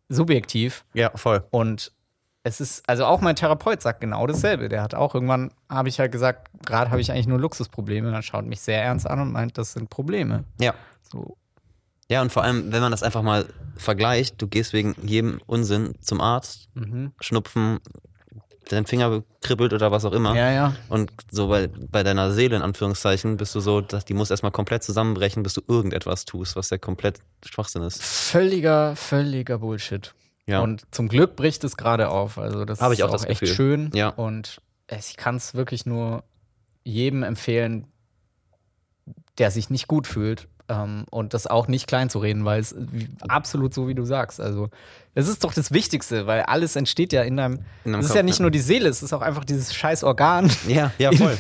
subjektiv. 0.07 0.85
Ja, 0.93 1.11
voll. 1.15 1.45
Und 1.51 1.91
es 2.43 2.61
ist, 2.61 2.87
also 2.87 3.05
auch 3.05 3.21
mein 3.21 3.35
Therapeut 3.35 3.81
sagt 3.81 4.01
genau 4.01 4.25
dasselbe. 4.25 4.69
Der 4.69 4.81
hat 4.81 4.95
auch 4.95 5.13
irgendwann, 5.13 5.51
habe 5.69 5.89
ich 5.89 5.99
halt 5.99 6.11
gesagt, 6.11 6.49
gerade 6.65 6.89
habe 6.89 7.01
ich 7.01 7.11
eigentlich 7.11 7.27
nur 7.27 7.39
Luxusprobleme. 7.39 8.11
Er 8.11 8.21
schaut 8.21 8.45
mich 8.45 8.61
sehr 8.61 8.81
ernst 8.81 9.07
an 9.07 9.19
und 9.19 9.31
meint, 9.31 9.57
das 9.57 9.73
sind 9.73 9.89
Probleme. 9.89 10.45
Ja. 10.59 10.73
So, 11.11 11.37
Ja, 12.09 12.21
und 12.21 12.31
vor 12.31 12.43
allem, 12.43 12.71
wenn 12.71 12.81
man 12.81 12.91
das 12.91 13.03
einfach 13.03 13.23
mal 13.23 13.45
vergleicht, 13.75 14.41
du 14.41 14.47
gehst 14.47 14.73
wegen 14.73 14.95
jedem 15.01 15.41
Unsinn 15.47 15.95
zum 16.01 16.21
Arzt, 16.21 16.69
mhm. 16.75 17.11
Schnupfen, 17.19 17.79
dein 18.69 18.85
Finger 18.85 19.23
kribbelt 19.41 19.73
oder 19.73 19.91
was 19.91 20.05
auch 20.05 20.13
immer. 20.13 20.35
Ja, 20.35 20.51
ja. 20.51 20.75
Und 20.89 21.11
so 21.31 21.47
bei, 21.49 21.67
bei 21.67 22.03
deiner 22.03 22.31
Seele, 22.31 22.55
in 22.55 22.61
Anführungszeichen, 22.61 23.37
bist 23.37 23.53
du 23.55 23.59
so, 23.59 23.81
dass 23.81 24.05
die 24.05 24.13
muss 24.13 24.29
erstmal 24.31 24.51
komplett 24.51 24.83
zusammenbrechen, 24.83 25.43
bis 25.43 25.55
du 25.55 25.61
irgendetwas 25.67 26.25
tust, 26.25 26.55
was 26.55 26.69
ja 26.69 26.77
komplett 26.77 27.19
Schwachsinn 27.45 27.83
ist. 27.83 28.01
Völliger, 28.01 28.95
völliger 28.95 29.57
Bullshit. 29.57 30.13
Ja. 30.49 30.61
Und 30.61 30.83
zum 30.91 31.07
Glück 31.07 31.35
bricht 31.35 31.63
es 31.63 31.77
gerade 31.77 32.09
auf. 32.09 32.37
Also 32.37 32.65
das 32.65 32.81
ich 32.81 32.99
ist 32.99 33.03
auch 33.03 33.11
das 33.11 33.25
echt 33.25 33.41
Gefühl. 33.41 33.55
schön. 33.55 33.91
Ja. 33.93 34.09
Und 34.09 34.61
ich 34.89 35.15
kann 35.15 35.35
es 35.35 35.53
wirklich 35.53 35.85
nur 35.85 36.23
jedem 36.83 37.21
empfehlen, 37.23 37.85
der 39.37 39.51
sich 39.51 39.69
nicht 39.69 39.87
gut 39.87 40.07
fühlt. 40.07 40.47
Ähm, 40.67 41.05
und 41.09 41.33
das 41.33 41.47
auch 41.47 41.67
nicht 41.67 41.87
klein 41.87 42.09
zu 42.11 42.19
reden, 42.19 42.45
weil 42.45 42.59
es 42.59 42.75
absolut 43.27 43.73
so, 43.73 43.87
wie 43.87 43.95
du 43.95 44.05
sagst. 44.05 44.39
Also, 44.39 44.69
das 45.15 45.27
ist 45.27 45.43
doch 45.43 45.51
das 45.53 45.71
Wichtigste, 45.71 46.27
weil 46.27 46.43
alles 46.43 46.75
entsteht 46.75 47.11
ja 47.11 47.23
in 47.23 47.37
deinem. 47.37 47.59
In 47.85 47.91
deinem 47.91 47.99
Es 48.01 48.05
ist 48.05 48.09
Kopf, 48.11 48.17
ja 48.17 48.23
nicht 48.23 48.37
ja. 48.37 48.43
nur 48.43 48.51
die 48.51 48.59
Seele, 48.59 48.87
es 48.87 49.01
ist 49.01 49.11
auch 49.11 49.21
einfach 49.21 49.45
dieses 49.45 49.73
scheiß 49.73 50.03
Organ. 50.03 50.51
ja, 50.67 50.91
ja, 50.99 51.11
voll. 51.17 51.37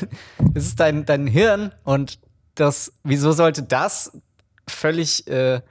Es 0.55 0.65
ist 0.65 0.79
dein, 0.79 1.05
dein 1.05 1.27
Hirn 1.27 1.71
und 1.83 2.19
das, 2.55 2.91
wieso 3.03 3.31
sollte 3.31 3.61
das 3.61 4.19
völlig, 4.67 5.27
äh, 5.27 5.61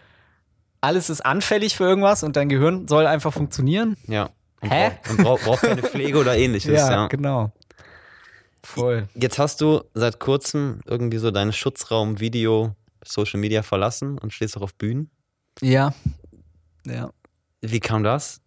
alles 0.81 1.11
ist 1.11 1.24
anfällig 1.24 1.76
für 1.76 1.85
irgendwas 1.85 2.22
und 2.22 2.37
dein 2.37 2.49
Gehirn 2.49 2.89
soll 2.89 3.07
einfach 3.07 3.33
funktionieren? 3.33 3.97
ja. 4.07 4.31
Und, 4.61 4.70
Hä? 4.70 4.91
braucht, 4.91 5.11
und 5.11 5.22
braucht, 5.24 5.45
braucht 5.45 5.61
keine 5.62 5.83
Pflege 5.85 6.18
oder 6.18 6.37
ähnliches. 6.37 6.72
ja. 6.72 7.07
genau. 7.07 7.53
Voll. 8.64 9.09
Jetzt 9.14 9.39
hast 9.39 9.61
du 9.61 9.83
seit 9.95 10.18
kurzem 10.18 10.81
irgendwie 10.85 11.18
so 11.18 11.31
deinen 11.31 11.53
Schutzraum 11.53 12.18
Video, 12.18 12.74
Social 13.05 13.39
Media 13.39 13.62
verlassen 13.62 14.18
und 14.18 14.33
stehst 14.33 14.57
auch 14.57 14.62
auf 14.62 14.74
Bühnen. 14.74 15.11
Ja. 15.61 15.95
Ja. 16.85 17.11
Wie 17.61 17.81
kam 17.81 18.03
das? 18.03 18.41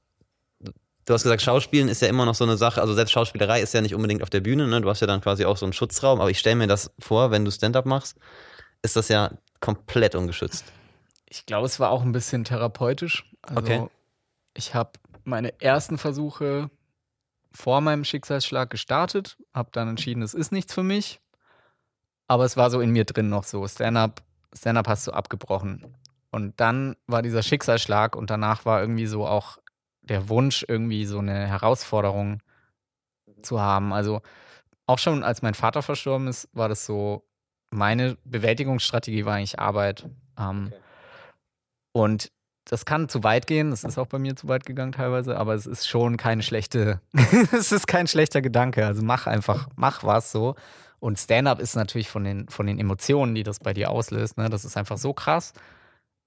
Du 1.06 1.14
hast 1.14 1.24
gesagt, 1.24 1.42
Schauspielen 1.42 1.88
ist 1.88 2.02
ja 2.02 2.08
immer 2.08 2.26
noch 2.26 2.36
so 2.36 2.44
eine 2.44 2.58
Sache, 2.58 2.82
also 2.82 2.94
selbst 2.94 3.12
Schauspielerei 3.12 3.62
ist 3.62 3.74
ja 3.74 3.82
nicht 3.82 3.96
unbedingt 3.96 4.22
auf 4.22 4.30
der 4.30 4.42
Bühne, 4.42 4.68
ne? 4.68 4.82
Du 4.82 4.90
hast 4.90 5.00
ja 5.00 5.08
dann 5.08 5.22
quasi 5.22 5.46
auch 5.46 5.58
so 5.58 5.66
einen 5.66 5.74
Schutzraum, 5.74 6.22
aber 6.22 6.30
ich 6.30 6.40
stelle 6.40 6.58
mir 6.58 6.68
das 6.68 6.92
vor, 7.00 7.32
wenn 7.32 7.44
du 7.44 7.52
Stand-up 7.52 7.86
machst, 7.86 8.18
ist 8.84 8.96
das 8.96 9.08
ja 9.08 9.32
komplett 9.60 10.14
ungeschützt. 10.16 10.66
Ich 11.32 11.46
glaube, 11.46 11.66
es 11.66 11.80
war 11.80 11.92
auch 11.92 12.02
ein 12.02 12.12
bisschen 12.12 12.44
therapeutisch. 12.44 13.24
Also, 13.42 13.58
Okay. 13.60 13.88
ich 14.54 14.76
habe 14.76 14.92
meine 15.24 15.62
ersten 15.62 15.98
Versuche 15.98 16.70
vor 17.54 17.80
meinem 17.80 18.04
Schicksalsschlag 18.04 18.70
gestartet, 18.70 19.38
habe 19.54 19.70
dann 19.72 19.88
entschieden, 19.88 20.24
es 20.24 20.34
ist 20.34 20.52
nichts 20.52 20.74
für 20.74 20.84
mich. 20.84 21.22
Aber 22.28 22.44
es 22.44 22.58
war 22.58 22.70
so 22.70 22.82
in 22.82 22.92
mir 22.92 23.06
drin 23.06 23.30
noch 23.30 23.46
so. 23.46 23.66
Stand-up, 23.66 24.22
Stand-up 24.54 24.90
hast 24.90 25.08
du 25.08 25.14
abgebrochen. 25.14 25.96
Und 26.32 26.60
dann 26.60 26.98
war 27.08 27.22
dieser 27.22 27.44
Schicksalsschlag 27.44 28.18
und 28.18 28.30
danach 28.30 28.66
war 28.66 28.82
irgendwie 28.82 29.06
so 29.06 29.26
auch 29.26 29.58
der 30.02 30.28
Wunsch, 30.28 30.66
irgendwie 30.68 31.06
so 31.06 31.20
eine 31.20 31.48
Herausforderung 31.48 32.42
zu 33.42 33.62
haben. 33.62 33.94
Also 33.94 34.22
auch 34.86 35.00
schon 35.00 35.24
als 35.24 35.42
mein 35.42 35.54
Vater 35.54 35.82
verstorben 35.82 36.28
ist, 36.28 36.50
war 36.52 36.68
das 36.68 36.86
so, 36.86 37.24
meine 37.70 38.18
Bewältigungsstrategie 38.26 39.24
war 39.24 39.36
eigentlich 39.36 39.60
Arbeit. 39.60 40.10
Ähm, 40.38 40.74
und 41.92 42.32
das 42.66 42.86
kann 42.86 43.10
zu 43.10 43.24
weit 43.24 43.48
gehen, 43.48 43.72
das 43.72 43.84
ist 43.84 43.98
auch 43.98 44.08
bei 44.08 44.20
mir 44.20 44.36
zu 44.36 44.48
weit 44.48 44.66
gegangen 44.66 44.92
teilweise, 44.92 45.38
aber 45.38 45.56
es 45.56 45.66
ist 45.66 45.88
schon 45.88 46.18
keine 46.18 46.44
schlechte, 46.44 47.02
es 47.52 47.72
ist 47.72 47.88
kein 47.88 48.08
schlechter 48.08 48.42
Gedanke. 48.42 48.86
Also 48.86 49.02
mach 49.04 49.28
einfach, 49.28 49.68
mach 49.76 50.04
was 50.04 50.32
so. 50.32 50.56
Und 51.00 51.20
Stand-up 51.20 51.60
ist 51.60 51.76
natürlich 51.76 52.10
von 52.10 52.24
den, 52.24 52.48
von 52.48 52.68
den 52.68 52.78
Emotionen, 52.78 53.34
die 53.34 53.44
das 53.44 53.60
bei 53.60 53.74
dir 53.74 53.90
auslöst, 53.90 54.38
ne, 54.38 54.50
das 54.50 54.66
ist 54.66 54.78
einfach 54.78 55.00
so 55.00 55.14
krass. 55.14 55.54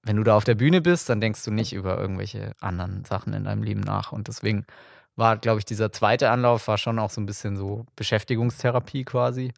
Wenn 0.03 0.17
du 0.17 0.23
da 0.23 0.35
auf 0.35 0.43
der 0.43 0.55
Bühne 0.55 0.81
bist, 0.81 1.09
dann 1.09 1.21
denkst 1.21 1.43
du 1.45 1.51
nicht 1.51 1.73
über 1.73 1.97
irgendwelche 1.97 2.51
anderen 2.59 3.05
Sachen 3.05 3.33
in 3.33 3.45
deinem 3.45 3.63
Leben 3.63 3.79
nach. 3.79 4.11
Und 4.11 4.27
deswegen 4.27 4.65
war, 5.15 5.37
glaube 5.37 5.59
ich, 5.59 5.65
dieser 5.65 5.91
zweite 5.91 6.29
Anlauf 6.29 6.67
war 6.67 6.77
schon 6.77 6.99
auch 6.99 7.09
so 7.09 7.21
ein 7.21 7.25
bisschen 7.25 7.55
so 7.55 7.85
Beschäftigungstherapie 7.95 9.05
quasi. 9.05 9.53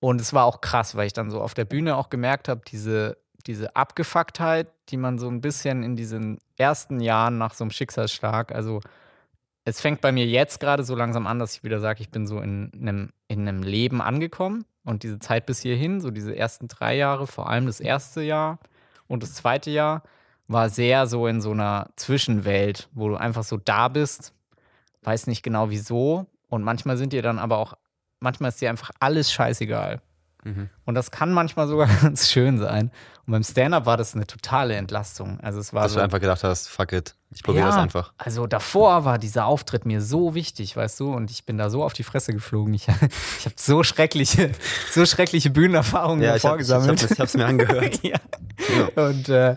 Und 0.00 0.20
es 0.20 0.34
war 0.34 0.44
auch 0.44 0.60
krass, 0.60 0.96
weil 0.96 1.06
ich 1.06 1.12
dann 1.12 1.30
so 1.30 1.40
auf 1.40 1.54
der 1.54 1.64
Bühne 1.64 1.96
auch 1.96 2.10
gemerkt 2.10 2.48
habe, 2.48 2.60
diese, 2.66 3.16
diese 3.46 3.74
Abgefucktheit, 3.76 4.72
die 4.88 4.96
man 4.96 5.18
so 5.18 5.28
ein 5.28 5.40
bisschen 5.40 5.82
in 5.82 5.96
diesen 5.96 6.38
ersten 6.56 7.00
Jahren 7.00 7.38
nach 7.38 7.54
so 7.54 7.64
einem 7.64 7.70
Schicksalsschlag, 7.70 8.52
also 8.52 8.80
es 9.64 9.80
fängt 9.80 10.00
bei 10.00 10.12
mir 10.12 10.26
jetzt 10.26 10.60
gerade 10.60 10.84
so 10.84 10.94
langsam 10.94 11.26
an, 11.26 11.40
dass 11.40 11.56
ich 11.56 11.64
wieder 11.64 11.80
sage, 11.80 12.00
ich 12.00 12.10
bin 12.10 12.26
so 12.26 12.40
in 12.40 12.70
einem, 12.74 13.10
in 13.26 13.48
einem 13.48 13.64
Leben 13.64 14.00
angekommen. 14.00 14.64
Und 14.84 15.02
diese 15.02 15.18
Zeit 15.18 15.46
bis 15.46 15.60
hierhin, 15.60 16.00
so 16.00 16.12
diese 16.12 16.36
ersten 16.36 16.68
drei 16.68 16.96
Jahre, 16.96 17.26
vor 17.26 17.50
allem 17.50 17.66
das 17.66 17.80
erste 17.80 18.22
Jahr 18.22 18.60
und 19.08 19.24
das 19.24 19.34
zweite 19.34 19.72
Jahr, 19.72 20.04
war 20.46 20.68
sehr 20.68 21.08
so 21.08 21.26
in 21.26 21.40
so 21.40 21.50
einer 21.50 21.90
Zwischenwelt, 21.96 22.88
wo 22.92 23.08
du 23.08 23.16
einfach 23.16 23.42
so 23.42 23.56
da 23.56 23.88
bist, 23.88 24.32
weiß 25.02 25.26
nicht 25.26 25.42
genau 25.42 25.70
wieso. 25.70 26.26
Und 26.48 26.62
manchmal 26.62 26.96
sind 26.96 27.12
dir 27.12 27.22
dann 27.22 27.40
aber 27.40 27.58
auch 27.58 27.74
manchmal 28.20 28.50
ist 28.50 28.60
dir 28.60 28.70
einfach 28.70 28.90
alles 29.00 29.32
scheißegal. 29.32 30.00
Und 30.84 30.94
das 30.94 31.10
kann 31.10 31.32
manchmal 31.32 31.66
sogar 31.66 31.88
ganz 32.02 32.30
schön 32.30 32.58
sein. 32.58 32.90
Und 33.26 33.32
beim 33.32 33.42
Stand-up 33.42 33.86
war 33.86 33.96
das 33.96 34.14
eine 34.14 34.26
totale 34.26 34.76
Entlastung. 34.76 35.40
Also 35.40 35.58
es 35.58 35.72
war 35.72 35.82
Dass 35.82 35.92
so, 35.92 35.98
du 35.98 36.04
einfach 36.04 36.20
gedacht 36.20 36.44
hast, 36.44 36.68
fuck 36.68 36.92
it, 36.92 37.16
ich 37.32 37.42
probiere 37.42 37.66
das 37.66 37.76
einfach. 37.76 38.12
Also 38.18 38.46
davor 38.46 39.04
war 39.04 39.18
dieser 39.18 39.46
Auftritt 39.46 39.84
mir 39.84 40.00
so 40.00 40.34
wichtig, 40.34 40.76
weißt 40.76 41.00
du, 41.00 41.12
und 41.12 41.30
ich 41.32 41.44
bin 41.44 41.58
da 41.58 41.68
so 41.68 41.82
auf 41.82 41.92
die 41.92 42.04
Fresse 42.04 42.32
geflogen. 42.32 42.72
Ich, 42.74 42.86
ich 43.38 43.44
habe 43.44 43.56
so 43.56 43.82
schreckliche, 43.82 44.52
so 44.92 45.04
schreckliche 45.04 45.50
Bühnenerfahrungen 45.50 46.22
Ja, 46.22 46.30
habe 46.30 46.40
vorgesammelt. 46.40 47.02
hab, 47.02 47.10
ich 47.10 47.18
hab's 47.18 47.34
mir 47.34 47.46
angehört. 47.46 48.00
ja. 48.04 48.18
Und 48.94 49.28
äh, 49.28 49.56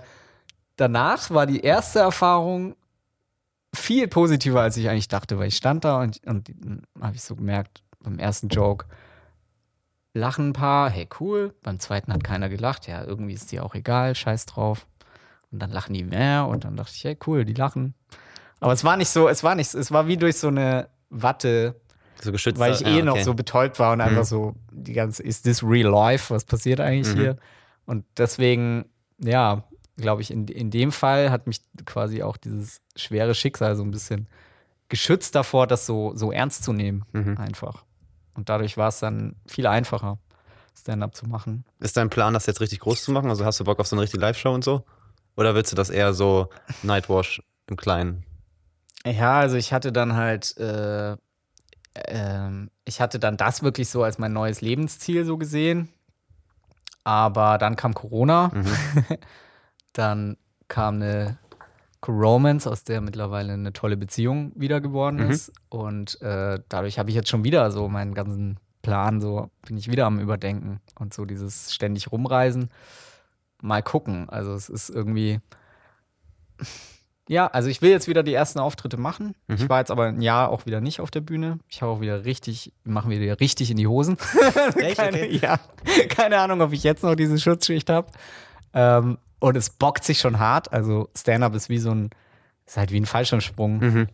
danach 0.76 1.30
war 1.30 1.46
die 1.46 1.60
erste 1.62 2.00
Erfahrung 2.00 2.76
viel 3.76 4.08
positiver, 4.08 4.62
als 4.62 4.78
ich 4.78 4.90
eigentlich 4.90 5.10
dachte, 5.10 5.38
weil 5.38 5.50
ich 5.50 5.58
stand 5.58 5.86
da 5.86 6.02
und, 6.02 6.20
und 6.26 6.50
habe 7.00 7.16
ich 7.16 7.22
so 7.22 7.36
gemerkt, 7.36 7.84
beim 8.02 8.18
ersten 8.18 8.48
Joke 8.48 8.88
lachen 10.14 10.50
ein 10.50 10.54
paar, 10.54 10.90
hey 10.90 11.08
cool, 11.20 11.54
beim 11.64 11.80
zweiten 11.80 12.12
hat 12.14 12.24
keiner 12.24 12.50
gelacht, 12.50 12.88
ja, 12.88 13.04
irgendwie 13.04 13.34
ist 13.34 13.52
dir 13.52 13.64
auch 13.64 13.76
egal, 13.76 14.16
scheiß 14.16 14.46
drauf. 14.48 14.88
Und 15.52 15.60
dann 15.60 15.72
lachen 15.72 15.94
die 15.94 16.04
mehr 16.04 16.48
und 16.48 16.64
dann 16.64 16.76
dachte 16.76 16.92
ich, 16.96 17.04
hey 17.04 17.18
cool, 17.28 17.46
die 17.46 17.54
lachen. 17.54 17.94
Aber 18.60 18.74
es 18.74 18.84
war 18.84 18.98
nicht 18.98 19.10
so, 19.10 19.28
es 19.28 19.44
war 19.44 19.56
nicht, 19.56 19.74
es 19.74 19.92
war 19.92 20.08
wie 20.08 20.18
durch 20.18 20.38
so 20.38 20.48
eine 20.50 20.90
Watte, 21.10 21.80
So 22.22 22.32
geschützt. 22.32 22.60
weil 22.60 22.74
ich 22.74 22.86
eh 22.86 22.98
ja, 23.00 23.04
noch 23.06 23.14
okay. 23.14 23.24
so 23.24 23.34
betäubt 23.34 23.80
war 23.80 23.94
und 23.94 24.02
einfach 24.02 24.26
so 24.26 24.56
die 24.72 24.94
ganze, 24.94 25.24
ist 25.24 25.44
this 25.44 25.64
real 25.64 25.90
life? 25.90 26.34
Was 26.34 26.44
passiert 26.46 26.80
eigentlich 26.80 27.16
Mhm. 27.16 27.20
hier? 27.20 27.38
Und 27.86 28.06
deswegen, 28.18 28.86
ja, 29.20 29.64
glaube 29.98 30.22
ich, 30.22 30.30
in, 30.32 30.48
in 30.48 30.70
dem 30.72 30.92
Fall 30.92 31.32
hat 31.32 31.48
mich 31.48 31.62
quasi 31.86 32.22
auch 32.22 32.38
dieses 32.38 32.82
schwere 32.96 33.34
Schicksal 33.34 33.76
so 33.76 33.84
ein 33.84 33.92
bisschen 33.92 34.28
geschützt 34.90 35.36
davor, 35.36 35.66
das 35.68 35.86
so, 35.86 36.14
so 36.16 36.32
ernst 36.32 36.64
zu 36.64 36.74
nehmen, 36.74 37.06
Mhm. 37.14 37.38
einfach. 37.38 37.86
Und 38.40 38.48
dadurch 38.48 38.78
war 38.78 38.88
es 38.88 39.00
dann 39.00 39.36
viel 39.46 39.68
einfacher, 39.68 40.18
Stand-up 40.74 41.14
zu 41.14 41.26
machen. 41.28 41.66
Ist 41.82 41.98
dein 41.98 42.10
Plan, 42.10 42.34
das 42.34 42.46
jetzt 42.46 42.62
richtig 42.62 42.80
groß 42.80 43.04
zu 43.04 43.12
machen? 43.12 43.30
Also 43.30 43.44
hast 43.44 43.60
du 43.60 43.66
Bock 43.66 43.82
auf 43.82 43.88
so 43.88 43.98
eine 43.98 44.04
richtige 44.04 44.22
Live-Show 44.22 44.54
und 44.54 44.64
so? 44.64 44.86
Oder 45.36 45.56
willst 45.56 45.74
du 45.74 45.76
das 45.76 45.90
eher 45.90 46.14
so 46.14 46.48
Nightwash 46.82 47.44
im 47.68 47.76
Kleinen? 47.76 48.24
Ja, 49.06 49.40
also 49.40 49.58
ich 49.58 49.74
hatte 49.74 49.92
dann 49.92 50.16
halt, 50.16 50.56
äh, 50.56 51.18
ähm, 52.08 52.72
ich 52.86 53.02
hatte 53.02 53.20
dann 53.20 53.36
das 53.36 53.62
wirklich 53.62 53.90
so 53.90 54.04
als 54.04 54.20
mein 54.20 54.32
neues 54.32 54.62
Lebensziel 54.62 55.26
so 55.26 55.38
gesehen. 55.38 55.90
Aber 57.04 57.58
dann 57.58 57.76
kam 57.76 57.94
Corona, 57.94 58.52
Mhm. 58.54 58.66
dann 59.94 60.38
kam 60.70 60.96
eine 60.96 61.38
Romance, 62.08 62.66
aus 62.68 62.84
der 62.84 63.02
mittlerweile 63.02 63.54
eine 63.54 63.74
tolle 63.74 63.98
Beziehung 63.98 64.52
wieder 64.56 64.80
geworden 64.82 65.26
Mhm. 65.26 65.32
ist. 65.32 65.52
Und 65.70 66.22
äh, 66.22 66.60
dadurch 66.70 66.98
habe 67.00 67.10
ich 67.10 67.16
jetzt 67.16 67.30
schon 67.30 67.44
wieder 67.44 67.70
so 67.72 67.90
meinen 67.90 68.14
ganzen 68.14 68.58
Plan, 68.82 69.20
so 69.22 69.50
bin 69.68 69.78
ich 69.78 69.92
wieder 69.92 70.06
am 70.06 70.20
Überdenken 70.20 70.80
und 70.98 71.14
so 71.14 71.26
dieses 71.26 71.74
ständig 71.74 72.12
rumreisen. 72.12 72.70
Mal 73.62 73.84
gucken. 73.84 74.30
Also 74.30 74.54
es 74.54 74.70
ist 74.70 74.90
irgendwie. 74.90 75.40
Ja, 77.32 77.46
also 77.46 77.70
ich 77.70 77.84
will 77.84 77.92
jetzt 77.92 78.08
wieder 78.08 78.24
die 78.24 78.34
ersten 78.34 78.58
Auftritte 78.58 78.98
machen. 78.98 79.36
Ich 79.48 79.62
Mhm. 79.66 79.70
war 79.70 79.78
jetzt 79.78 79.92
aber 79.92 80.06
ein 80.06 80.20
Jahr 80.20 80.50
auch 80.50 80.66
wieder 80.66 80.82
nicht 80.82 81.00
auf 81.00 81.12
der 81.12 81.22
Bühne. 81.22 81.60
Ich 81.68 81.84
hau 81.84 81.94
auch 81.94 82.02
wieder 82.02 82.26
richtig, 82.26 82.74
machen 82.84 83.12
wir 83.12 83.20
wieder 83.22 83.40
richtig 83.40 83.70
in 83.70 83.78
die 83.78 83.86
Hosen. 83.86 84.18
Echt? 84.78 84.98
keine, 84.98 85.18
Okay. 85.18 85.40
ja, 85.40 85.60
keine 86.10 86.40
Ahnung, 86.40 86.60
ob 86.62 86.74
ich 86.74 86.82
jetzt 86.82 87.04
noch 87.04 87.14
diese 87.14 87.38
Schutzschicht 87.38 87.88
habe. 87.92 88.08
Ähm, 88.74 89.20
und 89.40 89.56
es 89.58 89.70
bockt 89.70 90.04
sich 90.04 90.20
schon 90.20 90.40
hart. 90.40 90.72
Also 90.74 91.10
Stand-up 91.18 91.56
ist 91.56 91.70
wie 91.70 91.78
so 91.80 91.92
ein, 91.92 92.10
ist 92.66 92.78
halt 92.78 92.92
wie 92.92 93.00
ein 93.00 93.06
Fallschirmsprung. 93.06 93.80
Mhm. 93.80 94.08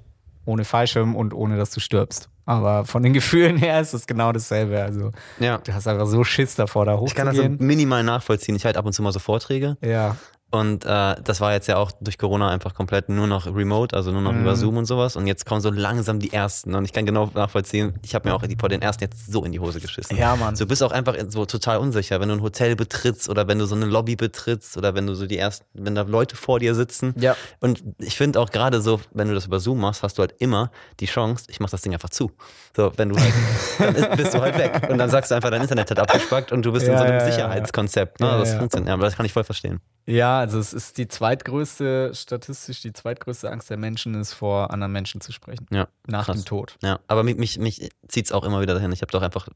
Ohne 0.47 0.63
Fallschirm 0.63 1.15
und 1.15 1.33
ohne, 1.33 1.57
dass 1.57 1.71
du 1.71 1.79
stirbst. 1.79 2.29
Aber 2.45 2.85
von 2.85 3.01
den 3.01 3.13
Gefühlen 3.19 3.57
her 3.57 3.81
ist 3.81 3.93
es 3.93 4.05
genau 4.05 4.31
dasselbe. 4.31 4.81
Also 4.83 5.11
Ja. 5.39 5.57
du 5.57 5.73
hast 5.73 5.87
einfach 5.87 6.05
so 6.05 6.23
Schiss 6.23 6.53
davor, 6.55 6.85
da 6.85 6.99
Ich 7.03 7.15
kann 7.15 7.25
das 7.25 7.35
so 7.35 7.41
hochzugehen. 7.43 7.65
minimal 7.65 8.03
nachvollziehen. 8.03 8.55
Ich 8.55 8.63
halte 8.65 8.77
ab 8.77 8.85
und 8.85 8.93
zu 8.93 9.01
mal 9.01 9.11
so 9.11 9.19
Vorträge. 9.19 9.77
ja. 9.81 10.15
Und 10.55 10.85
äh, 10.85 11.15
das 11.23 11.41
war 11.41 11.53
jetzt 11.53 11.67
ja 11.67 11.77
auch 11.77 11.91
durch 12.01 12.17
Corona 12.17 12.49
einfach 12.49 12.73
komplett 12.73 13.09
nur 13.09 13.27
noch 13.27 13.45
remote, 13.45 13.95
also 13.95 14.11
nur 14.11 14.21
noch 14.21 14.31
Mhm. 14.33 14.41
über 14.41 14.55
Zoom 14.55 14.77
und 14.77 14.85
sowas. 14.85 15.15
Und 15.15 15.27
jetzt 15.27 15.45
kommen 15.45 15.61
so 15.61 15.69
langsam 15.69 16.19
die 16.19 16.33
ersten. 16.33 16.73
Und 16.75 16.85
ich 16.85 16.93
kann 16.93 17.05
genau 17.05 17.29
nachvollziehen, 17.33 17.93
ich 18.03 18.15
habe 18.15 18.27
mir 18.29 18.35
auch 18.35 18.41
die, 18.41 18.55
vor 18.59 18.69
den 18.69 18.81
ersten 18.81 19.03
jetzt 19.03 19.31
so 19.31 19.43
in 19.43 19.51
die 19.51 19.59
Hose 19.59 19.79
geschissen. 19.79 20.17
Ja, 20.17 20.35
Mann. 20.35 20.55
Du 20.55 20.65
bist 20.65 20.81
auch 20.83 20.91
einfach 20.91 21.15
so 21.29 21.45
total 21.45 21.77
unsicher, 21.77 22.19
wenn 22.19 22.29
du 22.29 22.35
ein 22.35 22.41
Hotel 22.41 22.75
betrittst 22.75 23.29
oder 23.29 23.47
wenn 23.47 23.59
du 23.59 23.65
so 23.65 23.75
eine 23.75 23.85
Lobby 23.85 24.15
betrittst 24.15 24.77
oder 24.77 24.95
wenn 24.95 25.05
du 25.07 25.13
so 25.15 25.25
die 25.27 25.37
ersten, 25.37 25.65
wenn 25.73 25.95
da 25.95 26.01
Leute 26.03 26.35
vor 26.35 26.59
dir 26.59 26.75
sitzen. 26.75 27.13
Ja. 27.17 27.35
Und 27.59 27.83
ich 27.99 28.15
finde 28.17 28.39
auch 28.39 28.49
gerade 28.51 28.81
so, 28.81 28.99
wenn 29.11 29.27
du 29.27 29.33
das 29.33 29.45
über 29.45 29.59
Zoom 29.59 29.79
machst, 29.79 30.03
hast 30.03 30.17
du 30.17 30.21
halt 30.21 30.33
immer 30.39 30.71
die 30.99 31.05
Chance, 31.05 31.45
ich 31.49 31.59
mach 31.59 31.69
das 31.69 31.81
Ding 31.81 31.93
einfach 31.93 32.09
zu. 32.09 32.31
So, 32.75 32.91
wenn 32.97 33.09
du 33.09 33.19
halt, 33.19 33.33
dann 33.79 33.95
ist, 33.95 34.11
bist 34.17 34.33
du 34.33 34.41
halt 34.41 34.57
weg. 34.57 34.87
Und 34.89 34.97
dann 34.97 35.09
sagst 35.09 35.31
du 35.31 35.35
einfach, 35.35 35.49
dein 35.51 35.61
Internet 35.61 35.91
hat 35.91 35.99
abgespackt 35.99 36.51
und 36.51 36.65
du 36.65 36.71
bist 36.71 36.85
in 36.87 36.93
Ja, 36.93 36.97
so 36.99 37.03
einem 37.05 37.19
ja. 37.19 37.25
Sicherheitskonzept. 37.25 38.19
Ne? 38.19 38.27
Ja, 38.27 38.37
das 38.37 38.53
funktioniert, 38.55 38.87
ja, 38.89 38.93
aber 38.93 39.03
das 39.05 39.15
kann 39.15 39.25
ich 39.25 39.33
voll 39.33 39.43
verstehen. 39.43 39.79
Ja, 40.07 40.44
also 40.45 40.59
es 40.59 40.73
ist 40.73 40.99
die 40.99 41.07
zweitgrößte, 41.07 42.11
statistisch 42.13 42.81
die 42.81 42.93
zweitgrößte 42.93 43.49
Angst 43.51 43.71
der 43.71 43.77
Menschen 43.77 44.13
ist, 44.13 44.33
vor 44.33 44.69
anderen 44.71 44.91
Menschen 44.91 45.19
zu 45.19 45.31
sprechen. 45.31 45.65
Ja, 45.71 45.87
Nach 46.05 46.25
krass. 46.25 46.37
dem 46.37 46.45
Tod. 46.45 46.77
Ja, 46.83 46.99
aber 47.07 47.23
mich, 47.23 47.35
mich, 47.37 47.57
mich 47.57 47.89
zieht 48.07 48.25
es 48.25 48.31
auch 48.31 48.43
immer 48.43 48.61
wieder 48.61 48.75
dahin. 48.75 48.91
Ich 48.91 49.01
habe 49.01 49.11
doch 49.11 49.23
einfach 49.23 49.47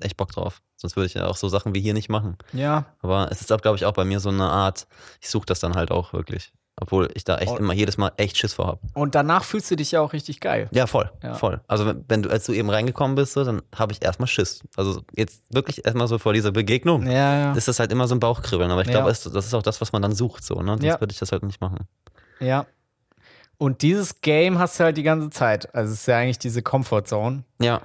echt 0.00 0.16
Bock 0.16 0.32
drauf. 0.32 0.62
Sonst 0.76 0.96
würde 0.96 1.06
ich 1.06 1.14
ja 1.14 1.26
auch 1.26 1.36
so 1.36 1.50
Sachen 1.50 1.74
wie 1.74 1.82
hier 1.82 1.92
nicht 1.92 2.08
machen. 2.08 2.38
Ja. 2.54 2.86
Aber 3.00 3.30
es 3.30 3.42
ist 3.42 3.52
auch, 3.52 3.60
glaube 3.60 3.76
ich, 3.76 3.84
auch 3.84 3.92
bei 3.92 4.06
mir 4.06 4.20
so 4.20 4.30
eine 4.30 4.44
Art, 4.48 4.86
ich 5.20 5.28
suche 5.28 5.44
das 5.44 5.60
dann 5.60 5.74
halt 5.74 5.90
auch 5.90 6.14
wirklich. 6.14 6.52
Obwohl 6.80 7.08
ich 7.14 7.24
da 7.24 7.38
echt 7.38 7.50
Oh. 7.52 7.56
immer 7.56 7.72
jedes 7.74 7.98
Mal 7.98 8.12
echt 8.16 8.36
Schiss 8.38 8.54
vor 8.54 8.66
habe. 8.68 8.80
Und 8.94 9.14
danach 9.14 9.42
fühlst 9.44 9.70
du 9.70 9.76
dich 9.76 9.90
ja 9.92 10.00
auch 10.00 10.12
richtig 10.12 10.40
geil. 10.40 10.68
Ja, 10.70 10.86
voll, 10.86 11.10
Ja. 11.22 11.34
voll. 11.34 11.60
Also 11.66 11.86
wenn, 11.86 12.04
wenn 12.08 12.22
du, 12.22 12.30
als 12.30 12.44
du 12.46 12.52
eben 12.52 12.70
reingekommen 12.70 13.16
bist, 13.16 13.32
so, 13.32 13.44
dann 13.44 13.62
habe 13.76 13.92
ich 13.92 14.02
erstmal 14.02 14.28
Schiss. 14.28 14.62
Also 14.76 15.02
jetzt 15.16 15.42
wirklich 15.52 15.84
erstmal 15.84 16.06
so 16.08 16.18
vor 16.18 16.32
dieser 16.32 16.52
Begegnung. 16.52 17.06
Ja, 17.06 17.12
ja. 17.38 17.52
Ist 17.54 17.68
das 17.68 17.80
halt 17.80 17.90
immer 17.90 18.06
so 18.06 18.14
ein 18.14 18.20
Bauchkribbeln. 18.20 18.70
Aber 18.70 18.82
ich 18.82 18.88
glaube, 18.88 19.08
das 19.08 19.26
ist 19.26 19.54
auch 19.54 19.62
das, 19.62 19.80
was 19.80 19.92
man 19.92 20.02
dann 20.02 20.14
sucht, 20.14 20.44
so, 20.44 20.54
ne? 20.62 20.76
Sonst 20.80 21.00
würde 21.00 21.12
ich 21.12 21.18
das 21.18 21.32
halt 21.32 21.42
nicht 21.42 21.60
machen. 21.60 21.78
Ja. 22.40 22.66
Und 23.56 23.82
dieses 23.82 24.20
Game 24.20 24.58
hast 24.60 24.78
du 24.78 24.84
halt 24.84 24.96
die 24.96 25.02
ganze 25.02 25.30
Zeit. 25.30 25.74
Also 25.74 25.92
es 25.92 26.00
ist 26.00 26.06
ja 26.06 26.16
eigentlich 26.18 26.38
diese 26.38 26.62
Comfortzone. 26.62 27.42
Ja, 27.60 27.82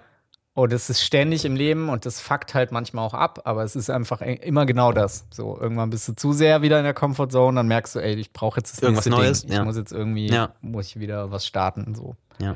Und 0.56 0.72
es 0.72 0.88
ist 0.92 1.02
ständig 1.02 1.46
im 1.46 1.56
Leben 1.56 1.90
und 1.90 2.06
das 2.06 2.20
fuckt 2.22 2.54
halt 2.54 2.72
manchmal 2.72 3.06
auch 3.08 3.16
ab, 3.16 3.42
aber 3.46 3.64
es 3.64 3.76
ist 3.76 3.90
einfach 3.90 4.22
e- 4.22 4.36
immer 4.36 4.68
genau 4.68 4.92
das. 4.92 5.26
So, 5.32 5.58
irgendwann 5.60 5.90
bist 5.90 6.08
du 6.08 6.14
zu 6.14 6.32
sehr 6.32 6.62
wieder 6.62 6.78
in 6.78 6.84
der 6.84 6.94
Comfortzone, 6.94 7.56
dann 7.56 7.68
merkst 7.68 7.96
du, 7.96 8.00
ey, 8.00 8.14
ich 8.14 8.32
brauche 8.34 8.60
jetzt 8.60 8.74
das 8.74 8.84
Irgendwas 8.84 9.06
nächste 9.08 9.20
Neues, 9.22 9.42
Ding. 9.42 9.50
Ich 9.52 9.56
ja. 9.58 9.64
muss 9.66 9.78
jetzt 9.78 9.92
irgendwie, 9.92 10.28
Ja. 10.32 10.54
muss 10.62 10.86
ich 10.88 11.00
wieder 11.00 11.32
was 11.32 11.48
starten. 11.48 11.96
So. 11.96 12.16
ja. 12.40 12.56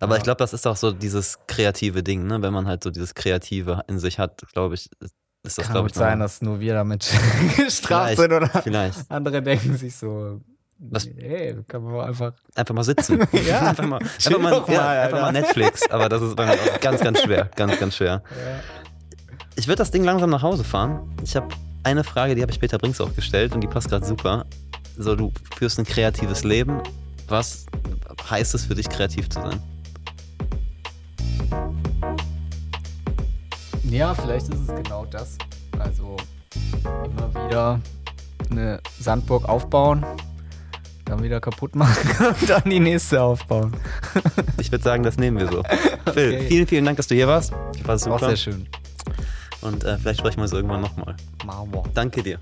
Aber 0.00 0.14
Ja. 0.14 0.18
ich 0.18 0.24
glaube, 0.24 0.38
das 0.38 0.54
ist 0.54 0.66
auch 0.66 0.76
so 0.76 0.90
dieses 0.90 1.38
kreative 1.46 2.02
Ding, 2.02 2.26
ne? 2.26 2.40
Wenn 2.42 2.52
man 2.52 2.66
halt 2.66 2.82
so 2.82 2.90
dieses 2.90 3.14
Kreative 3.14 3.82
in 3.88 3.98
sich 3.98 4.18
hat, 4.18 4.42
glaube 4.52 4.74
ich, 4.74 4.90
ist 5.00 5.14
das, 5.42 5.56
Kann 5.56 5.72
glaube 5.74 5.88
ich, 5.88 5.94
sein, 5.94 6.18
noch- 6.20 6.24
dass 6.24 6.40
nur 6.40 6.60
wir 6.60 6.72
damit 6.74 7.06
gestraft 7.58 8.16
sind 8.16 8.32
oder 8.32 8.48
Vielleicht. 8.48 8.98
andere 9.10 9.42
denken 9.42 9.76
sich 9.76 9.94
so, 9.96 10.40
Was- 10.78 11.06
hey, 11.16 11.56
kann 11.68 11.82
man 11.84 12.00
einfach. 12.08 12.32
Einfach 12.54 12.74
mal 12.74 12.84
sitzen. 12.84 13.20
Ja. 13.46 13.60
einfach 13.60 13.86
mal, 13.86 13.98
einfach 14.00 14.38
mal, 14.38 14.52
ja, 14.68 14.80
mal, 14.80 14.98
einfach 14.98 15.20
mal. 15.22 15.32
Netflix. 15.32 15.88
Aber 15.90 16.08
das 16.08 16.22
ist 16.22 16.36
bei 16.36 16.46
mir 16.46 16.52
auch 16.54 16.80
ganz, 16.80 17.00
ganz 17.00 17.20
schwer. 17.22 17.50
Ganz, 17.56 17.78
ganz 17.78 17.96
schwer. 17.96 18.22
Ich 19.56 19.66
würde 19.68 19.76
das 19.78 19.90
Ding 19.90 20.02
langsam 20.04 20.30
nach 20.30 20.42
Hause 20.42 20.64
fahren. 20.64 21.14
Ich 21.22 21.36
habe 21.36 21.48
eine 21.84 22.02
Frage, 22.04 22.34
die 22.34 22.42
habe 22.42 22.50
ich 22.50 22.58
Peter 22.60 22.78
Brinks 22.78 23.00
auch 23.00 23.14
gestellt 23.14 23.54
und 23.54 23.60
die 23.60 23.68
passt 23.68 23.88
gerade 23.88 24.04
super. 24.04 24.46
So, 24.96 25.14
du 25.16 25.32
führst 25.56 25.78
ein 25.78 25.84
kreatives 25.84 26.44
Leben. 26.44 26.80
Was 27.28 27.66
heißt 28.28 28.54
es 28.54 28.66
für 28.66 28.74
dich, 28.74 28.88
kreativ 28.88 29.28
zu 29.30 29.40
sein? 29.40 29.60
Ja, 33.84 34.14
vielleicht 34.14 34.48
ist 34.48 34.68
es 34.68 34.82
genau 34.82 35.04
das. 35.06 35.36
Also 35.78 36.16
immer 36.84 37.46
wieder 37.46 37.80
eine 38.50 38.80
Sandburg 39.00 39.48
aufbauen, 39.48 40.04
dann 41.04 41.22
wieder 41.22 41.40
kaputt 41.40 41.74
machen 41.76 41.96
und 42.40 42.48
dann 42.50 42.62
die 42.66 42.80
nächste 42.80 43.22
aufbauen. 43.22 43.72
Ich 44.58 44.70
würde 44.72 44.82
sagen, 44.84 45.02
das 45.02 45.18
nehmen 45.18 45.38
wir 45.38 45.48
so. 45.48 45.62
Phil, 46.12 46.34
Okay. 46.34 46.46
vielen, 46.48 46.66
vielen 46.66 46.84
Dank, 46.84 46.96
dass 46.96 47.06
du 47.06 47.14
hier 47.14 47.28
warst. 47.28 47.52
War 47.84 47.96
Auch 47.96 47.98
super. 47.98 48.28
sehr 48.28 48.36
schön. 48.36 48.66
Und 49.60 49.84
äh, 49.84 49.98
vielleicht 49.98 50.20
sprechen 50.20 50.38
wir 50.38 50.42
uns 50.44 50.52
irgendwann 50.52 50.80
nochmal. 50.80 51.16
Danke 51.92 52.22
dir. 52.22 52.38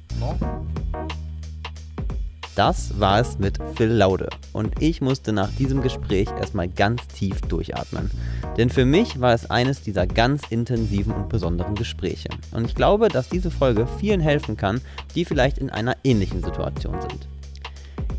Das 2.54 2.98
war 3.00 3.18
es 3.18 3.38
mit 3.38 3.58
Phil 3.76 3.88
Laude 3.88 4.28
und 4.52 4.80
ich 4.82 5.00
musste 5.00 5.32
nach 5.32 5.50
diesem 5.52 5.80
Gespräch 5.80 6.28
erstmal 6.38 6.68
ganz 6.68 7.06
tief 7.08 7.40
durchatmen. 7.42 8.10
Denn 8.58 8.68
für 8.68 8.84
mich 8.84 9.20
war 9.20 9.32
es 9.32 9.48
eines 9.50 9.80
dieser 9.82 10.06
ganz 10.06 10.42
intensiven 10.50 11.14
und 11.14 11.28
besonderen 11.30 11.74
Gespräche. 11.74 12.28
Und 12.50 12.66
ich 12.66 12.74
glaube, 12.74 13.08
dass 13.08 13.30
diese 13.30 13.50
Folge 13.50 13.88
vielen 13.98 14.20
helfen 14.20 14.56
kann, 14.58 14.80
die 15.14 15.24
vielleicht 15.24 15.56
in 15.58 15.70
einer 15.70 15.96
ähnlichen 16.04 16.42
Situation 16.44 17.00
sind. 17.00 17.26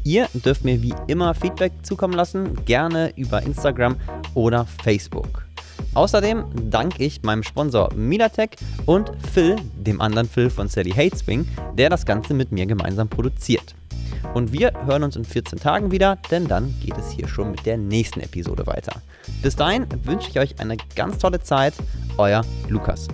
Ihr 0.04 0.28
dürft 0.34 0.66
mir 0.66 0.82
wie 0.82 0.94
immer 1.08 1.34
Feedback 1.34 1.72
zukommen 1.84 2.14
lassen, 2.14 2.66
gerne 2.66 3.14
über 3.16 3.42
Instagram 3.42 3.96
oder 4.34 4.66
Facebook. 4.84 5.46
Außerdem 5.94 6.44
danke 6.70 7.04
ich 7.04 7.22
meinem 7.24 7.44
Sponsor 7.44 7.94
Milatech 7.94 8.52
und 8.86 9.12
Phil, 9.32 9.56
dem 9.76 10.02
anderen 10.02 10.28
Phil 10.28 10.50
von 10.50 10.68
Sally 10.68 10.92
Hateswing, 10.92 11.48
der 11.78 11.90
das 11.90 12.06
Ganze 12.06 12.34
mit 12.34 12.52
mir 12.52 12.66
gemeinsam 12.66 13.08
produziert. 13.08 13.76
Und 14.34 14.52
wir 14.52 14.74
hören 14.86 15.04
uns 15.04 15.16
in 15.16 15.26
14 15.26 15.60
Tagen 15.60 15.92
wieder, 15.92 16.18
denn 16.32 16.48
dann 16.48 16.74
geht 16.82 16.98
es 16.98 17.12
hier 17.12 17.28
schon 17.28 17.52
mit 17.52 17.66
der 17.66 17.78
nächsten 17.78 18.22
Episode 18.22 18.66
weiter. 18.66 19.02
Bis 19.42 19.56
dahin 19.56 19.86
wünsche 20.04 20.30
ich 20.30 20.40
euch 20.40 20.60
eine 20.60 20.78
ganz 20.96 21.18
tolle 21.20 21.42
Zeit. 21.42 21.74
Euer 22.18 22.44
Lukas. 22.70 23.08